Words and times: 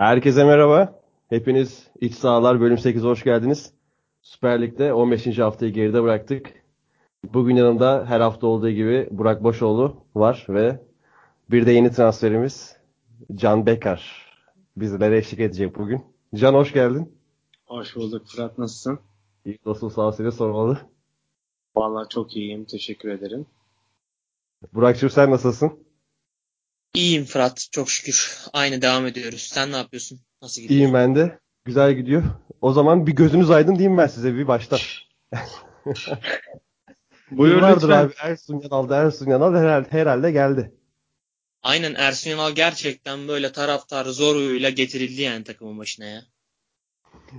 Herkese 0.00 0.44
merhaba. 0.44 1.00
Hepiniz 1.28 1.90
İç 2.00 2.14
Sahalar 2.14 2.60
bölüm 2.60 2.78
8 2.78 3.02
hoş 3.02 3.24
geldiniz. 3.24 3.72
Süper 4.22 4.62
Lig'de 4.62 4.92
15. 4.92 5.38
haftayı 5.38 5.72
geride 5.72 6.02
bıraktık. 6.02 6.64
Bugün 7.34 7.56
yanımda 7.56 8.04
her 8.08 8.20
hafta 8.20 8.46
olduğu 8.46 8.70
gibi 8.70 9.08
Burak 9.10 9.42
Boşoğlu 9.42 9.96
var 10.14 10.46
ve 10.48 10.80
bir 11.50 11.66
de 11.66 11.72
yeni 11.72 11.90
transferimiz 11.90 12.76
Can 13.34 13.66
Bekar 13.66 14.26
bizlere 14.76 15.18
eşlik 15.18 15.40
edecek 15.40 15.78
bugün. 15.78 16.04
Can 16.34 16.54
hoş 16.54 16.72
geldin. 16.72 17.12
Hoş 17.66 17.96
bulduk 17.96 18.26
Fırat 18.26 18.58
nasılsın? 18.58 18.98
İyi 19.44 19.58
dostum 19.64 19.90
sağ 19.90 20.12
seni 20.12 20.32
sormalı. 20.32 20.78
Vallahi 21.76 22.08
çok 22.08 22.36
iyiyim 22.36 22.64
teşekkür 22.64 23.08
ederim. 23.08 23.46
Burak'cığım 24.74 25.10
sen 25.10 25.30
nasılsın? 25.30 25.89
İyiyim 26.94 27.24
Fırat 27.24 27.66
çok 27.72 27.90
şükür. 27.90 28.38
Aynı 28.52 28.82
devam 28.82 29.06
ediyoruz. 29.06 29.42
Sen 29.52 29.72
ne 29.72 29.76
yapıyorsun? 29.76 30.20
Nasıl 30.42 30.62
gidiyor? 30.62 30.80
İyiyim 30.80 30.94
ben 30.94 31.14
de. 31.14 31.38
Güzel 31.64 31.92
gidiyor. 31.94 32.22
O 32.60 32.72
zaman 32.72 33.06
bir 33.06 33.12
gözünüz 33.12 33.50
aydın 33.50 33.74
diyeyim 33.74 33.98
ben 33.98 34.06
size 34.06 34.34
bir 34.34 34.48
başta. 34.48 34.78
Buyur 37.30 37.56
Yıllardır 37.56 37.82
lütfen. 37.88 38.04
abi 38.04 38.12
Ersun 38.22 38.60
Yanal 38.60 38.88
da 38.88 38.96
Ersun 38.96 39.30
Yanal 39.30 39.54
herhalde, 39.54 39.88
herhalde 39.90 40.32
geldi. 40.32 40.72
Aynen 41.62 41.94
Ersun 41.94 42.30
Yanal 42.30 42.52
gerçekten 42.52 43.28
böyle 43.28 43.52
taraftarı 43.52 44.12
zoruyla 44.12 44.70
getirildi 44.70 45.22
yani 45.22 45.44
takımın 45.44 45.78
başına 45.78 46.06
ya. 46.06 46.22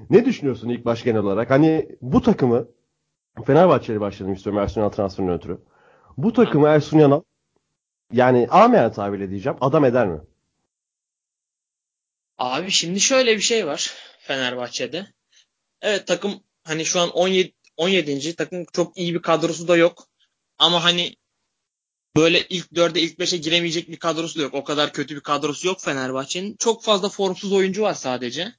Ne 0.10 0.26
düşünüyorsun 0.26 0.70
ilk 0.70 0.86
baş 0.86 1.04
genel 1.04 1.22
olarak? 1.22 1.50
Hani 1.50 1.90
bu 2.02 2.22
takımı 2.22 2.68
Fenerbahçe'yle 3.46 4.00
başladım 4.00 4.34
istiyorum 4.34 4.62
Ersun 4.62 4.82
Yanal 4.82 4.92
transferinden 4.92 5.36
ötürü. 5.36 5.58
Bu 6.18 6.34
takımı 6.34 6.68
Ersun 6.68 7.00
Yanal 7.00 7.22
yani 8.14 8.48
ameyen 8.52 8.94
tabirle 8.94 9.30
diyeceğim 9.30 9.58
adam 9.62 9.86
eder 9.86 10.08
mi? 10.08 10.22
Abi 12.38 12.72
şimdi 12.72 13.00
şöyle 13.00 13.38
bir 13.38 13.42
şey 13.42 13.68
var 13.68 13.94
Fenerbahçe'de. 14.20 15.08
Evet 15.82 16.08
takım 16.08 16.44
hani 16.64 16.86
şu 16.86 17.00
an 17.00 17.10
17 17.10 17.54
17. 17.78 18.36
takım 18.36 18.66
çok 18.74 18.98
iyi 18.98 19.14
bir 19.14 19.22
kadrosu 19.22 19.68
da 19.68 19.78
yok. 19.78 20.08
Ama 20.58 20.84
hani 20.84 21.16
böyle 22.16 22.48
ilk 22.48 22.72
4'e 22.72 23.02
ilk 23.02 23.20
5'e 23.20 23.38
giremeyecek 23.38 23.90
bir 23.90 23.98
kadrosu 23.98 24.40
da 24.40 24.44
yok. 24.44 24.54
O 24.54 24.64
kadar 24.64 24.94
kötü 24.94 25.16
bir 25.16 25.22
kadrosu 25.22 25.68
yok 25.68 25.82
Fenerbahçe'nin. 25.82 26.56
Çok 26.60 26.84
fazla 26.84 27.10
formsuz 27.10 27.52
oyuncu 27.54 27.82
var 27.82 27.94
sadece. 27.94 28.54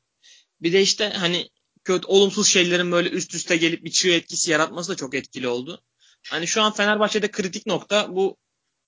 Bir 0.60 0.72
de 0.72 0.82
işte 0.82 1.08
hani 1.08 1.50
kötü 1.84 2.06
olumsuz 2.06 2.48
şeylerin 2.48 2.92
böyle 2.92 3.08
üst 3.08 3.34
üste 3.34 3.56
gelip 3.56 3.84
bir 3.84 3.90
çığ 3.90 4.10
etkisi 4.10 4.50
yaratması 4.50 4.92
da 4.92 4.96
çok 4.96 5.14
etkili 5.14 5.48
oldu. 5.48 5.82
Hani 6.30 6.46
şu 6.46 6.62
an 6.62 6.72
Fenerbahçe'de 6.72 7.30
kritik 7.30 7.66
nokta 7.66 8.16
bu 8.16 8.36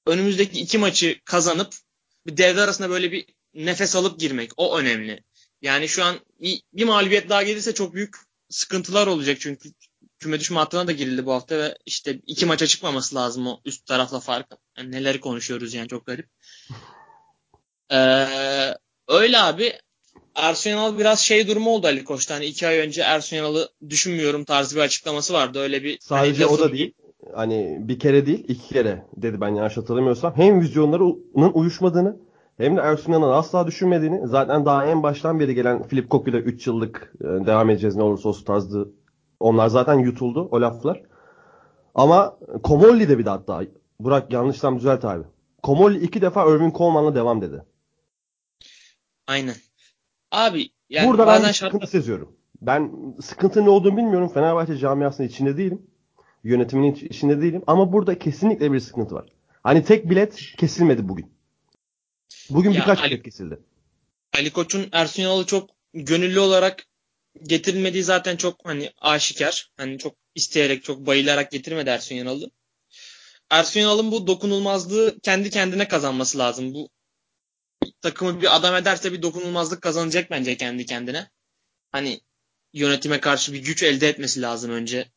önümüzdeki 0.06 0.60
iki 0.60 0.78
maçı 0.78 1.20
kazanıp 1.24 1.74
bir 2.26 2.36
devre 2.36 2.60
arasında 2.60 2.90
böyle 2.90 3.12
bir 3.12 3.26
nefes 3.54 3.96
alıp 3.96 4.20
girmek. 4.20 4.50
O 4.56 4.78
önemli. 4.78 5.24
Yani 5.62 5.88
şu 5.88 6.04
an 6.04 6.20
bir, 6.40 6.62
bir 6.72 6.84
mağlubiyet 6.84 7.28
daha 7.28 7.42
gelirse 7.42 7.74
çok 7.74 7.94
büyük 7.94 8.16
sıkıntılar 8.50 9.06
olacak 9.06 9.36
çünkü 9.40 9.72
küme 10.18 10.40
düşme 10.40 10.58
hattına 10.58 10.86
da 10.86 10.92
girildi 10.92 11.26
bu 11.26 11.32
hafta 11.32 11.58
ve 11.58 11.78
işte 11.86 12.20
iki 12.26 12.46
maça 12.46 12.66
çıkmaması 12.66 13.14
lazım 13.14 13.46
o 13.46 13.60
üst 13.64 13.86
tarafla 13.86 14.20
farkı. 14.20 14.56
Yani 14.78 14.92
neleri 14.92 15.20
konuşuyoruz 15.20 15.74
yani 15.74 15.88
çok 15.88 16.06
garip. 16.06 16.28
Ee, 17.92 18.26
öyle 19.08 19.38
abi. 19.38 19.78
Ersun 20.34 20.70
Yanal 20.70 20.98
biraz 20.98 21.20
şey 21.20 21.48
durumu 21.48 21.70
oldu 21.70 21.86
Ali 21.86 22.04
Koç'ta. 22.04 22.34
Hani 22.34 22.46
iki 22.46 22.66
ay 22.66 22.78
önce 22.78 23.02
Ersun 23.02 23.36
Yanal'ı 23.36 23.72
düşünmüyorum 23.90 24.44
tarzı 24.44 24.76
bir 24.76 24.80
açıklaması 24.80 25.32
vardı. 25.32 25.58
Öyle 25.58 25.82
bir 25.82 25.98
Sadece 26.00 26.44
hani 26.44 26.52
o 26.52 26.58
da 26.58 26.72
değil. 26.72 26.94
Hani 27.32 27.78
bir 27.80 27.98
kere 27.98 28.26
değil 28.26 28.44
iki 28.48 28.68
kere 28.68 29.06
dedi 29.16 29.40
ben 29.40 29.48
yanlış 29.48 29.76
hatırlamıyorsam. 29.76 30.32
Hem 30.36 30.60
vizyonlarının 30.60 31.52
uyuşmadığını 31.54 32.16
hem 32.56 32.76
de 32.76 32.80
Ersun 32.80 33.12
Yanal'ı 33.12 33.34
asla 33.34 33.66
düşünmediğini 33.66 34.28
zaten 34.28 34.66
daha 34.66 34.86
en 34.86 35.02
baştan 35.02 35.40
beri 35.40 35.54
gelen 35.54 35.82
Filip 35.82 36.10
Koku'yla 36.10 36.38
3 36.38 36.66
yıllık 36.66 37.12
e, 37.20 37.24
devam 37.24 37.70
edeceğiz 37.70 37.96
ne 37.96 38.02
olursa 38.02 38.28
olsun 38.28 38.44
tarzı 38.44 38.88
onlar 39.40 39.68
zaten 39.68 39.98
yutuldu 39.98 40.48
o 40.50 40.60
laflar. 40.60 41.02
Ama 41.94 42.36
Komolli 42.62 43.08
de 43.08 43.18
bir 43.18 43.24
de 43.24 43.30
hatta 43.30 43.62
Burak 44.00 44.32
yanlışsam 44.32 44.76
düzelt 44.76 45.04
abi. 45.04 45.24
Komolli 45.62 46.04
iki 46.04 46.22
defa 46.22 46.50
Irving 46.50 46.76
Coleman'la 46.76 47.14
devam 47.14 47.42
dedi. 47.42 47.64
Aynen. 49.26 49.54
Abi 50.32 50.68
yani 50.88 51.08
Burada 51.08 51.22
ben 51.22 51.26
bazen 51.26 51.48
bir 51.48 51.54
şart 51.54 51.72
sıkıntı 51.72 51.90
seziyorum. 51.90 52.36
Ben 52.62 52.92
sıkıntı 53.22 53.64
ne 53.64 53.70
olduğunu 53.70 53.96
bilmiyorum. 53.96 54.28
Fenerbahçe 54.28 54.76
camiasının 54.76 55.28
içinde 55.28 55.56
değilim. 55.56 55.82
Yönetiminin 56.44 56.94
iç- 56.94 57.02
içinde 57.02 57.40
değilim. 57.42 57.62
Ama 57.66 57.92
burada 57.92 58.18
kesinlikle 58.18 58.72
bir 58.72 58.80
sıkıntı 58.80 59.14
var. 59.14 59.28
Hani 59.62 59.84
tek 59.84 60.10
bilet 60.10 60.36
kesilmedi 60.58 61.08
bugün. 61.08 61.32
Bugün 62.50 62.70
Ya 62.70 62.80
birkaç 62.80 62.98
Ali- 62.98 63.10
bilet 63.10 63.22
kesildi. 63.22 63.58
Ali 64.36 64.50
Koç'un 64.50 64.88
Ersun 64.92 65.22
Yanal'ı 65.22 65.46
çok 65.46 65.70
gönüllü 65.94 66.40
olarak 66.40 66.82
getirilmediği 67.42 68.02
zaten 68.02 68.36
çok 68.36 68.60
hani 68.64 68.90
aşikar. 68.98 69.70
Hani 69.76 69.98
çok 69.98 70.14
isteyerek, 70.34 70.84
çok 70.84 71.06
bayılarak 71.06 71.50
getirmedi 71.50 71.90
Ersun 71.90 72.14
Yanal'ı. 72.14 72.50
Ersun 73.50 73.80
Yanal'ın 73.80 74.12
bu 74.12 74.26
dokunulmazlığı 74.26 75.18
kendi 75.22 75.50
kendine 75.50 75.88
kazanması 75.88 76.38
lazım. 76.38 76.74
Bu 76.74 76.88
takımı 78.00 78.42
bir 78.42 78.56
adam 78.56 78.76
ederse 78.76 79.12
bir 79.12 79.22
dokunulmazlık 79.22 79.82
kazanacak 79.82 80.30
bence 80.30 80.56
kendi 80.56 80.86
kendine. 80.86 81.30
Hani 81.92 82.20
yönetime 82.72 83.20
karşı 83.20 83.52
bir 83.52 83.58
güç 83.64 83.82
elde 83.82 84.08
etmesi 84.08 84.42
lazım 84.42 84.70
önce 84.70 85.08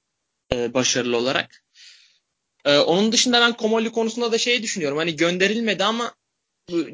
e, 0.54 0.74
başarılı 0.74 1.18
olarak. 1.18 1.64
E, 2.66 2.78
onun 2.78 3.12
dışında 3.12 3.42
ben 3.42 3.54
Komolli 3.54 3.92
konusunda 3.92 4.32
da 4.32 4.38
şey 4.38 4.64
düşünüyorum. 4.64 4.98
Hani 4.98 5.16
gönderilmedi 5.16 5.84
ama 5.84 6.16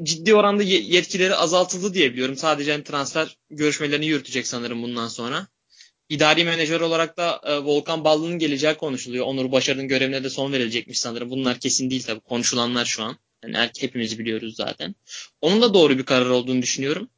ciddi 0.02 0.34
oranda 0.34 0.62
ye- 0.62 0.82
yetkileri 0.82 1.34
azaltıldı 1.34 1.94
diye 1.94 2.12
biliyorum. 2.12 2.36
Sadece 2.36 2.72
hani 2.72 2.84
transfer 2.84 3.36
görüşmelerini 3.50 4.06
yürütecek 4.06 4.46
sanırım 4.46 4.82
bundan 4.82 5.08
sonra. 5.08 5.46
İdari 6.08 6.44
menajer 6.44 6.80
olarak 6.80 7.16
da 7.16 7.40
e, 7.44 7.58
Volkan 7.58 8.04
Ballı'nın 8.04 8.38
geleceği 8.38 8.74
konuşuluyor. 8.74 9.26
Onur 9.26 9.52
Başarı'nın 9.52 9.88
görevine 9.88 10.24
de 10.24 10.30
son 10.30 10.52
verilecekmiş 10.52 11.00
sanırım. 11.00 11.30
Bunlar 11.30 11.60
kesin 11.60 11.90
değil 11.90 12.02
tabii. 12.02 12.20
Konuşulanlar 12.20 12.84
şu 12.84 13.02
an. 13.02 13.16
Yani 13.44 13.70
hepimiz 13.80 14.18
biliyoruz 14.18 14.56
zaten. 14.56 14.94
Onun 15.40 15.62
da 15.62 15.74
doğru 15.74 15.98
bir 15.98 16.04
karar 16.04 16.26
olduğunu 16.30 16.62
düşünüyorum. 16.62 17.10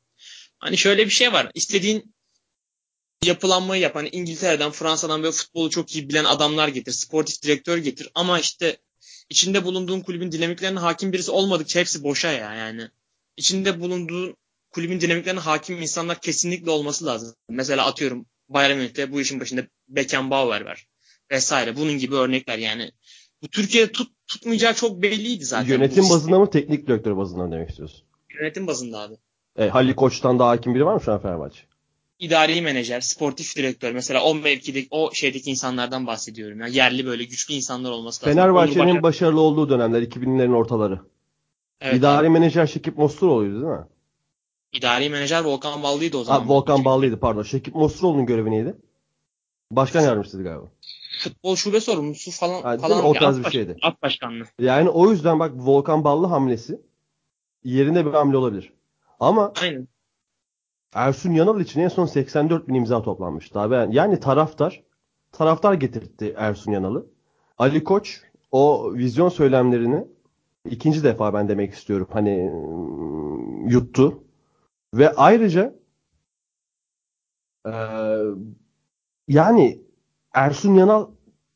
Hani 0.58 0.78
şöyle 0.78 1.04
bir 1.06 1.10
şey 1.10 1.32
var. 1.32 1.50
İstediğin 1.54 2.14
yapılanmayı 3.24 3.82
yap. 3.82 3.94
Hani 3.94 4.08
İngiltere'den, 4.08 4.70
Fransa'dan 4.70 5.22
böyle 5.22 5.32
futbolu 5.32 5.70
çok 5.70 5.94
iyi 5.94 6.08
bilen 6.08 6.24
adamlar 6.24 6.68
getir. 6.68 6.92
Sportif 6.92 7.42
direktör 7.42 7.78
getir. 7.78 8.08
Ama 8.14 8.40
işte 8.40 8.76
içinde 9.30 9.64
bulunduğun 9.64 10.00
kulübün 10.00 10.32
dinamiklerine 10.32 10.78
hakim 10.78 11.12
birisi 11.12 11.30
olmadıkça 11.30 11.80
hepsi 11.80 12.02
boşa 12.02 12.32
ya 12.32 12.54
yani. 12.54 12.88
İçinde 13.36 13.80
bulunduğun 13.80 14.36
kulübün 14.70 15.00
dinamiklerine 15.00 15.40
hakim 15.40 15.82
insanlar 15.82 16.20
kesinlikle 16.20 16.70
olması 16.70 17.06
lazım. 17.06 17.34
Mesela 17.48 17.86
atıyorum 17.86 18.26
Bayern 18.48 18.76
Münih'te 18.76 19.12
bu 19.12 19.20
işin 19.20 19.40
başında 19.40 19.62
Beckenbauer 19.88 20.60
var 20.60 20.86
vesaire. 21.30 21.76
Bunun 21.76 21.98
gibi 21.98 22.14
örnekler 22.14 22.58
yani. 22.58 22.92
Bu 23.42 23.48
Türkiye'de 23.48 23.92
tut, 23.92 24.12
tutmayacağı 24.26 24.74
çok 24.74 25.02
belliydi 25.02 25.44
zaten. 25.44 25.68
Yönetim 25.68 26.10
bazında 26.10 26.38
mı 26.38 26.50
teknik 26.50 26.86
direktör 26.86 27.16
bazında 27.16 27.42
mı 27.42 27.52
demek 27.52 27.70
istiyorsun? 27.70 28.02
Yönetim 28.40 28.66
bazında 28.66 28.98
abi. 28.98 29.14
E, 29.56 29.68
Halil 29.68 29.94
Koç'tan 29.94 30.38
daha 30.38 30.48
hakim 30.48 30.74
biri 30.74 30.86
var 30.86 30.94
mı 30.94 31.00
şu 31.00 31.12
an 31.12 31.22
Fenerbahçe? 31.22 31.60
İdari 32.18 32.62
menajer, 32.62 33.00
sportif 33.00 33.56
direktör 33.56 33.92
mesela 33.92 34.22
o 34.22 34.34
mevkideki 34.34 34.88
o 34.90 35.10
şeydeki 35.12 35.50
insanlardan 35.50 36.06
bahsediyorum. 36.06 36.60
ya 36.60 36.66
yerli 36.66 37.06
böyle 37.06 37.24
güçlü 37.24 37.54
insanlar 37.54 37.90
olması 37.90 38.26
lazım. 38.26 38.38
Fenerbahçe'nin 38.40 38.86
Başar- 38.94 39.02
başarılı 39.02 39.40
olduğu 39.40 39.68
dönemler 39.68 40.02
2000'lerin 40.02 40.52
ortaları. 40.54 41.00
Evet, 41.80 41.96
İdari 41.98 42.28
menajer 42.28 42.66
Şekip 42.66 42.98
Mosturoğlu'ydu 42.98 43.54
değil 43.54 43.64
mi? 43.72 43.86
İdari 44.72 45.10
menajer 45.10 45.44
Volkan 45.44 45.82
Ballı'ydı 45.82 46.16
o 46.16 46.24
zaman. 46.24 46.40
Ha, 46.40 46.48
Volkan 46.48 46.84
Ballı'ydı 46.84 47.20
pardon. 47.20 47.42
Şekip 47.42 47.74
Mosturoğlu'nun 47.74 48.26
görevi 48.26 48.50
neydi? 48.50 48.76
Başkan 49.70 50.00
yardımcısıydı 50.00 50.44
galiba. 50.44 50.64
Futbol 51.22 51.56
şube 51.56 51.80
sorumlusu 51.80 52.30
falan. 52.30 52.64
Değil 52.64 52.78
falan? 52.78 53.04
O 53.04 53.12
tarz 53.12 53.38
bir 53.38 53.44
baş- 53.44 53.52
şeydi. 53.52 53.76
Alt 53.82 54.02
başkanlığı. 54.02 54.44
Yani 54.58 54.88
o 54.88 55.10
yüzden 55.10 55.38
bak 55.38 55.52
Volkan 55.56 56.04
Ballı 56.04 56.26
hamlesi 56.26 56.80
yerinde 57.64 58.06
bir 58.06 58.10
hamle 58.10 58.36
olabilir. 58.36 58.72
Ama 59.20 59.52
Aynen. 59.62 59.88
Ersun 60.96 61.32
Yanal 61.32 61.60
için 61.60 61.80
en 61.80 61.88
son 61.88 62.06
84 62.06 62.68
bin 62.68 62.74
imza 62.74 63.02
toplanmıştı 63.02 63.60
abi. 63.60 63.96
Yani 63.96 64.20
taraftar 64.20 64.82
taraftar 65.32 65.74
getirtti 65.74 66.34
Ersun 66.36 66.72
Yanal'ı. 66.72 67.06
Ali 67.58 67.84
Koç 67.84 68.22
o 68.52 68.92
vizyon 68.94 69.28
söylemlerini 69.28 70.06
ikinci 70.70 71.04
defa 71.04 71.34
ben 71.34 71.48
demek 71.48 71.72
istiyorum. 71.74 72.08
Hani 72.12 72.50
ım, 72.54 73.68
yuttu. 73.68 74.24
Ve 74.94 75.12
ayrıca 75.14 75.74
eee, 77.66 78.36
yani 79.28 79.82
Ersun 80.34 80.74
Yanal 80.74 81.06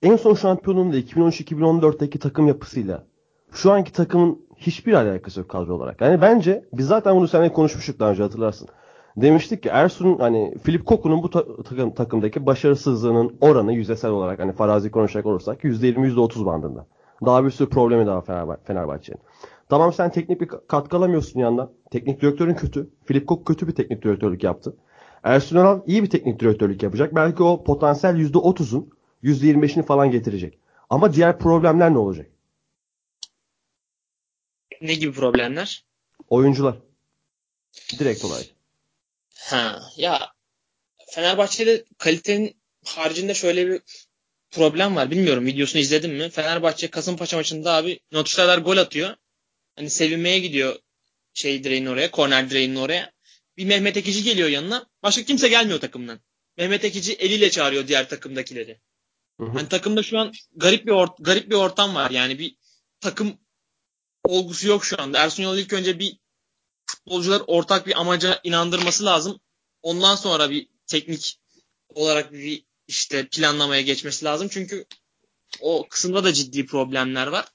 en 0.02 0.16
son 0.16 0.34
şampiyonluğunda 0.34 0.96
2013-2014'teki 0.96 2.18
takım 2.18 2.48
yapısıyla 2.48 3.06
şu 3.52 3.72
anki 3.72 3.92
takımın 3.92 4.46
hiçbir 4.56 4.92
alakası 4.92 5.40
yok 5.40 5.48
kadro 5.48 5.74
olarak. 5.74 6.00
Yani 6.00 6.22
bence 6.22 6.68
biz 6.72 6.86
zaten 6.86 7.16
bunu 7.16 7.28
seninle 7.28 7.52
konuşmuştuk 7.52 8.00
daha 8.00 8.10
önce 8.10 8.22
hatırlarsın. 8.22 8.68
Demiştik 9.16 9.62
ki 9.62 9.68
Ersun 9.68 10.18
hani 10.18 10.54
Filip 10.62 10.86
Koku'nun 10.86 11.22
bu 11.22 11.30
ta- 11.30 11.62
takım, 11.62 11.94
takımdaki 11.94 12.46
başarısızlığının 12.46 13.36
oranı 13.40 13.72
yüzdesel 13.72 14.10
olarak 14.10 14.38
hani 14.38 14.52
farazi 14.52 14.90
konuşacak 14.90 15.26
olursak 15.26 15.64
%20 15.64 16.06
%30 16.06 16.46
bandında. 16.46 16.86
Daha 17.26 17.44
bir 17.44 17.50
sürü 17.50 17.68
problemi 17.70 18.06
daha 18.06 18.18
Fenerbah- 18.18 18.64
Fenerbahçe'nin. 18.64 19.20
Tamam 19.68 19.92
sen 19.92 20.10
teknik 20.10 20.40
bir 20.40 20.48
katkı 20.48 20.96
alamıyorsun 20.96 21.40
yandan. 21.40 21.70
Teknik 21.90 22.20
direktörün 22.22 22.54
kötü. 22.54 22.90
Filip 23.04 23.26
Kok 23.28 23.46
kötü 23.46 23.68
bir 23.68 23.74
teknik 23.74 24.02
direktörlük 24.02 24.44
yaptı. 24.44 24.76
Ersun 25.24 25.56
Yanal 25.58 25.80
iyi 25.86 26.02
bir 26.02 26.10
teknik 26.10 26.40
direktörlük 26.40 26.82
yapacak. 26.82 27.14
Belki 27.14 27.42
o 27.42 27.64
potansiyel 27.64 28.16
%30'un 28.16 28.90
%25'ini 29.22 29.82
falan 29.82 30.10
getirecek. 30.10 30.58
Ama 30.90 31.12
diğer 31.12 31.38
problemler 31.38 31.92
ne 31.94 31.98
olacak? 31.98 32.26
Ne 34.82 34.94
gibi 34.94 35.12
problemler? 35.12 35.84
Oyuncular. 36.28 36.74
Direkt 37.98 38.24
olarak. 38.24 38.44
Ha 39.40 39.90
ya 39.96 40.32
Fenerbahçe'de 41.10 41.84
kalitenin 41.98 42.60
haricinde 42.84 43.34
şöyle 43.34 43.68
bir 43.68 43.80
problem 44.50 44.96
var. 44.96 45.10
Bilmiyorum 45.10 45.46
videosunu 45.46 45.80
izledin 45.80 46.10
mi? 46.10 46.30
Fenerbahçe 46.30 46.90
Kasımpaşa 46.90 47.36
maçında 47.36 47.72
abi 47.72 48.00
Notçtalar 48.12 48.58
gol 48.58 48.76
atıyor. 48.76 49.16
Hani 49.76 49.90
sevinmeye 49.90 50.38
gidiyor 50.38 50.76
şey 51.34 51.64
direğin 51.64 51.86
oraya, 51.86 52.10
korner 52.10 52.50
direğinin 52.50 52.76
oraya. 52.76 53.12
Bir 53.56 53.64
Mehmet 53.64 53.96
Ekici 53.96 54.22
geliyor 54.22 54.48
yanına. 54.48 54.86
Başka 55.02 55.22
kimse 55.22 55.48
gelmiyor 55.48 55.80
takımdan. 55.80 56.20
Mehmet 56.56 56.84
Ekici 56.84 57.12
eliyle 57.12 57.50
çağırıyor 57.50 57.88
diğer 57.88 58.08
takımdakileri. 58.08 58.80
Hı 59.40 59.46
hı. 59.46 59.50
Hani 59.50 59.68
takımda 59.68 60.02
şu 60.02 60.18
an 60.18 60.32
garip 60.56 60.86
bir 60.86 60.92
or- 60.92 61.22
garip 61.22 61.50
bir 61.50 61.54
ortam 61.54 61.94
var. 61.94 62.10
Yani 62.10 62.38
bir 62.38 62.56
takım 63.00 63.38
olgusu 64.24 64.68
yok 64.68 64.84
şu 64.84 65.02
anda. 65.02 65.18
Ersun 65.18 65.42
Yanal 65.42 65.58
ilk 65.58 65.72
önce 65.72 65.98
bir 65.98 66.18
futbolcular 66.86 67.42
ortak 67.46 67.86
bir 67.86 68.00
amaca 68.00 68.40
inandırması 68.44 69.04
lazım. 69.04 69.40
Ondan 69.82 70.16
sonra 70.16 70.50
bir 70.50 70.68
teknik 70.86 71.40
olarak 71.88 72.32
bir 72.32 72.64
işte 72.88 73.28
planlamaya 73.28 73.82
geçmesi 73.82 74.24
lazım. 74.24 74.48
Çünkü 74.48 74.86
o 75.60 75.88
kısımda 75.88 76.24
da 76.24 76.32
ciddi 76.32 76.66
problemler 76.66 77.26
var. 77.26 77.48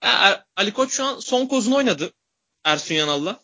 Er- 0.00 0.44
Ali 0.56 0.72
Koç 0.72 0.92
şu 0.92 1.04
an 1.04 1.18
son 1.18 1.46
kozunu 1.46 1.76
oynadı 1.76 2.12
Ersun 2.64 2.94
Yanal'la 2.94 3.40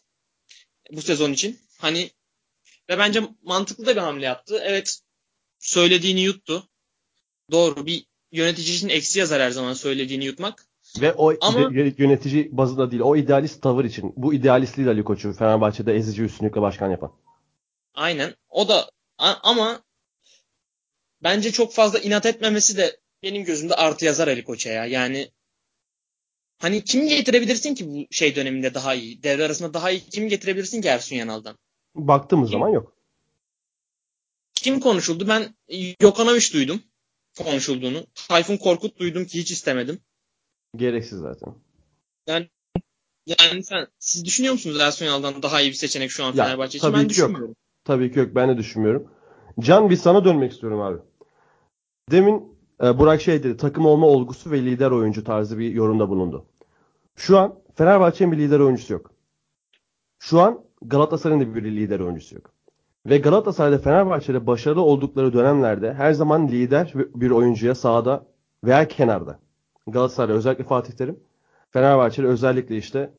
bu 0.90 1.02
sezon 1.02 1.32
için. 1.32 1.60
Hani 1.78 2.10
ve 2.90 2.98
bence 2.98 3.22
mantıklı 3.42 3.86
da 3.86 3.96
bir 3.96 4.00
hamle 4.00 4.26
yaptı. 4.26 4.60
Evet 4.62 5.00
söylediğini 5.58 6.20
yuttu. 6.20 6.68
Doğru 7.50 7.86
bir 7.86 8.06
yönetici 8.32 8.76
için 8.76 8.88
eksi 8.88 9.18
yazar 9.18 9.42
her 9.42 9.50
zaman 9.50 9.74
söylediğini 9.74 10.24
yutmak. 10.24 10.66
Ve 11.00 11.12
o 11.12 11.34
Ama- 11.40 11.70
yönetici 11.98 12.48
bazında 12.56 12.90
değil. 12.90 13.02
O 13.02 13.16
idealist 13.16 13.62
tavır 13.62 13.84
için. 13.84 14.12
Bu 14.16 14.34
idealistliği 14.34 14.86
de 14.86 14.90
Ali 14.90 15.04
Koç'u 15.04 15.32
Fenerbahçe'de 15.32 15.94
ezici 15.94 16.22
üstünlükle 16.22 16.60
başkan 16.60 16.90
yapan. 16.90 17.12
Aynen. 17.94 18.34
O 18.48 18.68
da 18.68 18.90
ama 19.18 19.82
bence 21.22 21.52
çok 21.52 21.72
fazla 21.72 21.98
inat 21.98 22.26
etmemesi 22.26 22.76
de 22.76 23.00
benim 23.22 23.44
gözümde 23.44 23.74
artı 23.74 24.04
yazar 24.04 24.28
Ali 24.28 24.44
Koç'a 24.44 24.70
ya. 24.70 24.86
Yani 24.86 25.30
hani 26.58 26.84
kim 26.84 27.08
getirebilirsin 27.08 27.74
ki 27.74 27.88
bu 27.90 28.14
şey 28.14 28.36
döneminde 28.36 28.74
daha 28.74 28.94
iyi? 28.94 29.22
Devre 29.22 29.44
arasında 29.44 29.74
daha 29.74 29.90
iyi 29.90 30.00
kim 30.00 30.28
getirebilirsin 30.28 30.82
ki 30.82 30.88
Ersun 30.88 31.16
Yanal'dan? 31.16 31.58
Baktığımız 31.94 32.50
Kim? 32.50 32.58
zaman 32.58 32.68
yok. 32.72 32.92
Kim 34.54 34.80
konuşuldu? 34.80 35.28
Ben 35.28 35.54
Jokanovic 36.00 36.52
duydum 36.52 36.82
konuşulduğunu. 37.38 38.06
Tayfun 38.28 38.56
Korkut 38.56 38.98
duydum 38.98 39.24
ki 39.26 39.38
hiç 39.38 39.50
istemedim. 39.50 40.00
Gereksiz 40.76 41.18
zaten. 41.18 41.54
Yani 43.26 43.64
sen 43.64 43.86
siz 43.98 44.24
düşünüyor 44.24 44.52
musunuz 44.52 44.80
Ersun 44.80 45.42
daha 45.42 45.60
iyi 45.60 45.68
bir 45.70 45.74
seçenek 45.74 46.10
şu 46.10 46.24
an 46.24 46.32
Ya, 46.34 46.44
Fenerbahçe 46.44 46.78
için? 46.78 46.88
tabii 46.88 46.94
Ben 46.94 47.08
ki 47.08 47.20
yok. 47.20 47.28
düşünmüyorum. 47.30 47.56
Tabii 47.84 48.12
ki 48.12 48.18
yok. 48.18 48.28
Ben 48.34 48.48
de 48.48 48.56
düşünmüyorum. 48.56 49.08
Can 49.60 49.90
bir 49.90 49.96
sana 49.96 50.24
dönmek 50.24 50.52
istiyorum 50.52 50.80
abi. 50.80 50.98
Demin 52.10 52.58
e, 52.82 52.98
Burak 52.98 53.20
şey 53.22 53.42
dedi. 53.42 53.56
Takım 53.56 53.86
olma 53.86 54.06
olgusu 54.06 54.50
ve 54.50 54.62
lider 54.62 54.90
oyuncu 54.90 55.24
tarzı 55.24 55.58
bir 55.58 55.70
yorumda 55.72 56.08
bulundu. 56.08 56.46
Şu 57.16 57.38
an 57.38 57.54
Fenerbahçe'nin 57.74 58.32
bir 58.32 58.38
lider 58.38 58.60
oyuncusu 58.60 58.92
yok. 58.92 59.10
Şu 60.18 60.40
an 60.40 60.64
Galatasaray'ın 60.82 61.40
da 61.40 61.54
bir 61.54 61.64
lider 61.64 62.00
oyuncusu 62.00 62.34
yok. 62.34 62.50
Ve 63.06 63.18
Galatasaray'da 63.18 63.78
Fenerbahçe'de 63.78 64.46
başarılı 64.46 64.82
oldukları 64.82 65.32
dönemlerde 65.32 65.94
her 65.94 66.12
zaman 66.12 66.48
lider 66.48 66.92
bir 66.94 67.30
oyuncuya 67.30 67.74
sahada 67.74 68.26
veya 68.64 68.88
kenarda. 68.88 69.38
Galatasaray 69.86 70.36
özellikle 70.36 70.64
Fatih 70.64 70.92
Terim. 70.92 71.20
Fenerbahçe'de 71.70 72.26
özellikle 72.26 72.76
işte 72.76 73.10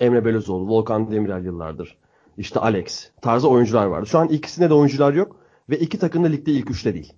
Emre 0.00 0.24
Belözoğlu, 0.24 0.68
Volkan 0.68 1.10
Demirel 1.10 1.44
yıllardır. 1.44 1.98
İşte 2.38 2.60
Alex 2.60 3.10
tarzı 3.22 3.48
oyuncular 3.48 3.86
vardı. 3.86 4.06
Şu 4.06 4.18
an 4.18 4.28
ikisinde 4.28 4.70
de 4.70 4.74
oyuncular 4.74 5.12
yok 5.12 5.40
ve 5.70 5.78
iki 5.78 5.98
takım 5.98 6.24
da 6.24 6.28
ligde 6.28 6.52
ilk 6.52 6.70
üçte 6.70 6.94
değil. 6.94 7.12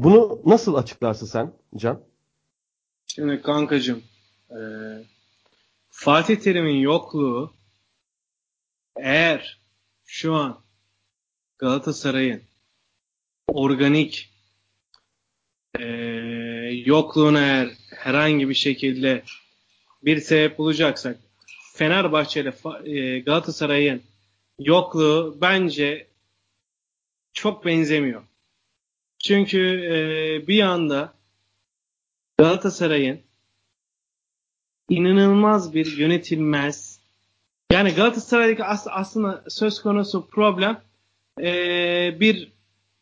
Bunu 0.00 0.42
nasıl 0.46 0.74
açıklarsın 0.74 1.26
sen 1.26 1.52
Can? 1.76 2.00
Şimdi 3.06 3.42
kankacığım 3.42 4.02
e, 4.50 4.60
Fatih 5.88 6.36
Terim'in 6.36 6.76
yokluğu 6.80 7.52
eğer 8.96 9.60
şu 10.04 10.34
an 10.34 10.60
Galatasaray'ın 11.58 12.42
organik 13.48 14.32
e, 15.78 15.84
yokluğuna 16.84 17.40
eğer 17.40 17.85
herhangi 18.06 18.48
bir 18.48 18.54
şekilde 18.54 19.22
bir 20.04 20.20
sebep 20.20 20.58
bulacaksak 20.58 21.18
Fenerbahçe 21.74 22.40
ile 22.40 22.52
e, 22.84 23.18
Galatasaray'ın 23.18 24.02
yokluğu 24.58 25.38
bence 25.40 26.06
çok 27.32 27.64
benzemiyor. 27.64 28.22
Çünkü 29.24 29.60
e, 29.92 30.46
bir 30.48 30.54
yanda 30.54 31.14
Galatasaray'ın 32.38 33.20
inanılmaz 34.88 35.74
bir 35.74 35.96
yönetilmez. 35.96 37.00
Yani 37.72 37.90
Galatasaray'daki 37.94 38.64
as- 38.64 38.86
aslında 38.90 39.44
söz 39.48 39.82
konusu 39.82 40.26
problem 40.28 40.82
eee, 41.40 42.16
bir 42.20 42.52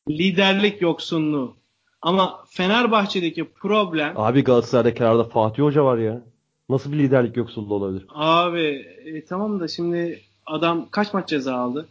liderlik 0.09 0.83
yoksunluğu. 0.83 1.57
Ama 2.05 2.45
Fenerbahçe'deki 2.49 3.45
problem 3.45 4.13
Abi 4.17 4.45
Galatasaray'da 4.45 4.95
kenarda 4.95 5.25
Fatih 5.25 5.63
Hoca 5.63 5.85
var 5.85 5.99
ya. 5.99 6.23
Nasıl 6.69 6.93
bir 6.93 6.99
liderlik 6.99 7.37
yoksulluğu 7.37 7.75
olabilir? 7.75 8.07
abi 8.09 8.61
e, 9.05 9.25
tamam 9.25 9.61
da 9.61 9.69
şimdi 9.69 10.21
adam 10.47 10.89
kaç 10.91 11.15
maç 11.15 11.29
ceza 11.29 11.55
aldı? 11.57 11.89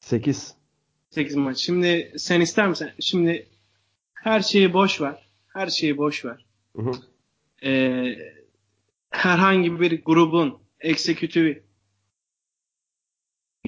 8. 0.00 0.54
8 1.10 1.36
maç. 1.36 1.58
Şimdi 1.58 2.12
sen 2.16 2.40
ister 2.40 2.68
misin? 2.68 2.90
Şimdi 3.00 3.46
her 4.14 4.40
şeyi 4.40 4.72
boş 4.72 5.00
ver. 5.00 5.26
Her 5.48 5.66
şeyi 5.66 5.98
boş 5.98 6.24
ver. 6.24 6.46
Hı 6.76 6.82
hı. 6.82 6.92
Ee, 7.68 8.18
herhangi 9.10 9.80
bir 9.80 10.04
grubun 10.04 10.58
eksekütifi 10.80 11.62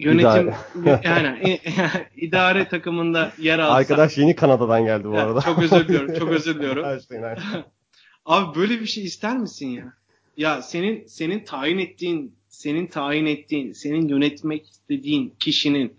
yönetim 0.00 0.53
yani 1.05 1.61
idare 2.17 2.69
takımında 2.69 3.33
yer 3.38 3.59
alsa 3.59 3.75
Arkadaş 3.75 4.19
yeni 4.19 4.37
Kanada'dan 4.37 4.85
geldi 4.85 5.05
bu 5.05 5.19
arada. 5.19 5.40
çok 5.40 5.59
özür 5.59 5.88
diliyorum, 5.88 6.14
çok 6.19 6.28
özür 6.28 6.55
diliyorum. 6.55 6.85
Einstein, 6.90 7.23
Einstein. 7.23 7.64
abi 8.26 8.59
böyle 8.59 8.81
bir 8.81 8.87
şey 8.87 9.05
ister 9.05 9.38
misin 9.38 9.69
ya? 9.69 9.93
Ya 10.37 10.62
senin 10.62 11.07
senin 11.07 11.45
tayin 11.45 11.78
ettiğin, 11.78 12.35
senin 12.49 12.87
tayin 12.87 13.26
ettiğin, 13.26 13.73
senin 13.73 14.09
yönetmek 14.09 14.71
istediğin 14.71 15.35
kişinin 15.38 15.97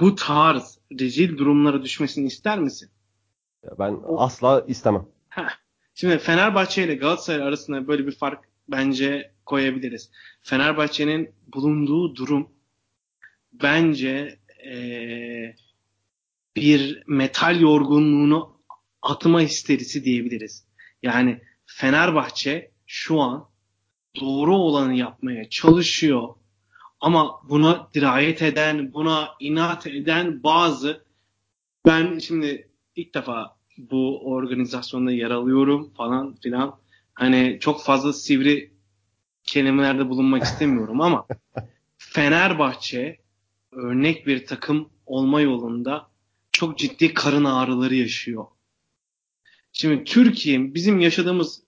bu 0.00 0.14
tarz 0.14 0.78
rezil 1.00 1.38
durumlara 1.38 1.82
düşmesini 1.82 2.26
ister 2.26 2.58
misin? 2.58 2.88
Ben 3.78 3.96
asla 4.16 4.64
istemem. 4.68 5.06
Şimdi 5.94 6.18
Fenerbahçe 6.18 6.84
ile 6.84 6.94
Galatasaray 6.94 7.46
arasında 7.48 7.88
böyle 7.88 8.06
bir 8.06 8.12
fark 8.12 8.38
bence 8.68 9.30
koyabiliriz. 9.46 10.10
Fenerbahçe'nin 10.42 11.30
bulunduğu 11.54 12.16
durum 12.16 12.48
bence 13.62 14.38
eee, 14.64 15.56
bir 16.56 17.02
metal 17.06 17.60
yorgunluğunu 17.60 18.60
atma 19.02 19.40
histerisi 19.40 20.04
diyebiliriz. 20.04 20.66
Yani 21.02 21.40
Fenerbahçe 21.66 22.70
şu 22.86 23.20
an 23.20 23.48
doğru 24.20 24.56
olanı 24.56 24.94
yapmaya 24.94 25.50
çalışıyor 25.50 26.34
ama 27.00 27.40
buna 27.48 27.88
dirayet 27.94 28.42
eden, 28.42 28.92
buna 28.92 29.28
inat 29.40 29.86
eden 29.86 30.42
bazı 30.42 31.04
ben 31.86 32.18
şimdi 32.18 32.68
ilk 32.96 33.14
defa 33.14 33.56
bu 33.78 34.30
organizasyonda 34.30 35.12
yer 35.12 35.30
alıyorum 35.30 35.92
falan 35.96 36.34
filan. 36.34 36.78
Hani 37.14 37.58
çok 37.60 37.82
fazla 37.84 38.12
sivri 38.12 38.72
kelimelerde 39.44 40.08
bulunmak 40.08 40.42
istemiyorum 40.42 41.00
ama 41.00 41.26
Fenerbahçe 41.98 43.18
örnek 43.76 44.26
bir 44.26 44.46
takım 44.46 44.88
olma 45.06 45.40
yolunda 45.40 46.08
çok 46.52 46.78
ciddi 46.78 47.14
karın 47.14 47.44
ağrıları 47.44 47.94
yaşıyor. 47.94 48.46
Şimdi 49.72 50.04
Türkiye 50.04 50.74
bizim 50.74 51.00
yaşadığımız 51.00 51.62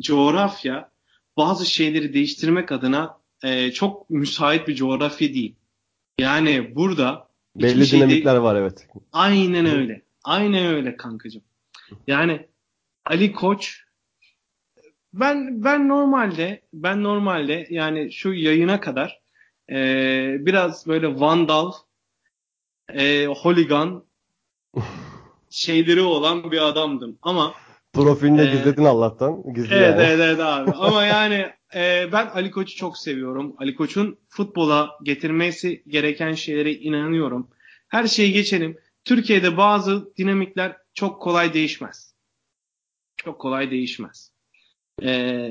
coğrafya 0.00 0.90
bazı 1.36 1.66
şeyleri 1.66 2.14
değiştirmek 2.14 2.72
adına 2.72 3.18
e, 3.42 3.72
çok 3.72 4.10
müsait 4.10 4.68
bir 4.68 4.74
coğrafya 4.74 5.34
değil. 5.34 5.54
Yani 6.18 6.74
burada 6.74 7.28
Belli 7.56 7.86
şey 7.86 8.00
dinamikler 8.00 8.36
var 8.36 8.56
evet. 8.56 8.88
Aynen 9.12 9.66
öyle. 9.66 10.02
Aynen 10.24 10.66
öyle 10.66 10.96
kankacığım. 10.96 11.42
Yani 12.06 12.46
Ali 13.04 13.32
Koç 13.32 13.84
Ben 15.12 15.64
ben 15.64 15.88
normalde 15.88 16.62
ben 16.72 17.02
normalde 17.02 17.66
yani 17.70 18.12
şu 18.12 18.32
yayına 18.32 18.80
kadar 18.80 19.20
e, 19.70 20.36
biraz 20.40 20.86
böyle 20.86 21.20
vandal, 21.20 21.72
e, 22.94 23.26
holigan 23.26 24.04
şeyleri 25.50 26.00
olan 26.02 26.50
bir 26.50 26.68
adamdım. 26.68 27.18
Ama 27.22 27.54
Profilinde 27.92 28.42
Ee, 28.42 28.50
gizledin 28.50 28.84
Allah'tan. 28.84 29.42
Gizli 29.54 29.74
evet, 29.74 29.88
yani. 29.88 30.02
evet 30.02 30.20
evet 30.20 30.40
abi. 30.40 30.70
Ama 30.76 31.04
yani 31.04 31.50
e, 31.74 32.12
ben 32.12 32.26
Ali 32.26 32.50
Koç'u 32.50 32.76
çok 32.76 32.98
seviyorum. 32.98 33.54
Ali 33.58 33.74
Koç'un 33.74 34.18
futbola 34.28 34.90
getirmesi 35.02 35.82
gereken 35.86 36.32
şeylere 36.32 36.72
inanıyorum. 36.72 37.50
Her 37.88 38.06
şeyi 38.06 38.32
geçelim. 38.32 38.78
Türkiye'de 39.04 39.56
bazı 39.56 40.16
dinamikler 40.16 40.76
çok 40.94 41.22
kolay 41.22 41.54
değişmez. 41.54 42.14
Çok 43.16 43.40
kolay 43.40 43.70
değişmez. 43.70 44.32
E, 45.02 45.50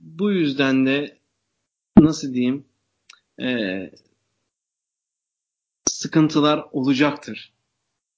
bu 0.00 0.30
yüzden 0.30 0.86
de 0.86 1.18
nasıl 1.98 2.34
diyeyim 2.34 2.64
e, 3.40 3.46
sıkıntılar 5.88 6.64
olacaktır. 6.72 7.52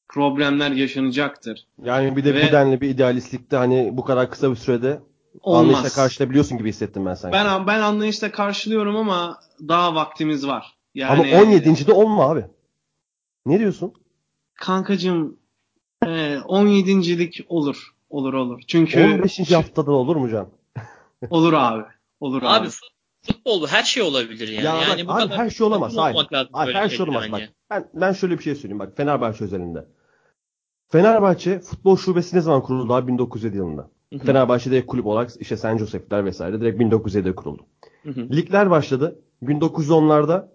Problemler 0.09 0.71
yaşanacaktır. 0.71 1.67
Yani 1.85 2.17
bir 2.17 2.25
de 2.25 2.35
Ve- 2.35 2.49
bu 2.49 2.53
denli 2.53 2.81
bir 2.81 2.89
idealistlikte 2.89 3.57
hani 3.57 3.97
bu 3.97 4.05
kadar 4.05 4.31
kısa 4.31 4.51
bir 4.51 4.57
sürede 4.57 5.01
Olmaz. 5.41 5.61
anlayışla 5.75 6.03
karşılayabiliyorsun 6.03 6.59
gibi 6.59 6.69
hissettim 6.69 7.07
ben 7.07 7.15
sanki. 7.15 7.33
Ben 7.35 7.67
ben 7.67 7.81
anlayışla 7.81 8.31
karşılıyorum 8.33 8.97
ama 8.97 9.41
daha 9.69 9.95
vaktimiz 9.95 10.47
var. 10.47 10.77
Yani 10.95 11.11
Ama 11.33 11.43
17. 11.43 11.87
de 11.87 11.93
olma 11.93 12.31
abi. 12.31 12.45
Ne 13.47 13.59
diyorsun? 13.59 13.93
kankacım 14.55 15.37
e, 16.07 16.09
17.lik 16.37 17.41
olur. 17.49 17.95
Olur 18.11 18.35
olur. 18.35 18.63
Çünkü 18.67 19.05
15. 19.05 19.53
haftada 19.53 19.93
olur 19.93 20.17
mu 20.17 20.29
Can? 20.31 20.49
olur 21.31 21.53
abi. 21.53 21.83
Olur 22.21 22.43
abi. 22.43 22.49
Abi 22.49 22.69
futbol 23.23 23.67
her 23.67 23.83
şey 23.83 24.03
olabilir 24.03 24.49
yani. 24.49 24.65
Ya 24.65 24.83
yani 24.89 25.09
bak, 25.09 25.23
abi 25.23 25.33
her 25.33 25.51
şey 25.51 25.67
olamaz. 25.67 25.97
Hayır. 25.97 26.27
Hayır, 26.53 26.75
her 26.75 26.89
şey 26.89 27.03
olamaz. 27.03 27.33
Bak, 27.33 27.43
ben, 27.71 27.89
ben 27.95 28.13
şöyle 28.13 28.39
bir 28.39 28.43
şey 28.43 28.55
söyleyeyim 28.55 28.79
bak 28.79 28.97
Fenerbahçe 28.97 29.45
özelinde. 29.45 29.85
Fenerbahçe 30.89 31.59
futbol 31.61 31.97
şubesi 31.97 32.37
ne 32.37 32.41
zaman 32.41 32.63
kuruldu 32.63 32.95
abi 32.95 33.13
1907 33.13 33.57
yılında. 33.57 33.91
Hı 34.13 34.17
hı. 34.19 34.25
Fenerbahçe'de 34.25 34.87
kulüp 34.87 35.07
olarak 35.07 35.31
işte 35.41 35.57
San 35.57 35.79
Jose'ler 35.79 36.25
vesaire 36.25 36.61
direkt 36.61 36.81
1907'de 36.81 37.35
kuruldu. 37.35 37.67
Hı 38.03 38.11
hı. 38.11 38.29
Ligler 38.31 38.71
başladı. 38.71 39.19
1910'larda 39.43 40.49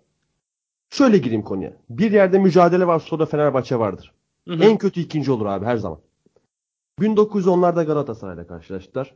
şöyle 0.90 1.18
gireyim 1.18 1.44
konuya. 1.44 1.74
Bir 1.90 2.12
yerde 2.12 2.40
mücadele 2.40 2.88
var 2.88 3.00
sonra 3.00 3.26
Fenerbahçe 3.26 3.80
vardır. 3.80 4.12
Hı 4.48 4.54
hı. 4.54 4.64
En 4.64 4.78
kötü 4.78 5.02
ikinci 5.02 5.32
olur 5.32 5.46
abi 5.46 5.66
her 5.66 5.78
zaman. 5.78 6.00
1910'larda 7.00 7.86
Galatasaray'la 7.86 8.48
karşılaştılar. 8.48 9.16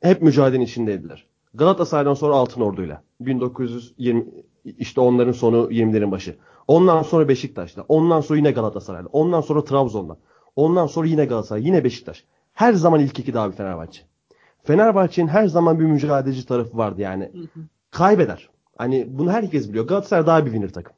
Hep 0.00 0.22
mücadelenin 0.22 0.64
içindeydiler. 0.64 1.26
Galatasaray'dan 1.56 2.14
sonra 2.14 2.34
Altın 2.34 2.60
Ordu'yla. 2.60 3.02
1920 3.20 4.26
işte 4.64 5.00
onların 5.00 5.32
sonu 5.32 5.56
20'lerin 5.70 6.10
başı. 6.10 6.36
Ondan 6.68 7.02
sonra 7.02 7.28
Beşiktaş'la. 7.28 7.84
Ondan 7.88 8.20
sonra 8.20 8.38
yine 8.38 8.50
Galatasaray'la. 8.50 9.08
Ondan 9.12 9.40
sonra 9.40 9.64
Trabzon'la. 9.64 10.16
Ondan 10.56 10.86
sonra 10.86 11.06
yine 11.06 11.24
Galatasaray, 11.24 11.66
yine 11.66 11.84
Beşiktaş. 11.84 12.24
Her 12.52 12.72
zaman 12.72 13.00
ilk 13.00 13.18
iki 13.18 13.38
abi 13.38 13.56
Fenerbahçe. 13.56 14.02
Fenerbahçe'nin 14.62 15.28
her 15.28 15.46
zaman 15.46 15.80
bir 15.80 15.84
mücadeleci 15.84 16.46
tarafı 16.46 16.78
vardı 16.78 17.00
yani. 17.00 17.24
Hı 17.32 17.38
hı. 17.38 17.64
Kaybeder. 17.90 18.48
Hani 18.76 19.06
bunu 19.08 19.32
herkes 19.32 19.68
biliyor. 19.68 19.86
Galatasaray 19.86 20.26
daha 20.26 20.46
bir 20.46 20.50
winner 20.50 20.72
takım. 20.72 20.92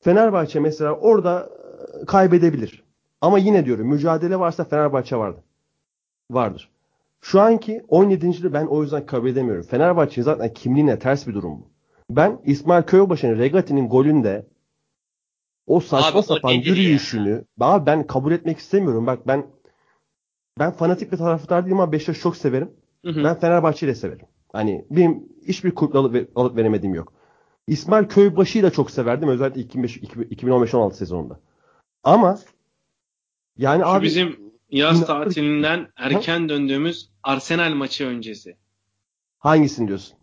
Fenerbahçe 0.00 0.60
mesela 0.60 0.92
orada 0.92 1.50
e, 2.02 2.04
kaybedebilir. 2.04 2.84
Ama 3.20 3.38
yine 3.38 3.64
diyorum 3.64 3.88
mücadele 3.88 4.40
varsa 4.40 4.64
Fenerbahçe 4.64 5.16
vardı. 5.16 5.42
Vardır. 6.30 6.70
Şu 7.20 7.40
anki 7.40 7.82
17. 7.88 8.52
ben 8.52 8.66
o 8.66 8.82
yüzden 8.82 9.06
kabul 9.06 9.28
edemiyorum. 9.28 9.62
Fenerbahçe'nin 9.62 10.24
zaten 10.24 10.54
kimliğine 10.54 10.98
ters 10.98 11.26
bir 11.26 11.34
durum 11.34 11.60
bu. 11.60 11.70
Ben 12.10 12.40
İsmail 12.44 12.82
Köybaşı'nın 12.82 13.38
Regati'nin 13.38 13.88
golünde 13.88 14.46
o 15.66 15.80
saçma 15.80 16.08
Abi 16.08 16.18
o 16.18 16.22
sapan 16.22 16.52
nedir 16.52 16.66
yürüyüşünü 16.66 17.44
abi 17.60 17.86
ben 17.86 18.06
kabul 18.06 18.32
etmek 18.32 18.58
istemiyorum. 18.58 19.06
Bak 19.06 19.26
ben 19.26 19.46
ben 20.58 20.70
fanatik 20.72 21.12
bir 21.12 21.16
taraftar 21.16 21.64
değilim 21.64 21.80
ama 21.80 21.92
Beşiktaş'ı 21.92 22.20
çok 22.20 22.36
severim. 22.36 22.70
Hı 23.04 23.10
hı. 23.10 23.24
Ben 23.24 23.38
Fenerbahçe'yi 23.38 23.90
de 23.90 23.94
severim. 23.94 24.26
Hani 24.52 24.84
benim 24.90 25.28
hiçbir 25.48 25.74
kulüple 25.74 25.98
alıp, 25.98 26.30
alıp 26.34 26.56
veremediğim 26.56 26.94
yok. 26.94 27.12
İsmail 27.66 28.04
Köybaşı'yı 28.04 28.64
da 28.64 28.70
çok 28.70 28.90
severdim. 28.90 29.28
Özellikle 29.28 29.62
2015-16 29.62 30.92
sezonunda. 30.92 31.40
Ama 32.04 32.38
yani 33.58 33.82
Şu 33.82 33.88
abi 33.88 34.04
bizim 34.04 34.49
yaz 34.70 35.06
tatilinden 35.06 35.88
erken 35.96 36.48
döndüğümüz 36.48 37.10
Arsenal 37.22 37.74
maçı 37.74 38.06
öncesi. 38.06 38.56
hangisini 39.38 39.88
diyorsun? 39.88 40.16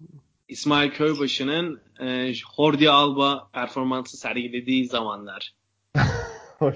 İsmail 0.48 0.92
Köybaşı'nın 0.92 1.82
e, 2.00 2.34
Jordi 2.34 2.90
Alba 2.90 3.50
performansı 3.54 4.18
sergilediği 4.18 4.88
zamanlar. 4.88 5.54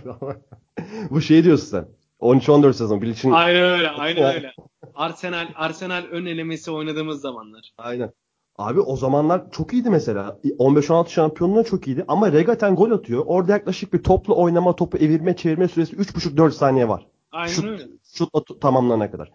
Bu 1.10 1.22
şey 1.22 1.44
diyorsun 1.44 1.66
sen. 1.68 1.88
13-14 2.20 2.74
sezon. 2.74 3.02
Bilic'in 3.02 3.32
Aynen 3.32 3.64
öyle, 3.64 3.90
aynen 3.90 4.24
öyle. 4.36 4.54
Arsenal 4.96 5.48
Arsenal 5.56 6.04
ön 6.12 6.26
elemesi 6.26 6.72
oynadığımız 6.72 7.22
zamanlar. 7.22 7.72
Aynen. 7.78 8.12
Abi 8.58 8.80
o 8.80 8.96
zamanlar 8.98 9.52
çok 9.52 9.74
iyiydi 9.74 9.90
mesela. 9.90 10.40
15-16 10.44 11.10
şampiyonluğu 11.10 11.64
çok 11.64 11.88
iyiydi. 11.88 12.06
Ama 12.08 12.32
Regaten 12.32 12.76
gol 12.76 12.92
atıyor. 12.92 13.24
Orada 13.28 13.52
yaklaşık 13.52 13.94
bir 13.94 14.04
toplu 14.04 14.42
oynama, 14.42 14.76
topu 14.76 14.98
evirme, 14.98 15.36
çevirme 15.36 15.68
süresi 15.68 15.96
3,5-4 15.96 16.52
saniye 16.52 16.88
var. 16.88 17.08
Aynen 17.32 17.54
Şut, 17.54 17.66
öyle. 17.66 17.88
şutla 18.04 18.60
tamamlanana 18.60 19.12
kadar. 19.12 19.32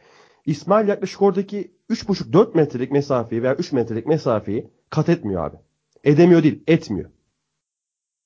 İsmail 0.46 0.88
yaklaşık 0.88 1.22
oradaki 1.22 1.72
3,5-4 1.90 2.54
metrelik 2.56 2.92
mesafeyi 2.92 3.42
veya 3.42 3.54
3 3.54 3.72
metrelik 3.72 4.06
mesafeyi 4.06 4.70
kat 4.90 5.08
etmiyor 5.08 5.44
abi. 5.44 5.56
Edemiyor 6.04 6.42
değil, 6.42 6.62
etmiyor. 6.66 7.10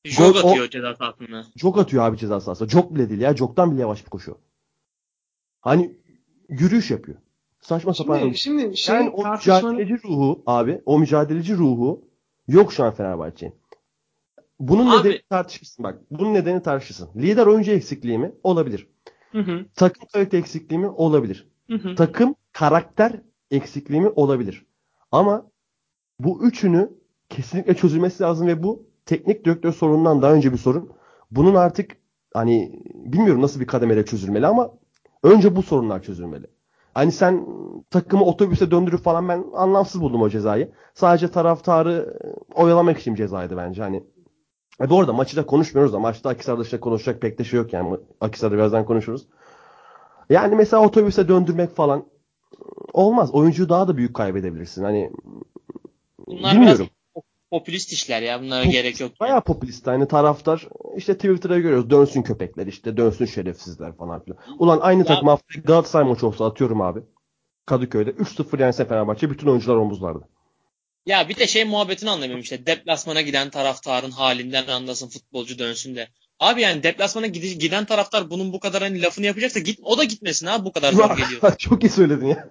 Jog 0.04 0.34
Gol- 0.34 0.42
o- 0.42 0.48
atıyor 0.50 0.68
ceza 0.70 0.94
sahasında. 0.94 1.44
Jog 1.56 1.78
atıyor 1.78 2.04
abi 2.04 2.16
ceza 2.18 2.40
sahasında. 2.40 2.68
Jog 2.68 2.94
bile 2.94 3.08
değil 3.10 3.20
ya. 3.20 3.36
Jog'dan 3.36 3.72
bile 3.72 3.80
yavaş 3.80 4.04
bir 4.04 4.10
koşu. 4.10 4.38
Hani 5.60 5.98
yürüyüş 6.48 6.90
yapıyor. 6.90 7.18
Saçma 7.60 7.94
sapan. 7.94 8.18
Şimdi, 8.18 8.38
şimdi 8.38 8.76
şey 8.76 8.94
yani 8.96 9.10
o 9.10 9.22
tartışmanın 9.22 9.76
mücadeleci 9.76 10.08
ruhu 10.08 10.42
abi, 10.46 10.82
o 10.86 10.98
mücadeleci 10.98 11.56
ruhu 11.56 12.04
yok 12.48 12.72
şu 12.72 12.84
an 12.84 12.94
Fenerbahçe'nin. 12.94 13.54
Bunun 14.60 14.86
Abi- 14.86 15.08
nedeni 15.08 15.22
tartışılsın 15.30 15.82
bak. 15.84 15.98
Bunun 16.10 16.34
nedeni 16.34 16.62
tartışılsın. 16.62 17.10
Lider 17.16 17.46
oyuncu 17.46 17.70
eksikliği 17.72 18.18
mi? 18.18 18.32
Olabilir. 18.42 18.86
Hı 19.32 19.38
hı, 19.38 19.66
Takım 19.74 20.08
kalite 20.12 20.36
eksikliği 20.36 20.80
mi? 20.80 20.88
Olabilir. 20.88 21.48
hı 21.70 21.76
hı. 21.76 21.94
Takım 21.94 22.34
karakter 22.52 23.12
eksikliği 23.50 24.00
mi? 24.00 24.08
Olabilir. 24.16 24.66
Ama 25.12 25.46
bu 26.20 26.44
üçünü 26.46 26.90
kesinlikle 27.28 27.74
çözülmesi 27.76 28.22
lazım 28.22 28.46
ve 28.46 28.62
bu 28.62 28.86
teknik 29.06 29.44
direktör 29.44 29.72
sorunundan 29.72 30.22
daha 30.22 30.32
önce 30.32 30.52
bir 30.52 30.58
sorun. 30.58 30.90
Bunun 31.30 31.54
artık 31.54 31.96
hani 32.34 32.82
bilmiyorum 32.94 33.42
nasıl 33.42 33.60
bir 33.60 33.66
kademede 33.66 34.04
çözülmeli 34.04 34.46
ama 34.46 34.70
önce 35.22 35.56
bu 35.56 35.62
sorunlar 35.62 36.02
çözülmeli. 36.02 36.46
Hani 36.94 37.12
sen 37.12 37.46
takımı 37.90 38.24
otobüse 38.24 38.70
döndürüp 38.70 39.00
falan 39.00 39.28
ben 39.28 39.44
anlamsız 39.54 40.00
buldum 40.00 40.22
o 40.22 40.28
cezayı. 40.28 40.72
Sadece 40.94 41.30
taraftarı 41.30 42.18
oyalamak 42.54 42.98
için 42.98 43.14
cezaydı 43.14 43.56
bence. 43.56 43.82
Hani 43.82 44.04
e 44.80 44.90
bu 44.90 45.00
arada 45.00 45.12
maçı 45.12 45.36
da 45.36 45.46
konuşmuyoruz 45.46 45.92
da 45.92 45.98
maçta 45.98 46.28
Akisar 46.28 46.58
dışında 46.58 46.80
konuşacak 46.80 47.20
pek 47.20 47.38
de 47.38 47.44
şey 47.44 47.60
yok 47.60 47.72
yani. 47.72 47.96
Akisar'da 48.20 48.54
birazdan 48.54 48.84
konuşuruz. 48.84 49.26
Yani 50.30 50.56
mesela 50.56 50.82
otobüse 50.82 51.28
döndürmek 51.28 51.76
falan 51.76 51.98
e, 51.98 52.04
olmaz. 52.92 53.30
Oyuncuyu 53.34 53.68
daha 53.68 53.88
da 53.88 53.96
büyük 53.96 54.14
kaybedebilirsin. 54.14 54.84
Hani 54.84 55.10
Bunlar 56.26 56.54
bilmiyorum. 56.54 56.78
biraz 57.14 57.24
popülist 57.50 57.92
işler 57.92 58.22
ya. 58.22 58.42
Bunlara 58.42 58.60
Popülist, 58.62 58.82
gerek 58.82 59.00
yok. 59.00 59.12
Bayağı 59.20 59.40
popülist. 59.40 59.86
Hani 59.86 60.08
taraftar 60.08 60.68
işte 60.96 61.14
Twitter'da 61.14 61.58
görüyoruz. 61.58 61.90
Dönsün 61.90 62.22
köpekler 62.22 62.66
işte. 62.66 62.96
Dönsün 62.96 63.24
şerefsizler 63.24 63.96
falan 63.96 64.24
filan. 64.24 64.38
Ulan 64.58 64.78
aynı 64.82 65.04
takım 65.04 65.28
haftaya 65.28 65.62
Galatasaray 65.64 66.08
maçı 66.08 66.26
olsa 66.26 66.46
atıyorum 66.46 66.80
abi. 66.80 67.00
Kadıköy'de 67.66 68.10
3-0 68.10 68.60
yense 68.60 68.84
Fenerbahçe 68.84 69.30
bütün 69.30 69.46
oyuncular 69.46 69.76
omuzlarda. 69.76 70.28
Ya 71.06 71.28
bir 71.28 71.36
de 71.36 71.46
şey 71.46 71.64
muhabbetini 71.64 72.10
anlamıyorum 72.10 72.42
işte. 72.42 72.66
Deplasmana 72.66 73.20
giden 73.20 73.50
taraftarın 73.50 74.10
halinden 74.10 74.66
anlasın 74.66 75.08
futbolcu 75.08 75.58
dönsün 75.58 75.96
de. 75.96 76.08
Abi 76.40 76.62
yani 76.62 76.82
deplasmana 76.82 77.26
giden 77.26 77.84
taraftar 77.84 78.30
bunun 78.30 78.52
bu 78.52 78.60
kadar 78.60 78.82
hani 78.82 79.02
lafını 79.02 79.26
yapacaksa 79.26 79.60
git 79.60 79.80
o 79.82 79.98
da 79.98 80.04
gitmesin 80.04 80.46
abi 80.46 80.64
bu 80.64 80.72
kadar 80.72 80.92
zor 80.92 81.16
geliyor. 81.16 81.56
Çok 81.58 81.84
iyi 81.84 81.88
söyledin 81.90 82.26
ya. 82.26 82.48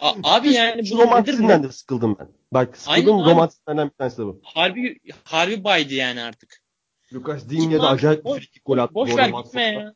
A- 0.00 0.14
abi 0.22 0.52
yani 0.52 0.86
Şu 0.86 0.94
bu 0.98 1.10
bu? 1.42 1.62
de 1.62 1.72
sıkıldım 1.72 2.16
ben. 2.18 2.28
Bak 2.52 2.76
sıkıldım 2.76 3.20
abi. 3.20 3.30
romantizmden 3.30 3.88
bir 3.90 3.94
tanesi 3.94 4.18
de 4.18 4.22
bu. 4.26 4.40
Harbi 4.44 4.98
harbi 5.24 5.64
baydı 5.64 5.94
yani 5.94 6.22
artık. 6.22 6.62
Lucas 7.12 7.48
Digne 7.48 7.74
de 7.74 7.78
Boş- 7.78 7.92
acayip 7.94 8.24
bir 8.24 8.30
boş- 8.30 8.38
frikik 8.38 8.64
gol 8.64 8.78
attı. 8.78 8.94
Boş 8.94 9.16
ver 9.16 9.28
gitme 9.28 9.62
ya. 9.62 9.94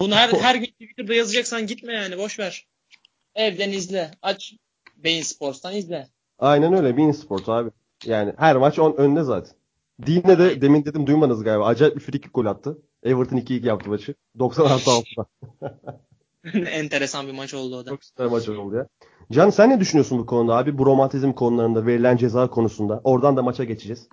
Bunu 0.00 0.14
her 0.14 0.28
her 0.32 0.54
gün 0.54 0.66
Twitter'da 0.66 1.14
yazacaksan 1.14 1.66
gitme 1.66 1.92
yani 1.92 2.18
boş 2.18 2.38
ver. 2.38 2.66
Evden 3.34 3.70
izle. 3.70 4.10
Aç 4.22 4.54
Beyin 4.96 5.22
Sports'tan 5.22 5.76
izle. 5.76 6.08
Aynen 6.38 6.72
öyle. 6.72 6.96
Bein 6.96 7.12
Sport 7.12 7.48
abi. 7.48 7.70
Yani 8.04 8.32
her 8.36 8.56
maç 8.56 8.78
on, 8.78 8.94
önde 8.96 9.22
zaten. 9.22 9.52
Digne 10.06 10.38
de 10.38 10.60
demin 10.60 10.84
dedim 10.84 11.06
duymadınız 11.06 11.44
galiba. 11.44 11.66
Acayip 11.66 11.96
bir 11.96 12.00
frikik 12.00 12.34
gol 12.34 12.46
attı. 12.46 12.78
Everton 13.02 13.36
2-2 13.36 13.66
yaptı 13.66 13.90
maçı. 13.90 14.14
96 14.38 14.90
6'da. 14.90 15.26
Enteresan 16.70 17.26
bir 17.26 17.32
maç 17.32 17.54
oldu 17.54 17.76
o 17.76 17.86
da. 17.86 17.90
Çok 17.90 18.04
süper 18.04 18.26
maç 18.26 18.48
oldu 18.48 18.76
ya. 18.76 18.86
Can 19.32 19.50
sen 19.50 19.70
ne 19.70 19.80
düşünüyorsun 19.80 20.18
bu 20.18 20.26
konuda 20.26 20.56
abi? 20.56 20.78
Bu 20.78 20.86
romantizm 20.86 21.32
konularında, 21.32 21.86
verilen 21.86 22.16
ceza 22.16 22.50
konusunda. 22.50 23.00
Oradan 23.04 23.36
da 23.36 23.42
maça 23.42 23.64
geçeceğiz. 23.64 24.08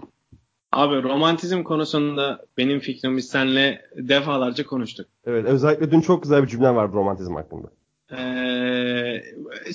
Abi 0.71 1.03
romantizm 1.03 1.63
konusunda 1.63 2.45
benim 2.57 2.79
fikrim 2.79 3.17
biz 3.17 3.27
seninle 3.27 3.81
defalarca 3.95 4.65
konuştuk. 4.65 5.07
Evet 5.25 5.45
özellikle 5.45 5.91
dün 5.91 6.01
çok 6.01 6.23
güzel 6.23 6.43
bir 6.43 6.47
cümle 6.47 6.75
vardı 6.75 6.95
romantizm 6.95 7.35
hakkında. 7.35 7.67
Ee, 8.17 9.23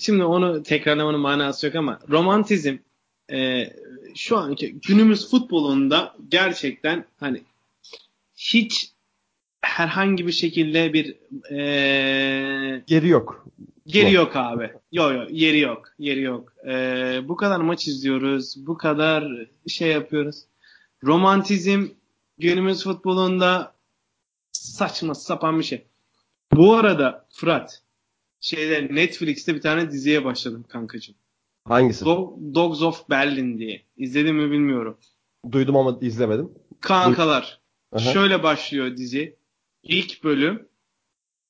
şimdi 0.00 0.24
onu 0.24 0.62
tekrarlamanın 0.62 1.20
manası 1.20 1.66
yok 1.66 1.74
ama 1.74 1.98
romantizm 2.08 2.76
e, 3.32 3.64
şu 4.14 4.38
anki 4.38 4.80
günümüz 4.88 5.30
futbolunda 5.30 6.14
gerçekten 6.28 7.04
hani 7.20 7.42
hiç 8.36 8.92
herhangi 9.62 10.26
bir 10.26 10.32
şekilde 10.32 10.92
bir 10.92 11.16
e, 11.50 12.82
Geri 12.86 13.08
yok. 13.08 13.46
Geri 13.86 14.12
yok 14.12 14.36
abi. 14.36 14.70
Yok 14.92 15.12
yok 15.14 15.26
yeri 15.30 15.58
yok. 15.58 15.88
Yeri 15.98 16.20
yok. 16.20 16.52
Ee, 16.66 17.20
bu 17.24 17.36
kadar 17.36 17.60
maç 17.60 17.88
izliyoruz. 17.88 18.66
Bu 18.66 18.76
kadar 18.78 19.46
şey 19.66 19.90
yapıyoruz. 19.90 20.44
Romantizm 21.04 21.86
günümüz 22.38 22.84
futbolunda 22.84 23.74
saçma 24.52 25.14
sapan 25.14 25.58
bir 25.58 25.64
şey. 25.64 25.84
Bu 26.52 26.74
arada 26.76 27.26
Fırat 27.32 27.82
şeyde 28.40 28.88
Netflix'te 28.94 29.54
bir 29.54 29.60
tane 29.60 29.90
diziye 29.90 30.24
başladım 30.24 30.64
kankacığım. 30.68 31.14
Hangisi? 31.64 32.04
Do- 32.04 32.54
Dogs 32.54 32.82
of 32.82 33.10
Berlin 33.10 33.58
diye. 33.58 33.82
İzledim 33.96 34.36
mi 34.36 34.50
bilmiyorum. 34.50 34.96
Duydum 35.52 35.76
ama 35.76 35.98
izlemedim. 36.00 36.50
Kankalar. 36.80 37.60
Aha. 37.92 38.12
Şöyle 38.12 38.42
başlıyor 38.42 38.96
dizi. 38.96 39.36
İlk 39.82 40.24
bölüm 40.24 40.68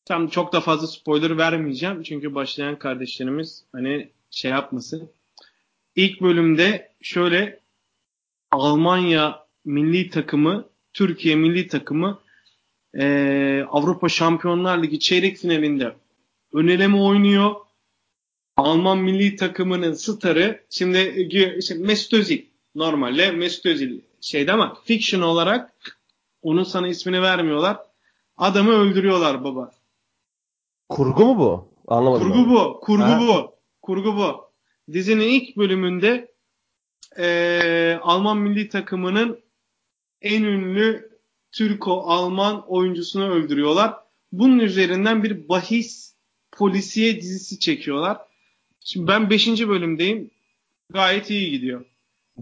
tam 0.05 0.29
çok 0.29 0.53
da 0.53 0.61
fazla 0.61 0.87
spoiler 0.87 1.39
vermeyeceğim. 1.39 2.03
Çünkü 2.03 2.35
başlayan 2.35 2.79
kardeşlerimiz 2.79 3.65
hani 3.73 4.11
şey 4.31 4.51
yapmasın. 4.51 5.11
İlk 5.97 6.21
bölümde 6.21 6.93
şöyle 7.03 7.61
Almanya 8.51 9.47
milli 9.65 10.11
takımı, 10.11 10.69
Türkiye 10.93 11.37
milli 11.37 11.67
takımı 11.69 12.21
eee, 12.95 13.67
Avrupa 13.71 14.09
Şampiyonlar 14.09 14.83
Ligi 14.83 14.99
çeyrek 15.01 15.37
finalinde 15.37 15.95
öneleme 16.53 17.01
oynuyor. 17.01 17.55
Alman 18.57 18.99
milli 18.99 19.37
takımının 19.37 19.93
starı 19.93 20.65
şimdi 20.71 20.99
işte 21.59 21.75
Mesut 21.75 22.13
Özil 22.13 22.43
normalde 22.75 23.31
Mesut 23.31 23.67
Özil 23.67 24.01
şeyde 24.21 24.53
ama 24.53 24.79
fiction 24.85 25.21
olarak 25.21 25.73
onun 26.43 26.65
sana 26.65 26.89
ismini 26.89 27.23
vermiyorlar. 27.23 27.79
Adamı 28.37 28.71
öldürüyorlar 28.71 29.45
baba. 29.45 29.71
Kurgu 30.89 31.25
mu 31.25 31.39
bu? 31.39 31.69
Anlamadım. 31.95 32.29
Kurgu 32.33 32.51
bu. 32.51 32.81
Kurgu 32.81 33.03
Ha. 33.05 33.21
bu. 33.21 33.55
Kurgu 33.83 34.17
bu. 34.17 34.51
Dizinin 34.93 35.29
ilk 35.29 35.57
bölümünde 35.57 36.33
eee, 37.19 37.99
Alman 38.03 38.39
milli 38.39 38.69
takımının 38.69 39.41
en 40.23 40.43
ünlü 40.43 41.11
Türko-Alman 41.53 42.65
oyuncusunu 42.69 43.29
öldürüyorlar. 43.31 43.95
Bunun 44.33 44.59
üzerinden 44.59 45.23
bir 45.23 45.49
bahis 45.49 46.15
polisiye 46.61 47.21
dizisi 47.21 47.59
çekiyorlar. 47.59 48.19
Şimdi 48.81 49.07
ben 49.07 49.31
5. 49.31 49.69
bölümdeyim. 49.69 50.31
Gayet 50.91 51.31
iyi 51.31 51.51
gidiyor. 51.51 51.85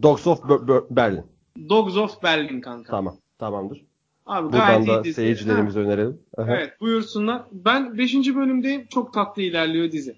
Dogs 0.03 0.27
of 0.27 0.41
Ber- 0.41 0.67
Ber- 0.69 0.85
Berlin. 0.97 1.25
Dogs 1.69 1.97
of 1.97 2.23
Berlin 2.23 2.61
kanka. 2.61 2.91
Tamam. 2.91 3.17
Tamamdır. 3.39 3.85
Abi 4.27 4.45
Buradan 4.47 4.67
gayet 4.67 4.87
iyi 4.87 4.89
da 4.89 5.05
dizi. 5.05 5.15
seyircilerimize 5.15 5.81
önerelim. 5.81 6.21
Aha. 6.37 6.57
Evet 6.57 6.81
buyursunlar. 6.81 7.43
Ben 7.53 7.99
5. 7.99 8.15
bölümdeyim. 8.35 8.87
Çok 8.87 9.15
tatlı 9.15 9.43
ilerliyor 9.43 9.93
dizi. 9.93 10.17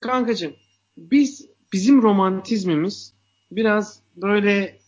Kankacığım 0.00 0.52
biz 0.96 1.48
bizim 1.72 2.02
romantizmimiz 2.02 3.14
biraz 3.50 4.00
böyle 4.16 4.78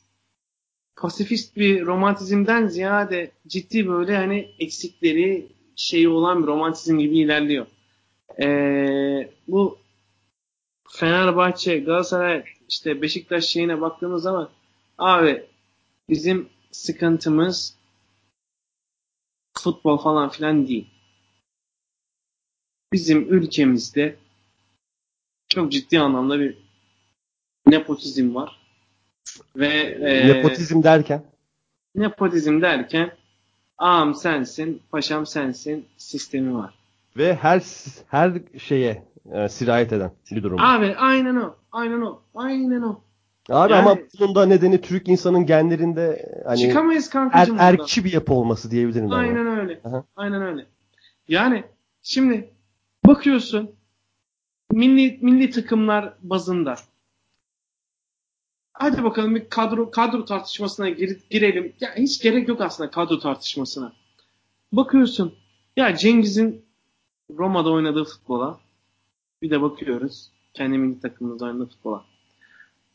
pasifist 0.97 1.57
bir 1.57 1.87
romantizmden 1.87 2.67
ziyade 2.67 3.31
ciddi 3.47 3.89
böyle 3.89 4.17
hani 4.17 4.49
eksikleri 4.59 5.47
şeyi 5.77 6.09
olan 6.09 6.43
bir 6.43 6.47
romantizm 6.47 6.99
gibi 6.99 7.19
ilerliyor. 7.19 7.67
Ee, 8.41 9.31
bu 9.49 9.79
Fenerbahçe, 10.89 11.79
Galatasaray, 11.79 12.45
işte 12.69 13.03
Beşiktaş 13.03 13.45
şeyine 13.45 13.81
baktığımız 13.81 14.23
zaman 14.23 14.51
abi 14.99 15.47
bizim 16.09 16.49
sıkıntımız 16.71 17.77
futbol 19.59 19.99
falan 19.99 20.29
filan 20.29 20.69
değil. 20.69 20.89
Bizim 22.93 23.35
ülkemizde 23.35 24.17
çok 25.49 25.73
ciddi 25.73 26.01
anlamda 26.01 26.41
bir 26.41 26.59
nepotizm 27.67 28.35
var. 28.35 28.61
Ve 29.57 29.69
e, 29.69 30.29
Nepotizm 30.29 30.83
derken 30.83 31.23
nepotizm 31.97 32.63
derken 32.63 33.17
ağam 33.79 34.15
sensin, 34.15 34.83
paşam 34.91 35.27
sensin 35.27 35.87
sistemi 35.97 36.55
var. 36.55 36.75
Ve 37.17 37.35
her 37.35 37.63
her 38.07 38.33
şeye 38.59 39.05
e, 39.33 39.49
sirayet 39.49 39.93
eden 39.93 40.11
bir 40.31 40.43
durum. 40.43 40.61
Abi 40.61 40.95
aynen 40.97 41.37
o. 41.37 41.57
Aynen 41.73 42.01
o. 42.01 42.23
Aynen 42.35 42.83
o. 42.83 43.01
Abi 43.51 43.73
yani- 43.73 43.89
ama 43.89 43.99
bunun 44.21 44.35
da 44.35 44.47
nedeni 44.47 44.81
Türk 44.81 45.09
insanın 45.09 45.47
genlerinde 45.47 46.07
e, 46.07 46.45
hani 46.45 46.59
Çıkamayız 46.59 47.11
er, 47.33 47.49
erkçi 47.59 48.05
bir 48.05 48.13
yapı 48.13 48.35
olması 48.35 48.71
diyebilirim. 48.71 49.13
Aynen 49.13 49.47
ya. 49.47 49.61
öyle. 49.61 49.81
Aha. 49.85 50.05
Aynen 50.17 50.43
öyle. 50.43 50.67
Yani 51.29 51.65
şimdi 52.03 52.51
bakıyorsun 53.07 53.71
milli 54.73 55.19
milli 55.23 55.51
takımlar 55.51 56.15
bazında 56.23 56.75
hadi 58.73 59.05
bakalım 59.05 59.35
bir 59.35 59.49
kadro 59.49 59.91
kadro 59.91 60.25
tartışmasına 60.25 60.89
gir- 60.89 61.21
girelim. 61.31 61.73
Ya 61.81 61.95
hiç 61.97 62.23
gerek 62.23 62.49
yok 62.49 62.61
aslında 62.61 62.91
kadro 62.91 63.19
tartışmasına. 63.19 63.93
Bakıyorsun 64.73 65.35
ya 65.77 65.97
Cengiz'in 65.97 66.66
Roma'da 67.31 67.71
oynadığı 67.71 68.05
futbola 68.05 68.61
bir 69.43 69.51
de 69.51 69.63
bakıyoruz 69.63 70.31
kendi 70.55 70.79
milli 70.79 71.01
takımımızda 71.01 71.45
oynadığı 71.45 71.67
futbola. 71.67 72.05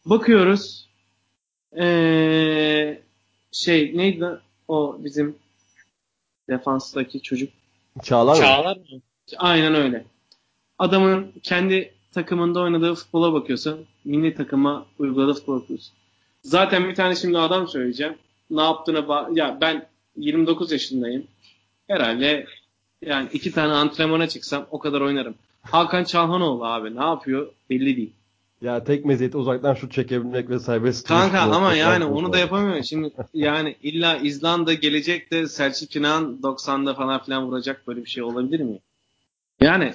Bakıyoruz 0.06 0.88
ee, 1.78 3.02
şey 3.52 3.98
neydi 3.98 4.28
o 4.68 4.98
bizim 5.00 5.36
defanstaki 6.50 7.22
çocuk. 7.22 7.50
Çağlar 8.04 8.36
mı? 8.36 8.42
Çağlar 8.42 8.78
mı? 8.78 8.84
Aynen 9.38 9.76
öyle. 9.76 10.06
Adamın 10.80 11.34
kendi 11.44 11.94
takımında 12.12 12.60
oynadığı 12.62 12.96
futbola 12.96 13.34
bakıyorsun. 13.34 13.86
Milli 14.06 14.36
takıma 14.36 14.86
uyguladığı 15.00 15.34
futbola 15.34 15.62
bakıyorsun. 15.62 15.94
Zaten 16.44 16.90
bir 16.90 16.96
tane 16.96 17.16
şimdi 17.16 17.38
adam 17.38 17.68
söyleyeceğim. 17.68 18.18
Ne 18.50 18.62
yaptığına 18.62 19.00
ba- 19.00 19.40
ya 19.40 19.58
ben 19.62 19.88
29 20.16 20.72
yaşındayım. 20.72 21.28
Herhalde 21.88 22.46
yani 23.02 23.30
iki 23.34 23.52
tane 23.52 23.74
antrenmana 23.74 24.28
çıksam 24.28 24.68
o 24.72 24.80
kadar 24.80 25.02
oynarım. 25.02 25.36
Hakan 25.62 26.04
Çalhanoğlu 26.04 26.66
abi 26.66 26.96
ne 26.96 27.04
yapıyor 27.04 27.52
belli 27.70 27.98
değil. 27.98 28.14
Ya 28.62 28.84
tek 28.84 29.06
meziyeti 29.06 29.38
uzaktan 29.38 29.74
şut 29.74 29.92
çekebilmek 29.92 30.50
ve 30.50 30.60
serbest 30.60 31.08
Kanka 31.08 31.40
ama 31.40 31.74
yani 31.74 32.06
onu 32.06 32.34
da 32.34 32.38
yapamıyor. 32.38 32.84
Şimdi 32.84 33.12
yani 33.34 33.76
illa 33.84 34.18
İzlanda 34.18 34.74
gelecek 34.74 35.32
de 35.32 35.48
Selçuk 35.48 35.96
İnan 35.96 36.40
90'da 36.44 36.94
falan 36.94 37.24
filan 37.24 37.46
vuracak 37.46 37.88
böyle 37.88 38.06
bir 38.06 38.10
şey 38.10 38.24
olabilir 38.24 38.60
mi? 38.60 38.80
Yani 39.62 39.94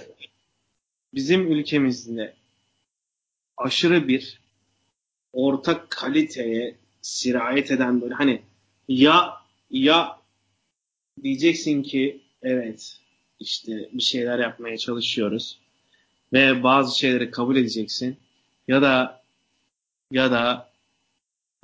bizim 1.14 1.52
ülkemizde 1.52 2.34
aşırı 3.56 4.08
bir 4.08 4.40
orta 5.32 5.86
kaliteye 5.88 6.74
sirayet 7.02 7.70
eden 7.70 8.00
böyle 8.00 8.14
hani 8.14 8.42
ya 8.88 9.32
ya 9.70 10.18
diyeceksin 11.22 11.82
ki 11.82 12.20
evet 12.46 12.98
işte 13.40 13.88
bir 13.92 14.02
şeyler 14.02 14.38
yapmaya 14.38 14.78
çalışıyoruz 14.78 15.58
ve 16.32 16.62
bazı 16.62 16.98
şeyleri 16.98 17.30
kabul 17.30 17.56
edeceksin 17.56 18.16
ya 18.68 18.82
da 18.82 19.22
ya 20.10 20.30
da 20.30 20.70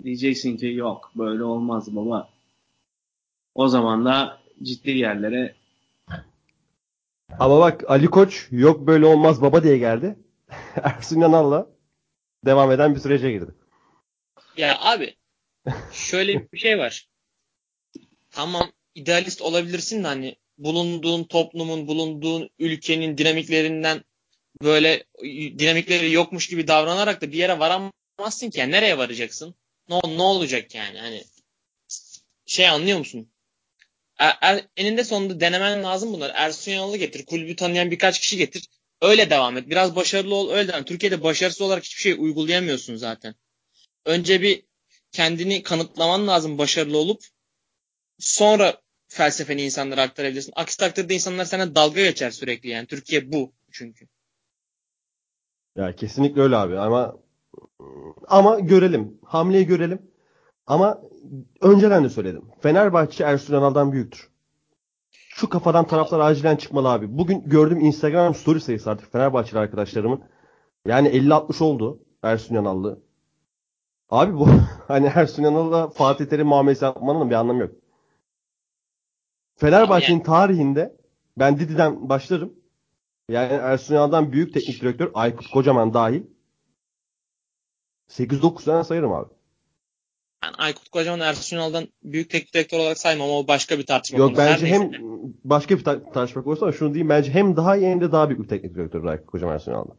diyeceksin 0.05 0.57
ki 0.57 0.66
yok 0.66 1.12
böyle 1.16 1.45
olmaz 1.45 1.97
baba. 1.97 2.29
O 3.55 3.68
zaman 3.68 4.05
da 4.05 4.40
ciddi 4.62 4.90
yerlere 4.90 5.55
Ama 7.38 7.61
bak 7.61 7.90
Ali 7.90 8.07
Koç 8.07 8.49
yok 8.51 8.87
böyle 8.87 9.07
olmaz 9.07 9.42
baba 9.42 9.62
diye 9.62 9.79
geldi. 9.79 10.18
Ersun 10.83 11.21
Yanal'la 11.21 11.66
devam 12.47 12.73
eden 12.73 12.95
bir 12.95 13.01
sürece 13.01 13.33
girdi. 13.33 13.55
Ya 14.57 14.79
abi 14.81 15.16
şöyle 15.92 16.53
bir 16.53 16.59
şey 16.59 16.79
var. 16.79 17.09
Tamam 18.31 18.73
idealist 18.95 19.42
olabilirsin 19.42 20.05
de 20.05 20.07
hani 20.07 20.37
bulunduğun 20.64 21.25
toplumun, 21.25 21.87
bulunduğun 21.87 22.51
ülkenin 22.59 23.18
dinamiklerinden 23.18 24.05
böyle 24.62 25.05
dinamikleri 25.59 26.12
yokmuş 26.12 26.48
gibi 26.48 26.68
davranarak 26.68 27.22
da 27.22 27.33
bir 27.33 27.38
yere 27.38 27.59
varamazsın 27.59 28.51
ki. 28.51 28.61
Yani 28.61 28.72
nereye 28.72 28.98
varacaksın? 28.98 29.55
Ne, 29.88 30.01
ne 30.16 30.22
olacak 30.22 30.75
yani? 30.75 30.98
Hani 30.98 31.25
şey 32.46 32.68
anlıyor 32.68 32.98
musun? 32.98 33.33
Er, 34.18 34.38
er, 34.40 34.64
eninde 34.77 35.05
sonunda 35.05 35.40
denemen 35.40 35.83
lazım 35.85 36.12
bunları. 36.12 36.33
Ersun 36.37 36.72
Yanal'ı 36.72 36.96
getir. 36.96 37.27
Kulübü 37.27 37.57
tanıyan 37.57 37.90
birkaç 37.90 38.20
kişi 38.20 38.37
getir. 38.37 38.68
Öyle 39.01 39.31
devam 39.31 39.57
et. 39.57 39.70
Biraz 39.70 39.96
başarılı 39.96 40.35
ol. 40.35 40.51
Öyle 40.51 40.68
devam. 40.68 40.85
Türkiye'de 40.85 41.22
başarısız 41.22 41.61
olarak 41.61 41.85
hiçbir 41.85 42.03
şey 42.03 42.12
uygulayamıyorsun 42.12 42.96
zaten. 42.96 43.35
Önce 44.05 44.42
bir 44.42 44.62
kendini 45.12 45.62
kanıtlaman 45.62 46.27
lazım 46.29 46.59
başarılı 46.59 46.98
olup 46.98 47.22
sonra 48.18 48.82
felsefeni 49.14 49.62
insanlara 49.62 50.03
aktarabilirsin. 50.03 50.53
Aksi 50.57 50.79
takdirde 50.79 51.14
insanlar 51.14 51.44
sana 51.44 51.75
dalga 51.75 52.01
geçer 52.01 52.31
sürekli 52.31 52.68
yani. 52.68 52.87
Türkiye 52.87 53.33
bu 53.33 53.53
çünkü. 53.70 54.07
Ya 55.77 55.96
kesinlikle 55.96 56.42
öyle 56.42 56.57
abi 56.57 56.79
ama 56.79 57.16
ama 58.29 58.61
görelim. 58.61 59.18
Hamleyi 59.25 59.66
görelim. 59.66 60.03
Ama 60.66 61.03
önceden 61.61 62.05
de 62.05 62.09
söyledim. 62.09 62.42
Fenerbahçe 62.61 63.25
Ersun 63.25 63.55
Yanal'dan 63.55 63.92
büyüktür. 63.92 64.31
Şu 65.11 65.48
kafadan 65.48 65.87
taraftar 65.87 66.20
acilen 66.20 66.57
çıkmalı 66.57 66.88
abi. 66.88 67.18
Bugün 67.18 67.48
gördüğüm 67.48 67.81
Instagram 67.81 68.35
story 68.35 68.61
sayısı 68.61 68.90
artık 68.90 69.12
Fenerbahçeli 69.12 69.59
arkadaşlarımın. 69.59 70.25
Yani 70.87 71.09
50-60 71.09 71.64
oldu 71.64 72.01
Ersun 72.22 72.55
Yanal'lı. 72.55 73.03
Abi 74.09 74.35
bu 74.35 74.48
hani 74.88 75.07
Ersun 75.14 75.42
Yanal'la 75.42 75.90
Fatih 75.90 76.27
Terim 76.27 76.46
muamelesi 76.46 76.85
yapmanın 76.85 77.31
bir 77.31 77.35
anlamı 77.35 77.61
yok. 77.61 77.82
Fenerbahçe'nin 79.62 80.16
Yani- 80.16 80.27
tarihinde 80.27 80.96
ben 81.38 81.59
Didi'den 81.59 82.09
başlarım. 82.09 82.55
Yani 83.31 83.53
Ersun 83.53 83.94
Yanal'dan 83.94 84.33
büyük 84.33 84.55
teknik 84.55 84.81
direktör 84.81 85.11
Aykut 85.14 85.51
Kocaman 85.51 85.94
dahil 85.94 86.22
8-9 88.09 88.64
tane 88.64 88.85
sayarım 88.85 89.12
abi. 89.12 89.29
Ben 90.44 90.53
Aykut 90.59 90.88
Kocaman 90.88 91.20
Ersun 91.20 91.57
Yanal'dan 91.57 91.88
büyük 92.03 92.31
teknik 92.31 92.55
direktör 92.55 92.79
olarak 92.79 92.98
saymam 92.98 93.29
ama 93.29 93.38
o 93.38 93.48
başka 93.48 93.79
bir 93.79 93.87
tartışma 93.87 94.18
Yok 94.18 94.27
konusu. 94.37 94.42
Bence 94.42 94.64
neyse 94.64 94.77
hem 94.79 94.92
başka 95.44 95.79
bir 95.79 95.85
tar- 95.85 96.12
tartışma 96.12 96.44
konusu 96.44 96.64
ama 96.64 96.72
şunu 96.72 96.94
diyeyim 96.94 97.09
bence 97.09 97.31
hem 97.31 97.57
daha 97.57 97.77
iyi 97.77 97.87
hem 97.87 98.01
de 98.01 98.12
daha 98.12 98.29
büyük 98.29 98.42
bir 98.42 98.48
teknik 98.48 98.75
direktör 98.75 99.05
Aykut 99.05 99.27
Kocaman 99.27 99.55
Ersun 99.55 99.72
Yanal'dan. 99.72 99.96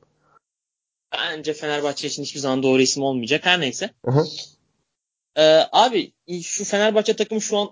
Bence 1.13 1.53
Fenerbahçe 1.53 2.07
için 2.07 2.23
hiçbir 2.23 2.39
zaman 2.39 2.63
doğru 2.63 2.81
isim 2.81 3.03
olmayacak. 3.03 3.45
Her 3.45 3.59
neyse. 3.59 3.89
Hı 4.05 4.11
hı. 4.11 4.23
Ee, 5.37 5.59
abi 5.71 6.13
şu 6.43 6.65
Fenerbahçe 6.65 7.15
takımı 7.15 7.41
şu 7.41 7.57
an 7.57 7.69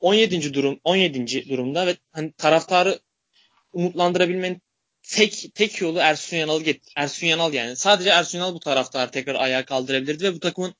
17. 0.00 0.54
durum 0.54 0.80
17. 0.84 1.48
durumda 1.48 1.86
ve 1.86 1.96
hani 2.12 2.32
taraftarı 2.32 2.98
umutlandırabilmenin 3.72 4.62
tek 5.02 5.50
tek 5.54 5.80
yolu 5.80 5.98
Ersun 5.98 6.36
Yanal 6.36 6.60
get 6.60 6.82
Ersun 6.96 7.26
Yanal 7.26 7.52
yani. 7.52 7.76
Sadece 7.76 8.10
Ersun 8.10 8.38
Yanal 8.38 8.54
bu 8.54 8.60
taraftarı 8.60 9.10
tekrar 9.10 9.34
ayağa 9.34 9.64
kaldırabilirdi 9.64 10.24
ve 10.24 10.34
bu 10.34 10.40
takımın 10.40 10.74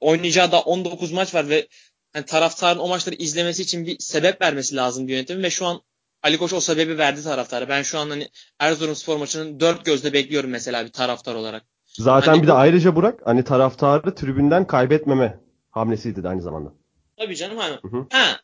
oynayacağı 0.00 0.52
da 0.52 0.60
19 0.60 1.12
maç 1.12 1.34
var 1.34 1.48
ve 1.48 1.68
hani 2.12 2.24
taraftarın 2.24 2.78
o 2.78 2.88
maçları 2.88 3.16
izlemesi 3.16 3.62
için 3.62 3.86
bir 3.86 3.96
sebep 3.98 4.42
vermesi 4.42 4.76
lazım 4.76 5.08
bir 5.08 5.12
yönetimin 5.12 5.42
ve 5.42 5.50
şu 5.50 5.66
an 5.66 5.80
Ali 6.22 6.38
Koç 6.38 6.52
o 6.52 6.60
sebebi 6.60 6.98
verdi 6.98 7.22
taraftara. 7.22 7.68
Ben 7.68 7.82
şu 7.82 7.98
an 7.98 8.10
hani 8.10 8.28
Erzurumspor 8.60 9.16
maçının 9.16 9.60
dört 9.60 9.84
gözle 9.84 10.12
bekliyorum 10.12 10.50
mesela 10.50 10.84
bir 10.84 10.92
taraftar 10.92 11.34
olarak. 11.34 11.64
Zaten 11.86 12.32
Hani 12.32 12.42
bir 12.42 12.46
de 12.46 12.52
ayrıca 12.52 12.96
Burak 12.96 13.20
hani 13.24 13.44
taraftarı 13.44 14.14
tribünden 14.14 14.66
kaybetmeme 14.66 15.40
hamlesiydi 15.70 16.22
de 16.22 16.28
aynı 16.28 16.42
zamanda. 16.42 16.72
Tabii 17.18 17.36
canım 17.36 17.58
hani. 17.58 17.76
Hı 17.82 17.88
hı. 17.88 18.06
Ha, 18.10 18.40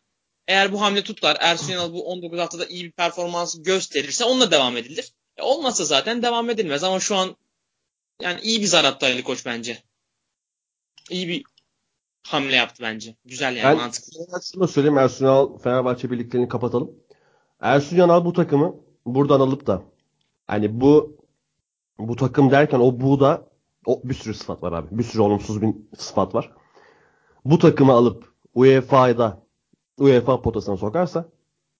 eğer 0.48 0.72
bu 0.72 0.80
hamle 0.80 1.02
tutar, 1.04 1.36
Ersun 1.40 1.72
Yanal 1.72 1.92
bu 1.92 2.06
19 2.06 2.38
haftada 2.38 2.66
iyi 2.66 2.84
bir 2.84 2.92
performans 2.92 3.62
gösterirse 3.62 4.24
onunla 4.24 4.50
devam 4.50 4.76
edilir. 4.76 5.12
E, 5.36 5.42
olmazsa 5.42 5.84
zaten 5.84 6.22
devam 6.22 6.50
edilmez 6.50 6.84
ama 6.84 7.00
şu 7.00 7.16
an 7.16 7.36
yani 8.22 8.40
iyi 8.40 8.60
bir 8.60 8.66
zar 8.66 8.84
attı 8.84 9.06
Ali 9.06 9.24
Koç 9.24 9.46
bence. 9.46 9.82
İyi 11.10 11.28
bir 11.28 11.44
hamle 12.26 12.56
yaptı 12.56 12.82
bence. 12.82 13.16
Güzel 13.24 13.56
yani 13.56 13.64
Ben 13.64 13.76
mantıklı. 13.76 14.20
aslında 14.32 14.66
söyleyeyim 14.66 14.98
Ersun 14.98 15.26
Yanal 15.26 15.58
Fenerbahçe 15.58 16.10
birliklerini 16.10 16.48
kapatalım. 16.48 16.90
Ersun 17.60 17.96
Yanal 17.96 18.24
bu 18.24 18.32
takımı 18.32 18.76
buradan 19.06 19.40
alıp 19.40 19.66
da 19.66 19.82
hani 20.46 20.80
bu 20.80 21.16
bu 21.98 22.16
takım 22.16 22.50
derken 22.50 22.80
o 22.80 23.00
buğda 23.00 23.48
o 23.86 24.00
bir 24.04 24.14
sürü 24.14 24.34
sıfat 24.34 24.62
var 24.62 24.72
abi. 24.72 24.98
Bir 24.98 25.02
sürü 25.04 25.22
olumsuz 25.22 25.62
bir 25.62 25.74
sıfat 25.98 26.34
var. 26.34 26.50
Bu 27.44 27.58
takımı 27.58 27.92
alıp 27.92 28.33
UEFA'da 28.54 29.46
UEFA 29.98 30.42
potasına 30.42 30.76
sokarsa 30.76 31.28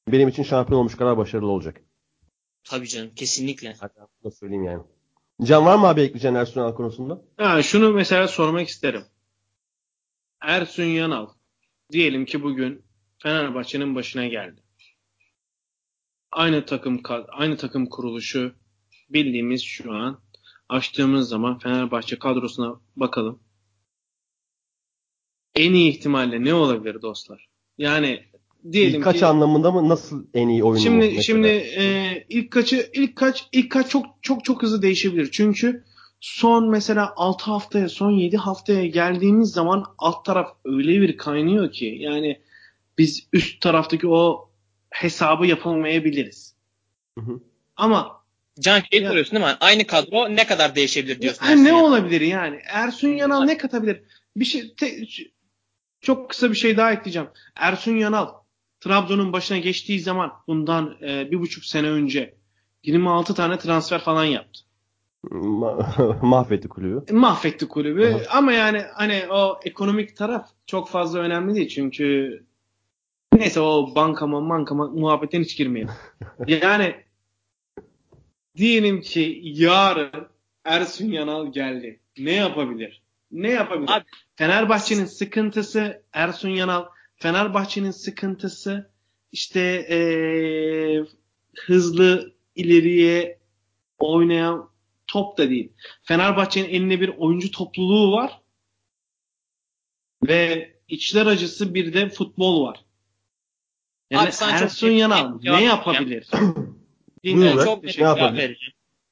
benim 0.09 0.29
için 0.29 0.43
şampiyon 0.43 0.81
olmuş 0.81 0.97
kadar 0.97 1.17
başarılı 1.17 1.51
olacak. 1.51 1.81
Tabii 2.65 2.89
canım 2.89 3.11
kesinlikle. 3.17 3.77
Bunu 3.83 4.09
da 4.25 4.31
söyleyeyim 4.31 4.65
yani. 4.65 4.83
Can 5.43 5.67
var 5.67 5.77
mı 5.77 5.87
abi 5.87 6.01
ekleyeceğin 6.01 6.35
Ersun 6.35 6.61
Yanal 6.61 6.75
konusunda? 6.75 7.23
Ha, 7.37 7.63
şunu 7.63 7.93
mesela 7.93 8.29
sormak 8.29 8.69
isterim. 8.69 9.05
Ersun 10.41 10.85
Yanal 10.85 11.29
diyelim 11.93 12.25
ki 12.25 12.43
bugün 12.43 12.85
Fenerbahçe'nin 13.19 13.95
başına 13.95 14.27
geldi. 14.27 14.61
Aynı 16.33 16.67
takım 16.67 17.01
aynı 17.29 17.57
takım 17.57 17.87
kuruluşu 17.87 18.55
bildiğimiz 19.11 19.63
şu 19.63 19.93
an 19.93 20.21
açtığımız 20.69 21.29
zaman 21.29 21.59
Fenerbahçe 21.59 22.19
kadrosuna 22.19 22.81
bakalım. 22.97 23.44
En 25.57 25.73
iyi 25.75 25.91
ihtimalle 25.91 26.45
ne 26.45 26.55
olabilir 26.55 27.03
dostlar? 27.03 27.49
Yani 27.79 28.21
diyelim 28.73 28.95
İlk 28.95 29.05
kaç 29.05 29.19
ki 29.19 29.27
anlamında 29.27 29.73
mı 29.73 29.89
nasıl 29.89 30.27
en 30.35 30.49
iyi 30.49 30.65
oyunu 30.65 30.77
mu 30.79 30.83
Şimdi 30.83 30.99
mesela? 31.07 31.23
şimdi 31.23 31.47
e, 31.49 32.27
ilk 32.29 32.51
kaçı 32.51 32.91
ilk 32.95 33.17
kaç 33.17 33.49
ilk 33.53 33.71
kaç 33.73 33.91
çok 33.91 34.07
çok 34.23 34.45
çok 34.45 34.63
hızlı 34.63 34.83
değişebilir. 34.83 35.31
Çünkü 35.31 35.85
son 36.21 36.71
mesela 36.71 37.13
6 37.17 37.45
haftaya, 37.45 37.89
son 37.89 38.11
7 38.11 38.37
haftaya 38.37 38.87
geldiğimiz 38.87 39.51
zaman 39.51 39.85
alt 39.99 40.25
taraf 40.25 40.49
öyle 40.65 41.01
bir 41.01 41.17
kaynıyor 41.17 41.73
ki 41.73 41.97
yani 42.01 42.41
biz 42.99 43.29
üst 43.33 43.61
taraftaki 43.61 44.09
o 44.09 44.51
hesabı 44.91 45.47
yapamayabiliriz. 45.47 46.55
Hı 47.19 47.25
hı. 47.25 47.41
Ama 47.77 48.25
Can 48.61 48.83
şey 48.91 49.03
Ya- 49.03 49.09
soruyorsun 49.09 49.37
değil 49.37 49.47
mi? 49.47 49.57
Aynı 49.61 49.87
kadro 49.87 50.37
ne 50.37 50.47
kadar 50.47 50.75
değişebilir 50.77 51.21
diyorsun. 51.21 51.47
Ersun 51.47 51.65
ne 51.65 51.73
olabilir 51.73 52.21
yani? 52.21 52.59
Ersun 52.65 53.09
Yanal 53.09 53.45
ne 53.45 53.59
katabilir? 53.59 54.01
Bir 54.37 54.45
şey 54.45 54.75
te- 54.75 55.07
çok 56.05 56.31
kısa 56.31 56.51
bir 56.51 56.57
şey 56.57 56.77
daha 56.77 56.93
ekleyeceğim. 56.93 57.29
Ersun 57.57 57.97
Yanal 57.97 58.29
Trabzon'un 58.81 59.33
başına 59.33 59.59
geçtiği 59.59 60.01
zaman 60.01 60.33
bundan 60.47 60.97
e, 61.03 61.31
bir 61.31 61.41
buçuk 61.41 61.65
sene 61.65 61.91
önce 61.91 62.35
26 62.83 63.35
tane 63.35 63.59
transfer 63.59 64.01
falan 64.01 64.25
yaptı. 64.25 64.61
Ma- 65.31 66.17
mahvetti 66.27 66.69
kulübü. 66.69 67.13
Mahvetti 67.13 67.69
kulübü 67.69 68.15
Aha. 68.15 68.39
ama 68.39 68.53
yani 68.53 68.83
hani 68.95 69.23
o 69.31 69.61
ekonomik 69.65 70.17
taraf 70.17 70.49
çok 70.67 70.89
fazla 70.89 71.19
önemli 71.19 71.55
değil 71.55 71.69
çünkü 71.69 72.41
neyse 73.33 73.61
o 73.61 73.95
bankama 73.95 74.41
mankama 74.41 74.87
muhabbetten 74.87 75.41
hiç 75.43 75.57
girmeyelim. 75.57 75.93
Yani 76.47 76.95
diyelim 78.57 79.01
ki 79.01 79.41
yarın 79.45 80.29
Ersun 80.65 81.07
Yanal 81.07 81.53
geldi. 81.53 82.01
Ne 82.19 82.33
yapabilir? 82.33 83.04
Ne 83.35 83.51
yapabilir? 83.51 83.91
Abi- 83.91 84.05
Fenerbahçe'nin 84.37 85.05
sıkıntısı 85.05 86.03
Ersun 86.13 86.49
Yanal. 86.49 86.85
Fenerbahçe'nin 87.17 87.91
sıkıntısı 87.91 88.91
işte 89.33 89.87
eee, 89.91 91.05
hızlı 91.67 92.35
ileriye 92.55 93.39
oynayan 93.99 94.71
top 95.07 95.39
da 95.39 95.51
değil. 95.51 95.73
Fenerbahçe'nin 96.03 96.69
elinde 96.69 97.01
bir 97.01 97.09
oyuncu 97.09 97.51
topluluğu 97.51 98.13
var. 98.13 98.41
Ve 100.27 100.75
içler 100.89 101.27
acısı 101.27 101.75
bir 101.75 101.93
de 101.95 102.09
futbol 102.09 102.67
var. 102.67 102.85
Yani 104.11 104.23
Abi 104.29 104.33
Ersun 104.65 104.91
Yanal 104.91 105.39
ne 105.43 105.65
yapabilir? 105.65 106.29
Burak. 107.53 107.65
çok 107.67 107.85
net 107.85 107.99
Ne 108.35 108.57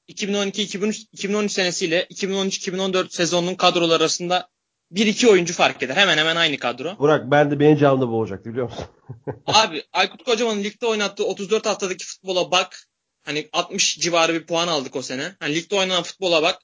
bir 0.08 0.14
cevap 0.14 0.28
yapabilir? 0.28 0.46
vereceğim. 0.48 0.88
2012-2013 0.88 1.06
2013 1.12 1.52
senesiyle 1.52 2.04
2013-2014 2.04 3.10
sezonunun 3.10 3.54
kadroları 3.54 4.02
arasında 4.02 4.48
1-2 4.92 5.30
oyuncu 5.30 5.54
fark 5.54 5.82
eder. 5.82 5.96
Hemen 5.96 6.18
hemen 6.18 6.36
aynı 6.36 6.58
kadro. 6.58 6.98
Burak 6.98 7.30
ben 7.30 7.50
de 7.50 7.60
da 8.00 8.08
bu 8.08 8.14
olacaktı 8.14 8.50
biliyor 8.50 8.70
musun? 8.70 8.84
Abi 9.46 9.82
Aykut 9.92 10.24
Kocaman'ın 10.24 10.64
ligde 10.64 10.86
oynattığı 10.86 11.26
34 11.26 11.66
haftadaki 11.66 12.04
futbola 12.04 12.50
bak. 12.50 12.88
Hani 13.24 13.48
60 13.52 13.98
civarı 13.98 14.34
bir 14.34 14.46
puan 14.46 14.68
aldık 14.68 14.96
o 14.96 15.02
sene. 15.02 15.36
Hani 15.40 15.54
ligde 15.54 15.76
oynanan 15.76 16.02
futbola 16.02 16.42
bak. 16.42 16.58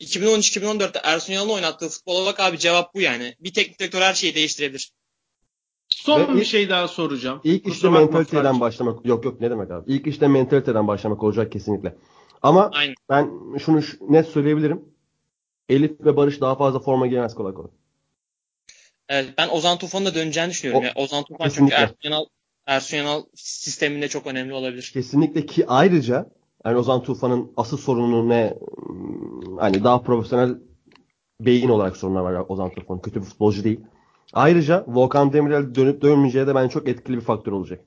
2013-2014'te 0.00 1.00
Ersun 1.04 1.32
Yanal'ın 1.32 1.50
oynattığı 1.50 1.88
futbola 1.88 2.26
bak 2.26 2.40
abi 2.40 2.58
cevap 2.58 2.94
bu 2.94 3.00
yani. 3.00 3.34
Bir 3.40 3.52
teknik 3.52 3.78
direktör 3.78 4.00
her 4.00 4.14
şeyi 4.14 4.34
değiştirebilir. 4.34 4.92
Son 5.88 6.20
Ve 6.20 6.28
bir 6.28 6.40
ilk- 6.40 6.46
şey 6.46 6.70
daha 6.70 6.88
soracağım. 6.88 7.40
İlk 7.44 7.64
Kusura 7.64 7.90
işte 7.90 8.00
mentaliteden 8.04 8.60
başlamak. 8.60 9.06
Yok 9.06 9.24
yok 9.24 9.40
ne 9.40 9.50
demek 9.50 9.70
abi. 9.70 9.92
İlk 9.92 10.06
işte 10.06 10.28
mentaliteden 10.28 10.88
başlamak 10.88 11.22
olacak 11.22 11.52
kesinlikle. 11.52 11.94
Ama 12.42 12.70
Aynen. 12.74 12.94
ben 13.10 13.30
şunu 13.58 13.82
şu- 13.82 14.12
net 14.12 14.26
söyleyebilirim. 14.28 14.84
Elif 15.68 16.00
ve 16.00 16.16
Barış 16.16 16.40
daha 16.40 16.54
fazla 16.54 16.78
forma 16.78 17.06
giyemez 17.06 17.34
kolay 17.34 17.54
kolay. 17.54 17.70
Evet, 19.08 19.34
ben 19.38 19.48
Ozan 19.48 19.78
Tufan'ın 19.78 20.06
da 20.06 20.14
döneceğini 20.14 20.50
düşünüyorum. 20.50 20.82
O- 20.82 20.86
ya. 20.86 20.92
Ozan 21.04 21.24
Tufan 21.24 21.44
çünkü 21.44 21.50
Kesinlikle. 21.50 21.76
Ersun 21.76 21.96
Yanal, 22.04 22.24
Ersun 22.66 22.96
Yanal 22.96 23.22
sisteminde 23.34 24.08
çok 24.08 24.26
önemli 24.26 24.52
olabilir. 24.54 24.90
Kesinlikle 24.94 25.46
ki 25.46 25.64
ayrıca 25.68 26.26
yani 26.64 26.76
Ozan 26.78 27.02
Tufan'ın 27.02 27.52
asıl 27.56 27.76
sorunu 27.76 28.28
ne? 28.28 28.54
Hani 29.60 29.84
daha 29.84 30.02
profesyonel 30.02 30.54
beyin 31.40 31.68
olarak 31.68 31.96
sorunlar 31.96 32.20
var 32.20 32.44
Ozan 32.48 32.70
Tufan'ın. 32.70 32.98
Kötü 33.00 33.20
bir 33.20 33.26
futbolcu 33.26 33.64
değil. 33.64 33.80
Ayrıca 34.32 34.84
Volkan 34.86 35.32
Demirel 35.32 35.74
dönüp 35.74 36.02
dönmeyeceği 36.02 36.46
de 36.46 36.54
bence 36.54 36.72
çok 36.72 36.88
etkili 36.88 37.16
bir 37.16 37.20
faktör 37.22 37.52
olacak. 37.52 37.84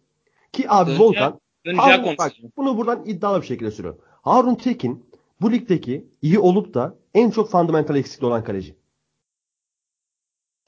Ki 0.53 0.65
abi 0.69 0.91
Döneceği- 0.91 0.99
Volkan 0.99 1.39
Döneceği 1.65 1.97
bak, 2.07 2.17
konuşuyor. 2.17 2.51
bunu 2.57 2.77
buradan 2.77 3.03
iddialı 3.05 3.41
bir 3.41 3.47
şekilde 3.47 3.71
söylüyorum. 3.71 4.01
Harun 4.21 4.55
Tekin 4.55 5.05
bu 5.41 5.51
ligdeki 5.51 6.07
iyi 6.21 6.39
olup 6.39 6.73
da 6.73 6.95
en 7.13 7.31
çok 7.31 7.51
fundamental 7.51 7.95
eksikli 7.95 8.25
olan 8.25 8.43
kaleci. 8.43 8.75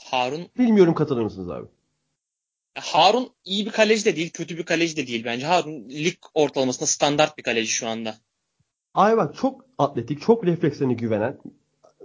Harun 0.03 0.47
Bilmiyorum 0.57 0.93
katılır 0.93 1.21
mısınız 1.21 1.49
abi? 1.49 1.67
Harun 2.75 3.29
iyi 3.45 3.65
bir 3.65 3.71
kaleci 3.71 4.05
de 4.05 4.15
değil, 4.15 4.31
kötü 4.31 4.57
bir 4.57 4.63
kaleci 4.63 4.97
de 4.97 5.07
değil 5.07 5.25
bence. 5.25 5.45
Harun 5.45 5.89
lig 5.89 6.17
ortalamasında 6.33 6.85
standart 6.85 7.37
bir 7.37 7.43
kaleci 7.43 7.67
şu 7.67 7.87
anda. 7.87 8.15
Abi 8.93 9.17
bak 9.17 9.35
çok 9.35 9.65
atletik, 9.77 10.21
çok 10.21 10.45
reflekslerine 10.45 10.93
güvenen, 10.93 11.37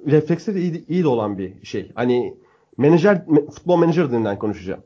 refleksleri 0.06 0.60
iyi, 0.60 0.86
iyi 0.86 1.02
de 1.02 1.08
olan 1.08 1.38
bir 1.38 1.64
şey. 1.64 1.92
Hani 1.94 2.34
menajer, 2.76 3.16
me- 3.16 3.50
futbol 3.50 3.78
menajer 3.78 4.10
dilinden 4.10 4.38
konuşacağım. 4.38 4.82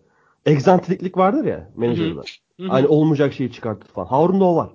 Egzantriklik 0.47 1.17
vardır 1.17 1.45
ya 1.45 1.71
menajerde. 1.77 2.21
Hani 2.69 2.87
olmayacak 2.87 3.33
şeyi 3.35 3.53
çıkartır 3.53 3.89
falan. 3.89 4.07
Harun'da 4.07 4.45
o 4.45 4.57
var. 4.57 4.71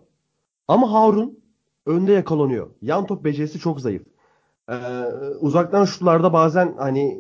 Ama 0.68 0.92
Harun 0.92 1.40
önde 1.88 2.12
yakalanıyor. 2.12 2.70
Yan 2.82 3.06
top 3.06 3.24
becerisi 3.24 3.60
çok 3.60 3.82
zayıf. 3.82 4.04
Ee, 4.70 4.76
uzaktan 5.40 5.86
şutlarda 5.86 6.34
bazen 6.34 6.76
hani 6.78 7.20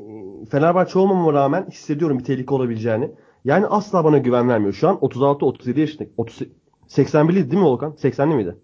Fenerbahçe 0.52 1.00
olmama 1.00 1.34
rağmen 1.34 1.68
hissediyorum 1.72 2.20
bir 2.20 2.24
tehlike 2.24 2.54
olabileceğini. 2.54 3.12
Yani 3.46 3.68
asla 3.68 4.04
bana 4.04 4.18
güven 4.18 4.50
vermiyor. 4.50 4.74
Şu 4.74 4.90
an 4.90 4.96
36-37 4.96 5.80
yaşındaki. 5.80 6.12
30, 6.18 6.42
81'li 6.88 7.52
değil 7.52 7.64
mi 7.64 7.68
Volkan? 7.68 7.92
80'li 7.92 8.36
miydi? 8.36 8.56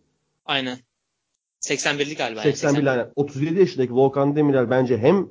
Aynen. 0.45 0.77
81'lik 1.61 2.17
galiba. 2.17 2.39
yani, 2.39 2.55
81 2.55 2.83
yani 2.87 3.05
37 3.15 3.59
yaşındaki 3.59 3.93
Volkan 3.93 4.35
Demirel 4.35 4.69
bence 4.69 4.97
hem 4.97 5.27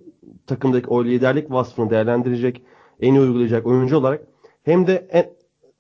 takımdaki 0.47 0.87
o 0.87 1.05
liderlik 1.05 1.51
vasfını 1.51 1.91
değerlendirecek, 1.91 2.63
en 3.01 3.15
iyi 3.15 3.21
uygulayacak 3.21 3.67
oyuncu 3.67 3.97
olarak 3.97 4.23
hem 4.63 4.87
de 4.87 5.09
en, 5.11 5.31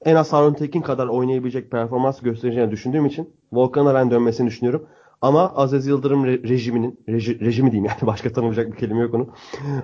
en 0.04 0.14
az 0.16 0.32
Harun 0.32 0.54
Tekin 0.54 0.80
kadar 0.80 1.06
oynayabilecek 1.06 1.70
performans 1.70 2.20
göstereceğini 2.20 2.70
düşündüğüm 2.70 3.06
için 3.06 3.30
Volkan'a 3.52 3.94
ben 3.94 4.10
dönmesini 4.10 4.46
düşünüyorum. 4.46 4.88
Ama 5.20 5.52
Aziz 5.54 5.86
Yıldırım 5.86 6.24
re- 6.24 6.48
rejiminin, 6.48 7.00
reji- 7.08 7.40
rejimi 7.40 7.72
diyeyim 7.72 7.84
yani 7.84 8.00
başka 8.06 8.32
tanımlayacak 8.32 8.72
bir 8.72 8.76
kelime 8.78 9.00
yok 9.00 9.14
onu. 9.14 9.34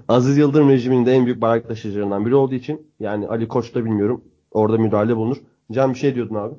Aziz 0.09 0.39
Yıldırım 0.39 0.69
rejiminin 0.71 1.07
de 1.07 1.13
en 1.13 1.27
büyük 1.27 1.41
bayrak 1.41 1.69
taşıyıcılarından 1.69 2.27
biri 2.27 2.35
olduğu 2.35 2.55
için 2.55 2.91
yani 3.01 3.29
Ali 3.29 3.49
Koç 3.49 3.75
da 3.75 3.85
bilmiyorum 3.85 4.25
orada 4.51 4.79
müdahale 4.79 5.17
bulunur. 5.17 5.37
Can 5.73 5.95
bir 5.95 5.99
şey 5.99 6.15
diyordun 6.15 6.35
abi. 6.35 6.55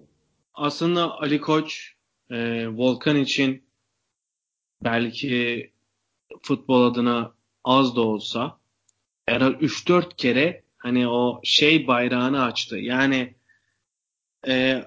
Aslında 0.54 1.20
Ali 1.20 1.42
Koç 1.42 1.94
e, 2.30 2.68
Volkan 2.68 3.16
için 3.16 3.64
belki 4.84 5.72
futbol 6.42 6.84
adına 6.92 7.32
az 7.64 7.96
da 7.96 8.02
olsa 8.02 8.58
herhalde 9.26 9.58
3-4 9.58 10.16
kere 10.16 10.64
hani 10.78 11.08
o 11.08 11.40
şey 11.44 11.88
bayrağını 11.88 12.44
açtı. 12.44 12.78
Yani 12.78 13.36
e, 14.48 14.84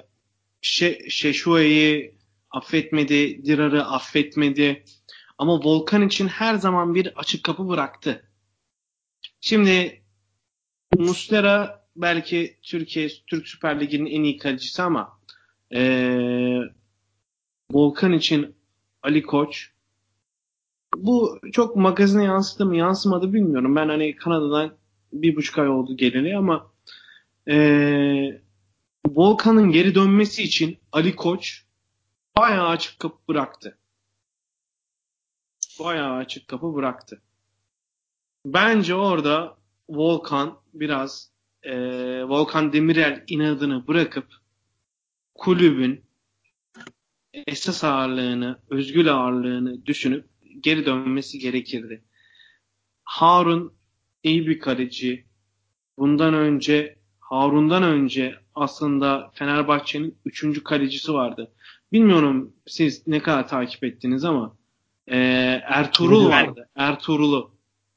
Şe 0.62 1.10
Şeşue'yi 1.10 2.14
affetmedi, 2.50 3.44
Dirar'ı 3.44 3.84
affetmedi. 3.84 4.84
Ama 5.38 5.64
Volkan 5.64 6.02
için 6.02 6.28
her 6.28 6.54
zaman 6.54 6.94
bir 6.94 7.12
açık 7.16 7.44
kapı 7.44 7.68
bıraktı. 7.68 8.28
Şimdi 9.40 10.02
Muslera 10.96 11.86
belki 11.96 12.56
Türkiye 12.62 13.08
Türk 13.26 13.48
Süper 13.48 13.80
Ligi'nin 13.80 14.06
en 14.06 14.22
iyi 14.22 14.36
kalecisi 14.36 14.82
ama 14.82 15.18
ee, 15.74 16.58
Volkan 17.72 18.12
için 18.12 18.54
Ali 19.02 19.22
Koç 19.22 19.72
bu 20.96 21.40
çok 21.52 21.76
magazine 21.76 22.24
yansıdı 22.24 22.66
mı 22.66 22.76
yansımadı 22.76 23.32
bilmiyorum. 23.32 23.76
Ben 23.76 23.88
hani 23.88 24.16
Kanada'dan 24.16 24.72
bir 25.12 25.36
buçuk 25.36 25.58
ay 25.58 25.68
oldu 25.68 25.96
geleli 25.96 26.36
ama 26.36 26.72
ee, 27.48 28.40
Volkan'ın 29.08 29.70
geri 29.70 29.94
dönmesi 29.94 30.42
için 30.42 30.78
Ali 30.92 31.16
Koç 31.16 31.64
bayağı 32.36 32.68
açık 32.68 32.98
kapı 32.98 33.28
bıraktı. 33.28 33.78
Bayağı 35.80 36.16
açık 36.16 36.48
kapı 36.48 36.74
bıraktı. 36.74 37.22
Bence 38.46 38.94
orada 38.94 39.58
Volkan 39.88 40.58
biraz 40.74 41.32
ee, 41.62 42.24
Volkan 42.24 42.72
Demirel 42.72 43.24
inadını 43.26 43.86
bırakıp 43.86 44.26
kulübün 45.34 46.04
esas 47.46 47.84
ağırlığını, 47.84 48.58
özgül 48.70 49.12
ağırlığını 49.12 49.86
düşünüp 49.86 50.28
geri 50.60 50.86
dönmesi 50.86 51.38
gerekirdi. 51.38 52.04
Harun 53.04 53.74
iyi 54.22 54.46
bir 54.46 54.58
kaleci. 54.58 55.26
Bundan 55.98 56.34
önce 56.34 56.98
Harun'dan 57.20 57.82
önce 57.82 58.41
aslında 58.54 59.30
Fenerbahçe'nin 59.34 60.18
üçüncü 60.24 60.64
kalecisi 60.64 61.14
vardı. 61.14 61.52
Bilmiyorum 61.92 62.52
siz 62.66 63.06
ne 63.06 63.22
kadar 63.22 63.48
takip 63.48 63.84
ettiniz 63.84 64.24
ama 64.24 64.56
e, 65.06 65.16
Ertuğrul 65.68 66.28
vardı. 66.28 66.68
Ertuğrul'u. 66.76 67.50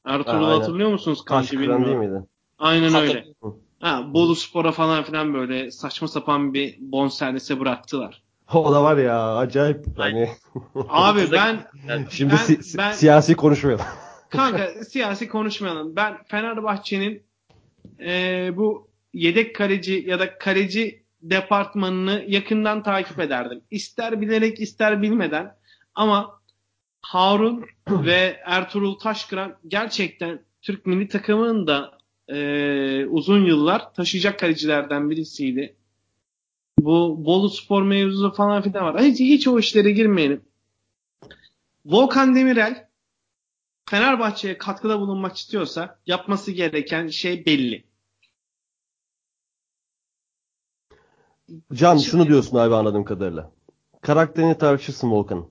Ertuğrul'u 0.05 0.47
Ha, 0.47 0.55
hatırlıyor 0.59 0.89
musunuz 0.89 1.25
Taş 1.25 1.49
kıran 1.49 1.85
değil 1.85 1.97
miydi? 1.97 2.23
Aynen 2.59 2.95
öyle. 2.95 2.97
Hatırlıyorum. 3.13 3.59
Ha, 3.79 4.03
Bolu 4.13 4.35
Spor'a 4.35 4.71
falan 4.71 5.03
filan 5.03 5.33
böyle 5.33 5.71
saçma 5.71 6.07
sapan 6.07 6.53
bir 6.53 6.77
bonservise 6.79 7.59
bıraktılar. 7.59 8.23
O 8.53 8.73
da 8.73 8.83
var 8.83 8.97
ya 8.97 9.35
acayip 9.37 9.85
hani 9.97 10.29
Abi 10.89 11.31
ben 11.31 11.59
şimdi 12.11 12.33
Ben- 12.33 12.37
si- 12.37 12.77
ben- 12.77 12.91
siyasi 12.91 13.35
konuşmayalım. 13.35 13.85
kanka 14.29 14.67
siyasi 14.67 15.27
konuşmayalım. 15.29 15.95
Ben 15.95 16.17
Fenerbahçe'nin 16.27 17.23
e, 17.99 18.51
bu 18.57 18.87
yedek 19.15 19.55
kaleci 19.55 20.03
ya 20.07 20.19
da 20.19 20.37
kaleci 20.37 21.03
departmanını 21.21 22.25
yakından 22.27 22.83
takip 22.83 23.19
ederdim. 23.19 23.61
İster 23.71 24.21
bilerek 24.21 24.59
ister 24.59 25.01
bilmeden 25.01 25.55
ama 25.95 26.41
Harun 27.01 27.65
ve 27.89 28.39
Ertuğrul 28.45 28.99
Taşkıran 28.99 29.57
gerçekten 29.67 30.39
Türk 30.61 30.85
milli 30.85 31.07
takımının 31.07 31.67
da 31.67 31.97
e, 32.27 33.05
uzun 33.05 33.45
yıllar 33.45 33.93
taşıyacak 33.93 34.39
kalecilerden 34.39 35.09
birisiydi. 35.09 35.75
Bu 36.79 37.25
Bolu 37.25 37.49
Spor 37.49 37.83
mevzusu 37.83 38.33
falan 38.33 38.61
filan 38.61 38.85
var. 38.85 39.01
Hiç, 39.01 39.19
hiç 39.19 39.47
o 39.47 39.59
işlere 39.59 39.91
girmeyelim. 39.91 40.41
Volkan 41.85 42.35
Demirel 42.35 42.87
Fenerbahçe'ye 43.89 44.57
katkıda 44.57 44.99
bulunmak 44.99 45.37
istiyorsa 45.37 45.99
yapması 46.05 46.51
gereken 46.51 47.07
şey 47.07 47.45
belli. 47.45 47.83
Can 51.73 51.97
şunu 51.97 52.27
diyorsun 52.27 52.57
abi 52.57 52.75
anladığım 52.75 53.05
kadarıyla. 53.05 53.51
Karakterini 54.01 54.57
tartışırsın 54.57 55.11
Volkan'ın. 55.11 55.45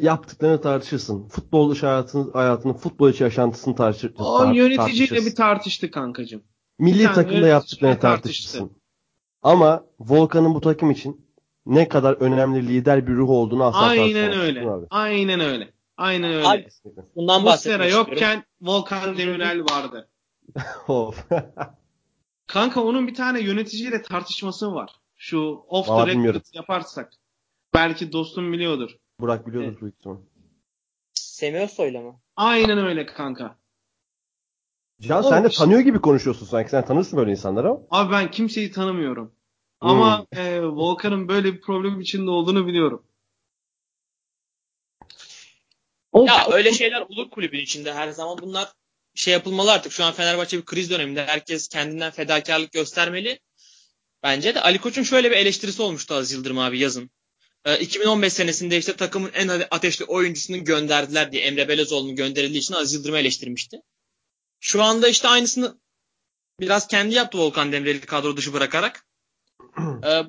Yaptıklarını 0.00 0.60
tartışırsın. 0.60 1.28
Futbol 1.28 1.70
dışı 1.70 1.86
hayatını, 1.86 2.32
hayatını, 2.32 2.74
futbol 2.74 3.10
içi 3.10 3.22
yaşantısını 3.22 3.74
tartışır, 3.74 4.14
O 4.18 4.38
tar- 4.38 4.54
yöneticiyle 4.54 5.26
bir 5.26 5.34
tartıştı 5.34 5.90
kankacığım. 5.90 6.42
Milli 6.78 7.02
tane 7.04 7.14
takımda 7.14 7.46
yaptıklarını 7.46 7.98
tartıştı. 8.00 8.22
tartışırsın. 8.22 8.70
Ama 9.42 9.84
Volkan'ın 10.00 10.54
bu 10.54 10.60
takım 10.60 10.90
için 10.90 11.26
ne 11.66 11.88
kadar 11.88 12.12
önemli 12.14 12.68
lider 12.68 13.06
bir 13.06 13.12
ruh 13.14 13.30
olduğunu 13.30 13.64
asla 13.64 13.78
Aynen 13.78 14.32
öyle. 14.32 14.70
abi. 14.70 14.86
Aynen 14.90 15.40
öyle. 15.40 15.72
Aynen 15.96 16.32
öyle. 16.34 16.48
Abi, 16.48 16.68
Bundan 17.16 17.42
Muslera 17.42 17.86
yokken 17.88 18.44
Volkan 18.60 19.16
Demirel 19.16 19.60
vardı. 19.60 20.08
Of. 20.88 21.26
Kanka 22.52 22.82
onun 22.84 23.06
bir 23.06 23.14
tane 23.14 23.40
yöneticiyle 23.40 24.02
tartışması 24.02 24.74
var. 24.74 24.90
Şu 25.16 25.64
off 25.68 25.86
the 25.86 25.92
Aa, 25.92 25.96
record 26.00 26.14
bilmiyorum. 26.16 26.42
yaparsak. 26.52 27.12
Belki 27.74 28.12
dostum 28.12 28.52
biliyordur. 28.52 28.90
Burak 29.20 29.46
biliyordur 29.46 29.68
Evet. 29.68 29.80
büyük 29.82 29.94
ihtimal. 29.94 30.16
Semih 31.14 31.60
Özsoy'la 31.60 32.00
mı? 32.00 32.20
Aynen 32.36 32.78
öyle 32.78 33.06
kanka. 33.06 33.58
Can 35.00 35.22
sen 35.22 35.44
de 35.44 35.48
iş- 35.48 35.56
tanıyor 35.56 35.80
gibi 35.80 36.00
konuşuyorsun 36.00 36.46
sanki. 36.46 36.70
Sen 36.70 36.84
tanırsın 36.84 37.18
böyle 37.18 37.30
insanları 37.30 37.68
ama. 37.68 37.80
Abi 37.90 38.12
ben 38.12 38.30
kimseyi 38.30 38.70
tanımıyorum. 38.72 39.34
Hmm. 39.80 39.90
Ama 39.90 40.26
e, 40.32 40.62
Volkan'ın 40.62 41.28
böyle 41.28 41.54
bir 41.54 41.60
problem 41.60 42.00
içinde 42.00 42.30
olduğunu 42.30 42.66
biliyorum. 42.66 43.06
Ya 46.14 46.46
öyle 46.52 46.72
şeyler 46.72 47.00
olur 47.00 47.30
kulübün 47.30 47.60
içinde 47.60 47.94
her 47.94 48.08
zaman. 48.08 48.38
Bunlar 48.42 48.72
şey 49.14 49.32
yapılmalı 49.32 49.72
artık. 49.72 49.92
Şu 49.92 50.04
an 50.04 50.12
Fenerbahçe 50.12 50.58
bir 50.58 50.64
kriz 50.64 50.90
döneminde. 50.90 51.26
Herkes 51.26 51.68
kendinden 51.68 52.10
fedakarlık 52.10 52.72
göstermeli. 52.72 53.40
Bence 54.22 54.54
de 54.54 54.60
Ali 54.60 54.78
Koç'un 54.78 55.02
şöyle 55.02 55.30
bir 55.30 55.36
eleştirisi 55.36 55.82
olmuştu 55.82 56.14
Aziz 56.14 56.32
Yıldırım 56.32 56.58
abi 56.58 56.78
yazın. 56.78 57.10
Ee, 57.64 57.78
2015 57.78 58.32
senesinde 58.32 58.78
işte 58.78 58.96
takımın 58.96 59.30
en 59.34 59.48
ateşli 59.48 60.04
oyuncusunu 60.04 60.64
gönderdiler 60.64 61.32
diye 61.32 61.42
Emre 61.42 61.68
Belezoğlu'nun 61.68 62.16
gönderildiği 62.16 62.60
için 62.60 62.74
Aziz 62.74 62.94
Yıldırım'ı 62.94 63.18
eleştirmişti. 63.18 63.76
Şu 64.60 64.82
anda 64.82 65.08
işte 65.08 65.28
aynısını 65.28 65.78
biraz 66.60 66.88
kendi 66.88 67.14
yaptı 67.14 67.38
Volkan 67.38 67.72
Demirel'i 67.72 68.00
kadro 68.00 68.36
dışı 68.36 68.52
bırakarak. 68.52 69.06
Ee, 70.06 70.22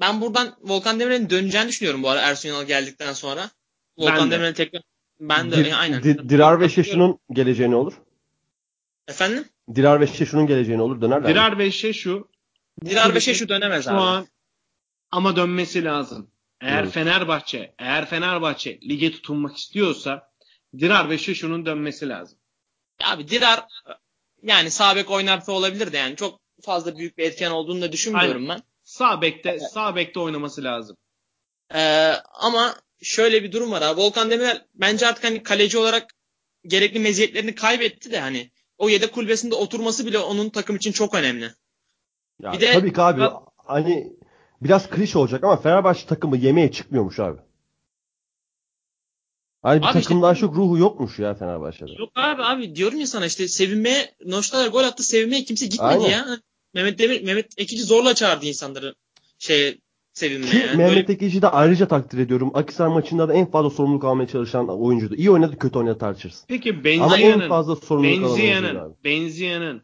ben 0.00 0.20
buradan 0.20 0.56
Volkan 0.62 1.00
Demirel'in 1.00 1.30
döneceğini 1.30 1.68
düşünüyorum 1.68 2.02
bu 2.02 2.08
ara 2.10 2.20
Ersun 2.20 2.48
Yanal 2.48 2.64
geldikten 2.64 3.12
sonra. 3.12 3.50
Volkan 3.98 4.16
Ben 4.18 4.26
de. 4.26 4.30
Demirel'in 4.30 4.54
tekrar 4.54 4.82
ben 5.20 5.50
de 5.52 5.56
Dir- 5.56 5.72
aynen. 5.80 6.02
Di- 6.02 6.28
Dirar 6.28 6.60
ve 6.60 6.68
Şeşu'nun 6.68 7.18
geleceği 7.32 7.70
ne 7.70 7.76
olur? 7.76 7.92
Efendim? 9.08 9.48
Dirar 9.74 10.00
ve 10.00 10.06
şunun 10.06 10.46
geleceğini 10.46 10.82
olur 10.82 11.00
dönerler. 11.00 11.28
Dirar 11.28 11.58
ve 11.58 11.72
şu 11.72 12.28
Dirar 12.84 13.14
ve 13.14 13.20
şu 13.20 13.48
dönemez 13.48 13.84
şu 13.84 13.90
abi. 13.90 13.96
an 14.00 14.28
ama 15.10 15.36
dönmesi 15.36 15.84
lazım. 15.84 16.30
Eğer 16.60 16.82
Evet. 16.82 16.92
Fenerbahçe, 16.92 17.74
eğer 17.78 18.06
Fenerbahçe 18.06 18.80
lige 18.80 19.12
tutunmak 19.12 19.56
istiyorsa 19.56 20.32
Dirar 20.78 21.10
ve 21.10 21.18
şunun 21.18 21.66
dönmesi 21.66 22.08
lazım. 22.08 22.38
Abi 23.04 23.28
Dirar 23.28 23.64
yani 24.42 24.70
sağ 24.70 24.96
bek 24.96 25.10
oynarsa 25.10 25.52
olabilir 25.52 25.92
de 25.92 25.96
yani 25.96 26.16
çok 26.16 26.40
fazla 26.62 26.98
büyük 26.98 27.18
bir 27.18 27.24
etken 27.24 27.50
olduğunu 27.50 27.82
da 27.82 27.92
düşünmüyorum 27.92 28.48
ben. 28.48 28.62
Sağ 28.82 29.22
bekte, 29.22 29.58
sağ 29.60 29.96
bekte 29.96 30.20
oynaması 30.20 30.64
lazım. 30.64 30.96
Ee, 31.74 32.12
ama 32.34 32.76
şöyle 33.02 33.42
bir 33.42 33.52
durum 33.52 33.70
var 33.70 33.82
abi. 33.82 34.00
Volkan 34.00 34.30
Demirel 34.30 34.66
bence 34.74 35.06
artık 35.06 35.24
hani 35.24 35.42
kaleci 35.42 35.78
olarak 35.78 36.14
gerekli 36.66 37.00
meziyetlerini 37.00 37.54
kaybetti 37.54 38.12
de 38.12 38.20
hani 38.20 38.50
o 38.78 38.88
yedek 38.88 39.12
kulübesinde 39.12 39.54
oturması 39.54 40.06
bile 40.06 40.18
onun 40.18 40.48
takım 40.50 40.76
için 40.76 40.92
çok 40.92 41.14
önemli. 41.14 41.50
Ya, 42.42 42.52
Bir 42.52 42.60
de- 42.60 42.72
tabii 42.72 42.92
ki 42.92 43.00
abi 43.00 43.20
Ya- 43.20 43.40
hani 43.56 44.12
biraz 44.62 44.90
klişe 44.90 45.18
olacak 45.18 45.44
ama 45.44 45.56
Fenerbahçe 45.56 46.06
takımı 46.06 46.36
yemeğe 46.36 46.72
çıkmıyormuş 46.72 47.18
abi. 47.20 47.38
Hani 49.62 49.80
bir 49.82 49.86
Abi 49.86 49.98
işte- 49.98 50.02
takımdaşlık 50.08 50.54
ruhu 50.54 50.78
yokmuş 50.78 51.18
ya 51.18 51.34
Fenerbahçe'de. 51.34 51.92
Yok 51.98 52.10
abi 52.14 52.42
abi 52.42 52.74
diyorum 52.76 53.00
ya 53.00 53.06
sana 53.06 53.26
işte 53.26 53.48
sevinmeye 53.48 54.14
Noştalar 54.26 54.68
gol 54.68 54.84
attı 54.84 55.02
sevinmeye 55.02 55.44
kimse 55.44 55.66
gitmedi 55.66 55.88
Aynen. 55.92 56.08
ya. 56.08 56.26
Mehmet 56.74 56.98
Demir 56.98 57.22
Mehmet 57.22 57.52
Ekici 57.58 57.82
zorla 57.82 58.14
çağırdı 58.14 58.46
insanları 58.46 58.94
şey 59.38 59.80
sevinmeye. 60.16 60.50
Ki 60.50 60.58
Yani. 60.58 60.76
Mehmet 60.76 61.10
Ekici'yi 61.10 61.42
de 61.42 61.48
ayrıca 61.48 61.88
takdir 61.88 62.18
ediyorum. 62.18 62.50
Akisar 62.54 62.86
maçında 62.88 63.28
da 63.28 63.34
en 63.34 63.50
fazla 63.50 63.70
sorumluluk 63.70 64.04
almaya 64.04 64.26
çalışan 64.26 64.68
oyuncuydu. 64.68 65.14
İyi 65.14 65.30
oynadı 65.30 65.58
kötü 65.58 65.78
oynadı 65.78 65.98
tartışırız. 65.98 66.44
Peki 66.48 66.70
Ama 66.70 66.78
en 66.78 66.84
Benziya'nın 66.84 67.48
fazla 67.48 67.76
sorumluluk 67.76 68.22
Benziya'nın. 68.22 68.96
Benziya'nın 69.04 69.82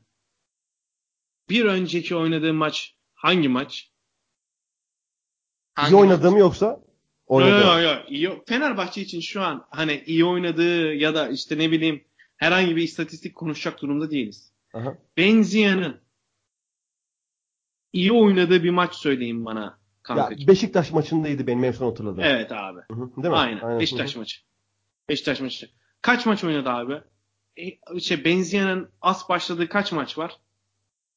bir 1.49 1.65
önceki 1.65 2.17
oynadığı 2.17 2.55
maç 2.55 2.95
hangi 3.15 3.49
maç? 3.49 3.91
Hangi 5.75 5.95
İyi 5.95 5.97
oynadı 5.97 6.31
mı 6.31 6.39
yoksa? 6.39 6.67
Yo, 6.67 7.37
Oynadı. 7.37 7.67
yo, 7.67 7.81
yo, 7.81 7.91
iyi. 8.09 8.43
Fenerbahçe 8.47 9.01
için 9.01 9.21
şu 9.21 9.43
an 9.43 9.67
hani 9.71 10.03
iyi 10.07 10.25
oynadığı 10.25 10.95
ya 10.95 11.15
da 11.15 11.29
işte 11.29 11.59
ne 11.59 11.71
bileyim 11.71 12.05
herhangi 12.37 12.77
bir 12.77 12.83
istatistik 12.83 13.35
konuşacak 13.35 13.83
durumda 13.83 14.11
değiliz. 14.11 14.53
Aha. 14.75 14.99
Benziya'nın 15.17 16.01
iyi 17.93 18.13
oynadığı 18.13 18.63
bir 18.65 18.71
maç 18.71 18.95
söyleyin 18.95 19.45
bana 19.45 19.82
Ya, 20.09 20.15
kankacığım. 20.17 20.47
Beşiktaş 20.49 20.93
maçındaydı 20.93 21.47
benim 21.47 21.65
en 21.65 21.73
son 21.73 21.87
hatırladığım. 21.87 22.25
evet 22.25 22.53
abi. 22.53 22.81
Hı 22.91 22.95
hı, 22.95 23.23
Değil 23.23 23.33
mi? 23.33 23.37
Aynen. 23.37 23.81
Beşiktaş 23.81 24.17
maçı. 24.17 24.37
Beşiktaş 25.09 25.41
maçı. 25.41 25.71
Kaç 26.03 26.27
maç 26.27 26.45
oynadı 26.45 26.69
abi? 26.71 27.01
E, 27.57 28.01
şey 28.01 28.25
Benziya'nın 28.25 28.91
as 29.01 29.29
başladığı 29.29 29.69
kaç 29.69 29.93
maç 29.93 30.19
var? 30.19 30.37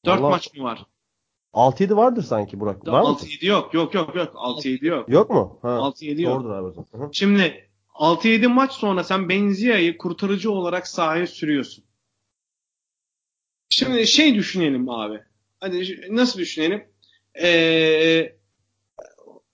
4 0.04 0.20
Vallahi- 0.20 0.30
maç 0.30 0.54
mı 0.54 0.64
var? 0.64 0.86
6-7 1.54 1.96
vardır 1.96 2.22
sanki 2.22 2.60
Burak. 2.60 2.86
Var 2.88 3.00
mı? 3.00 3.06
6-7 3.08 3.46
yok. 3.46 3.74
Yok 3.74 3.94
yok 3.94 4.14
yok. 4.16 4.34
6-7 4.34 4.86
yok. 4.86 5.08
Yok 5.08 5.30
mu? 5.30 5.58
Ha. 5.62 5.68
6-7 5.68 6.22
yok. 6.22 6.34
Doğrudur 6.34 6.50
abi 6.50 6.66
o 6.66 6.72
zaman. 6.72 6.88
Hı 6.92 6.98
hı. 6.98 7.10
Şimdi 7.12 7.68
6-7 7.94 8.46
maç 8.48 8.72
sonra 8.72 9.04
sen 9.04 9.28
Benzia'yı 9.28 9.98
kurtarıcı 9.98 10.50
olarak 10.52 10.88
sahaya 10.88 11.26
sürüyorsun. 11.26 11.84
Şimdi 13.68 14.06
şey 14.06 14.34
düşünelim 14.34 14.90
abi. 14.90 15.20
Hadi 15.60 16.06
nasıl 16.10 16.38
düşünelim? 16.38 16.88
Ee, 17.42 18.35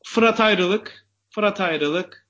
Fırat 0.04 0.40
ayrılık. 0.40 1.06
Fırat 1.30 1.60
ayrılık. 1.60 2.26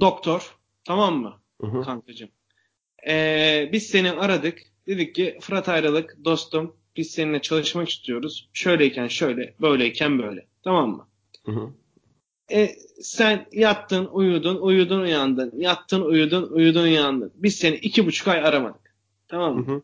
Doktor. 0.00 0.56
Tamam 0.84 1.14
mı? 1.14 1.40
Hı 1.60 1.66
hı. 1.66 1.82
kankacığım. 1.82 2.30
Ee, 3.08 3.70
biz 3.72 3.86
seni 3.86 4.12
aradık. 4.12 4.58
Dedik 4.86 5.14
ki 5.14 5.38
Fırat 5.40 5.68
ayrılık 5.68 6.16
dostum 6.24 6.76
biz 6.96 7.10
seninle 7.10 7.42
çalışmak 7.42 7.88
istiyoruz. 7.88 8.48
Şöyleyken 8.52 9.08
şöyle, 9.08 9.54
böyleyken 9.60 10.22
böyle. 10.22 10.46
Tamam 10.64 10.90
mı? 10.90 11.08
Hı 11.46 11.52
hı. 11.52 11.70
E, 12.52 12.68
sen 13.02 13.46
yattın, 13.52 14.06
uyudun, 14.06 14.56
uyudun, 14.56 15.00
uyandın. 15.00 15.52
Yattın, 15.56 16.02
uyudun, 16.02 16.48
uyudun, 16.50 16.82
uyandın. 16.82 17.32
Biz 17.36 17.56
seni 17.56 17.76
iki 17.76 18.06
buçuk 18.06 18.28
ay 18.28 18.38
aramadık. 18.38 18.94
Tamam 19.28 19.56
mı? 19.56 19.66
Hı 19.66 19.72
hı. 19.72 19.82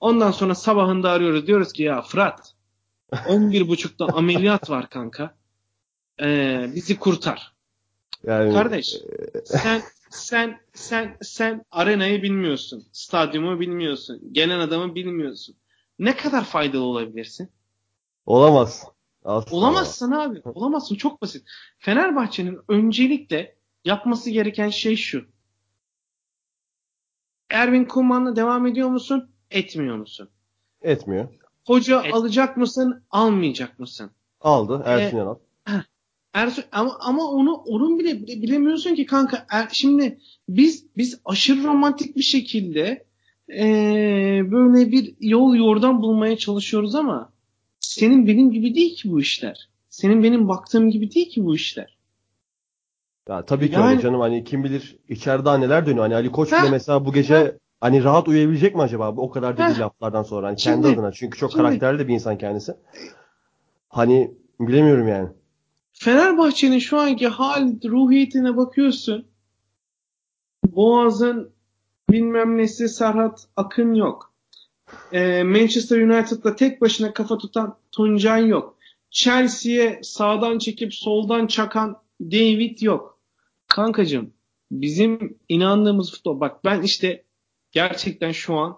Ondan 0.00 0.30
sonra 0.30 0.54
sabahında 0.54 1.10
arıyoruz. 1.10 1.46
Diyoruz 1.46 1.72
ki 1.72 1.82
ya 1.82 2.02
Fırat 2.02 2.54
11 3.28 3.68
buçukta 3.68 4.06
ameliyat 4.06 4.70
var 4.70 4.90
kanka. 4.90 5.34
Ee, 6.22 6.70
bizi 6.74 6.98
kurtar. 6.98 7.54
Yani, 8.26 8.52
Kardeş 8.54 8.96
sen 9.44 9.82
sen 10.10 10.60
sen 10.72 11.16
sen 11.22 11.64
arenayı 11.70 12.22
bilmiyorsun. 12.22 12.84
Stadyumu 12.92 13.60
bilmiyorsun. 13.60 14.32
Gelen 14.32 14.58
adamı 14.58 14.94
bilmiyorsun. 14.94 15.56
Ne 15.98 16.16
kadar 16.16 16.44
faydalı 16.44 16.82
olabilirsin? 16.82 17.50
Olamaz. 18.26 18.86
Asla. 19.24 19.56
Olamazsın 19.56 20.12
abi. 20.12 20.42
Olamazsın. 20.44 20.94
Çok 20.96 21.22
basit. 21.22 21.46
Fenerbahçe'nin 21.78 22.58
öncelikle 22.68 23.56
yapması 23.84 24.30
gereken 24.30 24.68
şey 24.68 24.96
şu. 24.96 25.24
Erwin 27.50 27.84
Koeman'la 27.84 28.36
devam 28.36 28.66
ediyor 28.66 28.88
musun? 28.88 29.30
Etmiyor 29.50 29.96
musun? 29.96 30.28
Etmiyor. 30.82 31.28
Hoca 31.66 32.02
Et- 32.02 32.14
alacak 32.14 32.56
mısın? 32.56 33.04
Almayacak 33.10 33.78
mısın? 33.78 34.10
Aldı. 34.40 34.82
Ersin 34.84 35.16
E, 35.16 35.18
Yanal. 35.18 35.34
Ersun, 36.34 36.64
ama 36.72 36.96
ama 37.00 37.22
onu 37.30 37.52
onun 37.54 37.98
bile 37.98 38.22
bile- 38.22 38.42
bilemiyorsun 38.42 38.94
ki 38.94 39.06
kanka. 39.06 39.46
Er- 39.50 39.68
şimdi 39.72 40.18
biz 40.48 40.86
biz 40.96 41.20
aşırı 41.24 41.64
romantik 41.64 42.16
bir 42.16 42.22
şekilde 42.22 43.04
eee, 43.48 44.42
böyle 44.50 44.92
bir 44.92 45.14
yol 45.20 45.54
yordan 45.54 46.02
bulmaya 46.02 46.36
çalışıyoruz 46.38 46.94
ama 46.94 47.32
senin 47.80 48.26
benim 48.26 48.50
gibi 48.52 48.74
değil 48.74 48.96
ki 48.96 49.10
bu 49.10 49.20
işler. 49.20 49.68
Senin 49.88 50.22
benim 50.22 50.48
baktığım 50.48 50.90
gibi 50.90 51.14
değil 51.14 51.30
ki 51.30 51.44
bu 51.44 51.54
işler. 51.54 51.96
Ya 53.28 53.44
tabii 53.44 53.68
ki 53.68 53.74
Yani- 53.74 53.90
öyle 53.90 54.00
canım. 54.00 54.20
Hani 54.20 54.44
kim 54.44 54.64
bilir 54.64 54.96
içeride 55.08 55.60
neler 55.60 55.86
dönüyor. 55.86 56.02
Hani 56.02 56.14
Ali 56.14 56.32
Koç 56.32 56.52
Ha. 56.52 56.62
bile 56.62 56.70
mesela 56.70 57.04
bu 57.06 57.12
gece 57.12 57.58
hani 57.80 58.04
rahat 58.04 58.28
uyuyabilecek 58.28 58.74
mi 58.74 58.82
acaba? 58.82 59.08
O 59.16 59.30
kadar 59.30 59.54
dediği 59.56 59.62
Ha. 59.74 59.80
laflardan 59.84 60.22
sonra. 60.22 60.46
Hani 60.46 60.60
Şimdi- 60.60 60.82
kendi 60.82 60.94
adına. 60.94 61.12
Çünkü 61.12 61.38
çok 61.38 61.50
şimdi- 61.52 61.62
karakterli 61.62 61.98
de 61.98 62.08
bir 62.08 62.14
insan 62.14 62.38
kendisi. 62.38 62.72
Hani 63.88 64.30
bilemiyorum 64.60 65.08
yani. 65.08 65.28
Fenerbahçe'nin 65.94 66.78
şu 66.78 66.98
anki 66.98 67.28
hal 67.28 67.72
ruhiyetine 67.84 68.56
bakıyorsun. 68.56 69.26
Boğaz'ın 70.64 71.52
bilmem 72.10 72.58
nesi 72.58 72.88
Serhat 72.88 73.48
Akın 73.56 73.94
yok. 73.94 74.34
Ee, 75.12 75.42
Manchester 75.42 76.02
United'da 76.02 76.56
tek 76.56 76.80
başına 76.80 77.12
kafa 77.12 77.38
tutan 77.38 77.78
Tuncay 77.92 78.48
yok. 78.48 78.78
Chelsea'ye 79.10 80.00
sağdan 80.02 80.58
çekip 80.58 80.94
soldan 80.94 81.46
çakan 81.46 82.02
David 82.20 82.80
yok. 82.80 83.20
Kankacığım 83.68 84.32
bizim 84.70 85.38
inandığımız 85.48 86.12
futbol 86.12 86.40
bak 86.40 86.64
ben 86.64 86.82
işte 86.82 87.24
gerçekten 87.72 88.32
şu 88.32 88.54
an 88.54 88.76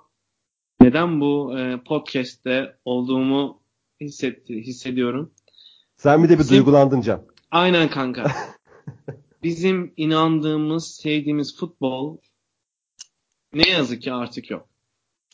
neden 0.80 1.20
bu 1.20 1.58
e, 1.58 1.80
podcast'te 1.84 2.76
olduğumu 2.84 3.60
hissetti, 4.00 4.54
hissediyorum. 4.54 5.32
Sen 5.96 6.24
bir 6.24 6.28
de 6.28 6.32
bir 6.34 6.38
Bizim- 6.38 6.56
duygulandın 6.56 7.00
Can. 7.00 7.22
Aynen 7.50 7.88
kanka. 7.90 8.24
Bizim 9.42 9.92
inandığımız, 9.96 10.86
sevdiğimiz 10.94 11.56
futbol 11.56 12.16
ne 13.54 13.68
yazık 13.68 14.02
ki 14.02 14.12
artık 14.12 14.50
yok. 14.50 14.68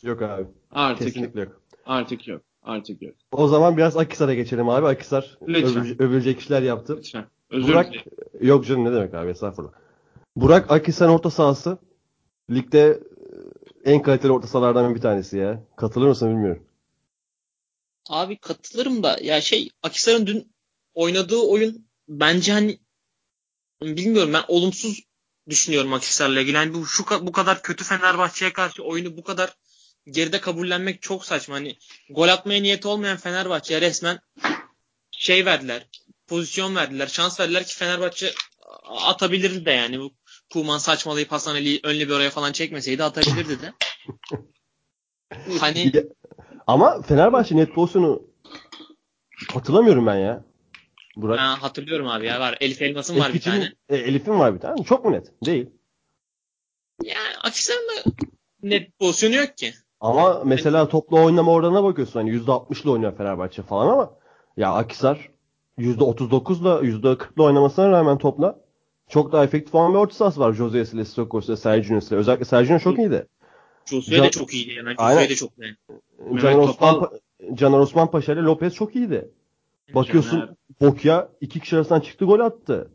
Yok 0.03 0.21
abi. 0.21 0.45
Artık 0.71 1.01
yok. 1.01 1.13
Kesinlikle 1.13 1.39
yok. 1.41 1.61
Artık 1.85 2.27
yok. 2.27 2.41
Artık 2.61 3.01
yok. 3.01 3.15
O 3.31 3.47
zaman 3.47 3.77
biraz 3.77 3.97
Akisar'a 3.97 4.33
geçelim 4.33 4.69
abi. 4.69 4.87
Akisar 4.87 5.37
Lütfen. 5.47 5.71
övülecek, 5.71 6.01
övülecek 6.01 6.39
işler 6.39 6.61
yaptı. 6.61 6.97
Lütfen. 6.97 7.25
Özür 7.49 7.67
Burak 7.73 7.93
dilerim. 7.93 8.11
yok 8.41 8.65
canım 8.65 8.83
ne 8.85 8.91
demek 8.93 9.13
abi 9.13 9.29
estağfurullah. 9.31 9.71
Burak 10.35 10.71
Akisar 10.71 11.09
orta 11.09 11.29
sahası 11.29 11.77
ligde 12.49 12.99
e, 13.85 13.91
en 13.91 14.01
kaliteli 14.01 14.31
orta 14.31 14.47
sahalardan 14.47 14.95
bir 14.95 15.01
tanesi 15.01 15.37
ya. 15.37 15.63
Katılır 15.75 16.07
mısın 16.07 16.29
bilmiyorum. 16.29 16.63
Abi 18.09 18.37
katılırım 18.37 19.03
da 19.03 19.17
ya 19.21 19.41
şey 19.41 19.69
Akisar'ın 19.83 20.27
dün 20.27 20.52
oynadığı 20.93 21.39
oyun 21.39 21.87
bence 22.07 22.51
hani 22.51 22.79
bilmiyorum 23.81 24.33
ben 24.33 24.43
olumsuz 24.47 25.03
düşünüyorum 25.49 25.93
Akisar'la 25.93 26.41
ilgili. 26.41 26.55
Yani 26.55 26.73
bu 26.73 26.85
şu 26.85 27.05
bu 27.27 27.31
kadar 27.31 27.61
kötü 27.61 27.83
Fenerbahçe'ye 27.83 28.53
karşı 28.53 28.83
oyunu 28.83 29.17
bu 29.17 29.23
kadar 29.23 29.57
geride 30.07 30.41
kabullenmek 30.41 31.01
çok 31.01 31.25
saçma. 31.25 31.55
Hani 31.55 31.77
gol 32.09 32.27
atmaya 32.27 32.61
niyeti 32.61 32.87
olmayan 32.87 33.17
Fenerbahçe'ye 33.17 33.81
resmen 33.81 34.19
şey 35.11 35.45
verdiler. 35.45 35.87
Pozisyon 36.27 36.75
verdiler. 36.75 37.07
Şans 37.07 37.39
verdiler 37.39 37.63
ki 37.65 37.75
Fenerbahçe 37.75 38.33
atabilirdi 38.83 39.65
de 39.65 39.71
yani. 39.71 39.99
Bu 39.99 40.11
Kuman 40.53 40.77
saçmalayıp 40.77 41.31
Hasan 41.31 41.55
Ali'yi 41.55 41.79
önlü 41.83 42.07
bir 42.07 42.13
oraya 42.13 42.29
falan 42.29 42.51
çekmeseydi 42.51 43.03
atabilirdi 43.03 43.61
de. 43.61 43.73
hani 45.59 45.91
Ama 46.67 47.01
Fenerbahçe 47.01 47.55
net 47.55 47.73
pozisyonu 47.73 48.21
hatırlamıyorum 49.53 50.07
ben 50.07 50.15
ya. 50.15 50.43
Burak. 51.15 51.39
Ha, 51.39 51.61
hatırlıyorum 51.61 52.07
abi 52.07 52.25
ya 52.25 52.39
var. 52.39 52.57
Elif 52.61 52.81
Elmas'ın 52.81 53.19
var 53.19 53.33
bir 53.33 53.41
tane. 53.41 53.73
E, 53.89 53.95
Elif'in 53.97 54.39
var 54.39 54.55
bir 54.55 54.59
tane. 54.59 54.83
Çok 54.83 55.05
mu 55.05 55.11
net? 55.11 55.31
Değil. 55.45 55.69
Yani 57.03 57.37
Akisar'ın 57.43 57.87
da 57.87 58.11
net 58.63 58.99
pozisyonu 58.99 59.35
yok 59.35 59.57
ki. 59.57 59.73
Ama 60.01 60.41
mesela 60.45 60.89
topla 60.89 61.23
oynama 61.23 61.51
oranına 61.51 61.83
bakıyorsun. 61.83 62.19
Hani 62.19 62.29
%60'la 62.29 62.91
oynuyor 62.91 63.17
Fenerbahçe 63.17 63.61
falan 63.61 63.87
ama 63.87 64.13
ya 64.57 64.73
Akisar 64.73 65.29
%39'la 65.77 66.79
%40'la 66.79 67.43
oynamasına 67.43 67.91
rağmen 67.91 68.17
topla 68.17 68.59
çok 69.09 69.31
daha 69.31 69.43
efektif 69.43 69.75
olan 69.75 69.93
bir 69.93 69.97
orta 69.97 70.15
sahası 70.15 70.39
var. 70.39 70.53
Jose 70.53 70.81
ile 70.81 71.05
Stokos 71.05 71.47
ile 71.49 71.57
Sergio 71.57 71.97
ile. 71.97 72.15
Özellikle 72.15 72.45
Sergio 72.45 72.79
çok 72.79 72.97
iyiydi. 72.97 73.27
Josue 73.85 74.15
Can- 74.15 74.25
de 74.25 74.31
çok 74.31 74.53
iyiydi 74.53 74.73
yani. 74.73 74.95
Josue 74.99 75.29
de 75.29 75.35
çok 75.35 75.59
beğendim. 75.59 75.77
Caner 76.41 76.57
Osman, 76.57 77.09
Caner 77.53 77.77
Osman 77.77 78.11
Paşa 78.11 78.33
ile 78.33 78.41
Lopez 78.41 78.73
çok 78.73 78.95
iyiydi. 78.95 79.31
Bakıyorsun 79.95 80.57
Bokya 80.81 81.29
iki 81.41 81.59
kişi 81.59 81.75
arasından 81.75 81.99
çıktı 81.99 82.25
gol 82.25 82.39
attı. 82.39 82.91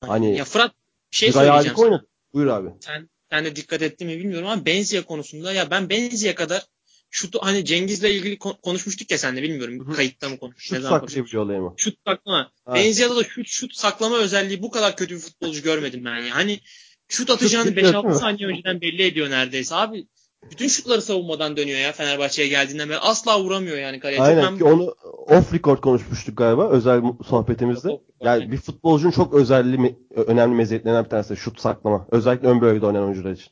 Hani 0.00 0.36
Ya 0.36 0.44
Fırat 0.44 0.72
bir 1.12 1.16
şey 1.16 1.32
söyleyeceğim 1.32 1.76
oynadı. 1.78 2.06
Buyur 2.34 2.46
abi. 2.46 2.68
Sen, 2.80 3.08
sen 3.30 3.44
de 3.44 3.56
dikkat 3.56 3.82
ettin 3.82 4.06
mi 4.06 4.18
bilmiyorum 4.18 4.48
ama 4.48 4.66
Benzia 4.66 5.02
konusunda 5.02 5.52
ya 5.52 5.70
ben 5.70 5.88
Benzia 5.88 6.34
kadar 6.34 6.62
şutu 7.10 7.38
hani 7.42 7.64
Cengiz'le 7.64 8.02
ilgili 8.04 8.38
kon- 8.38 8.56
konuşmuştuk 8.62 9.10
ya 9.10 9.18
sen 9.18 9.36
de 9.36 9.42
bilmiyorum. 9.42 9.86
Hı 9.86 9.90
hı. 9.90 9.96
Kayıtta 9.96 10.28
mı 10.28 10.38
konuşmuştuk? 10.38 10.76
Şut 10.76 10.76
ne 10.76 10.80
zaman 10.80 11.00
saklayabiliyor 11.00 11.44
olayı 11.44 11.60
mı? 11.60 11.74
şut 11.76 11.98
saklama. 12.06 12.52
Evet. 12.66 12.76
Benzia'da 12.76 13.16
da 13.16 13.24
şut 13.24 13.48
şut 13.48 13.74
saklama 13.74 14.16
özelliği 14.18 14.62
bu 14.62 14.70
kadar 14.70 14.96
kötü 14.96 15.14
bir 15.14 15.20
futbolcu 15.20 15.62
görmedim 15.62 16.04
ben 16.04 16.18
ya. 16.18 16.34
Hani 16.34 16.60
şut 17.08 17.30
atacağını 17.30 17.70
bitmiyor, 17.70 17.94
5-6 17.94 18.02
değil 18.02 18.14
mi? 18.14 18.20
saniye 18.20 18.48
önceden 18.48 18.80
belli 18.80 19.02
ediyor 19.02 19.30
neredeyse. 19.30 19.74
Abi 19.74 20.06
bütün 20.50 20.68
şutları 20.68 21.02
savunmadan 21.02 21.56
dönüyor 21.56 21.78
ya 21.78 21.92
Fenerbahçe'ye 21.92 22.48
geldiğinden 22.48 22.88
beri. 22.88 22.98
Asla 22.98 23.40
vuramıyor 23.40 23.76
yani 23.76 24.00
kaleye. 24.00 24.20
Aynen 24.22 24.44
ben- 24.44 24.58
ki 24.58 24.64
onu 24.64 24.94
off 25.26 25.54
record 25.54 25.78
konuşmuştuk 25.78 26.38
galiba 26.38 26.70
özel 26.70 27.02
sohbetimizde. 27.28 27.88
Record, 27.88 28.02
Yani 28.20 28.30
aynen. 28.30 28.52
bir 28.52 28.56
futbolcunun 28.56 29.12
çok 29.12 29.34
özelliği 29.34 29.78
mi- 29.78 29.98
önemli 30.16 30.54
meziyetlerinden 30.54 31.04
bir 31.04 31.10
tanesi 31.10 31.36
şut 31.36 31.60
saklama. 31.60 32.06
Özellikle 32.10 32.48
ön 32.48 32.60
bölgede 32.60 32.86
oynayan 32.86 33.04
oyuncular 33.04 33.32
için. 33.32 33.48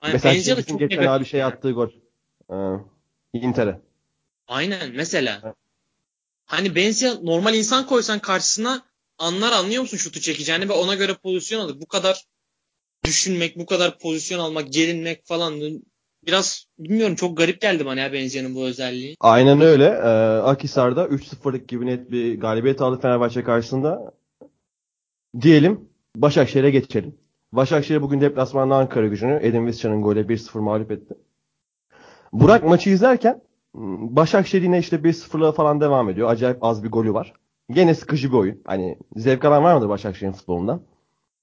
Hani 0.00 0.12
Mesela 0.12 0.34
çok 0.34 0.56
geçen 0.56 0.76
negatif 0.78 1.08
abi 1.08 1.24
şey 1.24 1.44
attığı 1.44 1.70
gol. 1.70 1.88
Ee, 2.52 2.54
Inter'e. 3.32 3.80
Aynen 4.48 4.90
mesela. 4.94 5.40
Evet. 5.44 5.54
Hani 6.46 6.74
Benzia 6.74 7.14
normal 7.22 7.54
insan 7.54 7.86
koysan 7.86 8.18
karşısına 8.18 8.82
anlar 9.18 9.52
anlıyor 9.52 9.82
musun 9.82 9.96
şutu 9.96 10.20
çekeceğini 10.20 10.68
ve 10.68 10.72
ona 10.72 10.94
göre 10.94 11.14
pozisyon 11.14 11.60
alır. 11.60 11.80
Bu 11.80 11.86
kadar 11.86 12.24
düşünmek, 13.04 13.58
bu 13.58 13.66
kadar 13.66 13.98
pozisyon 13.98 14.38
almak, 14.38 14.72
gerilmek 14.72 15.26
falan 15.26 15.60
biraz 16.26 16.66
bilmiyorum 16.78 17.14
çok 17.14 17.36
garip 17.36 17.60
geldi 17.60 17.86
bana 17.86 18.00
ya 18.00 18.12
Benzia'nın 18.12 18.54
bu 18.54 18.64
özelliği. 18.64 19.16
Aynen 19.20 19.60
öyle. 19.60 19.84
Ee, 19.84 20.40
Akhisar'da 20.42 21.04
3-0'lık 21.04 21.68
gibi 21.68 21.86
net 21.86 22.10
bir 22.10 22.40
galibiyet 22.40 22.80
aldı 22.80 23.00
Fenerbahçe 23.00 23.42
karşısında. 23.42 24.12
Diyelim 25.40 25.88
Başakşehir'e 26.16 26.70
geçelim. 26.70 27.14
Başakşehir 27.52 28.02
bugün 28.02 28.20
deplasmanda 28.20 28.76
Ankara 28.76 29.06
gücünü 29.06 29.38
Edin 29.42 29.66
Visca'nın 29.66 30.02
golüyle 30.02 30.28
1-0 30.28 30.58
mağlup 30.58 30.90
etti. 30.90 31.14
Burak 32.32 32.64
maçı 32.64 32.90
izlerken 32.90 33.42
m, 33.74 34.16
Başakşehir 34.16 34.62
yine 34.62 34.78
işte 34.78 34.96
1-0'la 34.96 35.52
falan 35.52 35.80
devam 35.80 36.10
ediyor. 36.10 36.30
Acayip 36.30 36.64
az 36.64 36.84
bir 36.84 36.88
golü 36.88 37.14
var. 37.14 37.32
Gene 37.70 37.94
sıkıcı 37.94 38.28
bir 38.28 38.36
oyun. 38.36 38.62
Hani 38.64 38.98
zevk 39.16 39.44
alan 39.44 39.64
var 39.64 39.74
mıdır 39.74 39.88
Başakşehir'in 39.88 40.32
futbolundan? 40.32 40.82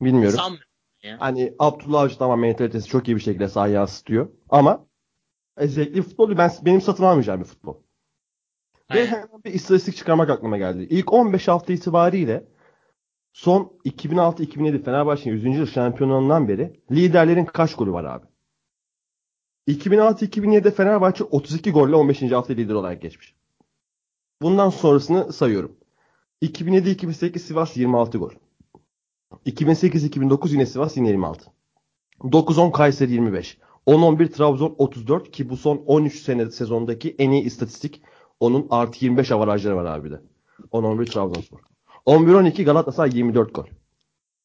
Bilmiyorum. 0.01 0.38
Sanmıyorum. 0.38 0.72
Hani 1.20 1.54
Abdullah 1.60 2.01
Avcı 2.01 2.18
tamam 2.18 2.39
mentalitesi 2.39 2.89
çok 2.89 3.08
iyi 3.08 3.16
bir 3.16 3.22
şekilde 3.22 3.47
sahaya 3.47 3.74
yansıtıyor. 3.74 4.30
Ama 4.49 4.86
e, 5.58 5.68
zevkli 5.68 5.95
bir 5.95 6.01
futbol 6.01 6.38
ben 6.38 6.51
benim 6.62 6.82
satın 6.82 7.04
almayacağım 7.04 7.39
bir 7.39 7.45
futbol. 7.45 7.76
Ve 8.93 8.99
Aynen. 8.99 9.06
hemen 9.08 9.43
bir 9.45 9.54
istatistik 9.54 9.95
çıkarmak 9.95 10.30
aklıma 10.30 10.58
geldi. 10.58 10.88
İlk 10.89 11.14
15 11.14 11.47
hafta 11.47 11.74
itibariyle 11.74 12.47
son 13.34 13.80
2006-2007 13.86 14.84
Fenerbahçe'nin 14.84 15.36
100. 15.36 15.58
yıl 15.58 15.66
şampiyonluğundan 15.66 16.47
beri 16.47 16.80
liderlerin 16.91 17.45
kaç 17.45 17.76
golü 17.76 17.91
var 17.91 18.04
abi? 18.04 18.26
2006-2007'de 19.68 20.72
Fenerbahçe 20.72 21.24
32 21.24 21.72
golle 21.72 21.95
15. 21.95 22.22
hafta 22.22 22.54
lider 22.54 22.74
olarak 22.74 23.01
geçmiş. 23.01 23.36
Bundan 24.41 24.70
sonrasını 24.70 25.34
sayıyorum. 25.34 25.76
2007-2008 26.41 27.39
Sivas 27.39 27.78
26 27.78 28.18
gol. 28.18 28.32
2008-2009 29.45 30.51
yine 30.51 30.65
Sivas 30.65 30.97
yine 30.97 31.07
26. 31.07 31.45
9-10 32.19 32.71
Kayseri 32.71 33.11
25. 33.11 33.57
10-11 33.88 34.31
Trabzon 34.31 34.75
34 34.77 35.31
ki 35.31 35.49
bu 35.49 35.57
son 35.57 35.77
13 35.86 36.19
sene 36.19 36.51
sezondaki 36.51 37.15
en 37.19 37.31
iyi 37.31 37.43
istatistik. 37.43 38.01
Onun 38.39 38.67
artı 38.69 39.05
25 39.05 39.31
avarajları 39.31 39.75
var 39.75 39.86
abi 39.86 40.11
de. 40.11 40.21
10-11 40.71 41.05
Trabzonspor. 41.05 41.59
11-12 42.05 42.63
Galatasaray 42.63 43.17
24 43.17 43.55
gol. 43.55 43.65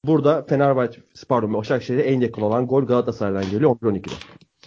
Burada 0.05 0.43
Fenerbahçe, 0.43 1.01
pardon 1.29 1.55
Başakşehir'e 1.55 2.03
en 2.03 2.21
yakın 2.21 2.43
olan 2.43 2.67
gol 2.67 2.83
Galatasaray'dan 2.83 3.51
geliyor 3.51 3.71
11-12'de. 3.71 4.15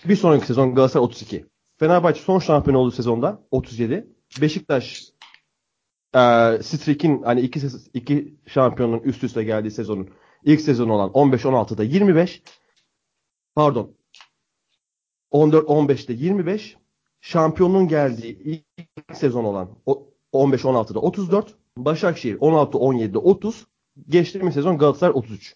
Bir 0.05 0.15
sonraki 0.15 0.45
sezon 0.45 0.75
Galatasaray 0.75 1.05
32. 1.05 1.45
Fenerbahçe 1.79 2.21
son 2.21 2.39
şampiyon 2.39 2.77
olduğu 2.77 2.91
sezonda 2.91 3.43
37. 3.51 4.07
Beşiktaş 4.41 5.10
e, 6.15 6.19
Strik'in 6.63 7.21
hani 7.23 7.41
iki, 7.41 7.59
iki 7.93 8.35
şampiyonun 8.47 8.99
üst 8.99 9.23
üste 9.23 9.43
geldiği 9.43 9.71
sezonun 9.71 10.09
ilk 10.43 10.61
sezonu 10.61 10.93
olan 10.93 11.09
15-16'da 11.09 11.83
25. 11.83 12.43
Pardon. 13.55 13.95
14-15'te 15.31 16.13
25. 16.13 16.77
Şampiyonluğun 17.21 17.87
geldiği 17.87 18.39
ilk 18.43 18.65
sezon 19.17 19.43
olan 19.43 19.69
o- 19.85 20.07
15-16'da 20.33 20.99
34. 20.99 21.55
Başakşehir 21.77 22.37
16-17'de 22.39 23.17
30. 23.17 23.67
Geçtiğimiz 24.09 24.53
sezon 24.53 24.77
Galatasaray 24.77 25.13
33. 25.15 25.55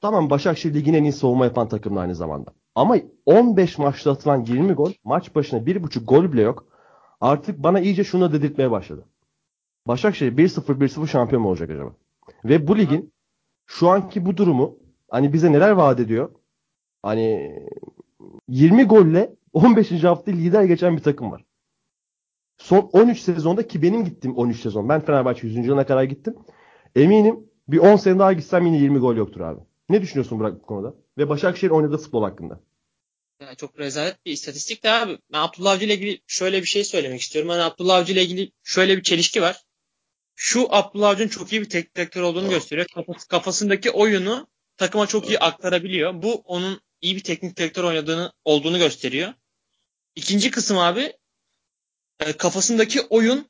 Tamam 0.00 0.30
Başakşehir 0.30 0.74
ligin 0.74 0.94
en 0.94 1.02
iyi 1.04 1.12
savunma 1.12 1.44
yapan 1.44 1.68
takımda 1.68 2.00
aynı 2.00 2.14
zamanda. 2.14 2.50
Ama 2.74 2.96
15 3.26 3.78
maçta 3.78 4.10
atılan 4.12 4.44
20 4.44 4.72
gol, 4.72 4.92
maç 5.04 5.34
başına 5.34 5.60
1.5 5.60 6.04
gol 6.04 6.32
bile 6.32 6.42
yok. 6.42 6.66
Artık 7.20 7.58
bana 7.62 7.80
iyice 7.80 8.04
şunu 8.04 8.32
dedirtmeye 8.32 8.70
başladı. 8.70 9.04
Başakşehir 9.86 10.32
1-0 10.32 10.80
1-0 10.80 11.08
şampiyon 11.08 11.42
mu 11.42 11.48
olacak 11.48 11.70
acaba? 11.70 11.96
Ve 12.44 12.68
bu 12.68 12.78
ligin 12.78 13.12
şu 13.66 13.88
anki 13.88 14.26
bu 14.26 14.36
durumu 14.36 14.78
hani 15.10 15.32
bize 15.32 15.52
neler 15.52 15.70
vaat 15.70 16.00
ediyor? 16.00 16.34
Hani 17.02 17.58
20 18.48 18.84
golle 18.84 19.34
15. 19.52 20.04
hafta 20.04 20.30
lider 20.32 20.64
geçen 20.64 20.96
bir 20.96 21.02
takım 21.02 21.32
var. 21.32 21.44
Son 22.58 22.90
13 22.92 23.20
sezonda 23.20 23.66
ki 23.68 23.82
benim 23.82 24.04
gittim 24.04 24.36
13 24.36 24.60
sezon. 24.60 24.88
Ben 24.88 25.00
Fenerbahçe 25.00 25.46
100. 25.46 25.56
yılına 25.56 25.86
kadar 25.86 26.04
gittim. 26.04 26.36
Eminim 26.96 27.50
bir 27.68 27.78
10 27.78 27.96
sene 27.96 28.18
daha 28.18 28.32
gitsem 28.32 28.66
yine 28.66 28.78
20 28.78 28.98
gol 28.98 29.16
yoktur 29.16 29.40
abi. 29.40 29.60
Ne 29.88 30.02
düşünüyorsun 30.02 30.40
Burak 30.40 30.62
bu 30.62 30.66
konuda? 30.66 30.94
Ve 31.18 31.28
Başakşehir 31.28 31.70
oynadığı 31.70 31.98
futbol 31.98 32.22
hakkında. 32.22 32.60
Ya 33.40 33.54
çok 33.54 33.78
rezalet 33.78 34.26
bir 34.26 34.32
istatistik 34.32 34.84
de 34.84 34.90
abi. 34.90 35.18
Ben 35.32 35.38
Abdullah 35.38 35.72
Avcı 35.72 35.86
ile 35.86 35.94
ilgili 35.94 36.20
şöyle 36.26 36.60
bir 36.60 36.66
şey 36.66 36.84
söylemek 36.84 37.20
istiyorum. 37.20 37.50
Hani 37.50 37.62
Abdullah 37.62 37.96
Avcı 37.96 38.12
ile 38.12 38.22
ilgili 38.22 38.52
şöyle 38.62 38.96
bir 38.96 39.02
çelişki 39.02 39.42
var. 39.42 39.64
Şu 40.34 40.66
Abdullah 40.70 41.08
Avcı'nın 41.08 41.28
çok 41.28 41.52
iyi 41.52 41.60
bir 41.60 41.68
teknik 41.68 41.96
direktör 41.96 42.22
olduğunu 42.22 42.50
gösteriyor. 42.50 42.86
Kafası- 42.94 43.28
kafasındaki 43.28 43.90
oyunu 43.90 44.48
takıma 44.76 45.06
çok 45.06 45.28
iyi 45.28 45.38
aktarabiliyor. 45.38 46.22
Bu 46.22 46.34
onun 46.34 46.80
iyi 47.00 47.16
bir 47.16 47.22
teknik 47.22 47.56
direktör 47.56 47.84
oynadığını 47.84 48.32
olduğunu 48.44 48.78
gösteriyor. 48.78 49.34
İkinci 50.16 50.50
kısım 50.50 50.78
abi 50.78 51.12
e, 52.20 52.32
kafasındaki 52.32 53.00
oyun 53.00 53.48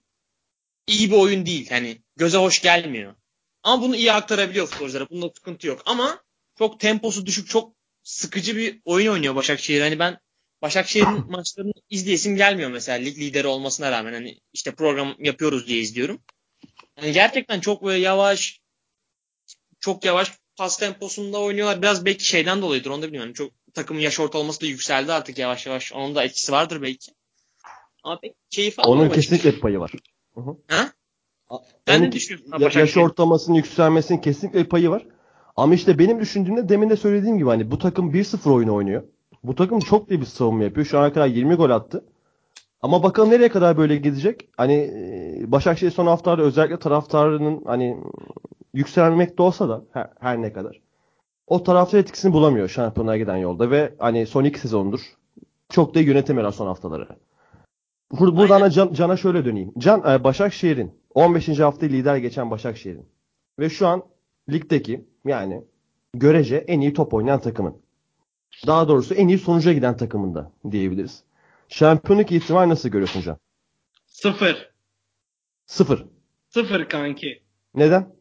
iyi 0.87 1.11
bir 1.11 1.17
oyun 1.17 1.47
değil. 1.47 1.69
Hani 1.71 2.03
göze 2.17 2.39
hoş 2.39 2.63
gelmiyor. 2.63 3.15
Ama 3.63 3.83
bunu 3.83 3.97
iyi 3.97 4.13
aktarabiliyor 4.13 4.67
futbolculara. 4.67 5.11
Bunda 5.11 5.31
sıkıntı 5.37 5.67
yok. 5.67 5.83
Ama 5.87 6.25
çok 6.59 6.81
temposu 6.81 7.27
düşük, 7.27 7.49
çok 7.49 7.77
sıkıcı 8.03 8.57
bir 8.57 8.81
oyun 8.85 9.13
oynuyor 9.13 9.35
Başakşehir. 9.35 9.81
Hani 9.81 9.99
ben 9.99 10.19
Başakşehir'in 10.63 11.31
maçlarını 11.31 11.73
izleyesim 11.91 12.37
gelmiyor 12.37 12.71
mesela 12.71 12.99
lig 12.99 13.19
lideri 13.19 13.47
olmasına 13.47 13.91
rağmen. 13.91 14.13
Hani 14.13 14.41
işte 14.53 14.75
program 14.75 15.15
yapıyoruz 15.19 15.67
diye 15.67 15.81
izliyorum. 15.81 16.23
Yani 17.03 17.13
gerçekten 17.13 17.61
çok 17.61 17.85
böyle 17.85 17.99
yavaş 17.99 18.61
çok 19.81 20.05
yavaş 20.05 20.33
pas 20.57 20.79
temposunda 20.79 21.39
oynuyorlar. 21.41 21.83
Biraz 21.83 22.05
belki 22.05 22.27
şeyden 22.27 22.63
dolayıdır 22.63 22.91
onu 22.91 23.03
da 23.03 23.07
bilmiyorum. 23.07 23.33
Çok 23.33 23.53
takımın 23.75 24.01
yaş 24.01 24.21
ortalaması 24.21 24.61
da 24.61 24.67
yükseldi 24.67 25.13
artık 25.13 25.39
yavaş 25.39 25.67
yavaş. 25.67 25.93
Onun 25.93 26.15
da 26.15 26.25
etkisi 26.25 26.53
vardır 26.53 26.83
belki. 26.83 27.13
Ama 28.05 28.21
pek 28.21 28.35
keyif 28.51 28.79
Onun 28.79 28.87
almıyorum. 28.93 29.15
kesinlikle 29.15 29.53
bir 29.53 29.61
payı 29.61 29.79
var. 29.79 29.93
Hı. 30.35 30.41
Ha? 30.69 30.93
Sen 31.87 31.99
Onun 31.99 32.07
ne 32.07 32.13
düşünüyorsun? 32.13 32.61
ya- 32.61 32.71
yaş 32.81 32.97
ortalamasının 32.97 33.57
yükselmesinin 33.57 34.19
kesinlikle 34.21 34.59
bir 34.65 34.69
payı 34.69 34.91
var. 34.91 35.07
Ama 35.57 35.75
işte 35.75 35.99
benim 35.99 36.21
düşündüğümde 36.21 36.69
demin 36.69 36.91
de 36.91 36.97
söylediğim 36.97 37.39
gibi 37.39 37.49
hani 37.49 37.71
bu 37.71 37.79
takım 37.79 38.13
1-0 38.13 38.51
oyunu 38.51 38.75
oynuyor. 38.75 39.03
Bu 39.45 39.55
takım 39.55 39.81
çok 39.81 40.11
iyi 40.11 40.21
bir 40.21 40.27
savunma 40.27 40.65
yapıyor. 40.65 40.87
Şu 40.87 40.99
ana 40.99 41.13
kadar 41.13 41.27
20 41.27 41.55
gol 41.55 41.71
attı. 41.71 42.05
Ama 42.85 43.03
bakalım 43.03 43.31
nereye 43.31 43.49
kadar 43.49 43.77
böyle 43.77 43.97
gidecek. 43.97 44.49
Hani 44.57 44.75
e, 44.75 45.53
Başakşehir 45.53 45.91
son 45.91 46.07
haftalarda 46.07 46.43
özellikle 46.43 46.79
taraftarının 46.79 47.63
hani 47.67 47.97
yükselmekte 48.75 49.43
olsa 49.43 49.69
da 49.69 49.85
her, 49.93 50.11
her 50.21 50.43
ne 50.43 50.53
kadar 50.53 50.81
o 51.47 51.63
taraftar 51.63 51.99
etkisini 51.99 52.33
bulamıyor 52.33 52.69
şampiyonluğa 52.69 53.17
giden 53.17 53.37
yolda 53.37 53.71
ve 53.71 53.95
hani 53.99 54.27
son 54.27 54.45
iki 54.45 54.61
sezondur 54.61 55.01
çok 55.69 55.95
da 55.95 56.01
yönetemiyorlar 56.01 56.53
son 56.53 56.67
haftaları. 56.67 57.09
Bur- 58.13 58.37
Buradan 58.37 58.61
da 58.61 58.71
Can, 58.71 58.93
Can'a 58.93 59.17
şöyle 59.17 59.45
döneyim. 59.45 59.73
Can 59.79 60.11
e, 60.13 60.25
Başakşehir'in 60.25 60.93
15. 61.15 61.49
haftayı 61.61 61.93
lider 61.93 62.17
geçen 62.17 62.51
Başakşehir'in 62.51 63.07
ve 63.59 63.71
şu 63.71 63.87
an 63.87 64.03
ligdeki 64.53 65.05
yani 65.27 65.65
görece 66.15 66.57
en 66.57 66.81
iyi 66.81 66.93
top 66.95 67.15
oynayan 67.15 67.41
takımın. 67.41 67.77
Daha 68.67 68.89
doğrusu 68.89 69.15
en 69.15 69.29
iyi 69.29 69.39
sonuca 69.39 69.73
giden 69.73 69.97
takımında 69.97 70.51
diyebiliriz. 70.71 71.25
Şampiyonluk 71.69 72.33
ihtimali 72.33 72.69
nasıl 72.69 72.89
görüyorsun 72.89 73.21
Can? 73.21 73.39
Sıfır. 74.07 74.71
Sıfır. 75.67 76.05
Sıfır 76.49 76.89
kanki. 76.89 77.43
Neden? 77.75 78.15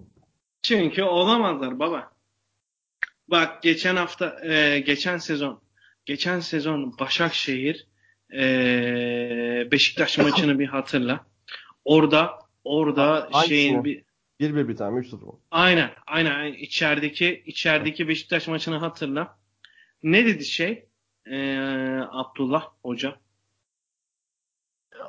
Çünkü 0.62 1.04
olamazlar 1.04 1.80
baba. 1.80 2.12
Bak 3.28 3.64
geçen 3.64 3.96
hafta, 3.96 4.46
e, 4.46 4.80
geçen 4.80 5.18
sezon, 5.18 5.62
geçen 6.06 6.40
sezon 6.40 7.00
Başakşehir 7.00 7.88
e, 8.34 9.68
Beşiktaş 9.72 10.18
maçını 10.18 10.60
bir 10.60 10.68
hatırla. 10.68 11.26
Orada, 11.86 12.40
orada 12.64 13.30
Hangisi 13.32 13.50
şeyin 13.50 13.78
o? 13.80 13.84
bir 13.84 14.04
1-1 14.40 14.68
bir 14.68 14.76
tane 14.76 15.00
3-0 15.00 15.26
mı? 15.26 15.34
Aynen, 15.52 15.92
aynen. 16.08 16.32
aynen. 16.36 16.54
İçerideki 16.54 17.44
içerideki 17.46 18.08
Beşiktaş 18.08 18.48
maçını 18.48 18.78
hatırla. 18.78 19.38
Ne 20.04 20.26
dedi 20.26 20.46
şey? 20.46 20.86
Ee, 21.26 22.00
Abdullah 22.10 22.68
Hoca. 22.84 23.16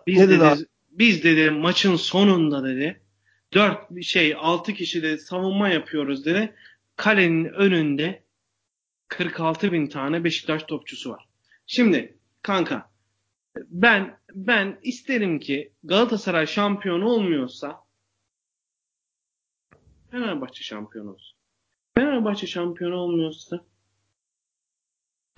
Biz 0.06 0.18
Ne 0.18 0.28
dedi 0.28 0.32
dedi, 0.34 0.44
abi? 0.44 0.60
biz 0.90 1.24
dedi 1.24 1.50
maçın 1.50 1.96
sonunda 1.96 2.64
dedi 2.64 3.00
4 3.54 4.02
şey 4.02 4.34
6 4.38 4.74
kişi 4.74 5.02
de 5.02 5.18
savunma 5.18 5.68
yapıyoruz 5.68 6.24
dedi. 6.24 6.54
Kalenin 6.96 7.44
önünde 7.44 8.24
46 9.08 9.72
bin 9.72 9.86
tane 9.86 10.24
Beşiktaş 10.24 10.62
topçusu 10.62 11.10
var. 11.10 11.24
Şimdi 11.66 12.18
kanka 12.42 12.90
ben 13.56 14.18
ben 14.34 14.78
isterim 14.82 15.40
ki 15.40 15.72
Galatasaray 15.84 16.46
şampiyon 16.46 17.00
olmuyorsa 17.00 17.84
Fenerbahçe 20.10 20.62
şampiyon 20.62 21.06
olsun. 21.06 21.38
Fenerbahçe 21.94 22.46
şampiyon 22.46 22.92
olmuyorsa 22.92 23.64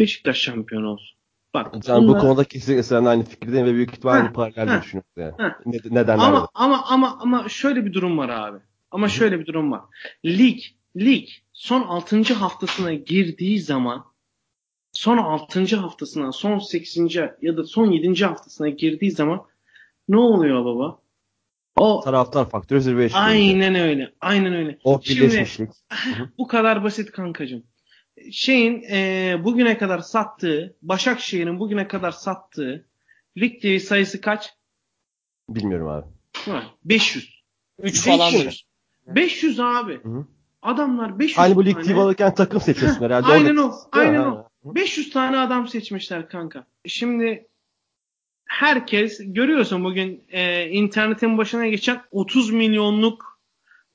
Beşiktaş 0.01 0.39
şampiyon 0.39 0.83
olsun. 0.83 1.16
Bak 1.65 1.83
Can 1.83 2.03
bu 2.03 2.09
bunlar- 2.09 2.21
konuda 2.21 2.45
kesinlikle 2.45 2.83
seninle 2.83 3.09
aynı 3.09 3.25
fikirdeyim 3.25 3.67
ve 3.67 3.75
büyük 3.75 3.91
ihtimalle 3.93 4.19
aynı 4.23 4.33
paralel 4.33 4.83
düşünüyoruz 4.83 5.11
yani. 5.17 5.33
ha. 5.39 5.59
Ne, 5.67 5.77
nedenler 5.91 6.25
ama 6.25 6.43
de. 6.43 6.47
ama 6.55 6.85
ama 6.87 7.19
ama 7.21 7.49
şöyle 7.49 7.85
bir 7.85 7.93
durum 7.93 8.19
var 8.19 8.29
abi. 8.29 8.59
Ama 8.91 9.09
şöyle 9.09 9.41
bir 9.41 9.47
durum 9.47 9.73
var. 9.73 9.81
Lig 10.25 10.59
lig 10.97 11.29
son 11.53 11.83
6. 11.83 12.35
haftasına 12.35 12.93
girdiği 12.95 13.61
zaman 13.61 14.05
son 14.93 15.19
6. 15.19 15.77
haftasına, 15.77 16.33
son 16.33 16.59
8. 16.59 17.15
ya 17.43 17.57
da 17.57 17.65
son 17.65 17.91
7. 17.91 18.25
haftasına 18.25 18.69
girdiği 18.69 19.11
zaman 19.11 19.43
ne 20.09 20.17
oluyor 20.19 20.65
baba? 20.65 20.99
O 21.77 22.01
Taraftar 22.05 22.49
faktörü 22.51 22.81
zirveye 22.81 23.09
çıkıyor. 23.09 23.27
aynen 23.29 23.75
öyle. 23.75 24.13
Aynen 24.21 24.55
öyle. 24.55 24.79
O 24.85 25.01
Şimdi- 25.03 25.21
birleşmişlik. 25.21 25.71
Bu 26.39 26.47
kadar 26.47 26.85
basit 26.85 27.11
kankacığım. 27.13 27.63
Şeyin 28.33 28.83
e, 28.83 29.35
bugüne 29.45 29.79
kadar 29.79 29.99
sattığı, 29.99 30.77
Başakşehir'in 30.83 31.59
bugüne 31.59 31.89
kadar 31.89 32.11
sattığı 32.11 32.87
lig 33.39 33.63
TV 33.63 33.79
sayısı 33.79 34.21
kaç? 34.21 34.55
Bilmiyorum 35.49 35.89
abi. 35.89 36.07
Var. 36.47 36.75
500. 36.85 37.43
3 37.79 38.05
falan. 38.05 38.33
500. 38.33 38.67
500 39.07 39.61
abi. 39.61 40.03
Hı 40.03 40.09
hı. 40.09 40.27
Adamlar 40.63 41.19
500 41.19 41.39
Hani 41.39 41.57
bu 41.57 41.65
lig. 41.65 41.85
TV 41.85 41.97
alırken 41.97 42.35
takım 42.35 42.61
seçiyorsun 42.61 43.05
herhalde. 43.05 43.27
Aynen 43.27 43.57
o. 43.57 43.75
Aynen 43.93 44.21
o. 44.21 44.49
500 44.65 45.11
tane 45.11 45.39
adam 45.39 45.69
seçmişler 45.69 46.29
kanka. 46.29 46.67
Şimdi 46.87 47.47
herkes 48.47 49.21
görüyorsun 49.25 49.85
bugün 49.85 50.25
e, 50.29 50.69
internetin 50.69 51.39
başına 51.39 51.67
geçen 51.67 52.03
30 52.11 52.51
milyonluk 52.51 53.36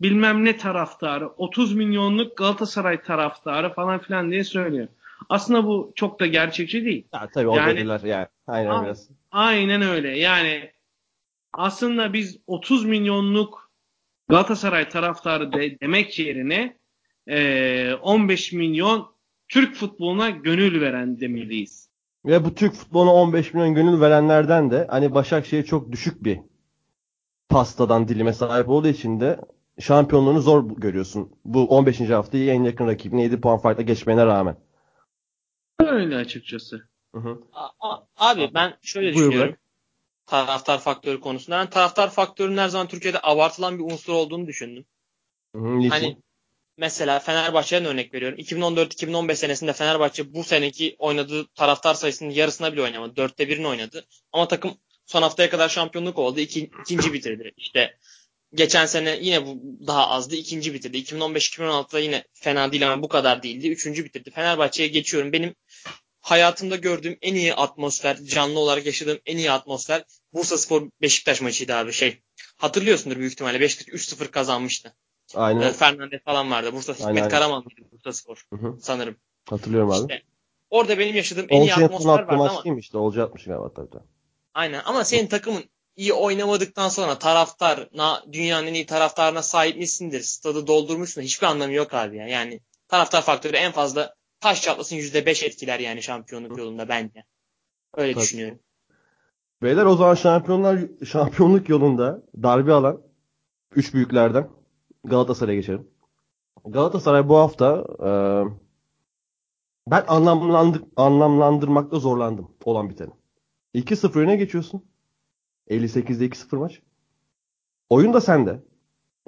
bilmem 0.01 0.45
ne 0.45 0.57
taraftarı, 0.57 1.27
30 1.27 1.73
milyonluk 1.73 2.37
Galatasaray 2.37 3.01
taraftarı 3.01 3.73
falan 3.73 3.99
filan 3.99 4.31
diye 4.31 4.43
söylüyor. 4.43 4.87
Aslında 5.29 5.65
bu 5.65 5.91
çok 5.95 6.19
da 6.19 6.25
gerçekçi 6.25 6.85
değil. 6.85 7.07
Ha, 7.11 7.27
tabii 7.33 7.47
o 7.47 7.55
Yani- 7.55 8.07
yani. 8.07 8.27
Aynen 8.47 8.85
biraz. 8.85 9.09
Aynen 9.31 9.81
öyle. 9.81 10.19
Yani 10.19 10.71
aslında 11.53 12.13
biz 12.13 12.37
30 12.47 12.85
milyonluk 12.85 13.71
Galatasaray 14.29 14.89
taraftarı 14.89 15.53
de, 15.53 15.79
demek 15.79 16.19
yerine 16.19 16.77
e, 17.27 17.93
15 18.01 18.53
milyon 18.53 19.11
Türk 19.47 19.75
futboluna 19.75 20.29
gönül 20.29 20.81
veren 20.81 21.19
demeliyiz. 21.19 21.89
Ve 22.25 22.45
bu 22.45 22.55
Türk 22.55 22.73
futboluna 22.73 23.13
15 23.13 23.53
milyon 23.53 23.75
gönül 23.75 24.01
verenlerden 24.01 24.71
de 24.71 24.87
hani 24.89 25.13
Başakşehir 25.13 25.63
çok 25.63 25.91
düşük 25.91 26.23
bir 26.23 26.39
pastadan 27.49 28.07
dilime 28.07 28.33
sahip 28.33 28.69
olduğu 28.69 28.87
için 28.87 29.19
de 29.19 29.39
şampiyonluğunu 29.79 30.41
zor 30.41 30.69
görüyorsun. 30.77 31.31
Bu 31.45 31.67
15. 31.67 32.09
haftayı 32.09 32.51
en 32.51 32.63
yakın 32.63 32.87
rakibine 32.87 33.23
7 33.23 33.41
puan 33.41 33.57
farkla 33.57 33.83
geçmene 33.83 34.25
rağmen. 34.25 34.55
Öyle 35.79 36.15
açıkçası. 36.15 36.87
Hı 37.15 37.21
hı. 37.21 37.41
A- 37.53 37.89
a- 37.89 38.07
Abi 38.17 38.51
ben 38.53 38.77
şöyle 38.81 39.13
Buyur 39.15 39.27
düşünüyorum. 39.31 39.55
Taraftar 40.25 40.79
faktörü 40.79 41.19
konusunda. 41.19 41.59
Ben 41.59 41.69
taraftar 41.69 42.09
faktörünün 42.09 42.57
her 42.57 42.67
zaman 42.69 42.87
Türkiye'de 42.87 43.19
abartılan 43.23 43.79
bir 43.79 43.83
unsur 43.83 44.13
olduğunu 44.13 44.47
düşündüm. 44.47 44.85
Hı 45.55 45.61
hı? 45.61 45.87
Hani 45.89 46.17
mesela 46.77 47.19
Fenerbahçe'den 47.19 47.85
örnek 47.85 48.13
veriyorum. 48.13 48.37
2014-2015 48.39 49.35
senesinde 49.35 49.73
Fenerbahçe 49.73 50.33
bu 50.33 50.43
seneki 50.43 50.95
oynadığı 50.99 51.47
taraftar 51.47 51.93
sayısının 51.93 52.29
yarısına 52.29 52.73
bile 52.73 52.81
oynamadı. 52.81 53.15
Dörtte 53.15 53.47
birini 53.49 53.67
oynadı. 53.67 54.05
Ama 54.33 54.47
takım 54.47 54.71
son 55.05 55.21
haftaya 55.21 55.49
kadar 55.49 55.69
şampiyonluk 55.69 56.19
oldu. 56.19 56.39
İki, 56.39 56.71
ikinci 56.81 57.13
bitirdi. 57.13 57.51
İşte 57.57 57.97
geçen 58.53 58.85
sene 58.85 59.17
yine 59.21 59.45
bu 59.45 59.61
daha 59.87 60.09
azdı. 60.09 60.35
ikinci 60.35 60.73
bitirdi. 60.73 60.97
2015-2016'da 60.97 61.99
yine 61.99 62.23
fena 62.33 62.71
değil 62.71 62.91
ama 62.91 63.03
bu 63.03 63.07
kadar 63.07 63.43
değildi. 63.43 63.69
Üçüncü 63.69 64.05
bitirdi. 64.05 64.31
Fenerbahçe'ye 64.31 64.89
geçiyorum. 64.89 65.33
Benim 65.33 65.55
hayatımda 66.21 66.75
gördüğüm 66.75 67.17
en 67.21 67.35
iyi 67.35 67.53
atmosfer, 67.53 68.17
canlı 68.17 68.59
olarak 68.59 68.85
yaşadığım 68.85 69.19
en 69.25 69.37
iyi 69.37 69.51
atmosfer 69.51 70.03
Bursa 70.33 70.57
Spor 70.57 70.89
Beşiktaş 71.01 71.41
maçıydı 71.41 71.75
abi 71.75 71.93
şey. 71.93 72.21
Hatırlıyorsundur 72.57 73.17
büyük 73.17 73.31
ihtimalle. 73.31 73.59
Beşiktaş 73.59 73.87
3-0 73.87 74.27
kazanmıştı. 74.27 74.95
Aynen. 75.35 75.61
Ee, 75.61 75.73
Fernandez 75.73 76.21
falan 76.23 76.51
vardı. 76.51 76.73
Bursa 76.73 76.93
Hikmet 76.93 77.07
aynen. 77.07 77.29
Karaman 77.29 77.63
mıydı 77.63 77.91
Bursa 77.91 78.13
Spor 78.13 78.45
Hı 78.53 78.55
hı. 78.55 78.77
sanırım. 78.81 79.15
Hatırlıyorum 79.49 79.91
abi. 79.91 80.01
İşte 80.01 80.21
orada 80.69 80.99
benim 80.99 81.15
yaşadığım 81.15 81.45
en 81.49 81.61
iyi 81.61 81.63
Olcay'ın 81.63 81.87
son 81.87 81.95
atmosfer 81.95 82.13
attığı 82.13 82.27
vardı 82.27 82.37
maç 82.37 82.51
ama 82.51 82.63
değil 82.63 82.75
mi 82.75 82.79
işte? 82.79 82.97
Olcay 82.97 83.23
atmış 83.23 83.43
galiba 83.43 83.73
tabii. 83.73 84.03
aynen 84.53 84.81
ama 84.85 85.03
senin 85.03 85.27
takımın 85.27 85.63
iyi 85.95 86.13
oynamadıktan 86.13 86.89
sonra 86.89 87.19
taraftar 87.19 87.89
na, 87.93 88.23
dünyanın 88.31 88.67
en 88.67 88.73
iyi 88.73 88.85
taraftarına 88.85 89.41
sahip 89.41 89.77
misindir? 89.77 90.21
Stadı 90.21 90.67
doldurmuşsun. 90.67 91.21
Hiçbir 91.21 91.47
anlamı 91.47 91.73
yok 91.73 91.93
abi 91.93 92.17
ya. 92.17 92.27
Yani 92.27 92.59
taraftar 92.87 93.21
faktörü 93.21 93.57
en 93.57 93.71
fazla 93.71 94.15
taş 94.39 94.61
çatlasın 94.61 94.95
%5 94.95 95.45
etkiler 95.45 95.79
yani 95.79 96.03
şampiyonluk 96.03 96.57
yolunda 96.57 96.89
bence. 96.89 97.23
Öyle 97.97 98.13
Tabii. 98.13 98.23
düşünüyorum. 98.23 98.59
Beyler 99.61 99.85
o 99.85 99.95
zaman 99.95 100.15
şampiyonlar 100.15 100.79
şampiyonluk 101.05 101.69
yolunda 101.69 102.23
darbe 102.43 102.73
alan 102.73 103.01
3 103.75 103.93
büyüklerden 103.93 104.49
Galatasaray'a 105.03 105.59
geçelim. 105.59 105.87
Galatasaray 106.65 107.29
bu 107.29 107.37
hafta 107.37 107.85
e, 107.99 108.09
ben 109.87 110.03
anlamlandır, 110.07 110.83
anlamlandırmakta 110.95 111.99
zorlandım 111.99 112.51
olan 112.65 112.89
biteni. 112.89 113.11
2-0 113.75 114.19
öne 114.19 114.35
geçiyorsun. 114.35 114.90
58'de 115.71 116.25
2-0 116.25 116.55
maç. 116.55 116.81
Oyun 117.89 118.13
da 118.13 118.21
sende. 118.21 118.63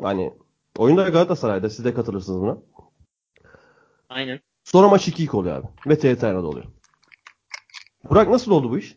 Hani 0.02 0.34
oyun 0.78 0.98
da 0.98 1.10
Galatasaray'da. 1.10 1.70
Siz 1.70 1.86
de 1.86 1.94
katılırsınız 1.94 2.42
buna. 2.42 2.58
Aynen. 4.10 4.40
Sonra 4.64 4.88
maç 4.88 5.08
2-2 5.08 5.36
oluyor 5.36 5.56
abi. 5.56 5.68
Ve 5.88 6.00
TRT 6.00 6.24
Arena'da 6.24 6.48
oluyor. 6.48 6.66
Burak 8.10 8.30
nasıl 8.30 8.52
oldu 8.52 8.70
bu 8.70 8.78
iş? 8.78 8.96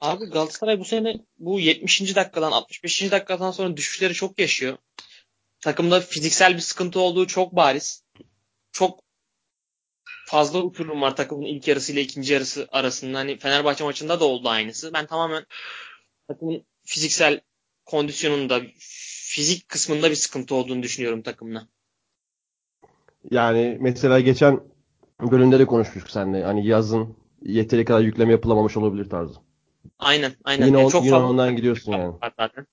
Abi 0.00 0.24
Galatasaray 0.24 0.80
bu 0.80 0.84
sene 0.84 1.14
bu 1.38 1.60
70. 1.60 2.16
dakikadan 2.16 2.52
65. 2.52 3.10
dakikadan 3.10 3.50
sonra 3.50 3.76
düşüşleri 3.76 4.14
çok 4.14 4.38
yaşıyor. 4.40 4.76
Takımda 5.60 6.00
fiziksel 6.00 6.54
bir 6.54 6.60
sıkıntı 6.60 7.00
olduğu 7.00 7.26
çok 7.26 7.56
bariz. 7.56 8.04
Çok 8.72 9.00
fazla 10.26 10.62
uçurum 10.62 11.02
var 11.02 11.16
takımın 11.16 11.42
ilk 11.42 11.68
yarısı 11.68 11.92
ile 11.92 12.00
ikinci 12.00 12.32
yarısı 12.32 12.68
arasında. 12.72 13.18
Hani 13.18 13.38
Fenerbahçe 13.38 13.84
maçında 13.84 14.20
da 14.20 14.24
oldu 14.24 14.48
aynısı. 14.48 14.92
Ben 14.92 15.06
tamamen 15.06 15.46
takımın 16.30 16.64
fiziksel 16.84 17.40
kondisyonunda, 17.84 18.60
fizik 19.34 19.68
kısmında 19.68 20.10
bir 20.10 20.14
sıkıntı 20.14 20.54
olduğunu 20.54 20.82
düşünüyorum 20.82 21.22
takımla. 21.22 21.68
Yani 23.30 23.78
mesela 23.80 24.20
geçen 24.20 24.60
bölümde 25.20 25.58
de 25.58 25.66
konuşmuştuk 25.66 26.10
seninle. 26.10 26.44
Hani 26.44 26.66
yazın 26.66 27.16
yeteri 27.42 27.84
kadar 27.84 28.00
yükleme 28.00 28.32
yapılamamış 28.32 28.76
olabilir 28.76 29.10
tarzı. 29.10 29.34
Aynen, 29.98 30.32
aynen. 30.44 30.66
Yine, 30.66 30.76
Yani 30.78 30.86
o, 30.86 30.90
çok 30.90 31.04
yine 31.04 31.14
fazla 31.14 31.28
ondan 31.28 31.56
gidiyorsun 31.56 31.92
yani. 31.92 32.14
zaten. 32.38 32.66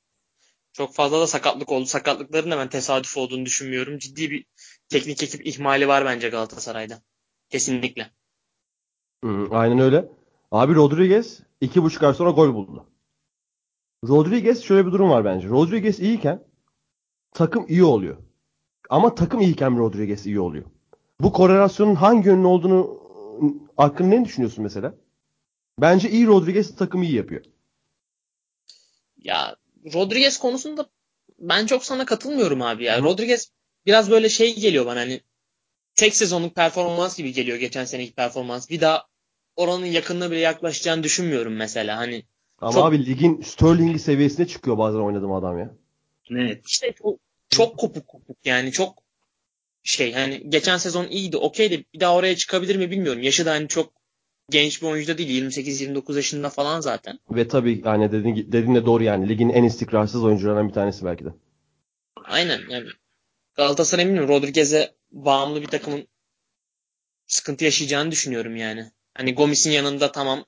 Çok 0.74 0.96
fazla 0.96 1.20
da 1.20 1.28
sakatlık 1.28 1.72
oldu. 1.72 1.86
Sakatlıkların 1.86 2.52
da 2.52 2.58
ben 2.58 2.70
tesadüf 2.70 3.18
olduğunu 3.18 3.46
düşünmüyorum. 3.46 3.98
Ciddi 3.98 4.32
bir 4.32 4.46
teknik 4.90 5.24
ekip 5.24 5.48
ihmali 5.48 5.88
var 5.88 6.06
bence 6.06 6.30
Galatasaray'da. 6.30 7.02
Kesinlikle. 7.50 8.12
Hı, 9.24 9.48
aynen 9.52 9.80
öyle. 9.80 10.06
Abi 10.52 10.76
Rodriguez 10.76 11.40
iki 11.62 11.84
buçuk 11.84 12.04
ay 12.04 12.14
sonra 12.14 12.30
gol 12.30 12.54
buldu. 12.54 12.86
Rodriguez 14.04 14.64
şöyle 14.64 14.88
bir 14.88 14.92
durum 14.92 15.10
var 15.10 15.26
bence. 15.26 15.48
Rodriguez 15.48 16.00
iyiyken 16.00 16.44
takım 17.34 17.66
iyi 17.68 17.84
oluyor. 17.84 18.18
Ama 18.90 19.16
takım 19.16 19.42
iyiyken 19.42 19.78
Rodriguez 19.80 20.26
iyi 20.26 20.40
oluyor. 20.40 20.66
Bu 21.20 21.34
korelasyonun 21.34 21.96
hangi 21.96 22.28
yönlü 22.28 22.48
olduğunu 22.48 23.00
hakkında 23.78 24.08
ne 24.08 24.26
düşünüyorsun 24.26 24.64
mesela? 24.64 24.96
Bence 25.82 26.10
iyi 26.10 26.28
Rodriguez 26.28 26.76
takımı 26.76 27.06
iyi 27.06 27.16
yapıyor. 27.16 27.46
Ya 29.18 29.56
Rodriguez 29.94 30.38
konusunda 30.38 30.86
ben 31.40 31.66
çok 31.66 31.86
sana 31.86 32.06
katılmıyorum 32.06 32.62
abi 32.62 32.84
ya. 32.84 33.02
Rodriguez 33.02 33.52
biraz 33.86 34.12
böyle 34.12 34.30
şey 34.30 34.56
geliyor 34.60 34.86
bana 34.86 35.00
hani 35.00 35.22
tek 35.96 36.16
sezonluk 36.16 36.56
performans 36.56 37.18
gibi 37.18 37.34
geliyor 37.34 37.58
geçen 37.58 37.86
seneki 37.86 38.14
performans. 38.14 38.70
Bir 38.70 38.82
daha 38.82 39.08
oranın 39.56 39.86
yakınına 39.86 40.32
bile 40.32 40.40
yaklaşacağını 40.40 41.04
düşünmüyorum 41.04 41.56
mesela. 41.56 41.98
Hani 41.98 42.24
Ama 42.62 42.72
Çok- 42.72 42.86
abi 42.86 43.06
ligin 43.06 43.42
Sterling 43.42 44.00
seviyesine 44.02 44.48
çıkıyor 44.48 44.78
bazen 44.78 45.00
oynadığım 45.00 45.32
adam 45.32 45.60
ya. 45.60 45.76
Net. 46.30 46.68
işte 46.68 46.94
çok, 46.94 47.20
çok 47.50 47.78
kopuk 47.78 48.08
kopuk 48.08 48.38
yani 48.46 48.72
çok 48.72 49.04
şey 49.84 50.14
hani 50.14 50.50
geçen 50.50 50.78
sezon 50.78 51.08
iyiydi 51.08 51.38
okey 51.38 51.72
de 51.72 51.84
bir 51.94 52.00
daha 52.00 52.16
oraya 52.16 52.36
çıkabilir 52.36 52.76
mi 52.76 52.92
bilmiyorum. 52.92 53.22
Yaşı 53.22 53.46
da 53.46 53.52
hani 53.52 53.68
çok 53.68 53.94
genç 54.50 54.82
bir 54.82 54.88
oyuncu 54.88 55.14
da 55.14 55.18
değil 55.18 55.44
28-29 55.44 56.16
yaşında 56.16 56.50
falan 56.50 56.82
zaten. 56.82 57.20
Ve 57.32 57.48
tabii 57.48 57.82
yani 57.86 58.12
dediğin, 58.12 58.36
dediğin 58.36 58.76
de 58.76 58.86
doğru 58.86 59.04
yani. 59.04 59.30
Ligin 59.30 59.50
en 59.50 59.64
istikrarsız 59.64 60.24
oyuncularından 60.24 60.68
bir 60.68 60.74
tanesi 60.74 61.06
belki 61.06 61.26
de. 61.26 61.30
Aynen 62.26 62.62
yani 62.70 62.88
Galatasaray 63.56 64.06
bilmiyorum 64.06 64.30
Rodriguez'e 64.30 64.96
bağımlı 65.12 65.62
bir 65.62 65.68
takımın 65.68 66.08
sıkıntı 67.28 67.66
yaşayacağını 67.66 68.12
düşünüyorum 68.12 68.56
yani. 68.56 68.92
Hani 69.14 69.36
Gomis'in 69.36 69.72
yanında 69.72 70.12
tamam 70.12 70.46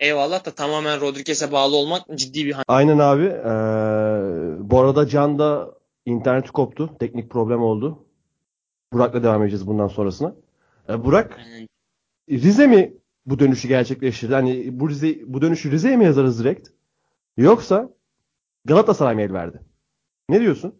eyvallah 0.00 0.44
da 0.44 0.50
tamamen 0.50 1.00
Rodriguez'e 1.00 1.52
bağlı 1.52 1.76
olmak 1.76 2.02
ciddi 2.14 2.46
bir 2.46 2.56
Aynen 2.68 2.98
abi. 2.98 3.24
Ee, 3.24 4.70
bu 4.70 4.80
arada 4.80 5.08
Can 5.08 5.38
da 5.38 5.74
interneti 6.06 6.52
koptu. 6.52 6.96
Teknik 6.98 7.30
problem 7.30 7.62
oldu. 7.62 8.06
Burak'la 8.92 9.22
devam 9.22 9.42
edeceğiz 9.42 9.66
bundan 9.66 9.88
sonrasına. 9.88 10.34
Ee, 10.88 11.04
Burak 11.04 11.40
Rize 12.30 12.66
mi 12.66 12.94
bu 13.26 13.38
dönüşü 13.38 13.68
gerçekleştirdi? 13.68 14.34
Hani 14.34 14.80
bu 14.80 14.90
Rize, 14.90 15.18
bu 15.26 15.42
dönüşü 15.42 15.70
Rize'ye 15.70 15.96
mi 15.96 16.04
yazarız 16.04 16.40
direkt? 16.40 16.68
Yoksa 17.36 17.90
Galatasaray 18.64 19.14
mı 19.14 19.22
el 19.22 19.32
verdi? 19.32 19.60
Ne 20.28 20.40
diyorsun? 20.40 20.74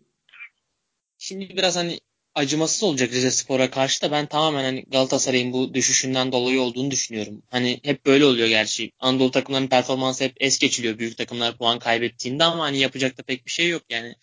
Şimdi 1.18 1.48
biraz 1.48 1.76
hani 1.76 1.98
acımasız 2.34 2.82
olacak 2.82 3.10
Rize 3.12 3.30
Spor'a 3.30 3.70
karşı 3.70 4.02
da 4.02 4.10
ben 4.10 4.26
tamamen 4.26 4.64
hani 4.64 4.84
Galatasaray'ın 4.84 5.52
bu 5.52 5.74
düşüşünden 5.74 6.32
dolayı 6.32 6.60
olduğunu 6.60 6.90
düşünüyorum. 6.90 7.42
Hani 7.50 7.80
hep 7.82 8.06
böyle 8.06 8.24
oluyor 8.24 8.48
gerçi. 8.48 8.92
Anadolu 8.98 9.30
takımlarının 9.30 9.68
performansı 9.68 10.24
hep 10.24 10.36
es 10.40 10.58
geçiliyor 10.58 10.98
büyük 10.98 11.18
takımlar 11.18 11.58
puan 11.58 11.78
kaybettiğinde 11.78 12.44
ama 12.44 12.64
hani 12.64 12.78
yapacak 12.78 13.18
da 13.18 13.22
pek 13.22 13.46
bir 13.46 13.50
şey 13.50 13.68
yok 13.68 13.82
yani. 13.90 14.14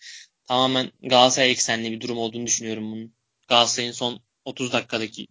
Tamamen 0.48 0.92
Galatasaray 1.02 1.50
eksenli 1.50 1.92
bir 1.92 2.00
durum 2.00 2.18
olduğunu 2.18 2.46
düşünüyorum 2.46 2.92
bunun. 2.92 3.14
Galatasaray'ın 3.48 3.92
son 3.92 4.20
30 4.44 4.72
dakikadaki 4.72 5.26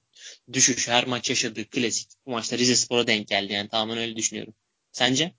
düşüş 0.54 0.88
her 0.88 1.08
maç 1.08 1.30
yaşadığı 1.30 1.70
klasik 1.70 2.10
bu 2.26 2.32
maçta 2.32 2.58
Rize 2.58 2.76
Spor'a 2.76 3.08
denk 3.08 3.28
geldi 3.28 3.54
yani 3.54 3.70
tamamen 3.70 3.98
öyle 3.98 4.16
düşünüyorum. 4.16 4.54
Sence? 4.92 5.34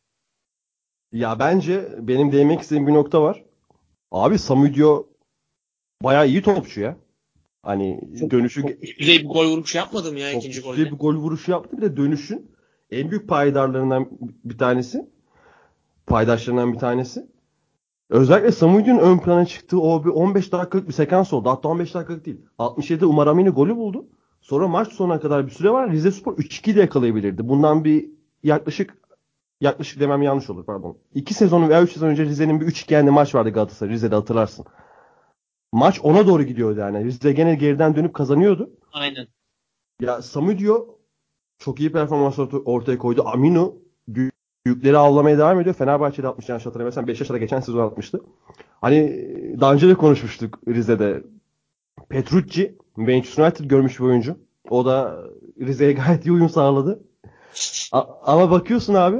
Ya 1.13 1.39
bence 1.39 1.89
benim 1.99 2.33
değinmek 2.33 2.61
istediğim 2.61 2.87
bir 2.87 2.93
nokta 2.93 3.23
var. 3.23 3.45
Abi 4.11 4.39
Samudio 4.39 5.07
bayağı 6.03 6.29
iyi 6.29 6.43
topçu 6.43 6.81
ya. 6.81 6.97
Hani 7.63 8.01
Çok- 8.21 8.31
dönüşü 8.31 8.61
Çok 8.63 8.71
üst 8.83 8.99
düzey 9.01 9.19
bir 9.19 9.29
gol 9.29 9.47
vuruşu 9.47 9.79
yapmadım 9.79 10.17
ya 10.17 10.33
çok 10.33 10.41
ikinci 10.41 10.59
üst 10.59 10.67
golde. 10.67 10.77
düzey 10.77 10.93
bir 10.93 10.97
gol 10.99 11.15
vuruşu 11.15 11.51
yaptı. 11.51 11.77
Bir 11.77 11.83
de 11.83 11.97
dönüşün 11.97 12.51
en 12.91 13.11
büyük 13.11 13.29
paydarlarından 13.29 14.09
bir 14.45 14.59
tanesi. 14.59 15.07
Paydaşlarından 16.07 16.73
bir 16.73 16.79
tanesi. 16.79 17.27
Özellikle 18.11 18.53
Samudio'nun 18.53 18.99
ön 19.01 19.19
plana 19.19 19.47
çıktığı 19.47 19.81
o 19.81 20.05
bir 20.05 20.11
15 20.11 20.53
dakikalık 20.53 20.89
bir 20.89 20.93
sekans 20.93 21.33
oldu. 21.33 21.51
Hatta 21.51 21.69
15 21.69 21.95
dakikalık 21.95 22.27
değil. 22.27 22.41
67'de 22.59 23.07
Umaramini 23.07 23.49
golü 23.51 23.77
buldu. 23.77 24.07
Sonra 24.41 24.69
maç 24.69 24.93
sonuna 24.93 25.21
kadar 25.21 25.47
bir 25.47 25.51
süre 25.51 25.71
var. 25.71 25.91
Rize 25.91 26.11
Spor 26.11 26.37
3-2 26.39 26.77
de 26.77 26.81
yakalayabilirdi. 26.81 27.49
Bundan 27.49 27.85
bir 27.85 28.11
yaklaşık 28.43 28.97
yaklaşık 29.61 30.01
demem 30.01 30.23
yanlış 30.23 30.51
olur 30.51 30.65
pardon. 30.65 30.97
2 31.15 31.35
sezon 31.35 31.69
veya 31.69 31.83
3 31.83 31.93
sezon 31.93 32.09
önce 32.09 32.25
Rize'nin 32.25 32.61
bir 32.61 32.67
3-2 32.67 32.93
yendiği 32.95 33.15
maç 33.15 33.35
vardı 33.35 33.51
Galatasaray. 33.51 33.93
Rize'de 33.95 34.15
hatırlarsın. 34.15 34.65
Maç 35.73 36.01
ona 36.03 36.27
doğru 36.27 36.43
gidiyordu 36.43 36.81
yani. 36.81 37.05
Rize 37.05 37.33
gene 37.33 37.55
geriden 37.55 37.97
dönüp 37.97 38.15
kazanıyordu. 38.15 38.71
Aynen. 38.93 39.27
Ya 40.01 40.23
Samudio 40.23 40.99
çok 41.59 41.81
iyi 41.81 41.93
performans 41.93 42.39
orta- 42.39 42.63
ortaya 42.65 42.99
koydu. 42.99 43.23
Amino 43.29 43.75
büyük- 44.09 44.35
büyükleri 44.67 44.99
avlamaya 44.99 45.39
devam 45.39 45.61
ediyor. 45.61 45.75
Fenerbahçe'de 45.75 46.29
atmış 46.29 46.49
yanlış 46.49 46.67
hatırlamıyorsam. 46.67 47.07
Beşiktaş'ta 47.07 47.39
geçen 47.39 47.61
sezon 47.61 47.87
atmıştı. 47.87 48.21
Hani 48.81 49.27
daha 49.61 49.73
önce 49.75 49.89
de 49.89 49.95
konuşmuştuk 49.95 50.59
Rize'de. 50.69 51.23
Petrucci 52.09 52.79
Manchester 52.97 53.45
United 53.45 53.65
görmüş 53.65 54.01
bir 54.01 54.05
oyuncu. 54.05 54.39
O 54.71 54.85
da 54.87 55.25
Rize'ye 55.61 55.93
gayet 55.93 56.27
iyi 56.27 56.33
uyum 56.33 56.49
sağladı. 56.49 57.03
A- 57.93 58.33
ama 58.33 58.51
bakıyorsun 58.51 58.95
abi 58.95 59.17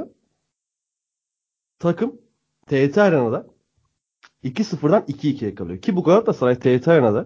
takım 1.79 2.15
TRT 2.67 2.97
Arena'da 3.01 3.47
2-0'dan 4.43 5.01
2-2'ye 5.01 5.55
kalıyor. 5.55 5.81
Ki 5.81 5.95
bu 5.95 6.03
Galatasaray 6.03 6.59
TRT 6.59 6.87
Arena'da 6.87 7.25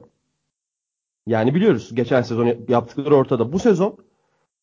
yani 1.28 1.56
biliyoruz 1.56 1.90
geçen 1.96 2.22
sezon 2.22 2.56
yaptıkları 2.70 3.16
ortada. 3.16 3.54
Bu 3.54 3.60
sezon 3.60 3.98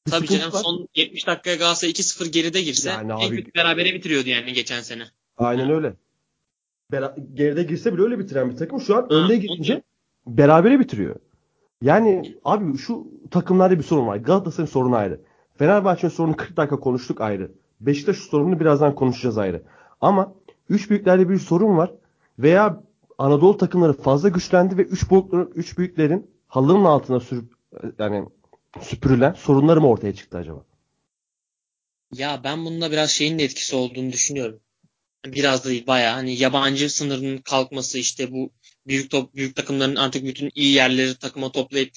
bir 0.06 0.10
Tabii 0.10 0.26
canım 0.26 0.52
var. 0.52 0.58
son 0.64 0.88
70 0.94 1.26
dakikaya 1.26 1.56
Galatasaray 1.56 1.90
2-0 1.92 2.28
geride 2.30 2.62
girse 2.62 2.90
Yani 2.90 3.12
en 3.12 3.28
abi- 3.28 3.36
kötü 3.36 3.54
berabere 3.54 3.94
bitiriyordu 3.94 4.28
yani 4.28 4.52
geçen 4.52 4.80
sene. 4.80 5.02
Aynen 5.36 5.70
öyle. 5.70 5.94
Bera- 6.92 7.34
geride 7.34 7.62
girse 7.62 7.94
bile 7.94 8.02
öyle 8.02 8.18
bitiren 8.18 8.50
bir 8.50 8.56
takım. 8.56 8.80
Şu 8.80 8.96
an 8.96 9.12
önde 9.12 9.36
girince 9.36 9.82
berabere 10.26 10.80
bitiriyor. 10.80 11.16
Yani 11.82 12.34
abi 12.44 12.78
şu 12.78 13.06
takımlarda 13.30 13.78
bir 13.78 13.82
sorun 13.84 14.06
var. 14.06 14.16
Galatasaray'ın 14.16 14.70
sorunu 14.72 14.96
ayrı. 14.96 15.20
Fenerbahçe'nin 15.58 16.12
sorunu 16.12 16.36
40 16.36 16.56
dakika 16.56 16.80
konuştuk 16.80 17.20
ayrı. 17.20 17.52
Beşiktaş 17.80 18.16
sorununu 18.16 18.60
birazdan 18.60 18.94
konuşacağız 18.94 19.38
ayrı. 19.38 19.62
Ama 20.00 20.34
üç 20.68 20.90
büyüklerde 20.90 21.28
bir 21.28 21.38
sorun 21.38 21.76
var. 21.76 21.92
Veya 22.38 22.82
Anadolu 23.18 23.56
takımları 23.58 23.92
fazla 23.92 24.28
güçlendi 24.28 24.76
ve 24.76 24.82
üç 24.82 25.10
büyüklerin, 25.10 25.52
üç 25.54 25.78
büyüklerin 25.78 26.30
halının 26.46 26.84
altına 26.84 27.20
sürüp 27.20 27.52
yani 27.98 28.24
süpürülen 28.80 29.32
sorunları 29.32 29.80
mı 29.80 29.88
ortaya 29.88 30.14
çıktı 30.14 30.38
acaba? 30.38 30.64
Ya 32.12 32.40
ben 32.44 32.64
bunda 32.64 32.90
biraz 32.90 33.10
şeyin 33.10 33.38
de 33.38 33.44
etkisi 33.44 33.76
olduğunu 33.76 34.12
düşünüyorum. 34.12 34.60
Biraz 35.26 35.64
da 35.64 35.68
değil 35.68 35.86
bayağı 35.86 36.14
hani 36.14 36.38
yabancı 36.38 36.90
sınırının 36.90 37.38
kalkması 37.38 37.98
işte 37.98 38.32
bu 38.32 38.50
büyük 38.86 39.10
top, 39.10 39.34
büyük 39.34 39.56
takımların 39.56 39.96
artık 39.96 40.24
bütün 40.24 40.50
iyi 40.54 40.74
yerleri 40.74 41.18
takıma 41.18 41.52
toplayıp 41.52 41.92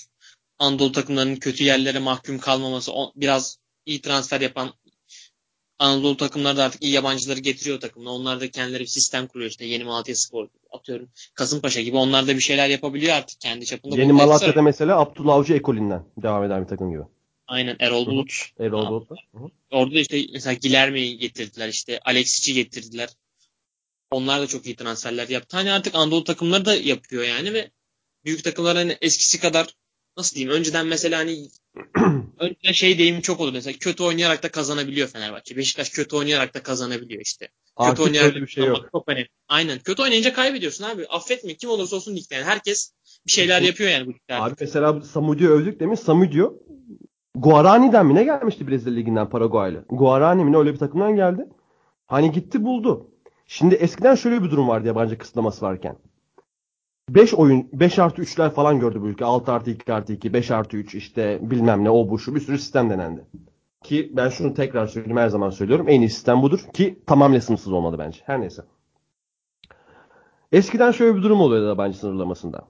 Anadolu 0.59 0.91
takımlarının 0.91 1.35
kötü 1.35 1.63
yerlere 1.63 1.99
mahkum 1.99 2.39
kalmaması 2.39 2.91
o, 2.93 3.13
biraz 3.15 3.57
iyi 3.85 4.01
transfer 4.01 4.41
yapan 4.41 4.73
Anadolu 5.79 6.17
takımları 6.17 6.57
da 6.57 6.63
artık 6.63 6.83
iyi 6.83 6.93
yabancıları 6.93 7.39
getiriyor 7.39 7.79
takımına. 7.79 8.11
Onlar 8.11 8.41
da 8.41 8.51
kendileri 8.51 8.81
bir 8.81 8.87
sistem 8.87 9.27
kuruyor 9.27 9.49
işte 9.49 9.65
yeni 9.65 9.83
Malatya 9.83 10.15
Spor 10.15 10.47
atıyorum 10.71 11.09
Kasımpaşa 11.33 11.81
gibi 11.81 11.97
onlar 11.97 12.27
da 12.27 12.35
bir 12.35 12.41
şeyler 12.41 12.69
yapabiliyor 12.69 13.13
artık 13.13 13.41
kendi 13.41 13.65
çapında. 13.65 13.95
Yeni 13.95 14.11
etkisi 14.11 14.25
Malatya'da 14.25 14.55
var. 14.55 14.63
mesela 14.63 14.99
Abdullah 14.99 15.33
Avcı 15.33 15.53
ekolünden 15.53 16.03
devam 16.17 16.43
eden 16.43 16.63
bir 16.63 16.67
takım 16.67 16.91
gibi. 16.91 17.03
Aynen 17.47 17.75
Erol 17.79 18.05
Hı 18.05 18.09
hı. 18.09 18.11
Bulut. 18.11 18.31
Erol 18.59 19.05
hı. 19.33 19.49
Orada 19.71 19.95
da 19.95 19.99
işte 19.99 20.25
mesela 20.33 20.53
Gilerme'yi 20.53 21.17
getirdiler 21.17 21.67
işte 21.69 21.99
Alexic'i 22.05 22.53
getirdiler. 22.53 23.09
Onlar 24.11 24.41
da 24.41 24.47
çok 24.47 24.65
iyi 24.65 24.75
transferler 24.75 25.29
yaptı. 25.29 25.57
Hani 25.57 25.71
artık 25.71 25.95
Anadolu 25.95 26.23
takımları 26.23 26.65
da 26.65 26.75
yapıyor 26.75 27.23
yani 27.23 27.53
ve 27.53 27.71
büyük 28.25 28.43
takımlar 28.43 28.77
hani 28.77 28.97
eskisi 29.01 29.39
kadar 29.39 29.75
nasıl 30.17 30.35
diyeyim 30.35 30.57
önceden 30.57 30.87
mesela 30.87 31.19
hani 31.19 31.49
önceden 32.39 32.71
şey 32.71 32.97
deyimi 32.97 33.21
çok 33.21 33.39
oldu 33.39 33.51
mesela 33.51 33.77
kötü 33.79 34.03
oynayarak 34.03 34.43
da 34.43 34.51
kazanabiliyor 34.51 35.07
Fenerbahçe. 35.07 35.57
Beşiktaş 35.57 35.89
kötü 35.89 36.15
oynayarak 36.15 36.53
da 36.53 36.63
kazanabiliyor 36.63 37.21
işte. 37.21 37.45
Kötü 37.45 37.89
Artık 37.89 38.05
oynayarak 38.05 38.35
öyle 38.35 38.41
bir 38.41 38.51
şey 38.51 38.65
yok. 38.65 38.89
Çok 38.91 39.09
önemli. 39.09 39.29
Aynen. 39.47 39.79
Kötü 39.79 40.01
oynayınca 40.01 40.33
kaybediyorsun 40.33 40.83
abi. 40.83 41.05
Affetme. 41.07 41.53
Kim 41.53 41.69
olursa 41.69 41.95
olsun 41.95 42.15
ligde. 42.15 42.35
Yani 42.35 42.45
herkes 42.45 42.93
bir 43.27 43.31
şeyler 43.31 43.61
yapıyor 43.61 43.89
yani 43.89 44.07
bu 44.07 44.09
ligde. 44.09 44.35
Abi 44.35 44.55
mesela 44.59 45.01
Samudio 45.01 45.47
övdük 45.47 45.79
demiş. 45.79 45.99
Samudio 45.99 46.53
Guarani'den 47.35 48.05
mi 48.05 48.15
ne 48.15 48.23
gelmişti 48.23 48.67
Brezilya 48.67 48.95
Ligi'nden 48.95 49.29
Paraguay'la? 49.29 49.83
Guarani 49.89 50.43
mi 50.43 50.51
ne 50.51 50.57
öyle 50.57 50.73
bir 50.73 50.79
takımdan 50.79 51.15
geldi. 51.15 51.47
Hani 52.05 52.31
gitti 52.31 52.63
buldu. 52.63 53.11
Şimdi 53.47 53.75
eskiden 53.75 54.15
şöyle 54.15 54.43
bir 54.43 54.51
durum 54.51 54.67
vardı 54.67 54.87
yabancı 54.87 55.17
kısıtlaması 55.17 55.65
varken. 55.65 55.97
5 57.09 57.33
oyun 57.33 57.69
5 57.73 57.99
artı 57.99 58.21
3'ler 58.21 58.49
falan 58.49 58.79
gördü 58.79 59.01
bu 59.01 59.07
ülke. 59.07 59.25
6 59.25 59.51
artı 59.51 59.71
2 59.71 59.93
artı 59.93 60.13
2, 60.13 60.33
5 60.33 60.51
artı 60.51 60.77
3 60.77 60.95
işte 60.95 61.39
bilmem 61.41 61.83
ne 61.83 61.89
o 61.89 62.09
bu 62.09 62.19
şu 62.19 62.35
bir 62.35 62.39
sürü 62.39 62.57
sistem 62.57 62.89
denendi. 62.89 63.25
Ki 63.83 64.11
ben 64.13 64.29
şunu 64.29 64.53
tekrar 64.53 64.87
söyleyeyim 64.87 65.17
her 65.17 65.29
zaman 65.29 65.49
söylüyorum. 65.49 65.85
En 65.89 66.01
iyi 66.01 66.09
sistem 66.09 66.41
budur. 66.41 66.59
Ki 66.73 66.99
tamamıyla 67.05 67.41
sınırsız 67.41 67.73
olmalı 67.73 67.99
bence. 67.99 68.19
Her 68.25 68.41
neyse. 68.41 68.61
Eskiden 70.51 70.91
şöyle 70.91 71.17
bir 71.17 71.23
durum 71.23 71.41
oluyordu 71.41 71.67
yabancı 71.67 71.97
sınırlamasında. 71.97 72.61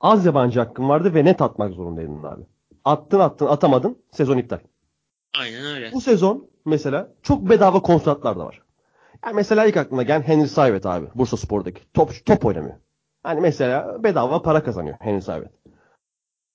Az 0.00 0.26
yabancı 0.26 0.60
hakkın 0.60 0.88
vardı 0.88 1.14
ve 1.14 1.24
net 1.24 1.42
atmak 1.42 1.72
zorundaydın 1.72 2.22
abi. 2.22 2.42
Attın 2.84 3.20
attın 3.20 3.46
atamadın 3.46 3.98
sezon 4.10 4.38
iptal. 4.38 4.58
Aynen 5.40 5.66
öyle. 5.66 5.92
Bu 5.92 6.00
sezon 6.00 6.48
mesela 6.64 7.12
çok 7.22 7.50
bedava 7.50 7.80
kontratlar 7.80 8.38
da 8.38 8.46
var. 8.46 8.62
Yani 9.24 9.34
mesela 9.34 9.66
ilk 9.66 9.76
aklıma 9.76 10.02
gelen 10.02 10.22
Henry 10.22 10.48
Sayvet 10.48 10.86
abi. 10.86 11.06
Bursa 11.14 11.36
Spor'daki. 11.36 11.82
Top, 11.94 12.26
top 12.26 12.44
oynamıyor. 12.44 12.74
Hani 13.26 13.40
mesela 13.40 14.02
bedava 14.04 14.42
para 14.42 14.62
kazanıyor 14.62 14.96
Henry 15.00 15.22
Sayvet. 15.22 15.50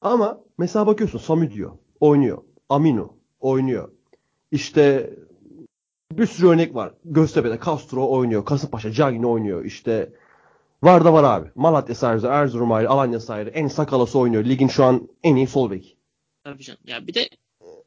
Ama 0.02 0.40
mesela 0.58 0.88
bakıyorsun 0.88 1.20
Sami 1.20 1.52
diyor. 1.52 1.72
Oynuyor. 2.00 2.38
Aminu 2.70 3.14
oynuyor. 3.40 3.92
İşte 4.52 5.10
Bir 6.12 6.26
sürü 6.26 6.48
örnek 6.48 6.76
var. 6.76 6.94
Göztepe'de 7.06 7.60
Castro 7.66 8.10
oynuyor. 8.10 8.46
Kasımpaşa 8.46 8.92
Cagney 8.92 9.26
oynuyor. 9.26 9.66
İşte 9.66 10.14
var 10.84 11.06
da 11.06 11.14
var 11.14 11.24
abi. 11.24 11.50
Malatya 11.56 11.96
Sarısı, 11.96 12.28
Erzurum 12.28 12.72
ayrı, 12.72 12.90
Alanya 12.90 13.20
Sarı, 13.20 13.50
en 13.50 13.68
Sakalası 13.68 14.20
oynuyor. 14.20 14.46
Ligin 14.46 14.68
şu 14.68 14.84
an 14.84 15.10
en 15.24 15.36
iyi 15.36 15.48
sol 15.48 15.72
bek. 15.72 15.98
Tabii 16.44 16.64
canım. 16.64 16.80
Ya 16.88 17.08
bir 17.08 17.14
de 17.14 17.30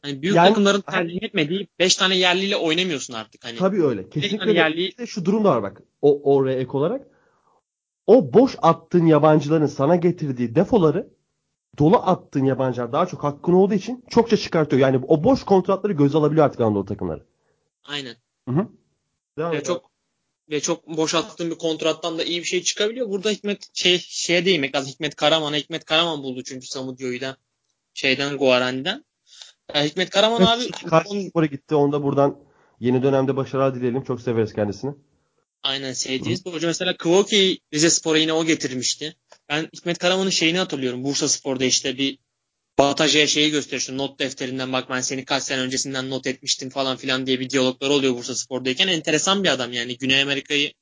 hani 0.03 0.22
büyük 0.22 0.37
Yani- 0.37 0.49
takımların 0.49 0.80
tercih 0.80 1.22
etmediği 1.22 1.68
5 1.78 1.97
tane 1.97 2.16
yerliyle 2.16 2.57
oynamıyorsun 2.57 3.14
artık 3.14 3.45
hani. 3.45 3.57
Tabii 3.57 3.85
öyle. 3.85 4.09
Kesinlikle 4.09 4.49
öyle. 4.49 4.61
yerli- 4.61 4.99
de 4.99 5.07
şu 5.07 5.24
durum 5.24 5.45
da 5.45 5.49
var 5.51 5.62
bak. 5.62 5.82
O 6.03 6.35
oraya 6.35 6.59
ek 6.59 6.70
olarak. 6.72 7.14
O 8.07 8.32
boş 8.32 8.57
attığın 8.62 9.07
yabancıların 9.07 9.66
sana 9.66 9.96
getirdiği 9.96 10.55
defoları 10.55 11.09
dolu 11.78 11.96
attığın 11.96 12.44
yabancılar 12.44 12.92
daha 12.92 13.07
çok 13.07 13.24
hakkın 13.24 13.52
olduğu 13.52 13.74
için 13.74 14.05
çokça 14.11 14.36
çıkartıyor. 14.36 14.82
Yani 14.82 15.00
o 15.09 15.24
boş 15.24 15.44
kontratları 15.44 15.92
göze 15.92 16.18
alabiliyor 16.18 16.46
artık 16.46 16.61
Anadolu 16.61 16.84
takımları. 16.84 17.24
Aynen. 17.84 18.16
Hı 18.48 18.55
hı. 18.55 18.68
Devam 19.38 19.52
Ve 19.52 19.62
çok 19.62 19.90
ve 20.50 20.61
çok 20.61 20.88
boşalttığın 20.88 21.50
bir 21.50 21.59
kontrattan 21.59 22.18
da 22.18 22.24
iyi 22.24 22.40
bir 22.40 22.44
şey 22.44 22.62
çıkabiliyor. 22.62 23.11
Burada 23.11 23.30
Hikmet 23.30 23.76
şey 23.76 23.98
şeye 23.98 24.44
değinmek 24.44 24.74
lazım. 24.74 24.92
Hikmet 24.92 25.14
Karaman'a 25.14 25.57
Hikmet 25.57 25.84
Karaman 25.84 26.22
buldu 26.22 26.42
çünkü 26.42 26.66
Samudio'yu 26.66 27.20
da 27.20 27.36
şeyden 27.94 28.36
Guarani'den. 28.36 29.05
Ya 29.74 29.84
Hikmet 29.84 30.11
Karaman 30.11 30.40
abi. 30.40 30.62
abi 30.62 30.70
Karşıspor'a 30.70 31.46
gitti. 31.46 31.74
Onda 31.74 32.02
buradan 32.02 32.38
yeni 32.80 33.02
dönemde 33.02 33.36
başarılar 33.36 33.74
dileyelim. 33.74 34.05
Çok 34.05 34.20
severiz 34.20 34.52
kendisini. 34.52 34.94
Aynen 35.65 35.93
sevdiğiniz 35.93 36.47
bir 36.47 36.53
hoca. 36.53 36.69
Mesela 36.69 36.97
Kvoki 36.97 37.59
Rize 37.75 37.91
Spor'a 37.91 38.19
yine 38.19 38.33
o 38.33 38.45
getirmişti. 38.45 39.17
Ben 39.49 39.69
Hikmet 39.77 39.99
Karaman'ın 39.99 40.31
şeyini 40.31 40.59
hatırlıyorum. 40.59 41.05
Bursa 41.05 41.29
Spor'da 41.29 41.65
işte 41.65 41.99
bir 41.99 42.19
Bataja'ya 42.79 43.27
şeyi 43.27 43.51
gösteriyor. 43.51 43.81
İşte 43.81 43.97
not 43.97 44.19
defterinden 44.21 44.73
bak 44.73 44.91
ben 44.91 45.01
seni 45.01 45.25
kaç 45.25 45.43
sene 45.43 45.61
öncesinden 45.61 46.11
not 46.11 46.27
etmiştim 46.27 46.71
falan 46.71 46.97
filan 46.97 47.27
diye 47.27 47.41
bir 47.41 47.51
diyaloglar 47.51 47.91
oluyor 47.91 48.15
Bursa 48.15 48.35
Spor'dayken. 48.35 48.89
Enteresan 48.89 49.45
bir 49.45 49.49
adam 49.49 49.73
yani. 49.73 49.99
Güney 49.99 50.23
Amerika'yı 50.23 50.73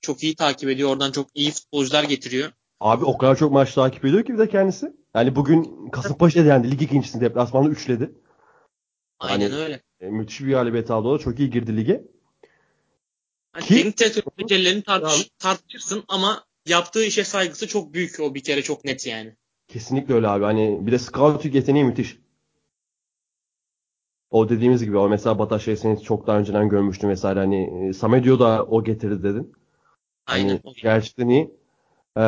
çok 0.00 0.22
iyi 0.22 0.34
takip 0.36 0.68
ediyor. 0.68 0.90
Oradan 0.90 1.12
çok 1.12 1.28
iyi 1.34 1.50
futbolcular 1.50 2.04
getiriyor. 2.04 2.52
Abi 2.80 3.04
o 3.04 3.18
kadar 3.18 3.36
çok 3.36 3.52
maç 3.52 3.74
takip 3.74 4.04
ediyor 4.04 4.24
ki 4.24 4.32
bir 4.32 4.38
de 4.38 4.48
kendisi. 4.48 4.92
Yani 5.14 5.36
bugün 5.36 5.90
Kasımpaşa'da 5.90 6.48
yendi. 6.48 6.70
Lig 6.70 6.82
ikincisini 6.82 7.20
deplasmanda 7.20 7.70
üçledi. 7.70 8.10
Aynen 9.18 9.50
Hani- 9.50 9.62
öyle. 9.62 9.80
E, 10.00 10.06
müthiş 10.06 10.40
bir 10.40 10.50
galibiyet 10.50 10.90
aldı 10.90 11.08
o. 11.08 11.18
da. 11.18 11.22
Çok 11.22 11.38
iyi 11.38 11.50
girdi 11.50 11.76
lige. 11.76 12.04
Hani 13.52 13.64
Ki- 13.64 13.76
tartış, 14.82 15.12
Tamam. 15.12 15.18
tartışırsın 15.38 16.04
ama 16.08 16.44
yaptığı 16.66 17.04
işe 17.04 17.24
saygısı 17.24 17.68
çok 17.68 17.94
büyük. 17.94 18.20
O 18.20 18.34
bir 18.34 18.42
kere 18.42 18.62
çok 18.62 18.84
net 18.84 19.06
yani. 19.06 19.36
Kesinlikle 19.68 20.14
öyle 20.14 20.28
abi. 20.28 20.44
Hani 20.44 20.78
bir 20.86 20.92
de 20.92 20.98
scouting 20.98 21.54
yeteneği 21.54 21.84
müthiş. 21.84 22.18
O 24.30 24.48
dediğimiz 24.48 24.84
gibi 24.84 24.98
o 24.98 25.08
mesela 25.08 25.38
Bataş'ı 25.38 25.76
seni 25.76 26.02
çok 26.02 26.26
daha 26.26 26.38
önceden 26.38 26.68
görmüştüm 26.68 27.10
vesaire. 27.10 27.38
Hani 27.40 27.88
e, 27.88 27.92
Samedio 27.92 28.38
da 28.38 28.64
o 28.64 28.84
getirdi 28.84 29.22
dedin. 29.22 29.52
Aynen. 30.26 30.48
Hani 30.64 30.74
gerçekten 30.82 31.28
iyi. 31.28 31.42
Ee, 32.16 32.20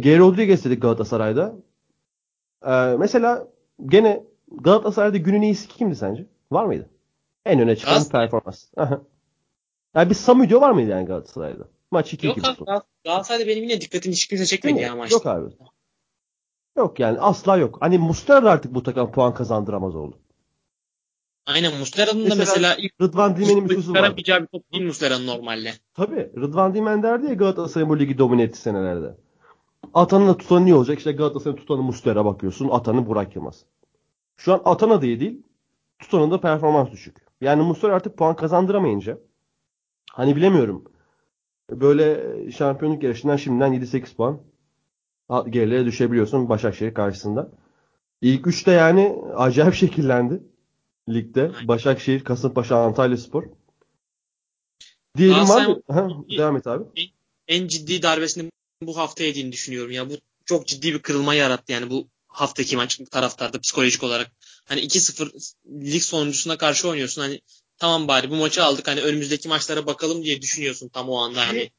Geri 0.00 0.18
Rodriguez 0.18 0.64
dedik 0.64 0.82
Galatasaray'da. 0.82 1.56
Ee, 2.66 2.96
mesela 2.98 3.48
gene 3.86 4.24
Galatasaray'da 4.50 5.16
günün 5.16 5.42
iyisi 5.42 5.68
kimdi 5.68 5.96
sence? 5.96 6.26
Var 6.52 6.64
mıydı? 6.64 6.90
En 7.44 7.60
öne 7.60 7.76
çıkan 7.76 7.94
Galatasaray. 7.94 8.30
performans. 8.30 8.64
Yani 9.96 10.10
bir 10.10 10.14
Samudio 10.14 10.60
var 10.60 10.70
mıydı 10.70 10.90
yani 10.90 11.06
Galatasaray'da? 11.06 11.64
Maç 11.90 12.14
2-2 12.14 12.26
Yok 12.26 12.38
abi 12.38 12.60
Gal- 12.60 12.82
Galatasaray'da 13.04 13.46
benim 13.48 13.62
yine 13.62 13.80
dikkatini 13.80 14.12
hiç 14.12 14.26
kimse 14.26 14.46
çekmedi 14.46 14.80
ya 14.80 14.96
maçta. 14.96 15.14
Yok 15.14 15.26
abi. 15.26 15.54
Yok 16.76 17.00
yani 17.00 17.20
asla 17.20 17.56
yok. 17.56 17.76
Hani 17.80 17.98
Muslera 17.98 18.50
artık 18.50 18.74
bu 18.74 18.82
takım 18.82 19.12
puan 19.12 19.34
kazandıramaz 19.34 19.96
oldu. 19.96 20.18
Aynen 21.46 21.78
Muslera'nın 21.78 22.18
da 22.30 22.34
Mesela 22.34 22.38
mesela 22.38 22.74
ilk 22.74 22.92
Rıdvan 23.00 23.36
Dilmen'in 23.36 23.68
bir 23.68 23.74
sözü 23.74 23.92
var. 23.94 24.16
bir 24.16 24.24
top 24.24 24.72
değil 24.72 24.84
Muslera'nın 24.84 25.26
normalde. 25.26 25.72
Tabii. 25.94 26.32
Rıdvan 26.36 26.74
Dilmen 26.74 27.02
derdi 27.02 27.26
ya 27.26 27.34
Galatasaray'ın 27.34 27.90
bu 27.90 27.98
ligi 27.98 28.18
domine 28.18 28.42
etti 28.42 28.58
senelerde. 28.58 29.14
Atan'la 29.94 30.36
tutanı 30.36 30.68
iyi 30.68 30.74
olacak? 30.74 30.98
İşte 30.98 31.12
Galatasaray'ın 31.12 31.56
tutanı 31.56 31.82
Muslera 31.82 32.24
bakıyorsun. 32.24 32.68
Atan'ı 32.68 33.06
Burak 33.06 33.36
Yılmaz. 33.36 33.64
Şu 34.36 34.52
an 34.52 34.62
Atan'a 34.64 35.02
da 35.02 35.06
iyi 35.06 35.20
değil. 35.20 35.42
Tutan'ın 35.98 36.30
da 36.30 36.40
performans 36.40 36.90
düşük. 36.90 37.16
Yani 37.40 37.62
Muslera 37.62 37.94
artık 37.94 38.16
puan 38.18 38.36
kazandıramayınca 38.36 39.18
hani 40.16 40.36
bilemiyorum. 40.36 40.84
Böyle 41.70 42.22
şampiyonluk 42.52 43.02
yarışından 43.02 43.36
şimdiden 43.36 43.72
7-8 43.72 44.14
puan 44.16 44.40
gerilere 45.50 45.84
düşebiliyorsun 45.84 46.48
Başakşehir 46.48 46.94
karşısında. 46.94 47.50
İlk 48.20 48.46
üçte 48.46 48.70
yani 48.70 49.16
acayip 49.36 49.74
şekillendi 49.82 50.42
ligde. 51.08 51.50
Başakşehir, 51.68 52.24
Kasımpaşa, 52.24 52.76
Antalya 52.76 53.16
Spor. 53.16 53.44
Diyelim? 55.16 55.46
Ha, 55.88 56.08
devam 56.38 56.56
et 56.56 56.66
abi. 56.66 56.84
En 57.48 57.68
ciddi 57.68 58.02
darbesini 58.02 58.50
bu 58.82 58.96
hafta 58.96 59.24
yediğini 59.24 59.52
düşünüyorum 59.52 59.90
ya. 59.92 60.10
Bu 60.10 60.14
çok 60.44 60.66
ciddi 60.66 60.94
bir 60.94 60.98
kırılma 60.98 61.34
yarattı 61.34 61.72
yani 61.72 61.90
bu 61.90 62.08
haftaki 62.28 62.76
maç 62.76 63.00
taraftarda 63.10 63.60
psikolojik 63.60 64.02
olarak. 64.02 64.32
Hani 64.64 64.80
2-0 64.80 65.52
lig 65.66 66.02
sonuncusuna 66.02 66.58
karşı 66.58 66.88
oynuyorsun. 66.88 67.22
Hani 67.22 67.40
tamam 67.78 68.08
bari 68.08 68.30
bu 68.30 68.34
maçı 68.36 68.64
aldık. 68.64 68.88
Hani 68.88 69.00
önümüzdeki 69.00 69.48
maçlara 69.48 69.86
bakalım 69.86 70.22
diye 70.22 70.42
düşünüyorsun 70.42 70.88
tam 70.88 71.08
o 71.08 71.16
anda. 71.16 71.48
Hani 71.48 71.70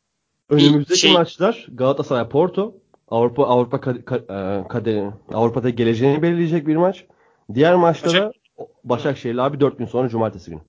Önümüzdeki 0.50 1.00
şey- 1.00 1.14
maçlar 1.14 1.68
Galatasaray 1.72 2.30
Porto. 2.30 2.76
Avrupa 3.08 3.44
Avrupa 3.46 3.78
kad- 3.78 4.04
ka- 4.04 4.64
e, 4.64 4.68
kaderi 4.68 5.12
Avrupa'da 5.34 5.70
geleceğini 5.70 6.22
belirleyecek 6.22 6.68
bir 6.68 6.76
maç. 6.76 7.06
Diğer 7.54 7.76
maçta 7.76 8.14
da 8.14 8.32
Başakşehir'le 8.84 9.38
abi 9.38 9.60
4 9.60 9.78
gün 9.78 9.86
sonra 9.86 10.10
cumartesi 10.10 10.52
günü. 10.52 10.62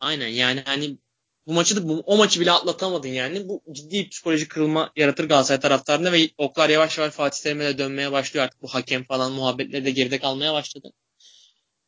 Aynen 0.00 0.28
yani 0.28 0.62
hani 0.64 0.98
bu 1.46 1.52
maçı 1.52 1.76
da 1.76 1.88
bu, 1.88 2.02
o 2.06 2.16
maçı 2.16 2.40
bile 2.40 2.50
atlatamadın 2.52 3.08
yani. 3.08 3.48
Bu 3.48 3.62
ciddi 3.72 4.08
psikolojik 4.08 4.50
kırılma 4.50 4.90
yaratır 4.96 5.28
Galatasaray 5.28 5.60
taraftarında 5.60 6.12
ve 6.12 6.18
oklar 6.38 6.68
yavaş 6.68 6.98
yavaş 6.98 7.12
Fatih 7.14 7.42
Terim'e 7.42 7.78
dönmeye 7.78 8.12
başlıyor 8.12 8.44
artık. 8.44 8.62
Bu 8.62 8.68
hakem 8.68 9.04
falan 9.04 9.32
muhabbetleri 9.32 9.84
de 9.84 9.90
geride 9.90 10.18
kalmaya 10.18 10.52
başladı. 10.52 10.92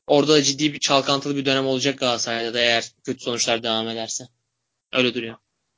Orada 0.07 0.33
da 0.33 0.43
ciddi 0.43 0.73
bir 0.73 0.79
çalkantılı 0.79 1.37
bir 1.37 1.45
dönem 1.45 1.67
olacak 1.67 1.99
Galatasaray'da 1.99 2.55
da 2.55 2.59
eğer 2.59 2.93
kötü 3.05 3.21
sonuçlar 3.21 3.63
devam 3.63 3.89
ederse. 3.89 4.25
Öyle 4.93 5.15
duruyor. 5.15 5.37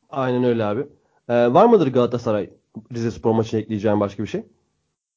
Aynen 0.08 0.44
öyle 0.44 0.64
abi. 0.64 0.86
Ee, 1.28 1.34
var 1.34 1.66
mıdır 1.66 1.86
Galatasaray 1.86 2.50
Rize 2.94 3.10
Spor 3.10 3.32
maçına 3.32 3.60
ekleyeceğim 3.60 4.00
başka 4.00 4.22
bir 4.22 4.28
şey? 4.28 4.42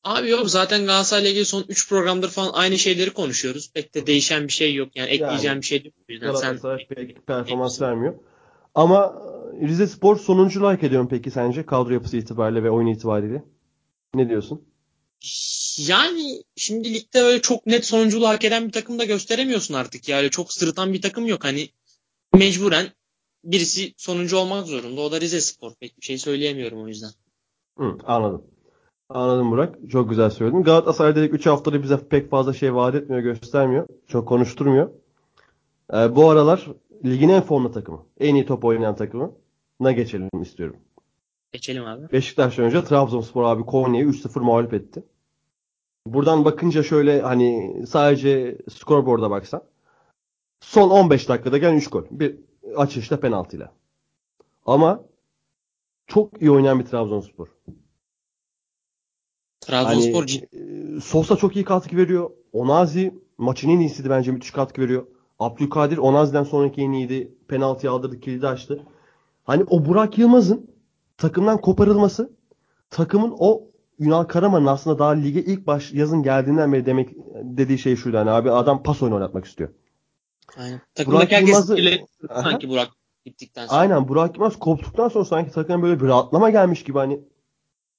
Abi 0.04 0.30
yok 0.30 0.50
zaten 0.50 0.86
Galatasaray'la 0.86 1.30
ilgili 1.30 1.46
son 1.46 1.66
3 1.70 1.90
programdır 1.90 2.30
falan 2.30 2.52
aynı 2.54 2.78
şeyleri 2.78 3.10
konuşuyoruz. 3.10 3.72
Pek 3.74 3.96
de 3.96 4.08
değişen 4.08 4.44
bir 4.48 4.54
şey 4.54 4.76
yok. 4.76 4.96
Yani 4.96 5.10
ekleyeceğim 5.10 5.54
Yani, 5.54 5.62
bir 5.62 5.66
şey 5.66 5.84
yok. 5.84 5.94
Yüzden 6.10 6.34
sen 6.34 6.42
Galatasaray 6.42 6.88
pek 6.88 7.28
performans 7.28 7.82
vermiyor. 7.82 8.14
Ama 8.76 9.22
e, 9.62 9.68
Rize 9.68 9.88
Spor 9.88 10.18
sonunculuğu 10.18 10.68
hak 10.68 10.84
ediyor 10.84 11.08
peki 11.10 11.32
sence 11.32 11.66
kadro 11.66 11.94
yapısı 11.94 12.18
itibariyle 12.18 12.64
ve 12.64 12.70
oyun 12.70 12.88
itibariyle? 12.88 13.44
Ne 14.14 14.30
diyorsun? 14.30 14.62
Yani 15.88 16.44
şimdi 16.56 16.94
ligde 16.94 17.22
öyle 17.22 17.42
çok 17.42 17.66
net 17.66 17.86
sonunculuğu 17.86 18.28
hak 18.28 18.46
eden 18.46 18.68
bir 18.68 18.72
takım 18.72 19.00
da 19.00 19.04
gösteremiyorsun 19.04 19.74
artık. 19.74 20.10
Yani 20.10 20.30
çok 20.30 20.54
sırıtan 20.54 20.94
bir 20.94 21.02
takım 21.02 21.26
yok. 21.26 21.44
Hani 21.44 21.70
mecburen 22.34 22.88
birisi 23.44 23.94
sonuncu 23.98 24.38
olmak 24.38 24.68
zorunda. 24.68 25.02
O 25.02 25.12
da 25.12 25.22
Rize 25.22 25.42
Spor. 25.42 25.72
Pek 25.80 25.98
bir 25.98 26.06
şey 26.06 26.18
söyleyemiyorum 26.18 26.84
o 26.84 26.88
yüzden. 26.88 27.10
Hı, 27.78 27.98
anladım. 28.06 28.44
Anladım 29.10 29.52
Burak. 29.52 29.76
Çok 29.92 30.10
güzel 30.10 30.30
söyledin. 30.30 30.64
Galatasaray 30.64 31.16
dedik 31.16 31.34
3 31.34 31.46
haftada 31.46 31.84
bize 31.84 32.08
pek 32.08 32.30
fazla 32.30 32.54
şey 32.54 32.76
vaat 32.76 32.96
etmiyor, 32.96 33.22
göstermiyor. 33.22 33.88
Çok 34.08 34.28
konuşturmuyor. 34.28 34.90
Ee, 35.94 36.16
bu 36.16 36.30
aralar 36.30 36.68
ligin 37.06 37.30
en 37.30 37.42
formda 37.42 37.72
takımı. 37.72 38.06
En 38.20 38.36
iyi 38.36 38.46
top 38.46 38.66
oynayan 38.66 38.96
takımı. 38.96 39.32
Na 39.80 39.92
geçelim 39.92 40.30
istiyorum. 40.42 40.78
Geçelim 41.52 41.86
abi. 41.86 42.12
Beşiktaş'tan 42.12 42.66
önce 42.66 42.84
Trabzonspor 42.84 43.44
abi 43.44 43.64
Konya'yı 43.66 44.08
3-0 44.08 44.40
mağlup 44.40 44.74
etti. 44.74 45.04
Buradan 46.06 46.46
bakınca 46.46 46.84
şöyle 46.84 47.22
hani 47.22 47.84
sadece 47.88 48.58
skorboard'a 48.70 49.32
baksan. 49.32 49.64
Son 50.62 50.90
15 50.90 51.30
dakikada 51.30 51.58
gelen 51.58 51.76
3 51.76 51.90
gol. 51.90 52.04
Bir 52.12 52.36
açışta 52.76 53.20
penaltıyla. 53.20 53.74
Ama 54.66 55.04
çok 56.08 56.42
iyi 56.42 56.52
oynayan 56.52 56.80
bir 56.80 56.86
Trabzonspor. 56.86 57.48
Trabzonspor 59.62 60.28
Hani, 60.28 60.98
e, 60.98 61.02
Sosa 61.02 61.36
çok 61.36 61.56
iyi 61.56 61.66
katkı 61.66 61.98
veriyor. 61.98 62.32
Onazi 62.54 63.14
maçın 63.38 63.70
en 63.70 63.80
iyisiydi 63.80 64.10
bence 64.10 64.32
müthiş 64.32 64.52
katkı 64.52 64.82
veriyor. 64.82 65.08
Abdülkadir 65.40 65.98
Onazi'den 65.98 66.44
sonraki 66.44 66.82
en 66.82 66.92
iyiydi. 66.92 67.34
Penaltıyı 67.48 67.92
aldırdı, 67.92 68.20
kilidi 68.20 68.48
açtı. 68.48 68.84
Hani 69.44 69.64
o 69.70 69.86
Burak 69.86 70.18
Yılmaz'ın 70.18 70.70
takımdan 71.20 71.62
koparılması 71.62 72.30
takımın 72.90 73.36
o 73.40 73.64
Ünal 74.00 74.24
Karaman'ın 74.24 74.66
aslında 74.66 75.00
daha 75.00 75.10
lige 75.12 75.42
ilk 75.44 75.68
baş 75.68 75.94
yazın 75.94 76.24
geldiğinden 76.24 76.74
beri 76.74 76.86
demek 76.86 77.10
dediği 77.44 77.80
şey 77.80 77.96
şuydu 77.96 78.18
hani 78.18 78.30
abi 78.32 78.52
adam 78.52 78.84
pas 78.84 79.02
oyunu 79.04 79.16
oynatmak 79.16 79.46
istiyor. 79.46 79.70
Aynen. 80.58 80.82
Takımdaki 80.96 81.30
Burak 81.32 81.42
Yılmaz'ı- 81.48 82.00
sanki 82.44 82.70
Burak 82.70 82.88
gittikten 83.26 83.68
sonra. 83.68 83.80
Aynen 83.80 84.08
Burak 84.08 84.36
Yılmaz 84.36 84.60
koptuktan 84.60 85.08
sonra 85.08 85.26
sanki 85.26 85.52
takıma 85.52 85.84
böyle 85.84 86.00
bir 86.02 86.08
rahatlama 86.08 86.50
gelmiş 86.50 86.84
gibi 86.84 86.98
hani 86.98 87.20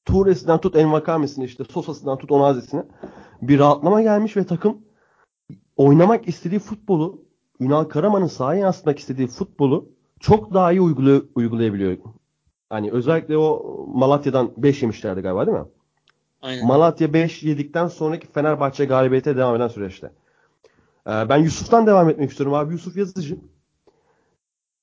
Tuğresi'nden 0.04 0.58
tut 0.60 0.76
Envakame'sine 0.76 1.44
işte 1.44 1.64
Sosa'sından 1.64 2.18
tut 2.18 2.32
Onazi'sine 2.32 2.84
bir 3.42 3.58
rahatlama 3.58 4.02
gelmiş 4.02 4.36
ve 4.36 4.46
takım 4.46 4.78
oynamak 5.76 6.28
istediği 6.28 6.58
futbolu 6.58 7.22
Ünal 7.60 7.84
Karaman'ın 7.84 8.26
sahaya 8.26 8.60
yansıtmak 8.60 8.98
istediği 8.98 9.26
futbolu 9.28 9.88
çok 10.20 10.54
daha 10.54 10.72
iyi 10.72 10.80
uygulay- 10.80 11.24
uygulayabiliyor. 11.34 11.96
Hani 12.70 12.90
özellikle 12.90 13.38
o 13.38 13.86
Malatya'dan 13.94 14.50
5 14.56 14.82
yemişlerdi 14.82 15.20
galiba 15.20 15.46
değil 15.46 15.58
mi? 15.58 15.64
Aynen. 16.42 16.66
Malatya 16.66 17.12
5 17.12 17.42
yedikten 17.42 17.86
sonraki 17.86 18.26
Fenerbahçe 18.26 18.84
galibiyete 18.84 19.36
devam 19.36 19.56
eden 19.56 19.68
süreçte. 19.68 20.10
Ee, 21.06 21.28
ben 21.28 21.36
Yusuf'tan 21.36 21.86
devam 21.86 22.10
etmek 22.10 22.30
istiyorum 22.30 22.54
abi. 22.54 22.72
Yusuf 22.72 22.96
Yazıcı. 22.96 23.38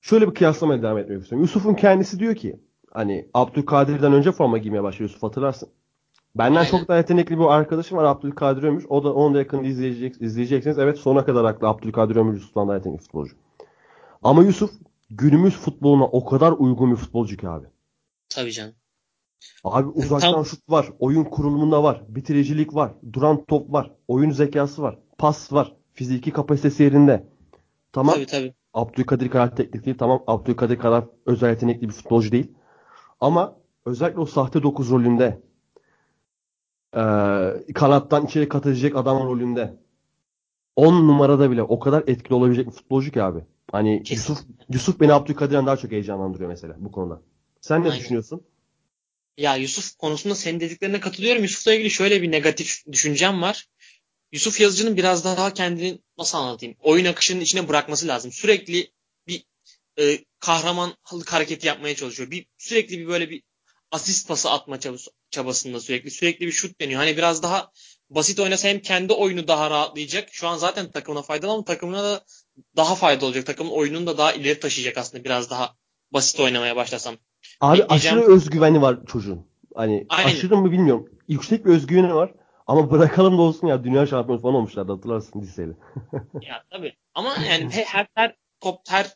Şöyle 0.00 0.28
bir 0.28 0.34
kıyaslamaya 0.34 0.82
devam 0.82 0.98
etmek 0.98 1.22
istiyorum. 1.22 1.42
Yusuf'un 1.42 1.74
kendisi 1.74 2.18
diyor 2.18 2.34
ki 2.34 2.60
hani 2.92 3.28
Abdülkadir'den 3.34 4.12
önce 4.12 4.32
forma 4.32 4.58
giymeye 4.58 4.82
başlıyor 4.82 5.10
Yusuf 5.10 5.22
hatırlarsın. 5.22 5.68
Benden 6.34 6.58
Aynen. 6.60 6.70
çok 6.70 6.88
daha 6.88 6.96
yetenekli 6.96 7.38
bir 7.38 7.44
arkadaşım 7.44 7.98
var 7.98 8.04
Abdülkadir 8.04 8.62
Ömür. 8.62 8.86
O 8.88 9.04
da 9.04 9.14
onu 9.14 9.34
da 9.34 9.38
yakında 9.38 9.62
izleyecek, 9.62 10.22
izleyeceksiniz. 10.22 10.78
Evet 10.78 10.98
sonuna 10.98 11.24
kadar 11.24 11.46
haklı 11.46 11.68
Abdülkadir 11.68 12.16
Ömür 12.16 12.32
Yusuf'tan 12.32 12.68
daha 12.68 12.76
yetenekli 12.76 13.02
futbolcu. 13.02 13.34
Ama 14.22 14.42
Yusuf 14.42 14.70
günümüz 15.10 15.56
futboluna 15.56 16.04
o 16.04 16.24
kadar 16.24 16.52
uygun 16.52 16.90
bir 16.90 16.96
futbolcu 16.96 17.36
ki 17.36 17.48
abi. 17.48 17.66
Tabii 18.28 18.52
canım. 18.52 18.74
Abi 19.64 19.88
uzaktan 19.88 20.32
Tam- 20.32 20.46
şut 20.46 20.68
var, 20.68 20.88
oyun 20.98 21.24
kurulumunda 21.24 21.82
var, 21.82 22.04
bitiricilik 22.08 22.74
var, 22.74 22.92
duran 23.12 23.44
top 23.44 23.72
var, 23.72 23.92
oyun 24.08 24.30
zekası 24.30 24.82
var, 24.82 24.98
pas 25.18 25.52
var, 25.52 25.76
fiziki 25.94 26.30
kapasitesi 26.32 26.82
yerinde. 26.82 27.26
Tamam. 27.92 28.14
Tabii 28.14 28.26
tabii. 28.26 28.54
Abdülkadir 28.74 29.30
kadar 29.30 29.56
teknik 29.56 29.84
değil. 29.84 29.98
Tamam 29.98 30.22
Abdülkadir 30.26 30.78
kadar 30.78 31.04
özel 31.26 31.50
yetenekli 31.50 31.88
bir 31.88 31.92
futbolcu 31.92 32.32
değil. 32.32 32.52
Ama 33.20 33.56
özellikle 33.86 34.20
o 34.20 34.26
sahte 34.26 34.62
9 34.62 34.90
rolünde 34.90 35.40
eee, 36.96 37.64
kanattan 37.74 38.26
içeri 38.26 38.48
katacak 38.48 38.96
adam 38.96 39.18
rolünde 39.28 39.76
10 40.76 41.08
numarada 41.08 41.50
bile 41.50 41.62
o 41.62 41.78
kadar 41.78 42.04
etkili 42.06 42.34
olabilecek 42.34 42.66
bir 42.66 42.72
futbolcu 42.72 43.10
ki 43.10 43.22
abi. 43.22 43.44
Hani 43.72 44.02
Kesin. 44.02 44.32
Yusuf 44.32 44.46
Yusuf 44.72 45.00
beni 45.00 45.12
Abdülkadir'den 45.12 45.66
daha 45.66 45.76
çok 45.76 45.90
heyecanlandırıyor 45.92 46.50
mesela 46.50 46.74
bu 46.78 46.92
konuda. 46.92 47.20
Sen 47.60 47.84
ne 47.84 47.88
Aynen. 47.88 48.00
düşünüyorsun? 48.00 48.42
Ya 49.36 49.56
Yusuf 49.56 49.96
konusunda 49.98 50.34
senin 50.34 50.60
dediklerine 50.60 51.00
katılıyorum. 51.00 51.42
Yusuf'la 51.42 51.74
ilgili 51.74 51.90
şöyle 51.90 52.22
bir 52.22 52.30
negatif 52.30 52.86
düşüncem 52.92 53.42
var. 53.42 53.68
Yusuf 54.32 54.60
Yazıcı'nın 54.60 54.96
biraz 54.96 55.24
daha 55.24 55.54
kendini 55.54 55.98
nasıl 56.18 56.38
anlatayım? 56.38 56.76
Oyun 56.80 57.04
akışının 57.04 57.40
içine 57.40 57.68
bırakması 57.68 58.08
lazım. 58.08 58.32
Sürekli 58.32 58.92
bir 59.26 59.44
e, 59.98 60.18
kahramanlık 60.40 61.32
hareketi 61.32 61.66
yapmaya 61.66 61.96
çalışıyor. 61.96 62.30
Bir 62.30 62.46
sürekli 62.58 62.98
bir 62.98 63.06
böyle 63.06 63.30
bir 63.30 63.42
asist 63.90 64.28
pası 64.28 64.50
atma 64.50 64.80
çabası, 64.80 65.10
çabasında 65.30 65.80
sürekli 65.80 66.10
sürekli 66.10 66.46
bir 66.46 66.52
şut 66.52 66.80
deniyor. 66.80 67.00
Hani 67.00 67.16
biraz 67.16 67.42
daha 67.42 67.72
basit 68.10 68.40
oynasa 68.40 68.68
hem 68.68 68.80
kendi 68.80 69.12
oyunu 69.12 69.48
daha 69.48 69.70
rahatlayacak. 69.70 70.28
Şu 70.32 70.48
an 70.48 70.56
zaten 70.58 70.90
takımına 70.90 71.22
faydalı 71.22 71.52
ama 71.52 71.64
takımına 71.64 72.02
da 72.02 72.24
daha 72.76 72.94
faydalı 72.94 73.26
olacak. 73.26 73.46
Takımın 73.46 73.70
oyununu 73.70 74.06
da 74.06 74.18
daha 74.18 74.32
ileri 74.32 74.60
taşıyacak 74.60 74.98
aslında 74.98 75.24
biraz 75.24 75.50
daha 75.50 75.76
basit 76.12 76.40
oynamaya 76.40 76.76
başlasam. 76.76 77.18
Abi 77.60 77.78
Ekleyeceğim- 77.78 77.92
aşırı 78.18 78.32
özgüveni 78.34 78.82
var 78.82 78.98
çocuğun. 79.06 79.46
Hani 79.74 80.06
Aynen. 80.08 80.28
aşırı 80.28 80.56
mı 80.56 80.72
bilmiyorum. 80.72 81.08
Yüksek 81.28 81.66
bir 81.66 81.70
özgüveni 81.70 82.14
var. 82.14 82.34
Ama 82.66 82.90
bırakalım 82.90 83.38
da 83.38 83.42
olsun 83.42 83.66
ya 83.66 83.84
dünya 83.84 84.06
şampiyonu 84.06 84.40
falan 84.42 84.54
olmuşlardı 84.54 84.92
hatırlarsın 84.92 85.40
liseyle. 85.40 85.72
Ya 86.42 86.64
tabii. 86.70 86.92
Ama 87.14 87.28
yani 87.50 87.70
he- 87.74 87.84
her 87.84 88.06
her 88.14 88.36
top 88.60 88.80
her 88.88 89.06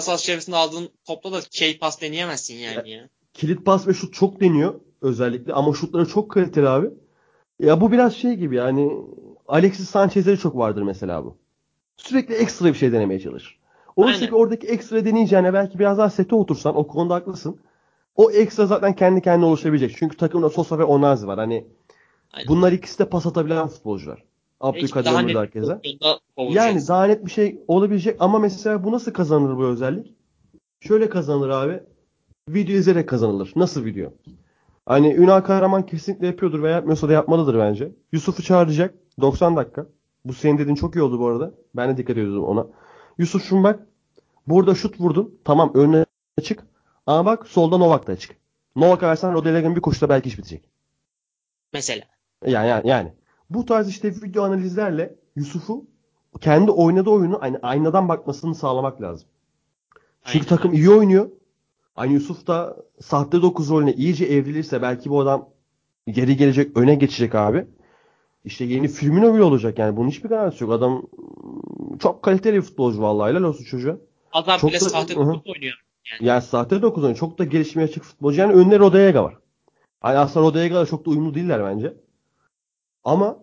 sahası 0.00 0.24
çevresinde 0.24 0.56
aldığın 0.56 0.88
topla 1.06 1.32
da 1.32 1.40
key 1.50 1.78
pas 1.78 2.00
deneyemezsin 2.00 2.54
yani 2.54 2.90
ya. 2.90 3.08
Kilit 3.34 3.64
pas 3.64 3.86
ve 3.88 3.94
şut 3.94 4.14
çok 4.14 4.40
deniyor 4.40 4.80
özellikle 5.02 5.52
ama 5.52 5.74
şutları 5.74 6.06
çok 6.08 6.30
kaliteli 6.30 6.68
abi. 6.68 6.90
Ya 7.58 7.80
bu 7.80 7.92
biraz 7.92 8.14
şey 8.16 8.34
gibi 8.34 8.56
yani 8.56 8.92
Alexis 9.48 9.90
Sanchez'de 9.90 10.36
çok 10.36 10.56
vardır 10.56 10.82
mesela 10.82 11.24
bu. 11.24 11.36
Sürekli 11.96 12.34
ekstra 12.34 12.66
bir 12.66 12.74
şey 12.74 12.92
denemeye 12.92 13.20
çalışır. 13.20 13.58
Oysa 13.96 14.26
ki 14.26 14.34
oradaki 14.34 14.66
ekstra 14.66 15.04
deneyeceğine 15.04 15.52
belki 15.54 15.78
biraz 15.78 15.98
daha 15.98 16.10
sete 16.10 16.34
otursan 16.34 16.76
o 16.76 16.86
konuda 16.86 17.14
haklısın. 17.14 17.60
O 18.18 18.30
ekstra 18.30 18.66
zaten 18.66 18.92
kendi 18.92 19.20
kendine 19.22 19.44
oluşabilecek. 19.44 19.96
Çünkü 19.98 20.16
takımda 20.16 20.50
Sosa 20.50 20.78
ve 20.78 20.84
Onazi 20.84 21.26
var. 21.26 21.38
Hani 21.38 21.66
Aynen. 22.32 22.48
bunlar 22.48 22.72
ikisi 22.72 22.98
de 22.98 23.08
pas 23.08 23.26
atabilen 23.26 23.68
futbolcular. 23.68 24.24
Abdülkadir 24.60 25.10
Ömür 25.10 25.34
herkese. 25.34 25.80
Yani 26.38 26.88
daha 26.88 27.04
net 27.04 27.26
bir 27.26 27.30
şey 27.30 27.60
olabilecek 27.68 28.16
ama 28.20 28.38
mesela 28.38 28.84
bu 28.84 28.92
nasıl 28.92 29.12
kazanılır 29.12 29.56
bu 29.56 29.64
özellik? 29.64 30.14
Şöyle 30.80 31.08
kazanılır 31.08 31.48
abi. 31.48 31.80
Video 32.48 32.74
izleyerek 32.74 33.08
kazanılır. 33.08 33.52
Nasıl 33.56 33.84
video? 33.84 34.12
Hani 34.86 35.14
Ünal 35.14 35.40
Kahraman 35.40 35.86
kesinlikle 35.86 36.26
yapıyordur 36.26 36.62
veya 36.62 36.74
yapmıyorsa 36.74 37.08
da 37.08 37.12
yapmalıdır 37.12 37.58
bence. 37.58 37.92
Yusuf'u 38.12 38.42
çağıracak. 38.42 38.94
90 39.20 39.56
dakika. 39.56 39.86
Bu 40.24 40.32
senin 40.32 40.58
dediğin 40.58 40.76
çok 40.76 40.96
iyi 40.96 41.02
oldu 41.02 41.20
bu 41.20 41.26
arada. 41.26 41.54
Ben 41.76 41.90
de 41.90 41.96
dikkat 41.96 42.16
ediyordum 42.16 42.44
ona. 42.44 42.66
Yusuf 43.18 43.44
şun 43.44 43.64
bak. 43.64 43.86
Burada 44.46 44.74
şut 44.74 45.00
vurdun. 45.00 45.38
Tamam 45.44 45.70
önüne 45.74 46.04
çık. 46.42 46.64
Ama 47.08 47.24
bak 47.24 47.46
solda 47.48 47.76
Novak 47.78 48.06
da 48.06 48.12
açık. 48.12 48.36
Novak'a 48.76 49.08
versen 49.08 49.32
Rodelega'nın 49.34 49.76
bir 49.76 49.80
koşuda 49.80 50.08
belki 50.08 50.28
iş 50.28 50.38
bitecek. 50.38 50.64
Mesela. 51.72 52.04
Yani, 52.46 52.68
yani, 52.68 52.88
yani. 52.88 53.12
Bu 53.50 53.66
tarz 53.66 53.88
işte 53.88 54.10
video 54.10 54.44
analizlerle 54.44 55.14
Yusuf'u 55.36 55.84
kendi 56.40 56.70
oynadığı 56.70 57.10
oyunu 57.10 57.38
aynı 57.42 57.58
aynadan 57.62 58.08
bakmasını 58.08 58.54
sağlamak 58.54 59.02
lazım. 59.02 59.28
Çünkü 60.24 60.46
Aynen. 60.46 60.48
takım 60.56 60.72
iyi 60.72 60.90
oynuyor. 60.90 61.30
Aynı 61.96 62.12
Yusuf 62.12 62.46
da 62.46 62.76
sahte 63.00 63.42
9 63.42 63.70
rolüne 63.70 63.92
iyice 63.92 64.24
evrilirse 64.24 64.82
belki 64.82 65.10
bu 65.10 65.20
adam 65.20 65.48
geri 66.06 66.36
gelecek, 66.36 66.76
öne 66.76 66.94
geçecek 66.94 67.34
abi. 67.34 67.66
İşte 68.44 68.64
yeni 68.64 68.88
Firmino 68.88 69.34
bile 69.34 69.42
olacak 69.42 69.78
yani. 69.78 69.96
Bunun 69.96 70.08
hiçbir 70.08 70.28
garantisi 70.28 70.64
yok. 70.64 70.72
Adam 70.72 71.02
çok 71.98 72.22
kaliteli 72.22 72.56
bir 72.56 72.62
futbolcu 72.62 73.02
vallahi. 73.02 73.30
Helal 73.30 73.42
olsun 73.42 73.64
çocuğa. 73.64 73.96
Adam 74.32 74.58
Çok 74.58 74.70
bile 74.70 74.80
da- 74.80 74.84
sahte 74.84 75.14
Hı 75.14 75.20
hı. 75.20 75.26
dokuz 75.34 75.52
oynuyor. 75.56 75.74
Yani 76.20 76.42
sahte 76.42 76.82
9 76.82 77.04
oynuyor. 77.04 77.18
Çok 77.18 77.38
da 77.38 77.44
gelişmeye 77.44 77.88
açık 77.88 78.04
futbolcu. 78.04 78.40
Yani 78.40 78.52
önüne 78.52 78.78
Rodega 78.78 79.24
var. 79.24 79.34
Hani 80.00 80.18
aslında 80.18 80.46
Rodega'la 80.46 80.86
çok 80.86 81.06
da 81.06 81.10
uyumlu 81.10 81.34
değiller 81.34 81.64
bence. 81.64 81.94
Ama 83.04 83.38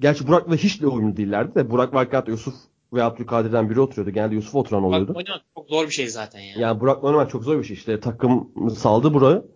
gerçi 0.00 0.26
Burak'la 0.28 0.56
hiç 0.56 0.82
de 0.82 0.86
uyumlu 0.86 1.16
değillerdi 1.16 1.54
de 1.54 1.70
Burak 1.70 1.94
varken 1.94 2.18
hatta 2.18 2.30
Yusuf 2.30 2.54
ve 2.92 3.02
Abdülkadir'den 3.02 3.70
biri 3.70 3.80
oturuyordu. 3.80 4.10
Genelde 4.10 4.34
Yusuf 4.34 4.54
oturan 4.54 4.84
oluyordu. 4.84 5.08
Bak 5.08 5.16
oynamak 5.16 5.42
çok 5.54 5.68
zor 5.68 5.86
bir 5.86 5.92
şey 5.92 6.08
zaten 6.08 6.40
ya. 6.40 6.54
Yani 6.58 6.80
Burak'la 6.80 7.08
oynamak 7.08 7.30
çok 7.30 7.44
zor 7.44 7.58
bir 7.58 7.64
şey. 7.64 7.76
İşte 7.76 8.00
takım 8.00 8.52
saldı 8.76 9.14
Burak'ı. 9.14 9.46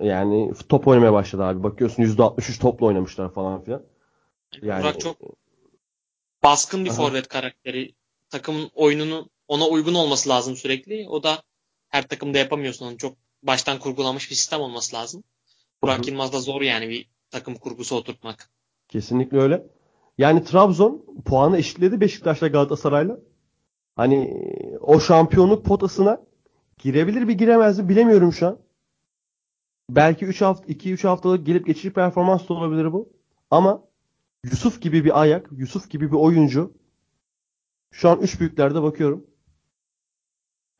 Yani 0.00 0.52
top 0.68 0.88
oynamaya 0.88 1.12
başladı 1.12 1.44
abi. 1.44 1.62
Bakıyorsun 1.62 2.02
%63 2.02 2.60
topla 2.60 2.86
oynamışlar 2.86 3.34
falan 3.34 3.64
filan. 3.64 3.82
Yani 4.62 4.82
Burak 4.82 5.00
çok 5.00 5.16
baskın 6.42 6.84
bir 6.84 6.90
Aha. 6.90 6.96
forvet 6.96 7.28
karakteri. 7.28 7.94
Takımın 8.30 8.70
oyununu 8.74 9.28
ona 9.48 9.66
uygun 9.66 9.94
olması 9.94 10.28
lazım 10.28 10.56
sürekli. 10.56 11.08
O 11.08 11.22
da 11.22 11.42
her 11.88 12.08
takımda 12.08 12.38
yapamıyorsun 12.38 12.86
onu. 12.86 12.96
Çok 12.98 13.16
baştan 13.42 13.78
kurgulanmış 13.78 14.30
bir 14.30 14.34
sistem 14.36 14.60
olması 14.60 14.96
lazım. 14.96 15.24
Burak 15.82 15.98
Hı 15.98 16.02
hı. 16.02 16.06
Yılmaz 16.10 16.32
da 16.32 16.40
zor 16.40 16.62
yani 16.62 16.88
bir 16.88 17.08
takım 17.30 17.54
kurgusu 17.54 17.96
oturtmak. 17.96 18.50
kesinlikle 18.88 19.38
öyle. 19.38 19.66
Yani 20.18 20.44
Trabzon 20.44 21.04
puanı 21.24 21.58
eşitledi 21.58 22.00
Beşiktaş'la 22.00 22.48
Galatasaray'la. 22.48 23.18
Hani 23.96 24.42
o 24.80 25.00
şampiyonluk 25.00 25.64
potasına 25.64 26.22
girebilir 26.78 27.22
mi 27.22 27.36
giremez 27.36 27.78
mi 27.78 27.88
bilemiyorum 27.88 28.32
şu 28.32 28.46
an. 28.46 28.58
Belki 29.90 30.24
3 30.24 30.40
hafta 30.42 30.72
2-3 30.72 31.08
haftalık 31.08 31.46
gelip 31.46 31.66
geçici 31.66 31.92
performans 31.92 32.48
da 32.48 32.54
olabilir 32.54 32.92
bu. 32.92 33.12
Ama 33.50 33.84
Yusuf 34.44 34.80
gibi 34.82 35.04
bir 35.04 35.20
ayak, 35.20 35.48
Yusuf 35.52 35.90
gibi 35.90 36.08
bir 36.12 36.16
oyuncu 36.16 36.72
şu 37.90 38.08
an 38.08 38.20
3 38.20 38.40
büyüklerde 38.40 38.82
bakıyorum. 38.82 39.26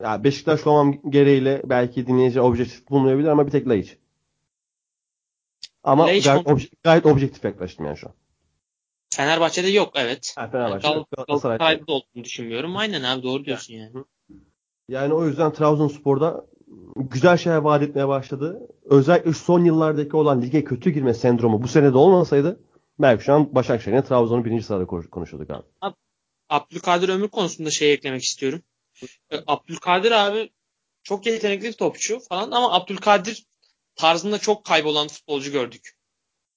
Ya 0.01 0.23
Beşiktaş 0.23 0.67
olmam 0.67 0.95
gereğiyle 1.09 1.61
belki 1.65 2.07
dinleyici 2.07 2.41
objektif 2.41 2.89
bulmayabilir 2.89 3.27
ama 3.27 3.45
bir 3.47 3.51
tek 3.51 3.67
Laiç. 3.67 3.97
Ama 5.83 6.05
Laiç 6.07 6.23
gayet, 6.25 6.45
obje- 6.47 6.71
gayet 6.83 7.05
objektif 7.05 7.43
yaklaştım 7.45 7.85
yani 7.85 7.97
şu 7.97 8.07
an. 8.07 8.13
Fenerbahçe'de 9.15 9.67
yok 9.67 9.91
evet. 9.95 10.33
Ha, 10.37 10.47
Fenerbahçe, 10.47 10.87
Gal- 10.87 11.05
Galatasaray. 11.17 11.57
Galatasaray'da 11.57 11.87
da 11.87 11.91
olduğunu 11.91 12.23
düşünmüyorum. 12.23 12.77
Aynen 12.77 13.03
abi 13.03 13.23
doğru 13.23 13.45
diyorsun 13.45 13.73
yani. 13.73 13.91
Yani 14.89 15.13
o 15.13 15.25
yüzden 15.25 15.53
Trabzonspor'da 15.53 16.45
güzel 16.95 17.37
şeyler 17.37 17.57
vaat 17.57 17.81
etmeye 17.83 18.07
başladı. 18.07 18.67
Özellikle 18.85 19.33
şu 19.33 19.39
son 19.39 19.63
yıllardaki 19.63 20.15
olan 20.15 20.41
lige 20.41 20.63
kötü 20.63 20.89
girme 20.89 21.13
sendromu 21.13 21.63
bu 21.63 21.67
sene 21.67 21.93
de 21.93 21.97
olmasaydı 21.97 22.59
belki 22.99 23.23
şu 23.23 23.33
an 23.33 23.55
Başakşehir'in 23.55 24.01
Trabzon'un 24.01 24.45
birinci 24.45 24.63
sırada 24.63 24.85
konuş- 24.85 25.09
konuşuyorduk 25.09 25.49
abi. 25.51 25.63
Abdülkadir 26.49 27.09
Ömür 27.09 27.27
konusunda 27.27 27.69
şey 27.69 27.93
eklemek 27.93 28.23
istiyorum. 28.23 28.61
E, 29.31 29.37
Abdülkadir 29.47 30.11
abi 30.11 30.51
çok 31.03 31.25
yetenekli 31.25 31.67
bir 31.67 31.73
topçu 31.73 32.19
falan 32.19 32.51
ama 32.51 32.73
Abdülkadir 32.73 33.45
tarzında 33.95 34.37
çok 34.37 34.65
kaybolan 34.65 35.07
futbolcu 35.07 35.51
gördük. 35.51 35.97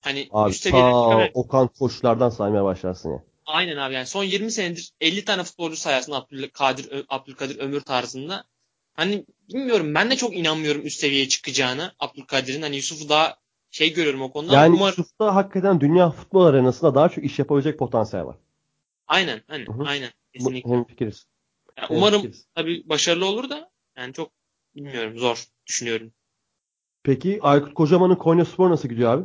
Hani 0.01 0.29
Abi 0.31 0.51
üst 0.51 0.63
seviyede 0.63 1.31
Okan 1.35 1.69
Koçlardan 1.69 2.31
saymaya 2.31 2.65
başlarsın 2.65 3.11
ya. 3.11 3.25
Aynen 3.47 3.77
abi 3.77 3.95
yani 3.95 4.07
son 4.07 4.25
20 4.25 4.51
senedir 4.51 4.93
50 5.01 5.25
tane 5.25 5.45
futbolcu 5.45 5.77
sayarsın 5.77 6.13
Abdülkadir, 6.13 7.05
Abdülkadir 7.09 7.59
Ömür 7.59 7.81
tarzında. 7.81 8.45
Hani 8.95 9.25
bilmiyorum 9.49 9.95
ben 9.95 10.11
de 10.11 10.17
çok 10.17 10.37
inanmıyorum 10.37 10.87
üst 10.87 11.01
seviyeye 11.01 11.29
çıkacağına 11.29 11.93
Abdülkadir'in. 11.99 12.63
Hani 12.63 12.77
Yusuf'u 12.77 13.09
daha 13.09 13.37
şey 13.71 13.93
görüyorum 13.93 14.23
o 14.23 14.33
konuda. 14.33 14.55
Yani 14.55 14.77
umarım 14.77 14.95
Yusuf'ta 14.99 15.35
hakikaten 15.35 15.81
dünya 15.81 16.11
futbol 16.11 16.47
arenasında 16.47 16.95
daha 16.95 17.09
çok 17.09 17.25
iş 17.25 17.39
yapabilecek 17.39 17.79
potansiyel 17.79 18.27
var. 18.27 18.37
aynen 19.07 19.43
aynen 19.49 19.67
Hı 19.67 19.73
hı. 19.73 19.85
aynen 19.85 20.11
kesinlikle. 20.33 20.71
hem 20.71 20.85
fikiriz. 20.85 21.27
Yani 21.79 21.87
umarım 21.91 22.23
fikiriz. 22.23 22.47
tabii 22.55 22.89
başarılı 22.89 23.27
olur 23.27 23.51
da 23.51 23.71
Yani 23.97 24.13
çok 24.13 24.33
bilmiyorum 24.75 25.19
zor 25.19 25.45
düşünüyorum. 25.67 26.13
Peki 27.03 27.39
Aykut 27.43 27.75
Kocaman'ın 27.75 28.15
Konya 28.15 28.45
Spor 28.45 28.71
nasıl 28.71 28.89
gidiyor 28.89 29.15
abi? 29.15 29.25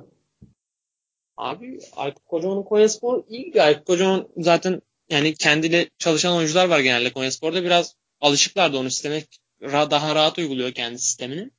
Abi 1.37 1.79
Aykut 1.95 2.25
Kocaman'ın 2.25 2.63
Konya 2.63 2.89
Spor 2.89 3.23
iyi 3.29 3.45
gidiyor. 3.45 3.65
Aykut 3.65 3.87
Kocaman 3.87 4.27
zaten 4.37 4.81
yani 5.09 5.35
kendiyle 5.35 5.89
çalışan 5.97 6.37
oyuncular 6.37 6.69
var 6.69 6.79
genelde 6.79 7.13
Konya 7.13 7.31
Spor'da. 7.31 7.63
Biraz 7.63 7.95
alışıklar 8.21 8.73
da 8.73 8.77
onu 8.77 8.91
sisteme 8.91 9.23
daha 9.61 10.15
rahat 10.15 10.37
uyguluyor 10.37 10.71
kendi 10.71 10.99
sistemini. 10.99 11.51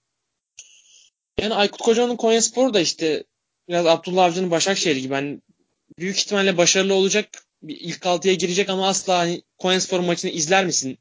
Yani 1.41 1.55
Aykut 1.55 1.83
Kocaman'ın 1.83 2.17
Konya 2.17 2.43
Spor 2.43 2.75
da 2.75 2.81
işte 2.81 3.25
biraz 3.69 3.87
Abdullah 3.87 4.25
Avcı'nın 4.25 4.51
Başakşehir 4.51 4.97
gibi. 4.97 5.15
Yani 5.15 5.41
büyük 5.99 6.19
ihtimalle 6.19 6.57
başarılı 6.57 6.95
olacak. 6.95 7.47
Bir 7.63 7.77
ilk 7.81 8.07
altıya 8.07 8.35
girecek 8.35 8.71
ama 8.71 8.89
asla 8.89 9.19
hani 9.19 9.43
Konya 9.65 9.81
Spor 9.81 10.01
maçını 10.01 10.31
izler 10.31 10.67
misin 10.67 10.99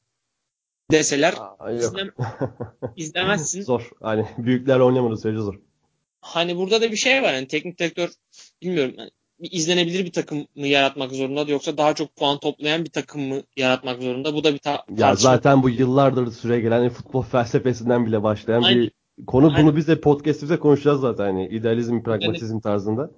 deseler 0.92 1.34
Aa, 1.60 1.72
izlem, 1.72 2.10
izlemezsin. 2.96 3.62
zor. 3.62 3.90
Hani 4.02 4.26
büyüklerle 4.38 4.84
oynamadığı 4.84 5.18
sürece 5.18 5.40
zor. 5.42 5.56
Hani 6.22 6.58
burada 6.58 6.82
da 6.82 6.92
bir 6.92 6.96
şey 6.96 7.24
var. 7.24 7.34
Yani 7.34 7.48
teknik 7.48 7.80
direktör 7.80 8.10
bilmiyorum. 8.62 8.96
Yani 8.98 9.10
bir 9.40 9.52
izlenebilir 9.52 10.06
bir 10.06 10.12
takım 10.12 10.48
mı 10.56 10.68
yaratmak 10.68 11.12
zorunda 11.12 11.42
yoksa 11.52 11.78
daha 11.78 11.94
çok 11.96 12.16
puan 12.16 12.40
toplayan 12.40 12.86
bir 12.86 12.90
takım 12.90 13.22
mı 13.22 13.42
yaratmak 13.58 14.02
zorunda? 14.02 14.34
Bu 14.34 14.44
da 14.44 14.54
bir 14.54 14.60
ta- 14.60 14.72
Ya 14.90 14.96
tartışma. 14.98 15.30
zaten 15.32 15.64
bu 15.64 15.70
yıllardır 15.70 16.32
süre 16.32 16.60
gelen 16.60 16.90
futbol 16.90 17.22
felsefesinden 17.32 18.06
bile 18.06 18.24
başlayan 18.24 18.62
Aynen. 18.62 18.82
bir 18.82 18.92
konu. 19.28 19.46
Bunu 19.48 19.56
Aynen. 19.56 19.76
biz 19.76 19.88
de 19.88 20.02
podcast'imizde 20.02 20.60
konuşacağız 20.60 21.02
zaten. 21.02 21.24
Hani 21.24 21.48
idealizm, 21.48 22.04
pragmatizm 22.04 22.60
tarzında. 22.60 23.12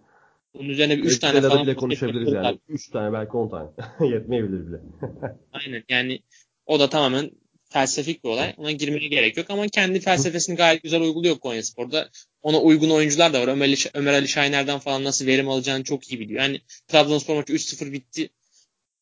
Bunun 0.59 0.69
üzerine 0.69 0.97
bir 0.97 1.03
3 1.03 1.19
tane 1.19 1.41
falan 1.41 1.63
bile 1.63 1.75
konuşabiliriz 1.75 2.33
yani. 2.33 2.59
3 2.67 2.89
tane 2.89 3.13
belki 3.13 3.31
10 3.31 3.49
tane. 3.49 3.69
Yetmeyebilir 4.13 4.67
bile. 4.67 4.77
Aynen 5.51 5.83
yani 5.89 6.19
o 6.65 6.79
da 6.79 6.89
tamamen 6.89 7.31
felsefik 7.69 8.23
bir 8.23 8.29
olay. 8.29 8.53
Ona 8.57 8.71
girmeye 8.71 9.07
gerek 9.07 9.37
yok 9.37 9.49
ama 9.49 9.67
kendi 9.67 9.99
felsefesini 9.99 10.55
gayet 10.55 10.83
güzel 10.83 11.01
uyguluyor 11.01 11.39
Konyaspor'da. 11.39 12.09
Ona 12.41 12.61
uygun 12.61 12.89
oyuncular 12.89 13.33
da 13.33 13.41
var. 13.41 13.47
Ömer 13.47 13.65
Ali, 13.65 13.75
Ömer 13.93 14.13
Ali 14.13 14.27
Şahiner'den 14.27 14.79
falan 14.79 15.03
nasıl 15.03 15.25
verim 15.25 15.49
alacağını 15.49 15.83
çok 15.83 16.11
iyi 16.11 16.19
biliyor. 16.19 16.41
Yani 16.41 16.61
Trabzonspor 16.87 17.35
maçı 17.35 17.53
3-0 17.53 17.91
bitti 17.91 18.29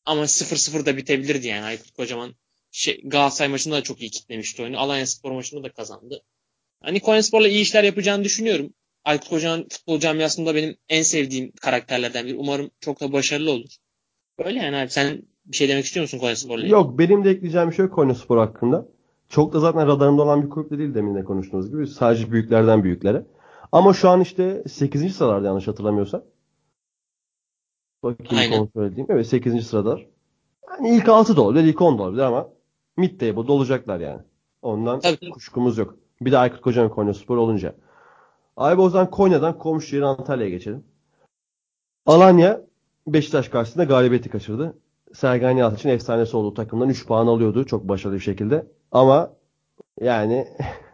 ama 0.04 0.22
0-0 0.22 0.86
da 0.86 0.96
bitebilirdi 0.96 1.46
yani 1.46 1.64
Aykut 1.64 1.90
Kocaman. 1.90 2.34
Şey, 2.70 3.00
Galatasaray 3.04 3.50
maçında 3.50 3.76
da 3.76 3.82
çok 3.82 4.00
iyi 4.00 4.10
kitlemişti 4.10 4.62
oyunu. 4.62 4.78
Alanya 4.78 5.06
Spor 5.06 5.32
maçında 5.32 5.62
da 5.62 5.72
kazandı. 5.72 6.22
Hani 6.80 7.00
Konyaspor'la 7.00 7.48
iyi 7.48 7.60
işler 7.60 7.84
yapacağını 7.84 8.24
düşünüyorum. 8.24 8.74
Aykut 9.04 9.28
Kocaman 9.28 9.66
futbol 9.70 9.98
camiasında 9.98 10.54
benim 10.54 10.76
en 10.88 11.02
sevdiğim 11.02 11.52
karakterlerden 11.60 12.26
biri. 12.26 12.36
Umarım 12.36 12.70
çok 12.80 13.00
da 13.00 13.12
başarılı 13.12 13.50
olur. 13.50 13.70
Böyle 14.44 14.58
yani 14.58 14.76
abi 14.76 14.90
sen 14.90 15.22
bir 15.46 15.56
şey 15.56 15.68
demek 15.68 15.84
istiyor 15.84 16.04
musun 16.04 16.18
Konyaspor'la? 16.18 16.60
ilgili? 16.60 16.72
Yok 16.72 16.98
benim 16.98 17.24
de 17.24 17.30
ekleyeceğim 17.30 17.70
bir 17.70 17.74
şey 17.74 17.84
yok 17.84 17.94
Konya 17.94 18.14
Spor 18.14 18.38
hakkında. 18.38 18.88
Çok 19.28 19.52
da 19.52 19.60
zaten 19.60 19.86
radarımda 19.86 20.22
olan 20.22 20.42
bir 20.44 20.50
kulüp 20.50 20.70
de 20.70 20.78
değil 20.78 20.94
demin 20.94 21.14
de 21.14 21.24
konuştuğumuz 21.24 21.70
gibi. 21.70 21.86
Sadece 21.86 22.32
büyüklerden 22.32 22.84
büyüklere. 22.84 23.26
Ama 23.72 23.92
şu 23.94 24.08
an 24.08 24.20
işte 24.20 24.62
8. 24.68 25.16
sıralarda 25.16 25.46
yanlış 25.46 25.68
hatırlamıyorsam. 25.68 26.22
Bakayım 28.02 28.42
Aynen. 28.42 28.58
kontrol 28.58 28.86
edeyim. 28.86 29.06
Evet 29.10 29.26
8. 29.26 29.66
sıradalar. 29.66 30.06
Yani 30.70 30.96
ilk 30.96 31.08
6 31.08 31.36
da 31.36 31.42
olabilir, 31.42 31.64
ilk 31.64 31.80
10 31.80 31.98
da 31.98 32.02
olabilir 32.02 32.22
ama 32.22 32.48
mid 32.96 33.20
table'da 33.20 33.52
olacaklar 33.52 34.00
yani. 34.00 34.20
Ondan 34.62 35.00
tabii. 35.00 35.30
kuşkumuz 35.30 35.78
yok. 35.78 35.96
Bir 36.20 36.32
de 36.32 36.38
Aykut 36.38 36.60
Kocaman 36.60 36.90
Konya 36.90 37.14
Spor 37.14 37.36
olunca. 37.36 37.74
Abi 38.56 38.80
o 38.80 38.90
zaman 38.90 39.10
Konya'dan 39.10 39.58
komşu 39.58 39.96
yeri 39.96 40.06
Antalya'ya 40.06 40.50
geçelim. 40.50 40.84
Alanya 42.06 42.60
Beşiktaş 43.06 43.48
karşısında 43.48 43.84
galibiyeti 43.84 44.28
kaçırdı. 44.28 44.78
Sergen 45.14 45.50
Yalçın 45.50 45.88
efsanesi 45.88 46.36
olduğu 46.36 46.54
takımdan 46.54 46.88
3 46.88 47.06
puan 47.06 47.26
alıyordu 47.26 47.64
çok 47.64 47.88
başarılı 47.88 48.16
bir 48.16 48.22
şekilde. 48.22 48.66
Ama 48.92 49.32
yani 50.00 50.48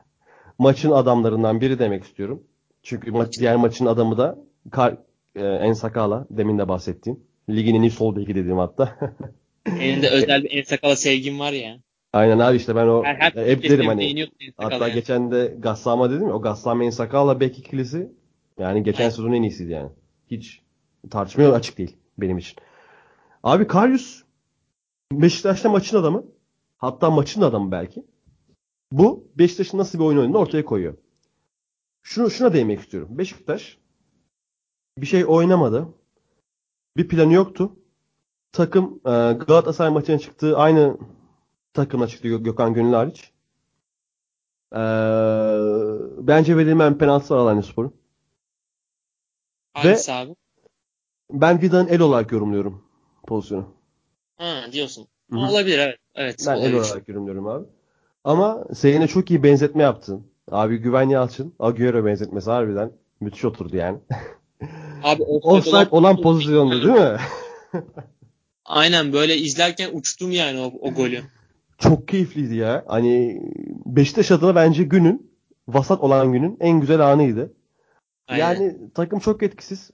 maçın 0.59 0.91
adamlarından 0.91 1.61
biri 1.61 1.79
demek 1.79 2.05
istiyorum. 2.05 2.43
Çünkü 2.83 3.11
maç, 3.11 3.39
diğer 3.39 3.57
maçın 3.57 3.87
adamı 3.87 4.19
da 4.19 4.39
Kar, 4.71 4.97
e, 5.37 5.47
Ensakala 5.47 6.27
demin 6.31 6.59
de 6.59 6.69
bahsettiğim. 6.69 7.21
Ligin 7.51 7.75
en 7.75 7.83
iyi 7.83 7.91
sol 7.91 8.17
beki 8.17 8.35
dediğim 8.35 8.59
hatta. 8.59 8.99
Benim 9.67 10.03
de 10.03 10.11
özel 10.11 10.45
bir 10.45 10.51
en 10.51 10.63
sakala 10.63 10.97
sevgim 10.97 11.41
var 11.41 11.53
ya. 11.53 11.79
Aynen 12.13 12.39
abi 12.39 12.57
işte 12.57 12.77
ben 12.77 12.87
o 12.87 13.05
her 13.05 13.33
hep 13.33 13.63
derim 13.63 13.87
hani 13.87 14.29
hatta 14.57 14.89
yani. 14.89 14.95
geçen 14.95 15.31
de 15.31 15.57
Gassama 15.59 16.11
dedim 16.11 16.29
ya 16.29 16.35
o 16.35 16.43
Gassama 16.43 16.85
Ensakala 16.85 17.41
bek 17.41 17.59
ikilisi 17.59 18.13
yani 18.59 18.83
geçen 18.83 19.03
Aynen. 19.03 19.11
sezonun 19.11 19.33
en 19.33 19.43
iyisiydi 19.43 19.73
yani. 19.73 19.91
Hiç 20.31 20.63
tartışmaya 21.11 21.53
açık 21.53 21.79
değil 21.79 21.97
benim 22.19 22.39
için. 22.39 22.57
Abi 23.43 23.67
Karius 23.67 24.23
Beşiktaş'ta 25.13 25.69
maçın 25.69 25.97
adamı. 25.97 26.25
Hatta 26.77 27.11
maçın 27.11 27.43
adamı 27.43 27.73
belki. 27.73 28.05
Bu 28.93 29.29
Beşiktaş'ın 29.39 29.79
nasıl 29.79 29.99
bir 29.99 30.05
oyun 30.05 30.19
oynadığını 30.19 30.39
ortaya 30.39 30.65
koyuyor. 30.65 30.95
Şunu 32.03 32.31
şuna 32.31 32.53
değinmek 32.53 32.81
istiyorum. 32.81 33.09
Beşiktaş 33.19 33.79
bir 34.99 35.07
şey 35.07 35.25
oynamadı. 35.27 35.89
Bir 36.97 37.09
planı 37.09 37.33
yoktu. 37.33 37.73
Takım 38.53 39.01
Galatasaray 39.47 39.93
maçına 39.93 40.19
çıktığı 40.19 40.57
aynı 40.59 40.97
takımla 41.75 42.09
çıktı 42.09 42.29
Gö- 42.29 42.43
Gökhan 42.43 42.75
Gönül 42.75 42.93
hariç. 42.93 43.31
E, 44.73 44.83
bence 46.27 46.57
verilmeyen 46.57 46.99
penaltısı 46.99 47.35
var 47.35 47.39
Alanyaspor'un. 47.39 47.95
Hangisi 49.75 50.13
abi? 50.13 50.35
Ben 51.33 51.63
Vida'nın 51.63 51.89
el 51.89 52.01
olarak 52.01 52.33
yorumluyorum 52.33 52.85
pozisyonu. 53.27 53.67
Ha 54.37 54.65
diyorsun. 54.73 55.07
Hı 55.31 55.37
hı. 55.37 55.51
Olabilir 55.51 55.79
evet. 55.79 55.99
Evet 56.15 56.45
Ben 56.47 56.53
el 56.57 56.59
olabilir. 56.59 56.79
olarak 56.79 57.09
yorumluyorum 57.09 57.47
abi. 57.47 57.67
Ama 58.25 58.65
Seyine 58.75 59.09
çok 59.09 59.31
iyi 59.31 59.43
benzetme 59.43 59.83
yaptın. 59.83 60.27
Abi 60.51 60.77
Güven 60.79 61.09
Yalçın, 61.09 61.55
Agüero 61.59 62.05
benzetmesi 62.05 62.51
harbiden 62.51 62.93
müthiş 63.21 63.45
oturdu 63.45 63.77
yani. 63.77 63.99
Abi 65.03 65.23
Offside 65.23 65.89
olan 65.91 66.23
pozisyonda 66.23 66.75
değil 66.83 67.11
mi? 67.11 67.17
Aynen 68.65 69.13
böyle 69.13 69.37
izlerken 69.37 69.91
uçtum 69.93 70.31
yani 70.31 70.61
o, 70.61 70.73
o 70.81 70.95
golü. 70.95 71.23
Çok 71.81 72.09
keyifliydi 72.09 72.55
ya. 72.55 72.85
Hani 72.89 73.43
Beşiktaş 73.87 74.31
adına 74.31 74.55
bence 74.55 74.83
günün, 74.83 75.33
vasat 75.69 76.01
olan 76.01 76.33
günün 76.33 76.57
en 76.61 76.81
güzel 76.81 77.01
anıydı. 77.01 77.53
Aynen. 78.29 78.41
Yani 78.41 78.79
takım 78.95 79.19
çok 79.19 79.43
etkisiz. 79.43 79.91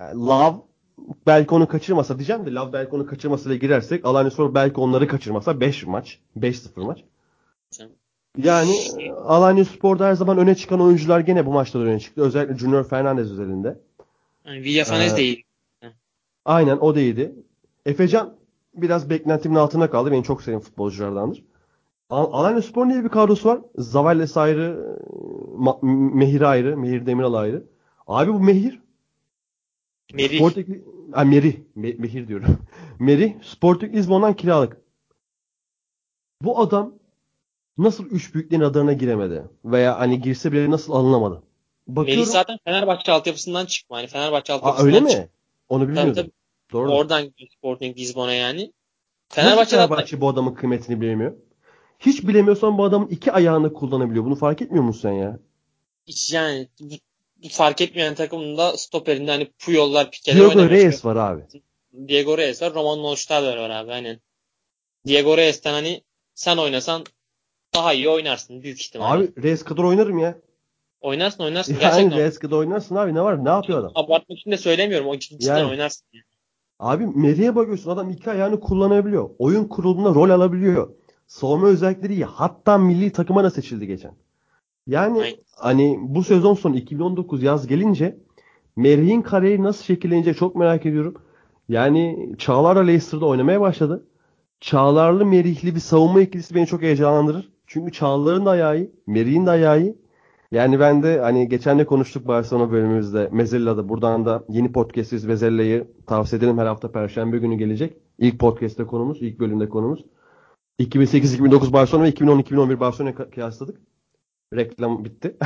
Lav 0.00 0.54
belki 1.26 1.54
onu 1.54 1.68
kaçırmasa 1.68 2.18
diyeceğim 2.18 2.46
de 2.46 2.54
Lav 2.54 2.72
belki 2.72 2.96
onu 2.96 3.06
kaçırmasıyla 3.06 3.56
girersek 3.56 4.04
Alanyaspor 4.04 4.54
belki 4.54 4.80
onları 4.80 5.08
kaçırmasa 5.08 5.60
5 5.60 5.86
maç. 5.86 6.18
5-0 6.36 6.80
maç. 6.80 7.04
Yani 8.36 8.76
Alanyaspor'da 9.24 10.06
her 10.06 10.14
zaman 10.14 10.38
öne 10.38 10.54
çıkan 10.54 10.80
oyuncular 10.80 11.20
gene 11.20 11.46
bu 11.46 11.52
maçta 11.52 11.80
da 11.80 11.84
öne 11.84 12.00
çıktı. 12.00 12.22
Özellikle 12.22 12.58
Junior 12.58 12.84
Fernandez 12.84 13.32
özelinde. 13.32 13.78
Yani 14.44 14.62
Villafanez 14.62 15.12
Ee, 15.12 15.16
değil. 15.16 15.44
Aynen 16.44 16.76
o 16.76 16.94
da 16.94 17.00
iyiydi. 17.00 17.34
Efecan 17.86 18.37
biraz 18.74 19.10
beklentimin 19.10 19.54
altında 19.56 19.90
kaldı. 19.90 20.10
Benim 20.10 20.22
çok 20.22 20.42
sevdiğim 20.42 20.60
futbolculardandır. 20.60 21.44
Al- 22.10 22.32
Alanyaspor'un 22.32 22.90
iyi 22.90 23.04
bir 23.04 23.08
kadrosu 23.08 23.48
var. 23.48 23.60
Zavalles 23.78 24.36
ayrı, 24.36 24.96
Ma- 25.58 25.86
Mehir 26.16 26.40
ayrı, 26.40 26.76
Mehir 26.76 27.06
Demiral 27.06 27.34
ayrı. 27.34 27.64
Abi 28.06 28.32
bu 28.34 28.40
Mehir 28.40 28.80
Merih. 30.14 30.38
Sporting 30.38 30.68
ha, 31.12 31.24
Meri, 31.24 31.66
Me- 31.76 31.98
Mehir 32.00 32.28
diyorum. 32.28 32.58
Meri 32.98 33.36
Sporting 33.42 33.94
Lisbon'dan 33.94 34.34
kiralık. 34.34 34.76
Bu 36.42 36.60
adam 36.60 36.94
nasıl 37.78 38.04
üç 38.06 38.34
büyüklerin 38.34 38.60
radarına 38.62 38.92
giremedi? 38.92 39.44
Veya 39.64 39.98
hani 40.00 40.20
girse 40.20 40.52
bile 40.52 40.70
nasıl 40.70 40.92
alınamadı? 40.92 41.42
Bakıyorum. 41.86 42.20
Melih 42.20 42.32
zaten 42.32 42.58
Fenerbahçe 42.64 43.12
altyapısından 43.12 43.66
çıkma. 43.66 43.98
Yani 43.98 44.08
Fenerbahçe 44.08 44.52
Aa, 44.52 44.56
altyapısından 44.56 44.94
öyle 44.94 45.08
çıkma. 45.08 45.22
mi? 45.22 45.28
Onu 45.68 45.80
Tabii, 45.82 45.88
bilmiyordum. 45.92 46.14
tabii. 46.22 46.32
Doğru. 46.72 46.90
Oradan 46.92 47.24
gidiyor 47.24 47.50
Sporting 47.50 47.98
Lisbon'a 47.98 48.32
yani. 48.34 48.72
Fenerbahçe 49.28 49.76
Fenerbahçe 49.76 50.20
bu 50.20 50.28
adamın 50.28 50.54
kıymetini 50.54 51.00
bilemiyor? 51.00 51.34
Hiç 51.98 52.28
bilemiyorsan 52.28 52.78
bu 52.78 52.84
adamın 52.84 53.06
iki 53.06 53.32
ayağını 53.32 53.72
kullanabiliyor. 53.72 54.24
Bunu 54.24 54.34
fark 54.34 54.62
etmiyor 54.62 54.84
musun 54.84 55.00
sen 55.00 55.12
ya? 55.12 55.38
hiç 56.08 56.32
yani 56.32 56.68
fark 57.50 57.80
etmeyen 57.80 58.14
takımında 58.14 58.76
stoperinde 58.76 59.30
hani 59.30 59.50
Puyol'lar, 59.58 60.10
Pique'ler 60.10 60.40
Diego. 60.40 60.70
Reyes 60.70 61.04
var 61.04 61.16
abi. 61.16 61.42
Diego 62.08 62.38
Reyes 62.38 62.62
var. 62.62 62.74
Roman 62.74 63.02
Neustadter 63.02 63.56
var 63.56 63.70
abi 63.70 63.92
aynen. 63.92 64.20
Diego 65.06 65.36
Reyes'ten 65.36 65.72
hani 65.72 66.02
sen 66.34 66.56
oynasan 66.56 67.04
daha 67.74 67.92
iyi 67.92 68.08
oynarsın 68.08 68.62
büyük 68.62 68.80
ihtimalle. 68.80 69.24
Abi 69.24 69.42
Reyes 69.42 69.64
kadar 69.64 69.82
oynarım 69.82 70.18
ya. 70.18 70.38
Oynarsın 71.00 71.42
oynarsın. 71.42 71.72
Yani 71.72 71.80
Gerçekten 71.80 72.18
Reyes 72.18 72.38
kadar 72.38 72.56
oynarsın 72.56 72.94
abi. 72.94 73.14
Ne 73.14 73.20
var? 73.20 73.44
Ne 73.44 73.48
yapıyor 73.48 73.78
adam? 73.80 73.92
abartmak 73.94 74.38
için 74.38 74.50
de 74.50 74.56
söylemiyorum. 74.56 75.06
O 75.08 75.18
cidden 75.18 75.58
Yani. 75.58 75.70
oynarsın. 75.70 76.06
Abi 76.78 77.06
Meri'ye 77.06 77.56
bakıyorsun 77.56 77.90
adam 77.90 78.10
iki 78.10 78.30
ayağını 78.30 78.60
kullanabiliyor. 78.60 79.30
Oyun 79.38 79.64
kurulumunda 79.64 80.14
rol 80.14 80.30
alabiliyor. 80.30 80.88
Savunma 81.26 81.66
özellikleri 81.66 82.14
iyi. 82.14 82.24
Hatta 82.24 82.78
milli 82.78 83.12
takıma 83.12 83.44
da 83.44 83.50
seçildi 83.50 83.86
geçen. 83.86 84.12
Yani 84.86 85.20
Aynen. 85.22 85.36
hani 85.56 85.98
bu 86.00 86.24
sezon 86.24 86.54
sonu 86.54 86.76
2019 86.76 87.42
yaz 87.42 87.66
gelince 87.66 88.18
Merih'in 88.76 89.22
kariyeri 89.22 89.62
nasıl 89.62 89.84
şekillenecek 89.84 90.36
çok 90.36 90.56
merak 90.56 90.86
ediyorum. 90.86 91.14
Yani 91.68 92.32
Çağlar 92.38 92.76
da 92.76 92.80
Leicester'da 92.80 93.26
oynamaya 93.26 93.60
başladı. 93.60 94.06
Çağlarlı 94.60 95.26
Merihli 95.26 95.74
bir 95.74 95.80
savunma 95.80 96.20
ikilisi 96.20 96.54
beni 96.54 96.66
çok 96.66 96.82
heyecanlandırır. 96.82 97.52
Çünkü 97.66 97.92
Çağlar'ın 97.92 98.46
da 98.46 98.50
ayağı 98.50 98.76
iyi, 98.76 98.92
Merih'in 99.06 99.46
de 99.46 99.50
ayağı 99.50 99.80
iyi. 99.80 99.98
Yani 100.52 100.80
ben 100.80 101.02
de 101.02 101.20
hani 101.20 101.48
geçen 101.48 101.78
de 101.78 101.86
konuştuk 101.86 102.26
Barcelona 102.28 102.72
bölümümüzde 102.72 103.28
Mezella'da. 103.32 103.88
Buradan 103.88 104.24
da 104.24 104.44
yeni 104.48 104.72
podcast'iz 104.72 105.24
Mezella'yı 105.24 105.86
tavsiye 106.06 106.38
edelim. 106.38 106.58
Her 106.58 106.66
hafta 106.66 106.92
Perşembe 106.92 107.38
günü 107.38 107.54
gelecek. 107.54 107.96
İlk 108.18 108.38
podcast'te 108.38 108.84
konumuz, 108.84 109.22
ilk 109.22 109.40
bölümde 109.40 109.68
konumuz. 109.68 110.04
2008-2009 110.80 111.72
Barcelona 111.72 112.04
ve 112.04 112.10
2010-2011 112.10 112.80
Barcelona'ya 112.80 113.30
kıyasladık. 113.30 113.80
Reklam 114.54 115.04
bitti. 115.04 115.36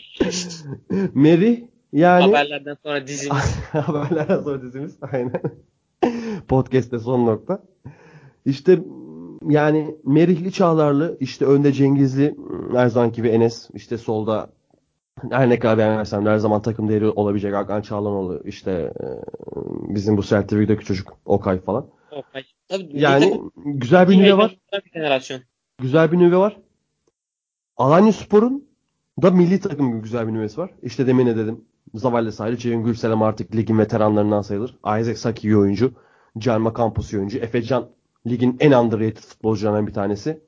Merih 1.14 1.62
yani... 1.92 2.24
Haberlerden 2.24 2.76
sonra 2.82 3.06
dizimiz. 3.06 3.56
Haberlerden 3.72 4.42
sonra 4.42 4.62
dizimiz. 4.62 4.98
Aynen. 5.12 5.42
Podcast'te 6.48 6.98
son 6.98 7.26
nokta. 7.26 7.62
İşte 8.44 8.78
yani 9.48 9.96
Merihli 10.04 10.52
Çağlarlı, 10.52 11.16
işte 11.20 11.44
önde 11.44 11.72
Cengizli, 11.72 12.36
her 12.72 12.88
zaman 12.88 13.12
gibi 13.12 13.28
Enes, 13.28 13.70
işte 13.74 13.98
solda 13.98 14.50
her 15.30 15.48
ne 15.48 15.58
kadar 15.58 15.78
beğenmezsem 15.78 16.26
her 16.26 16.38
zaman 16.38 16.62
takım 16.62 16.88
değeri 16.88 17.08
olabilecek 17.08 17.54
Hakan 17.54 17.82
Çağlanoğlu, 17.82 18.42
işte 18.44 18.70
e, 18.72 19.06
bizim 19.94 20.16
bu 20.16 20.22
Celtic 20.22 20.76
çocuk 20.84 21.18
Okay 21.24 21.60
falan. 21.60 21.86
Okay. 22.10 22.44
Tabii, 22.68 22.90
yani 22.92 23.30
takım, 23.30 23.52
güzel 23.56 24.08
bir 24.08 24.18
nüve 24.18 24.36
var. 24.36 24.58
Bir 24.86 24.92
generasyon. 24.92 25.40
Güzel 25.78 26.12
bir 26.12 26.18
nüve 26.18 26.36
var. 26.36 26.56
Alanya 27.76 28.12
Spor'un 28.12 28.68
da 29.22 29.30
milli 29.30 29.60
takım 29.60 29.88
gibi 29.88 30.02
güzel 30.02 30.28
bir 30.28 30.32
nüvesi 30.32 30.60
var. 30.60 30.70
İşte 30.82 31.06
demin 31.06 31.26
ne 31.26 31.36
dedim. 31.36 31.64
Zavallı 31.94 32.32
Sahili, 32.32 32.58
Ceyhun 32.58 32.84
Gülselam 32.84 33.22
artık 33.22 33.56
ligin 33.56 33.78
veteranlarından 33.78 34.42
sayılır. 34.42 34.78
Isaac 35.00 35.18
Saki 35.18 35.48
iyi 35.48 35.56
oyuncu. 35.56 35.92
Can 36.38 36.72
Campos 36.78 37.12
iyi 37.12 37.16
oyuncu. 37.18 37.38
Efecan 37.38 37.88
ligin 38.30 38.56
en 38.60 38.72
underrated 38.72 39.22
futbolcularından 39.22 39.86
bir 39.86 39.94
tanesi. 39.94 40.40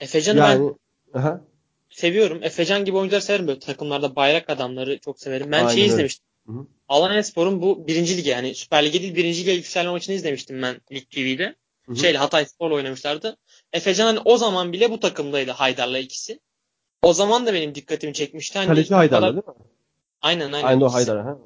Efecan'ı 0.00 0.38
yani, 0.38 0.72
ben 1.14 1.20
aha. 1.20 1.40
seviyorum. 1.90 2.42
Efecan 2.42 2.84
gibi 2.84 2.96
oyuncuları 2.96 3.22
severim 3.22 3.46
böyle 3.46 3.58
takımlarda 3.58 4.16
bayrak 4.16 4.50
adamları 4.50 4.98
çok 4.98 5.20
severim. 5.20 5.52
Ben 5.52 5.68
şeyi 5.68 5.86
izlemiştim. 5.86 6.26
Hı-hı. 6.46 6.66
Alanya 6.88 7.22
Spor'un 7.22 7.62
bu 7.62 7.86
birinci 7.86 8.16
ligi 8.16 8.30
yani 8.30 8.54
Süper 8.54 8.84
Lig'e 8.84 9.02
değil 9.02 9.14
birinci 9.14 9.42
lige 9.42 9.52
yükselme 9.52 9.90
maçını 9.90 10.14
izlemiştim 10.14 10.62
ben 10.62 10.80
Lig 10.92 11.10
TV'de. 11.10 11.54
Hı-hı. 11.86 11.96
Şeyle 11.96 12.18
Hatay 12.18 12.44
Spor'la 12.44 12.74
oynamışlardı. 12.74 13.36
Efecan 13.72 14.06
hani 14.06 14.18
o 14.24 14.36
zaman 14.36 14.72
bile 14.72 14.90
bu 14.90 15.00
takımdaydı 15.00 15.50
Haydar'la 15.50 15.98
ikisi. 15.98 16.40
O 17.02 17.12
zaman 17.12 17.46
da 17.46 17.54
benim 17.54 17.74
dikkatimi 17.74 18.12
çekmişti. 18.12 18.58
Hani 18.58 18.68
Kaleci 18.68 18.94
Haydar'la 18.94 19.20
kadar... 19.20 19.46
değil 19.46 19.58
mi? 19.58 19.64
Aynen 20.22 20.52
aynen. 20.52 20.66
Aynen 20.66 20.80
o 20.80 20.92
Haydar. 20.92 21.22
Ha? 21.22 21.38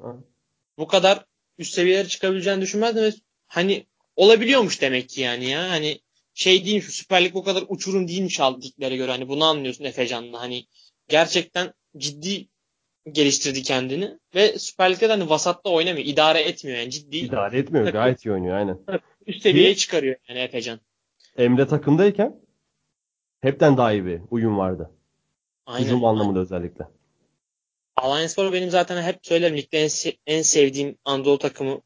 Bu 0.77 0.87
kadar 0.87 1.25
üst 1.57 1.73
seviyelere 1.73 2.07
çıkabileceğini 2.07 2.61
düşünmezdim 2.61 3.03
ve 3.03 3.13
hani 3.47 3.85
olabiliyormuş 4.15 4.81
demek 4.81 5.09
ki 5.09 5.21
yani 5.21 5.49
ya. 5.49 5.69
Hani 5.69 5.99
şey 6.33 6.65
değil 6.65 6.81
şu 6.81 6.91
Süper 6.91 7.25
Lig 7.25 7.33
bu 7.33 7.43
kadar 7.43 7.63
uçurum 7.67 8.07
değilmiş 8.07 8.39
aldıkları 8.39 8.95
göre. 8.95 9.11
Hani 9.11 9.29
bunu 9.29 9.45
anlıyorsun 9.45 9.83
Efecan'la. 9.83 10.41
Hani 10.41 10.65
gerçekten 11.07 11.73
ciddi 11.97 12.47
geliştirdi 13.11 13.63
kendini 13.63 14.19
ve 14.35 14.59
Süper 14.59 14.91
Lig'de 14.91 15.07
de 15.07 15.11
hani 15.11 15.29
vasatta 15.29 15.69
oynamıyor. 15.69 16.05
idare 16.05 16.41
etmiyor 16.41 16.79
yani 16.79 16.91
ciddi. 16.91 17.17
İdare 17.17 17.57
etmiyor. 17.57 17.85
Takım, 17.85 18.01
gayet 18.01 18.25
iyi 18.25 18.31
oynuyor 18.31 18.55
aynen. 18.55 18.79
Üst 19.27 19.41
seviyeye 19.41 19.75
çıkarıyor 19.75 20.15
yani 20.29 20.39
Efecan. 20.39 20.79
Emre 21.37 21.67
takımdayken 21.67 22.35
hepten 23.41 23.77
daha 23.77 23.93
iyi 23.93 24.05
bir 24.05 24.21
uyum 24.31 24.57
vardı. 24.57 24.91
Aynen. 25.65 25.85
Hücum 25.85 26.05
anlamında 26.05 26.39
özellikle. 26.39 26.87
Alanyaspor 27.95 28.53
benim 28.53 28.69
zaten 28.69 29.03
hep 29.03 29.19
söylerim 29.21 29.57
ligde 29.57 29.83
en, 29.83 29.89
en 30.27 30.41
sevdiğim 30.41 30.97
Anadolu 31.05 31.37
takımı 31.37 31.81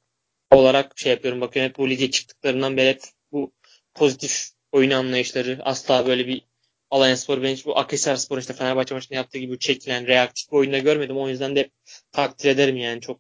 olarak 0.52 0.98
şey 1.00 1.12
yapıyorum. 1.12 1.42
Bakıyorum 1.42 1.70
hep 1.70 1.78
bu 1.78 1.90
lige 1.90 2.12
çıktıklarından 2.12 2.78
beri 2.78 2.90
hep 2.90 3.02
bu 3.32 3.52
pozitif 3.94 4.50
oyun 4.72 4.92
anlayışları 4.92 5.60
asla 5.64 6.08
böyle 6.08 6.28
bir 6.28 6.48
Alanyaspor 6.92 7.42
ben 7.42 7.54
hiç 7.54 7.66
bu 7.66 7.78
Akhisarspor 7.78 8.38
işte 8.38 8.54
Fenerbahçe 8.54 8.96
maçında 8.96 9.16
yaptığı 9.16 9.38
gibi 9.38 9.60
çekilen 9.60 10.08
reaktif 10.08 10.52
bir 10.52 10.58
oyunda 10.58 10.78
görmedim. 10.78 11.18
O 11.18 11.30
yüzden 11.30 11.56
de 11.56 11.70
takdir 12.12 12.50
ederim 12.50 12.78
yani 12.78 13.02
çok 13.02 13.20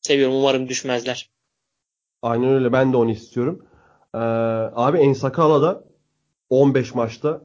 seviyorum. 0.00 0.36
Umarım 0.36 0.68
düşmezler. 0.68 1.30
Aynen 2.22 2.48
öyle. 2.48 2.72
Ben 2.72 2.92
de 2.92 2.96
onu 2.96 3.10
istiyorum. 3.10 3.66
Ee, 4.14 4.18
abi 4.18 4.98
Ensakala 4.98 5.62
da 5.62 5.84
15 6.50 6.94
maçta 6.94 7.42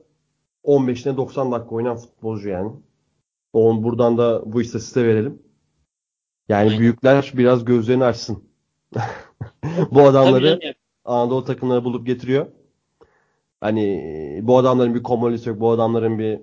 15'ine 0.63 1.17
90 1.17 1.51
dakika 1.51 1.75
oynayan 1.75 1.97
futbolcu 1.97 2.49
yani. 2.49 2.71
Onun 3.53 3.83
buradan 3.83 4.17
da 4.17 4.53
bu 4.53 4.61
istatistiğe 4.61 5.05
verelim. 5.05 5.41
Yani 6.49 6.69
Aynen. 6.69 6.79
büyükler 6.79 7.31
biraz 7.35 7.65
gözlerini 7.65 8.03
açsın. 8.03 8.46
Bu 9.91 10.01
adamları 10.01 10.75
Anadolu 11.05 11.45
takımları 11.45 11.83
bulup 11.83 12.07
getiriyor. 12.07 12.47
Hani 13.61 14.39
bu 14.43 14.57
adamların 14.57 14.95
bir 14.95 15.03
komolisi 15.03 15.49
yok. 15.49 15.59
Bu 15.59 15.71
adamların 15.71 16.19
bir 16.19 16.39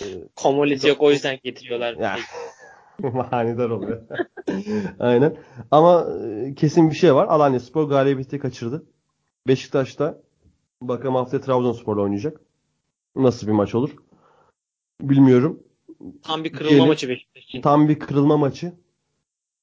e, 0.00 0.04
komolisi 0.36 0.88
yok 0.88 1.02
o 1.02 1.10
yüzden 1.10 1.38
getiriyorlar. 1.44 2.20
Manidar 2.98 3.70
oluyor. 3.70 4.02
Aynen. 4.98 5.36
Ama 5.70 6.06
e, 6.24 6.54
kesin 6.54 6.90
bir 6.90 6.94
şey 6.94 7.14
var. 7.14 7.26
Alanya 7.26 7.60
Spor 7.60 7.88
galibiyeti 7.88 8.38
kaçırdı. 8.38 8.86
Beşiktaş'ta 9.48 10.22
bakalım 10.82 11.14
haftaya 11.14 11.40
Trabzonspor'la 11.40 12.02
oynayacak. 12.02 12.40
Nasıl 13.16 13.46
bir 13.46 13.52
maç 13.52 13.74
olur? 13.74 13.96
Bilmiyorum. 15.00 15.62
Tam 16.22 16.44
bir 16.44 16.52
kırılma 16.52 16.70
Diyelim, 16.70 16.88
maçı 16.88 17.08
Beşiktaş 17.08 17.44
için. 17.44 17.62
Tam 17.62 17.88
bir 17.88 17.98
kırılma 17.98 18.36
maçı. 18.36 18.72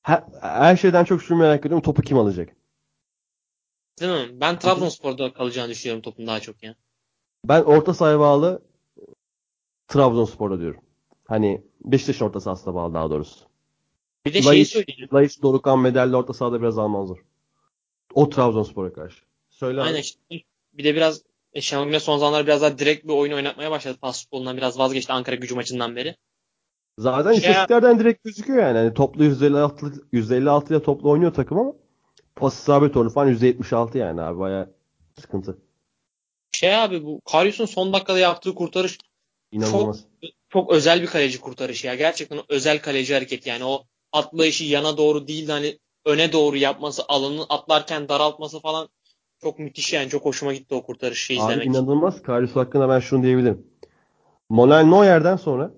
Her, 0.02 0.24
her 0.41 0.78
şeyden 0.78 1.04
çok 1.04 1.24
şunu 1.24 1.38
merak 1.38 1.66
ediyorum. 1.66 1.82
Topu 1.84 2.02
kim 2.02 2.18
alacak? 2.18 2.49
Değil 3.99 4.12
mi? 4.12 4.41
Ben 4.41 4.60
Trabzonspor'da 4.60 5.34
kalacağını 5.34 5.70
düşünüyorum 5.70 6.02
topun 6.02 6.28
daha 6.28 6.39
çok 6.39 6.64
ya. 6.64 6.76
Ben 7.45 7.62
orta 7.62 7.93
sahaya 7.93 8.20
bağlı 8.20 8.62
Trabzonspor'da 9.88 10.60
diyorum. 10.60 10.82
Hani 11.28 11.62
Beşiktaş 11.86 12.22
orta 12.22 12.39
sahasına 12.39 12.76
bağlı 12.76 12.93
daha 12.93 13.10
doğrusu. 13.10 13.45
Bir 14.26 14.34
de 14.34 14.41
şeyi 14.41 14.66
söyleyeyim. 14.66 15.10
Laiç, 15.14 15.41
Dorukan, 15.41 15.80
Medelli 15.80 16.16
orta 16.16 16.34
sahada 16.34 16.62
biraz 16.62 16.78
alman 16.78 17.06
zor. 17.06 17.18
O 18.14 18.30
Trabzonspor'a 18.30 18.93
karşı. 18.93 19.24
Söyle 19.49 19.82
Aynen 19.82 19.99
işte. 19.99 20.20
Bir 20.74 20.84
de 20.84 20.95
biraz 20.95 21.24
e, 21.54 21.62
Şenol 21.62 21.86
Güneş 21.86 22.04
son 22.04 22.18
zamanlarda 22.18 22.47
biraz 22.47 22.62
daha 22.62 22.78
direkt 22.78 23.04
bir 23.08 23.14
oyun 23.14 23.34
oynatmaya 23.34 23.72
başladı. 23.72 23.97
Pas 24.02 24.24
futbolundan 24.24 24.58
biraz 24.58 24.80
vazgeçti 24.80 25.14
Ankara 25.14 25.36
gücü 25.36 25.56
maçından 25.56 25.95
beri. 25.95 26.16
Zaten 27.02 27.32
şey, 27.32 27.39
istatistiklerden 27.39 27.99
direkt 27.99 28.24
gözüküyor 28.24 28.64
yani. 28.64 28.78
yani 28.78 28.93
toplu 28.93 29.24
156 29.24 29.86
156 30.12 30.74
ile 30.74 30.84
toplu 30.84 31.10
oynuyor 31.10 31.34
takım 31.34 31.60
ama 31.60 31.74
pas 32.36 32.60
isabet 32.60 32.97
oranı 32.97 33.10
falan 33.10 33.34
%76 33.34 33.97
yani 33.97 34.22
abi 34.22 34.39
baya 34.39 34.70
sıkıntı. 35.20 35.58
Şey 36.52 36.76
abi 36.76 37.04
bu 37.06 37.22
Karius'un 37.32 37.66
son 37.66 37.93
dakikada 37.93 38.20
yaptığı 38.20 38.56
kurtarış 38.56 38.97
İnanılmaz. 39.52 40.06
Çok, 40.22 40.32
çok 40.49 40.72
özel 40.72 41.02
bir 41.02 41.08
kaleci 41.08 41.41
kurtarışı 41.41 41.88
ya. 41.88 41.96
Gerçekten 41.96 42.39
özel 42.50 42.82
kaleci 42.82 43.13
hareket 43.13 43.47
yani 43.47 43.66
o 43.66 43.84
atlayışı 44.12 44.63
yana 44.63 44.97
doğru 44.97 45.28
değil 45.28 45.47
de 45.47 45.51
hani 45.51 45.80
öne 46.05 46.32
doğru 46.32 46.58
yapması, 46.58 47.04
alanı 47.08 47.46
atlarken 47.50 48.09
daraltması 48.09 48.59
falan 48.59 48.89
çok 49.42 49.59
müthiş 49.59 49.93
yani. 49.93 50.09
Çok 50.09 50.26
hoşuma 50.26 50.54
gitti 50.54 50.76
o 50.76 50.84
kurtarışı 50.84 51.34
izlemek. 51.34 51.58
Abi 51.58 51.66
inanılmaz. 51.66 52.21
Karius 52.21 52.55
hakkında 52.55 52.89
ben 52.89 53.00
şunu 53.00 53.24
diyebilirim. 53.24 53.67
Manuel 54.50 54.84
Neuer'den 54.84 55.36
sonra 55.36 55.71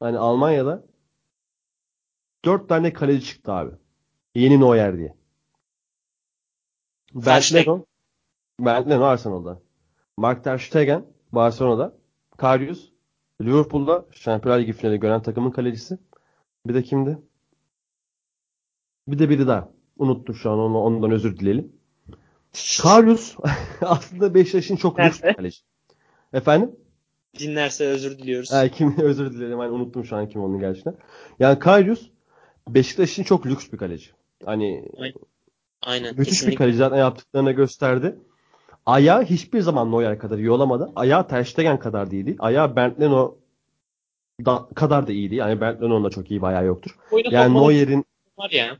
hani 0.00 0.18
Almanya'da 0.18 0.84
dört 2.44 2.68
tane 2.68 2.92
kaleci 2.92 3.26
çıktı 3.26 3.52
abi. 3.52 3.70
Yeni 4.34 4.60
Neuer 4.60 4.98
diye. 4.98 5.16
Bernd 7.14 7.54
Leno, 7.54 7.84
Bernd 8.60 8.90
Leno 8.90 9.04
Arsenal'da. 9.04 9.62
Mark 10.16 10.44
Ter 10.44 10.58
Stegen 10.58 11.06
Barcelona'da. 11.32 11.96
Karius 12.36 12.92
Liverpool'da 13.42 14.06
Şampiyonlar 14.12 14.60
Ligi 14.60 14.72
finali 14.72 15.00
gören 15.00 15.22
takımın 15.22 15.50
kalecisi. 15.50 15.98
Bir 16.66 16.74
de 16.74 16.82
kimdi? 16.82 17.18
Bir 19.08 19.18
de 19.18 19.28
biri 19.28 19.46
daha. 19.46 19.68
Unuttum 19.98 20.34
şu 20.34 20.50
an 20.50 20.58
onu, 20.58 20.78
ondan 20.78 21.10
özür 21.10 21.38
dileyelim. 21.38 21.72
Karius 22.82 23.36
aslında 23.80 24.34
Beşiktaş'ın 24.34 24.76
çok 24.76 25.00
lüks 25.00 25.22
bir 25.22 25.34
kaleci. 25.34 25.60
Efendim? 26.32 26.76
Dinlerse 27.38 27.86
özür 27.86 28.18
diliyoruz. 28.18 28.52
Ha, 28.52 28.68
kim 28.68 28.98
özür 29.02 29.32
dilerim. 29.32 29.60
Yani 29.60 29.70
unuttum 29.70 30.04
şu 30.04 30.16
an 30.16 30.28
kim 30.28 30.42
onun 30.42 30.58
gerçekten. 30.60 30.94
Yani 31.38 31.58
Karius 31.58 32.10
Beşiktaş 32.68 33.16
çok 33.16 33.46
lüks 33.46 33.72
bir 33.72 33.78
kaleci. 33.78 34.10
Hani 34.44 34.88
Aynen. 35.82 36.14
Müthiş 36.16 36.28
kesinlikle. 36.28 36.52
bir 36.52 36.56
kaleci 36.56 36.76
zaten 36.76 36.96
yaptıklarını 36.96 37.52
gösterdi. 37.52 38.16
Ayağı 38.86 39.24
hiçbir 39.24 39.60
zaman 39.60 39.92
Neuer 39.92 40.18
kadar 40.18 40.38
iyi 40.38 40.50
olamadı. 40.50 40.92
Ayağı 40.96 41.28
Ter 41.28 41.44
Stegen 41.44 41.78
kadar 41.78 42.10
da 42.10 42.14
iyi 42.14 42.26
değil. 42.26 42.36
Ayağı 42.40 42.76
Bernd 42.76 43.00
Leno 43.00 43.36
da, 44.44 44.68
kadar 44.74 45.06
da 45.06 45.12
iyi 45.12 45.30
değil. 45.30 45.40
Yani 45.40 45.60
Bernd 45.60 45.82
Leno'nun 45.82 46.04
da 46.04 46.10
çok 46.10 46.30
iyi 46.30 46.42
bir 46.42 46.46
ayağı 46.46 46.64
yoktur. 46.64 46.98
Oyuna 47.10 47.28
yani 47.30 47.54
Neuer'in 47.54 48.04
var 48.38 48.50
ya. 48.50 48.78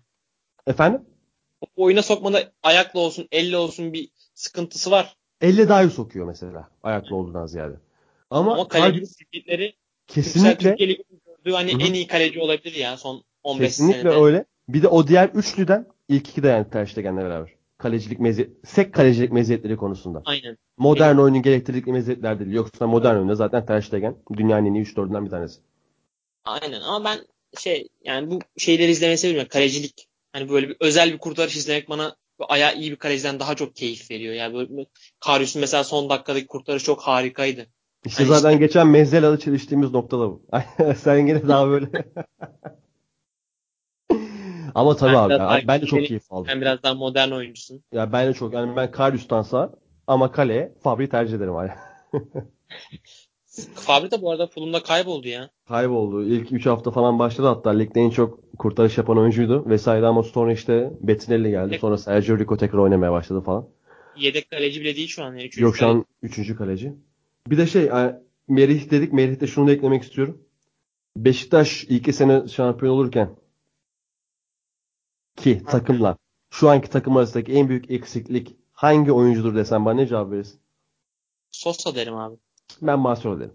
Efendim? 0.67 1.01
Oyuna 1.77 2.03
sokmada 2.03 2.53
ayakla 2.63 3.01
olsun, 3.01 3.29
elle 3.33 3.57
olsun 3.57 3.93
bir 3.93 4.09
sıkıntısı 4.35 4.91
var. 4.91 5.17
Elle 5.41 5.69
daha 5.69 5.83
iyi 5.83 5.91
sokuyor 5.91 6.27
mesela. 6.27 6.69
Ayakla 6.83 7.17
olduğundan 7.17 7.47
ziyade. 7.47 7.75
Ama, 8.31 8.53
Ama 8.53 8.69
kaleci 8.69 9.07
skillleri 9.07 9.75
kesinlikle 10.07 10.77
gördüğü 11.27 11.53
hani 11.53 11.73
Hı-hı. 11.73 11.83
en 11.83 11.93
iyi 11.95 12.07
kaleci 12.07 12.41
olabilir 12.41 12.75
ya 12.75 12.97
son 12.97 13.25
15 13.43 13.67
kesinlikle 13.69 13.93
senede. 13.93 14.09
Kesinlikle 14.09 14.27
öyle. 14.27 14.45
Bir 14.69 14.83
de 14.83 14.89
o 14.89 15.07
diğer 15.09 15.29
üçlüden 15.29 15.87
ilk 16.09 16.29
iki 16.29 16.43
de 16.43 16.49
yani 16.49 16.71
Ter 16.71 16.87
Stegen'le 16.87 17.17
beraber. 17.17 17.51
kalecilik 17.79 18.21
meziyet, 18.21 18.51
sek 18.65 18.95
kalecilik 18.95 19.33
meziyetleri 19.33 19.77
konusunda. 19.77 20.23
Aynen. 20.25 20.59
Modern 20.77 21.09
Evet. 21.09 21.19
oyunun 21.21 21.43
gerektirdikleri 21.43 21.93
meziyetler 21.93 22.39
değil. 22.41 22.51
Yoksa 22.53 22.87
modern 22.87 23.17
oyunda 23.17 23.35
zaten 23.35 23.67
Ter 23.67 23.81
Stegen 23.81 24.17
dünyanın 24.37 24.67
en 24.67 24.75
iyi 24.75 24.85
3-4'ünden 24.85 25.25
bir 25.25 25.31
tanesi. 25.31 25.61
Aynen 26.45 26.81
ama 26.81 27.05
ben 27.05 27.19
şey 27.59 27.89
yani 28.05 28.31
bu 28.31 28.39
şeyleri 28.57 28.91
izlemeyi 28.91 29.19
seviyorum. 29.19 29.49
Kalecilik 29.49 30.09
hani 30.33 30.49
böyle 30.49 30.69
bir 30.69 30.77
özel 30.81 31.13
bir 31.13 31.19
kurtarış 31.19 31.57
izlemek 31.57 31.89
bana 31.89 32.17
ayağı 32.39 32.77
iyi 32.77 32.91
bir 32.91 32.97
kaleciden 32.97 33.41
daha 33.41 33.55
çok 33.55 33.77
keyif 33.77 34.11
veriyor. 34.11 34.35
Yani 34.35 34.55
böyle 34.55 34.87
Karius'un 35.21 35.61
mesela 35.61 35.85
son 35.85 36.09
dakikadaki 36.11 36.47
kurtarış 36.47 36.85
çok 36.85 37.01
harikaydı. 37.03 37.67
İşte 38.07 38.25
Hani 38.25 38.35
zaten 38.39 38.59
geçen 38.59 38.87
Mezzela'da 38.87 39.39
çeliştiğimiz 39.39 39.93
nokta 39.93 40.21
da 40.21 40.31
bu. 40.31 40.43
Sen 40.97 41.27
yine 41.27 41.49
daha 41.49 41.69
böyle. 41.69 41.89
Ama 44.75 44.97
tabii 44.97 45.13
Ben 45.13 45.19
abi 45.19 45.31
biraz 45.31 45.69
ben, 45.69 45.81
de 45.81 45.87
çok 45.87 46.07
keyif 46.07 46.33
aldım. 46.33 46.47
Sen 46.47 46.61
biraz 46.61 46.83
daha 46.83 46.95
modern 46.95 47.31
oyuncusun. 47.31 47.83
Ya 47.93 48.13
ben 48.13 48.29
de 48.29 48.35
çok 48.35 48.55
yani 48.55 48.77
ben 48.77 48.91
Karius'tansa 48.91 49.73
ama 50.07 50.33
kaleye 50.33 50.73
Fabri'yi 50.83 51.09
tercih 51.09 51.37
ederim 51.37 51.57
abi. 51.57 51.71
Fabri 53.75 54.11
de 54.11 54.23
bu 54.23 54.31
arada 54.31 54.47
Fulham'da 54.47 54.83
kayboldu 54.83 55.29
ya. 55.29 55.51
Kayboldu. 55.69 56.25
İlk 56.25 56.53
3 56.53 56.67
hafta 56.67 56.91
falan 56.91 57.19
başladı 57.19 57.47
hatta 57.47 57.71
ligde 57.71 58.01
en 58.01 58.11
çok 58.11 58.59
kurtarış 58.59 58.99
yapan 58.99 59.19
oyuncuydu 59.19 59.65
vesaire 59.67 60.07
ama 60.07 60.23
sonra 60.23 60.53
işte 60.53 60.91
Bettinelli 61.01 61.51
geldi. 61.51 61.69
Evet. 61.71 61.81
Sonra 61.81 61.99
Sergio 61.99 62.39
Rico 62.39 62.57
tekrar 62.57 62.79
oynamaya 62.79 63.13
başladı 63.13 63.41
falan. 63.41 63.69
Yedek 64.17 64.51
kaleci 64.51 64.81
bile 64.81 64.97
değil 64.97 65.09
şu 65.09 65.25
an. 65.25 65.29
Yani. 65.29 65.45
Üçüncü 65.45 65.65
Yok 65.65 65.77
şu 65.77 65.87
an 65.87 66.05
3. 66.23 66.57
kaleci. 66.57 66.93
Bir 67.47 67.59
de 67.59 67.67
şey 67.67 67.91
Merih 68.49 68.91
dedik. 68.91 69.13
Merih'te 69.13 69.47
şunu 69.47 69.67
da 69.69 69.73
eklemek 69.73 70.03
istiyorum. 70.03 70.43
Beşiktaş 71.17 71.85
ilk 71.85 72.15
sene 72.15 72.49
şampiyon 72.49 72.93
olurken 72.93 73.37
ki 75.37 75.63
takımla 75.67 76.17
şu 76.51 76.71
anki 76.71 76.91
takım 76.91 77.17
arasındaki 77.17 77.53
en 77.53 77.69
büyük 77.69 77.91
eksiklik 77.91 78.57
hangi 78.73 79.13
oyuncudur 79.13 79.55
desem 79.55 79.85
bana 79.85 79.95
ne 79.95 80.07
cevap 80.07 80.31
verirsin? 80.31 80.61
Sosa 81.51 81.95
derim 81.95 82.17
abi. 82.17 82.37
Ben 82.83 82.99
Marcelo 82.99 83.41
derim. 83.41 83.55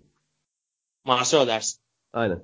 Marcelo 1.06 1.48
dersin. 1.48 1.80
Aynen. 2.14 2.44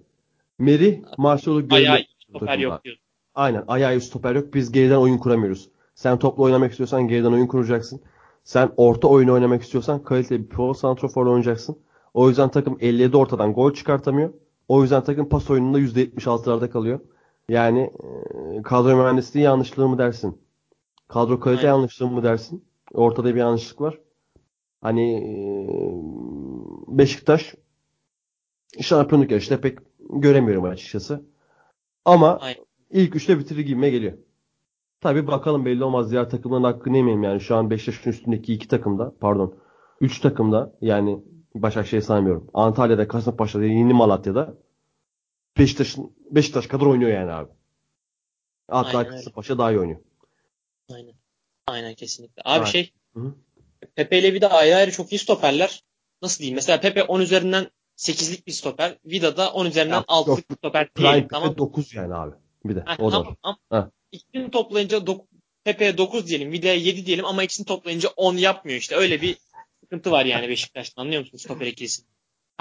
Merih, 0.60 1.02
Marcelo 1.18 1.56
Ayağı 1.56 1.98
görüyor. 1.98 2.00
stoper 2.30 2.58
yok 2.58 2.84
diyor. 2.84 2.98
Aynen. 3.36 3.64
Ayağı 3.68 4.02
stoper 4.02 4.36
yok. 4.36 4.54
Biz 4.54 4.72
geriden 4.72 4.96
oyun 4.96 5.18
kuramıyoruz. 5.18 5.70
Sen 5.96 6.20
topla 6.20 6.44
oynamak 6.44 6.72
istiyorsan 6.72 7.08
geriden 7.08 7.32
oyun 7.32 7.48
kuracaksın. 7.48 8.02
Sen 8.48 8.72
orta 8.78 9.08
oyunu 9.08 9.34
oynamak 9.34 9.62
istiyorsan 9.62 10.04
kaliteli 10.04 10.44
bir 10.44 10.50
pivot 10.50 10.78
santroforla 10.78 11.30
oynayacaksın. 11.30 11.78
O 12.14 12.30
yüzden 12.30 12.50
takım 12.50 12.78
57 12.80 13.18
ortadan 13.18 13.54
gol 13.54 13.74
çıkartamıyor. 13.74 14.34
O 14.68 14.82
yüzden 14.82 15.04
takım 15.04 15.30
pas 15.30 15.50
oyununda 15.50 15.80
%76'larda 15.80 16.70
kalıyor. 16.70 17.00
Yani 17.50 17.92
kadro 18.64 18.98
mühendisliği 18.98 19.46
yanlışlığı 19.46 19.90
mı 19.90 19.98
dersin? 19.98 20.42
Kadro 21.08 21.40
kalite 21.40 21.60
Aynen. 21.60 21.70
yanlışlığı 21.70 22.08
mı 22.08 22.24
dersin? 22.24 22.66
Ortada 22.94 23.36
bir 23.36 23.40
yanlışlık 23.40 23.82
var. 23.82 24.00
Hani 24.82 25.24
Beşiktaş 26.88 27.56
şampiyonluk 28.82 29.32
yarışında 29.32 29.62
pek 29.62 29.80
göremiyorum 30.10 30.64
açıkçası. 30.64 31.26
Ama 32.06 32.38
Aynen. 32.38 32.66
ilk 32.92 33.16
üçte 33.16 33.40
bitirir 33.40 33.66
gibime 33.66 33.90
geliyor. 33.90 34.14
Tabii 35.08 35.28
bakalım 35.28 35.66
belli 35.66 35.84
olmaz. 35.84 36.12
Diğer 36.12 36.30
takımların 36.30 36.64
hakkını 36.64 36.98
yemeyeyim 36.98 37.24
yani. 37.24 37.42
Şu 37.42 37.56
an 37.56 37.70
Beşiktaş'ın 37.70 38.10
üstündeki 38.10 38.54
iki 38.54 38.68
takımda 38.68 39.14
pardon. 39.20 39.56
Üç 40.02 40.20
takımda 40.20 40.74
yani 40.82 41.24
Başakşehir'i 41.56 42.06
saymıyorum. 42.06 42.50
Antalya'da, 42.54 43.08
Kasımpaşa'da, 43.08 43.66
Yeni 43.66 43.94
Malatya'da 43.94 44.54
Beşiktaş'ın 45.58 46.16
Beşiktaş 46.32 46.68
kadar 46.68 46.86
oynuyor 46.86 47.12
yani 47.12 47.32
abi. 47.32 47.52
Hatta 48.72 48.98
Aynen. 48.98 49.12
Kasımpaşa 49.12 49.58
daha 49.58 49.72
iyi 49.72 49.80
oynuyor. 49.80 50.00
Aynen. 50.94 51.14
Aynen 51.68 51.94
kesinlikle. 51.94 52.42
Abi 52.46 52.52
Aynen. 52.54 52.66
şey 52.66 52.92
Hı 53.14 53.20
hı. 53.20 53.34
Pepe 53.96 54.20
ile 54.20 54.34
Vida 54.34 54.52
ayrı 54.52 54.76
ayrı 54.76 54.92
çok 54.92 55.12
iyi 55.14 55.20
stoperler. 55.20 55.84
Nasıl 56.22 56.40
diyeyim? 56.40 56.56
Mesela 56.56 56.80
Pepe 56.80 57.04
10 57.04 57.20
üzerinden 57.20 57.68
8'lik 57.98 58.48
bir 58.48 58.52
stoper. 58.52 58.98
Vida 59.06 59.38
da 59.38 59.54
10 59.54 59.66
üzerinden 59.66 59.96
Ya, 59.96 60.02
6'lık 60.08 60.28
yok. 60.28 60.50
bir 60.50 60.56
stoper 60.56 60.90
Prime. 60.94 61.12
Pepe 61.14 61.28
Tamam. 61.28 61.50
mı? 61.50 61.58
9 61.58 61.94
yani 61.96 62.14
abi. 62.16 62.36
Bir 62.66 62.76
de 62.76 62.82
Ha, 62.86 62.96
o 63.00 63.08
da 63.08 63.12
tamam. 63.12 63.28
var. 63.28 63.36
Ama 63.44 63.58
Ha. 63.70 63.92
İkisini 64.12 64.52
toplayınca 64.52 64.98
dok- 64.98 65.26
Pepe'ye 65.64 65.98
9 65.98 66.28
diyelim. 66.28 66.52
Vida'ya 66.52 66.74
7 66.76 67.06
diyelim 67.06 67.26
ama 67.26 67.44
ikisini 67.44 67.66
toplayınca 67.66 68.10
10 68.16 68.38
yapmıyor 68.38 68.80
işte. 68.80 68.96
Öyle 68.96 69.22
bir 69.22 69.38
sıkıntı 69.84 70.12
var 70.12 70.26
yani 70.26 70.50
Beşiktaş'ta. 70.50 71.02
Anlıyor 71.02 71.22
musun 71.22 71.38
stoper 71.38 71.66
ikilisi? 71.68 72.02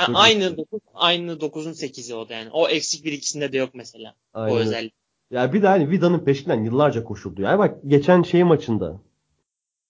Çok 0.06 0.16
aynı 0.16 0.56
9, 0.56 0.80
aynı 0.94 1.32
9'un 1.40 1.72
8'i 1.72 2.14
o 2.14 2.28
da 2.28 2.34
yani. 2.34 2.50
O 2.52 2.68
eksik 2.68 3.04
bir 3.04 3.12
ikisinde 3.12 3.52
de 3.52 3.56
yok 3.58 3.70
mesela. 3.74 4.14
Aynen. 4.34 4.56
O 4.56 4.58
özellik. 4.58 4.92
Ya 5.30 5.52
bir 5.52 5.62
de 5.62 5.66
hani 5.66 5.90
Vida'nın 5.90 6.24
peşinden 6.24 6.64
yıllarca 6.64 7.04
koşuldu. 7.04 7.42
Yani 7.42 7.58
bak 7.58 7.78
geçen 7.86 8.22
şey 8.22 8.44
maçında 8.44 9.00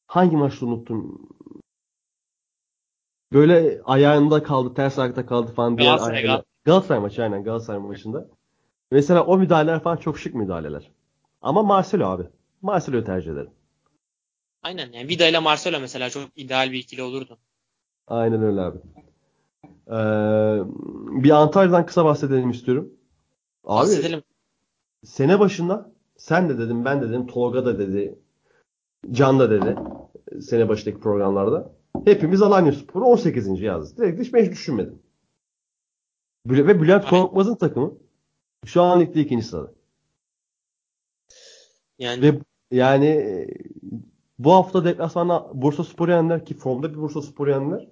hangi 0.06 0.36
maçta 0.36 0.66
unuttum. 0.66 1.28
Böyle 3.32 3.80
ayağında 3.84 4.42
kaldı, 4.42 4.74
ters 4.74 4.98
ayakta 4.98 5.26
kaldı 5.26 5.52
falan 5.52 5.78
diye. 5.78 5.88
Galatasaray, 5.88 6.18
ayağıyla- 6.24 6.44
Galatasaray 6.64 7.00
maçı 7.00 7.22
aynen 7.22 7.44
Galatasaray 7.44 7.80
maçında. 7.80 8.28
Mesela 8.90 9.24
o 9.26 9.38
müdahaleler 9.38 9.82
falan 9.82 9.96
çok 9.96 10.18
şık 10.18 10.34
müdahaleler. 10.34 10.90
Ama 11.46 11.62
Marcelo 11.62 12.06
abi. 12.06 12.22
Marcelo'yu 12.62 13.04
tercih 13.04 13.32
ederim. 13.32 13.50
Aynen 14.62 14.92
yani 14.92 15.08
Vida 15.08 15.28
ile 15.28 15.38
Marcelo 15.38 15.80
mesela 15.80 16.10
çok 16.10 16.22
ideal 16.36 16.72
bir 16.72 16.78
ikili 16.78 17.02
olurdu. 17.02 17.38
Aynen 18.06 18.42
öyle 18.42 18.60
abi. 18.60 18.78
Ee, 19.88 20.64
bir 21.22 21.30
Antalya'dan 21.30 21.86
kısa 21.86 22.04
bahsedelim 22.04 22.50
istiyorum. 22.50 22.92
Abi 23.64 23.80
Bahsedelim. 23.80 24.22
sene 25.04 25.40
başında 25.40 25.92
sen 26.16 26.48
de 26.48 26.58
dedim 26.58 26.84
ben 26.84 27.02
de 27.02 27.08
dedim 27.08 27.26
Tolga 27.26 27.64
da 27.64 27.78
dedi 27.78 28.18
Can 29.10 29.38
da 29.38 29.50
dedi 29.50 29.76
sene 30.40 30.68
başındaki 30.68 31.00
programlarda. 31.00 31.72
Hepimiz 32.04 32.42
Alanya 32.42 32.72
Spor'u 32.72 33.04
18. 33.04 33.60
yazdı. 33.60 34.02
Direkt 34.02 34.20
hiç 34.20 34.34
ben 34.34 34.44
hiç 34.44 34.50
düşünmedim. 34.50 35.02
Ve 36.46 36.82
Bülent. 36.82 37.08
Korkmaz'ın 37.08 37.54
takımı 37.54 37.94
şu 38.64 38.82
an 38.82 39.00
ligde 39.00 39.20
ikinci 39.20 39.46
sırada. 39.46 39.75
Yani 41.98 42.22
Ve 42.22 42.38
yani 42.70 43.06
e, 43.06 43.48
bu 44.38 44.52
hafta 44.52 44.84
deplasmanda 44.84 45.50
Bursa 45.54 45.84
Spor 45.84 46.08
yendiler 46.08 46.44
ki 46.44 46.54
formda 46.54 46.92
bir 46.92 46.98
Bursa 46.98 47.22
Spor 47.22 47.48
yendiler. 47.48 47.88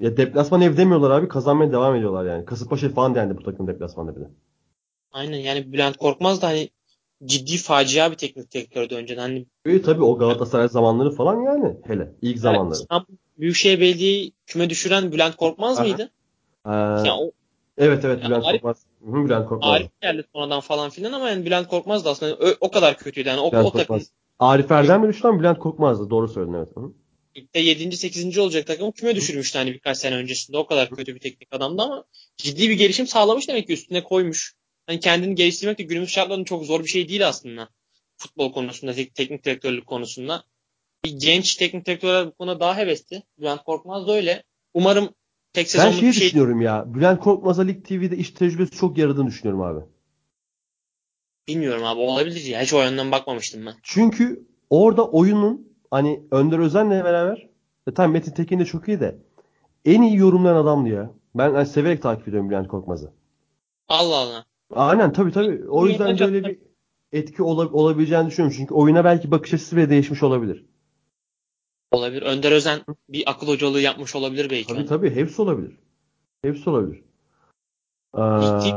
Ya 0.00 0.16
deplasman 0.16 0.60
ev 0.60 0.76
demiyorlar 0.76 1.10
abi 1.10 1.28
kazanmaya 1.28 1.72
devam 1.72 1.94
ediyorlar 1.96 2.24
yani. 2.26 2.44
Kasımpaşa 2.44 2.88
falan 2.88 3.14
yendi 3.14 3.36
bu 3.36 3.42
takım 3.42 3.66
deplasmanda 3.66 4.16
bir 4.16 4.20
de. 4.20 4.30
aynen 5.12 5.38
yani 5.38 5.72
Bülent 5.72 5.96
Korkmaz 5.96 6.42
da 6.42 6.46
hani 6.46 6.70
ciddi 7.24 7.56
facia 7.56 8.10
bir 8.10 8.16
teknik 8.16 8.52
direktördü 8.52 8.94
önceden. 8.94 9.22
Hani 9.22 9.46
Ve 9.66 9.82
tabii 9.82 10.02
o 10.04 10.18
Galatasaray 10.18 10.68
zamanları 10.68 11.10
falan 11.10 11.40
yani 11.42 11.76
hele 11.84 12.12
ilk 12.22 12.38
zamanları. 12.38 12.78
İstanbul 12.78 13.14
Büyükşehir 13.38 13.80
Belediye'yi 13.80 14.32
küme 14.46 14.70
düşüren 14.70 15.12
Bülent 15.12 15.36
Korkmaz 15.36 15.78
Aha. 15.78 15.84
mıydı? 15.86 16.10
Ee, 16.66 16.70
Ya 17.06 17.16
o 17.16 17.30
evet 17.78 18.04
evet 18.04 18.22
Ya 18.22 18.28
Bülent 18.28 18.44
Arif- 18.44 18.52
Korkmaz. 18.52 18.86
Bülent 19.02 19.48
Korkmaz. 19.48 19.70
Arif 19.70 20.00
geldi 20.00 20.24
sonradan 20.32 20.60
falan 20.60 20.90
filan 20.90 21.12
ama 21.12 21.30
yani 21.30 21.46
Bülent 21.46 21.68
Korkmaz 21.68 22.04
da 22.04 22.10
aslında 22.10 22.34
o, 22.34 22.46
o 22.60 22.70
kadar 22.70 22.96
kötüydü. 22.98 23.28
Yani 23.28 23.40
o, 23.40 23.52
Bülent 23.52 23.66
o 23.66 23.70
takım. 23.72 24.02
Arif 24.38 24.70
Erdem 24.70 25.00
mi 25.00 25.08
düştü 25.08 25.24
lan 25.24 25.38
Bülent 25.38 25.58
Korkmaz'dı. 25.58 26.10
Doğru 26.10 26.28
söyledin 26.28 26.54
evet. 26.54 26.68
Hı. 26.76 26.92
ligde 27.36 27.60
7. 27.60 27.96
8. 27.96 28.38
olacak 28.38 28.66
takımı 28.66 28.92
küme 28.92 29.16
düşürmüştü 29.16 29.58
hani 29.58 29.72
birkaç 29.74 29.98
sene 29.98 30.14
öncesinde. 30.14 30.58
O 30.58 30.66
kadar 30.66 30.90
kötü 30.90 31.14
bir 31.14 31.20
teknik 31.20 31.54
adamdı 31.54 31.82
ama 31.82 32.04
ciddi 32.36 32.68
bir 32.68 32.74
gelişim 32.74 33.06
sağlamış 33.06 33.48
demek 33.48 33.66
ki 33.66 33.72
üstüne 33.72 34.02
koymuş. 34.02 34.54
Hani 34.86 35.00
kendini 35.00 35.34
geliştirmek 35.34 35.78
de 35.78 35.82
günümüz 35.82 36.08
şartlarında 36.08 36.44
çok 36.44 36.64
zor 36.64 36.80
bir 36.84 36.88
şey 36.88 37.08
değil 37.08 37.28
aslında. 37.28 37.68
Futbol 38.16 38.52
konusunda, 38.52 38.94
tek- 38.94 39.14
teknik 39.14 39.44
direktörlük 39.44 39.86
konusunda. 39.86 40.44
Bir 41.04 41.10
genç 41.10 41.56
teknik 41.56 41.86
direktörler 41.86 42.26
bu 42.26 42.32
konuda 42.32 42.60
daha 42.60 42.76
hevesli. 42.76 43.22
Bülent 43.38 43.62
Korkmaz 43.64 44.06
da 44.06 44.12
öyle. 44.12 44.42
Umarım 44.74 45.14
tek 45.52 45.74
Ben 45.78 45.90
şeyi 45.90 46.02
bir 46.02 46.12
şey 46.12 46.26
düşünüyorum 46.26 46.60
ya. 46.60 46.94
Bülent 46.94 47.20
Korkmaz'a 47.20 47.62
Lig 47.62 47.84
TV'de 47.84 48.16
iş 48.16 48.30
tecrübesi 48.30 48.70
çok 48.76 48.98
yaradığını 48.98 49.26
düşünüyorum 49.26 49.62
abi. 49.62 49.80
bilmiyorum 51.48 51.84
abi 51.84 52.00
olabilir 52.00 52.44
ya. 52.44 52.60
Hiç 52.62 52.72
o 52.72 52.82
yönden 52.82 53.12
bakmamıştım 53.12 53.66
ben. 53.66 53.74
Çünkü 53.82 54.46
orada 54.70 55.08
oyunun 55.08 55.68
hani 55.90 56.22
Önder 56.30 56.58
Özen'le 56.58 56.90
beraber 57.04 57.48
ve 57.88 57.94
tabii 57.94 58.12
Metin 58.12 58.32
Tekin 58.32 58.58
de 58.58 58.64
çok 58.64 58.88
iyi 58.88 59.00
de 59.00 59.18
en 59.84 60.02
iyi 60.02 60.16
yorumlayan 60.16 60.56
adamdı 60.56 60.88
ya. 60.88 61.10
Ben 61.34 61.54
hani 61.54 61.66
severek 61.66 62.02
takip 62.02 62.28
ediyorum 62.28 62.50
Bülent 62.50 62.68
Korkmaz'ı. 62.68 63.12
Allah 63.88 64.16
Allah. 64.16 64.44
Aynen 64.74 65.12
tabii 65.12 65.32
tabii. 65.32 65.68
O 65.68 65.86
yüzden 65.86 66.18
böyle 66.18 66.44
bir 66.44 66.58
etki 67.12 67.42
ola- 67.42 67.68
olabileceğini 67.72 68.26
düşünüyorum. 68.26 68.56
Çünkü 68.58 68.74
oyuna 68.74 69.04
belki 69.04 69.30
bakış 69.30 69.54
açısı 69.54 69.76
bile 69.76 69.90
değişmiş 69.90 70.22
olabilir. 70.22 70.66
Olabilir. 71.92 72.22
Önder 72.22 72.52
Özen 72.52 72.80
bir 73.08 73.30
akıl 73.30 73.48
hocalığı 73.48 73.80
yapmış 73.80 74.16
olabilir 74.16 74.50
belki. 74.50 74.66
Tabii 74.66 74.78
ona. 74.78 74.86
tabii. 74.86 75.14
Hepsi 75.14 75.42
olabilir. 75.42 75.72
Hepsi 76.42 76.70
olabilir. 76.70 77.02
Ee, 78.16 78.20
Lig 78.20 78.74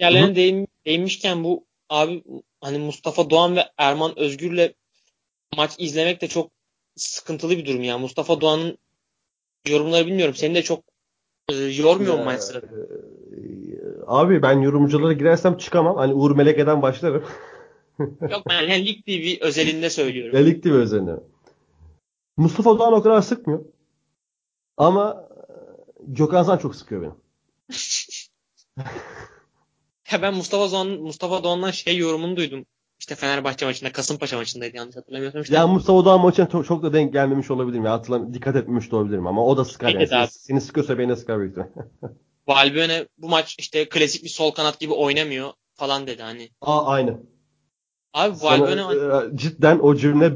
Yerlerine 0.00 0.36
değin, 0.36 0.68
değinmişken 0.86 1.44
bu 1.44 1.64
abi 1.88 2.22
hani 2.60 2.78
Mustafa 2.78 3.30
Doğan 3.30 3.56
ve 3.56 3.64
Erman 3.78 4.18
Özgür'le 4.18 4.72
maç 5.56 5.74
izlemek 5.78 6.20
de 6.20 6.28
çok 6.28 6.50
sıkıntılı 6.96 7.58
bir 7.58 7.66
durum 7.66 7.82
ya. 7.82 7.98
Mustafa 7.98 8.40
Doğan'ın 8.40 8.78
yorumları 9.68 10.06
bilmiyorum. 10.06 10.34
Seni 10.34 10.54
de 10.54 10.62
çok 10.62 10.84
e, 11.48 11.54
yormuyor 11.54 12.18
mu 12.18 12.24
maç 12.24 12.40
sırasında? 12.40 12.72
e, 12.72 13.36
Abi 14.06 14.42
ben 14.42 14.60
yorumculara 14.60 15.12
girersem 15.12 15.56
çıkamam. 15.56 15.96
Hani 15.96 16.14
Uğur 16.14 16.36
Meleke'den 16.36 16.82
başlarım. 16.82 17.24
Yok 18.30 18.42
ben 18.48 18.62
yani 18.62 18.86
Lig 18.86 19.04
TV 19.04 19.44
özelinde 19.44 19.90
söylüyorum. 19.90 20.46
Lig 20.46 20.62
TV 20.62 20.68
özelinde. 20.68 21.20
Mustafa 22.36 22.78
Doğan 22.78 22.92
o 22.92 23.02
kadar 23.02 23.22
sıkmıyor. 23.22 23.64
Ama 24.76 25.28
e, 25.30 25.52
Gökhan 26.06 26.42
Zan 26.42 26.58
çok 26.58 26.76
sıkıyor 26.76 27.02
beni. 27.02 27.12
Ya 30.12 30.22
ben 30.22 30.34
Mustafa 30.34 30.72
Doğan, 30.72 30.88
Mustafa 30.88 31.44
Doğan'dan 31.44 31.70
şey 31.70 31.96
yorumunu 31.96 32.36
duydum. 32.36 32.66
İşte 32.98 33.14
Fenerbahçe 33.14 33.66
maçında, 33.66 33.92
Kasımpaşa 33.92 34.36
maçındaydı 34.36 34.76
yanlış 34.76 34.96
hatırlamıyorsam. 34.96 35.42
Işte 35.42 35.54
Ya 35.54 35.66
Mustafa 35.66 36.04
Doğan 36.04 36.20
maçına 36.20 36.48
çok, 36.48 36.66
çok 36.66 36.82
da 36.82 36.92
denk 36.92 37.12
gelmemiş 37.12 37.50
olabilirim. 37.50 37.84
Ya 37.84 37.92
hatırlam 37.92 38.34
dikkat 38.34 38.56
etmemiş 38.56 38.90
de 38.90 38.96
olabilirim 38.96 39.26
ama 39.26 39.46
o 39.46 39.56
da 39.56 39.64
sıkar 39.64 39.88
yani. 39.88 39.96
Evet 39.96 40.12
abi. 40.12 40.28
seni 40.30 40.60
sıkıyorsa 40.60 40.98
beni 40.98 41.08
de 41.08 41.16
sıkar 41.16 41.40
büyük. 41.40 41.56
Valbuena 42.48 43.06
bu 43.18 43.28
maç 43.28 43.56
işte 43.58 43.88
klasik 43.88 44.24
bir 44.24 44.28
sol 44.28 44.50
kanat 44.50 44.80
gibi 44.80 44.92
oynamıyor 44.92 45.50
falan 45.74 46.06
dedi 46.06 46.22
hani. 46.22 46.50
Aa 46.60 46.86
aynı. 46.86 47.18
Abi 48.14 48.36
Sana, 48.36 48.60
Valbuena 48.60 48.94
e, 48.94 49.36
cidden 49.36 49.78
o 49.78 49.94
cümleyi 49.94 50.32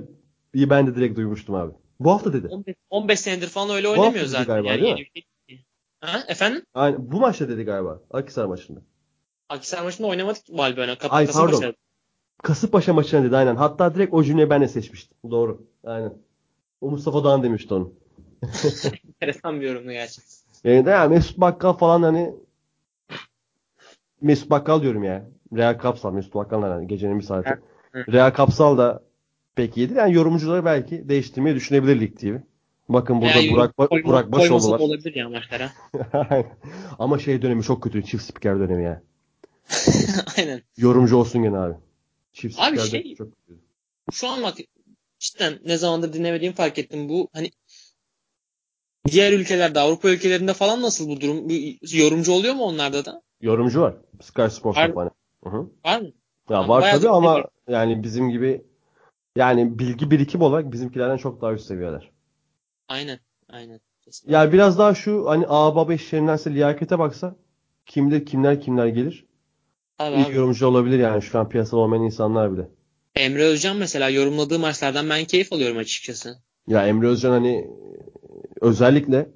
ben 0.54 0.86
de 0.86 0.94
direkt 0.94 1.16
duymuştum 1.16 1.54
abi. 1.54 1.72
Bu 2.00 2.10
hafta 2.10 2.32
dedi. 2.32 2.48
15, 2.48 2.76
15 2.90 3.20
senedir 3.20 3.48
falan 3.48 3.76
öyle 3.76 3.88
oynamıyor 3.88 4.26
zaten. 4.26 4.46
galiba, 4.46 4.68
yani 4.68 4.80
değil 4.82 4.96
yeni 4.96 5.06
bir 5.14 5.26
şey. 5.48 5.64
Ha, 6.00 6.24
efendim? 6.28 6.62
Aynen. 6.74 7.12
Bu 7.12 7.20
maçta 7.20 7.48
dedi 7.48 7.64
galiba. 7.64 8.00
Akhisar 8.10 8.44
maçında. 8.44 8.80
Akhisar 9.48 9.82
maçında 9.82 10.06
oynamadık 10.08 10.42
Valbuena. 10.50 10.98
Kap- 10.98 11.12
Ay, 11.12 11.26
Kasımpaşa. 11.26 11.58
pardon. 11.58 11.74
Kasımpaşa 12.42 12.92
maçına 12.94 13.24
dedi 13.24 13.36
aynen. 13.36 13.56
Hatta 13.56 13.94
direkt 13.94 14.14
o 14.14 14.22
cümleyi 14.22 14.50
ben 14.50 14.60
de 14.60 14.68
seçmiştim. 14.68 15.16
Doğru. 15.30 15.66
Aynen. 15.84 16.12
O 16.80 16.90
Mustafa 16.90 17.24
Doğan 17.24 17.42
demişti 17.42 17.74
onu. 17.74 17.92
Enteresan 19.08 19.60
bir 19.60 19.66
yorumdu 19.66 19.90
gerçekten. 19.92 20.70
Yani 20.70 20.86
de 20.86 20.90
ya 20.90 21.08
Mesut 21.08 21.38
Bakkal 21.38 21.72
falan 21.72 22.02
hani 22.02 22.34
Mesut 24.20 24.50
Bakkal 24.50 24.82
diyorum 24.82 25.04
ya. 25.04 25.28
Real 25.56 25.78
Kapsal. 25.78 26.12
Mesut 26.12 26.34
Bakkal 26.34 26.62
hani 26.62 26.86
gecenin 26.86 27.18
bir 27.18 27.24
saati. 27.24 27.58
Real 27.94 28.30
Kapsal 28.30 28.78
da 28.78 29.02
pek 29.56 29.76
iyidir. 29.76 29.96
Yani 29.96 30.14
yorumcuları 30.14 30.64
belki 30.64 31.08
değiştirmeyi 31.08 31.56
düşünebilir 31.56 32.00
Lig 32.00 32.18
TV. 32.18 32.36
Bakın 32.88 33.20
burada 33.20 33.34
Veya 33.38 33.52
Burak, 33.52 33.76
koyma- 33.76 34.04
Burak 34.04 34.32
Başoğlu 34.32 34.70
var. 34.70 34.78
olabilir 34.80 35.14
ya 35.14 35.28
maçlara. 35.28 35.72
Ama 36.98 37.18
şey 37.18 37.42
dönemi 37.42 37.62
çok 37.62 37.82
kötü. 37.82 38.04
Çift 38.04 38.24
spiker 38.24 38.58
dönemi 38.58 38.84
ya. 38.84 39.02
Aynen. 40.38 40.62
Yorumcu 40.76 41.16
olsun 41.16 41.42
gene 41.42 41.58
abi. 41.58 41.74
Çift 42.32 42.60
Abi 42.60 42.78
şey- 42.80 43.14
çok 43.14 43.28
kötü. 43.46 43.60
Şu 44.12 44.28
an 44.28 44.42
bak 44.42 44.54
cidden 45.18 45.58
ne 45.66 45.76
zamandır 45.76 46.12
dinlemediğimi 46.12 46.56
fark 46.56 46.78
ettim. 46.78 47.08
Bu 47.08 47.28
hani 47.32 47.50
diğer 49.08 49.32
ülkelerde 49.32 49.80
Avrupa 49.80 50.10
ülkelerinde 50.10 50.52
falan 50.54 50.82
nasıl 50.82 51.08
bu 51.08 51.20
durum? 51.20 51.48
Bir 51.48 51.78
yorumcu 51.98 52.32
oluyor 52.32 52.54
mu 52.54 52.62
onlarda 52.64 53.04
da? 53.04 53.22
Yorumcu 53.40 53.80
var. 53.80 53.94
Sky 54.20 54.46
Sports 54.50 54.78
Var-. 54.78 54.94
Var 54.94 56.00
mı? 56.00 56.10
Ya 56.50 56.58
Abi 56.58 56.68
var 56.68 56.90
tabii 56.92 57.08
ama 57.08 57.44
yani 57.68 58.02
bizim 58.02 58.30
gibi 58.30 58.64
yani 59.36 59.78
bilgi 59.78 60.10
birikim 60.10 60.42
olarak 60.42 60.72
bizimkilerden 60.72 61.16
çok 61.16 61.42
daha 61.42 61.52
üst 61.52 61.66
seviyeler. 61.66 62.10
Aynen. 62.88 63.18
Aynen. 63.48 63.80
Kesinlikle. 64.04 64.36
Ya 64.36 64.52
biraz 64.52 64.78
daha 64.78 64.94
şu 64.94 65.24
hani 65.28 65.44
ağ 65.48 65.76
baba 65.76 65.94
işlerindense 65.94 66.54
liyakete 66.54 66.98
baksa 66.98 67.36
kimdir 67.86 68.26
kimler 68.26 68.60
kimler 68.60 68.86
gelir. 68.86 69.26
Abi, 69.98 70.14
İyi 70.16 70.26
abi. 70.26 70.34
yorumcu 70.36 70.66
olabilir 70.66 70.98
yani 70.98 71.22
şu 71.22 71.38
an 71.38 71.48
piyasada 71.48 71.80
olmayan 71.80 72.04
insanlar 72.04 72.52
bile. 72.52 72.68
Emre 73.16 73.44
Özcan 73.44 73.76
mesela 73.76 74.08
yorumladığı 74.08 74.58
maçlardan 74.58 75.10
ben 75.10 75.24
keyif 75.24 75.52
alıyorum 75.52 75.76
açıkçası. 75.78 76.38
Ya 76.66 76.86
Emre 76.86 77.06
Özcan 77.06 77.30
hani 77.30 77.70
özellikle 78.60 79.30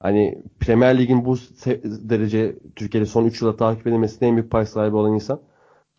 hani 0.00 0.42
Premier 0.60 0.98
Lig'in 0.98 1.24
bu 1.24 1.36
derece 1.84 2.56
Türkiye'de 2.76 3.06
son 3.06 3.24
3 3.24 3.42
yılda 3.42 3.56
takip 3.56 3.86
edilmesine 3.86 4.28
en 4.28 4.36
büyük 4.36 4.50
pay 4.50 4.66
sahibi 4.66 4.96
olan 4.96 5.14
insan. 5.14 5.40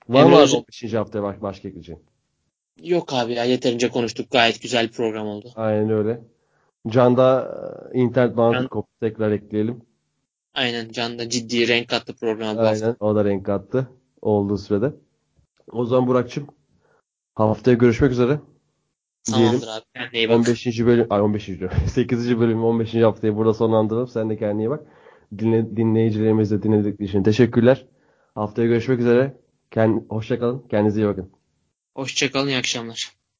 Var 0.10 0.24
mı 0.24 0.36
abi 0.36 0.44
Özcan- 0.44 0.58
15. 0.58 0.94
haftaya 0.98 1.24
baş, 1.24 1.42
başka 1.42 1.68
ekleyeceğim? 1.68 2.02
Yok 2.84 3.14
abi 3.14 3.34
ya 3.34 3.44
yeterince 3.44 3.90
konuştuk. 3.90 4.32
Gayet 4.32 4.62
güzel 4.62 4.88
bir 4.88 4.92
program 4.92 5.28
oldu. 5.28 5.52
Aynen 5.56 5.90
öyle. 5.90 6.22
Can'da 6.88 7.52
e, 7.94 8.00
internet 8.00 8.38
bağlantı 8.38 8.60
Can- 8.60 8.68
koptu. 8.68 8.92
Tekrar 9.00 9.32
ekleyelim. 9.32 9.82
Aynen 10.54 10.92
Can 10.92 11.20
da 11.20 11.30
ciddi 11.30 11.68
renk 11.68 11.90
bu 12.22 12.46
hafta. 12.46 12.62
Aynen. 12.62 12.96
O 13.00 13.16
da 13.16 13.26
renk 13.26 13.46
kattı. 13.46 13.90
Olduğu 14.22 14.58
sürede. 14.58 14.94
O 15.72 15.86
zaman 15.86 16.08
Burak'cığım 16.08 16.48
haftaya 17.36 17.78
görüşmek 17.78 18.12
üzere. 18.12 18.40
Diyelim. 19.28 19.46
Tamamdır 19.46 19.68
abi. 19.68 19.84
Kendine 19.94 20.20
iyi 20.20 20.30
bak. 20.30 20.36
15. 20.36 20.86
bölüm, 20.86 21.08
ay 21.10 21.22
15. 21.22 21.48
diyorum. 21.48 21.78
8. 21.88 22.40
bölüm 22.40 22.64
15. 22.64 22.94
haftayı 22.96 23.36
burada 23.36 23.54
sonlandıralım. 23.54 24.08
Sen 24.08 24.30
de 24.30 24.38
kendine 24.38 24.64
iyi 24.64 24.70
bak. 24.70 24.86
Dinle, 25.38 25.78
dinleyicilerimiz 25.78 26.52
de 26.52 26.64
dinledikleri 26.64 27.10
için 27.10 27.24
teşekkürler. 27.24 27.86
Haftaya 28.36 28.68
görüşmek 28.68 29.00
üzere. 29.00 29.38
Kend, 29.72 30.02
hoşça 30.10 30.40
kalın. 30.40 30.64
Kendinize 30.70 31.02
iyi 31.02 31.08
bakın. 31.08 31.32
Hoşçakalın 31.96 32.48
iyi 32.48 32.58
akşamlar. 32.58 33.15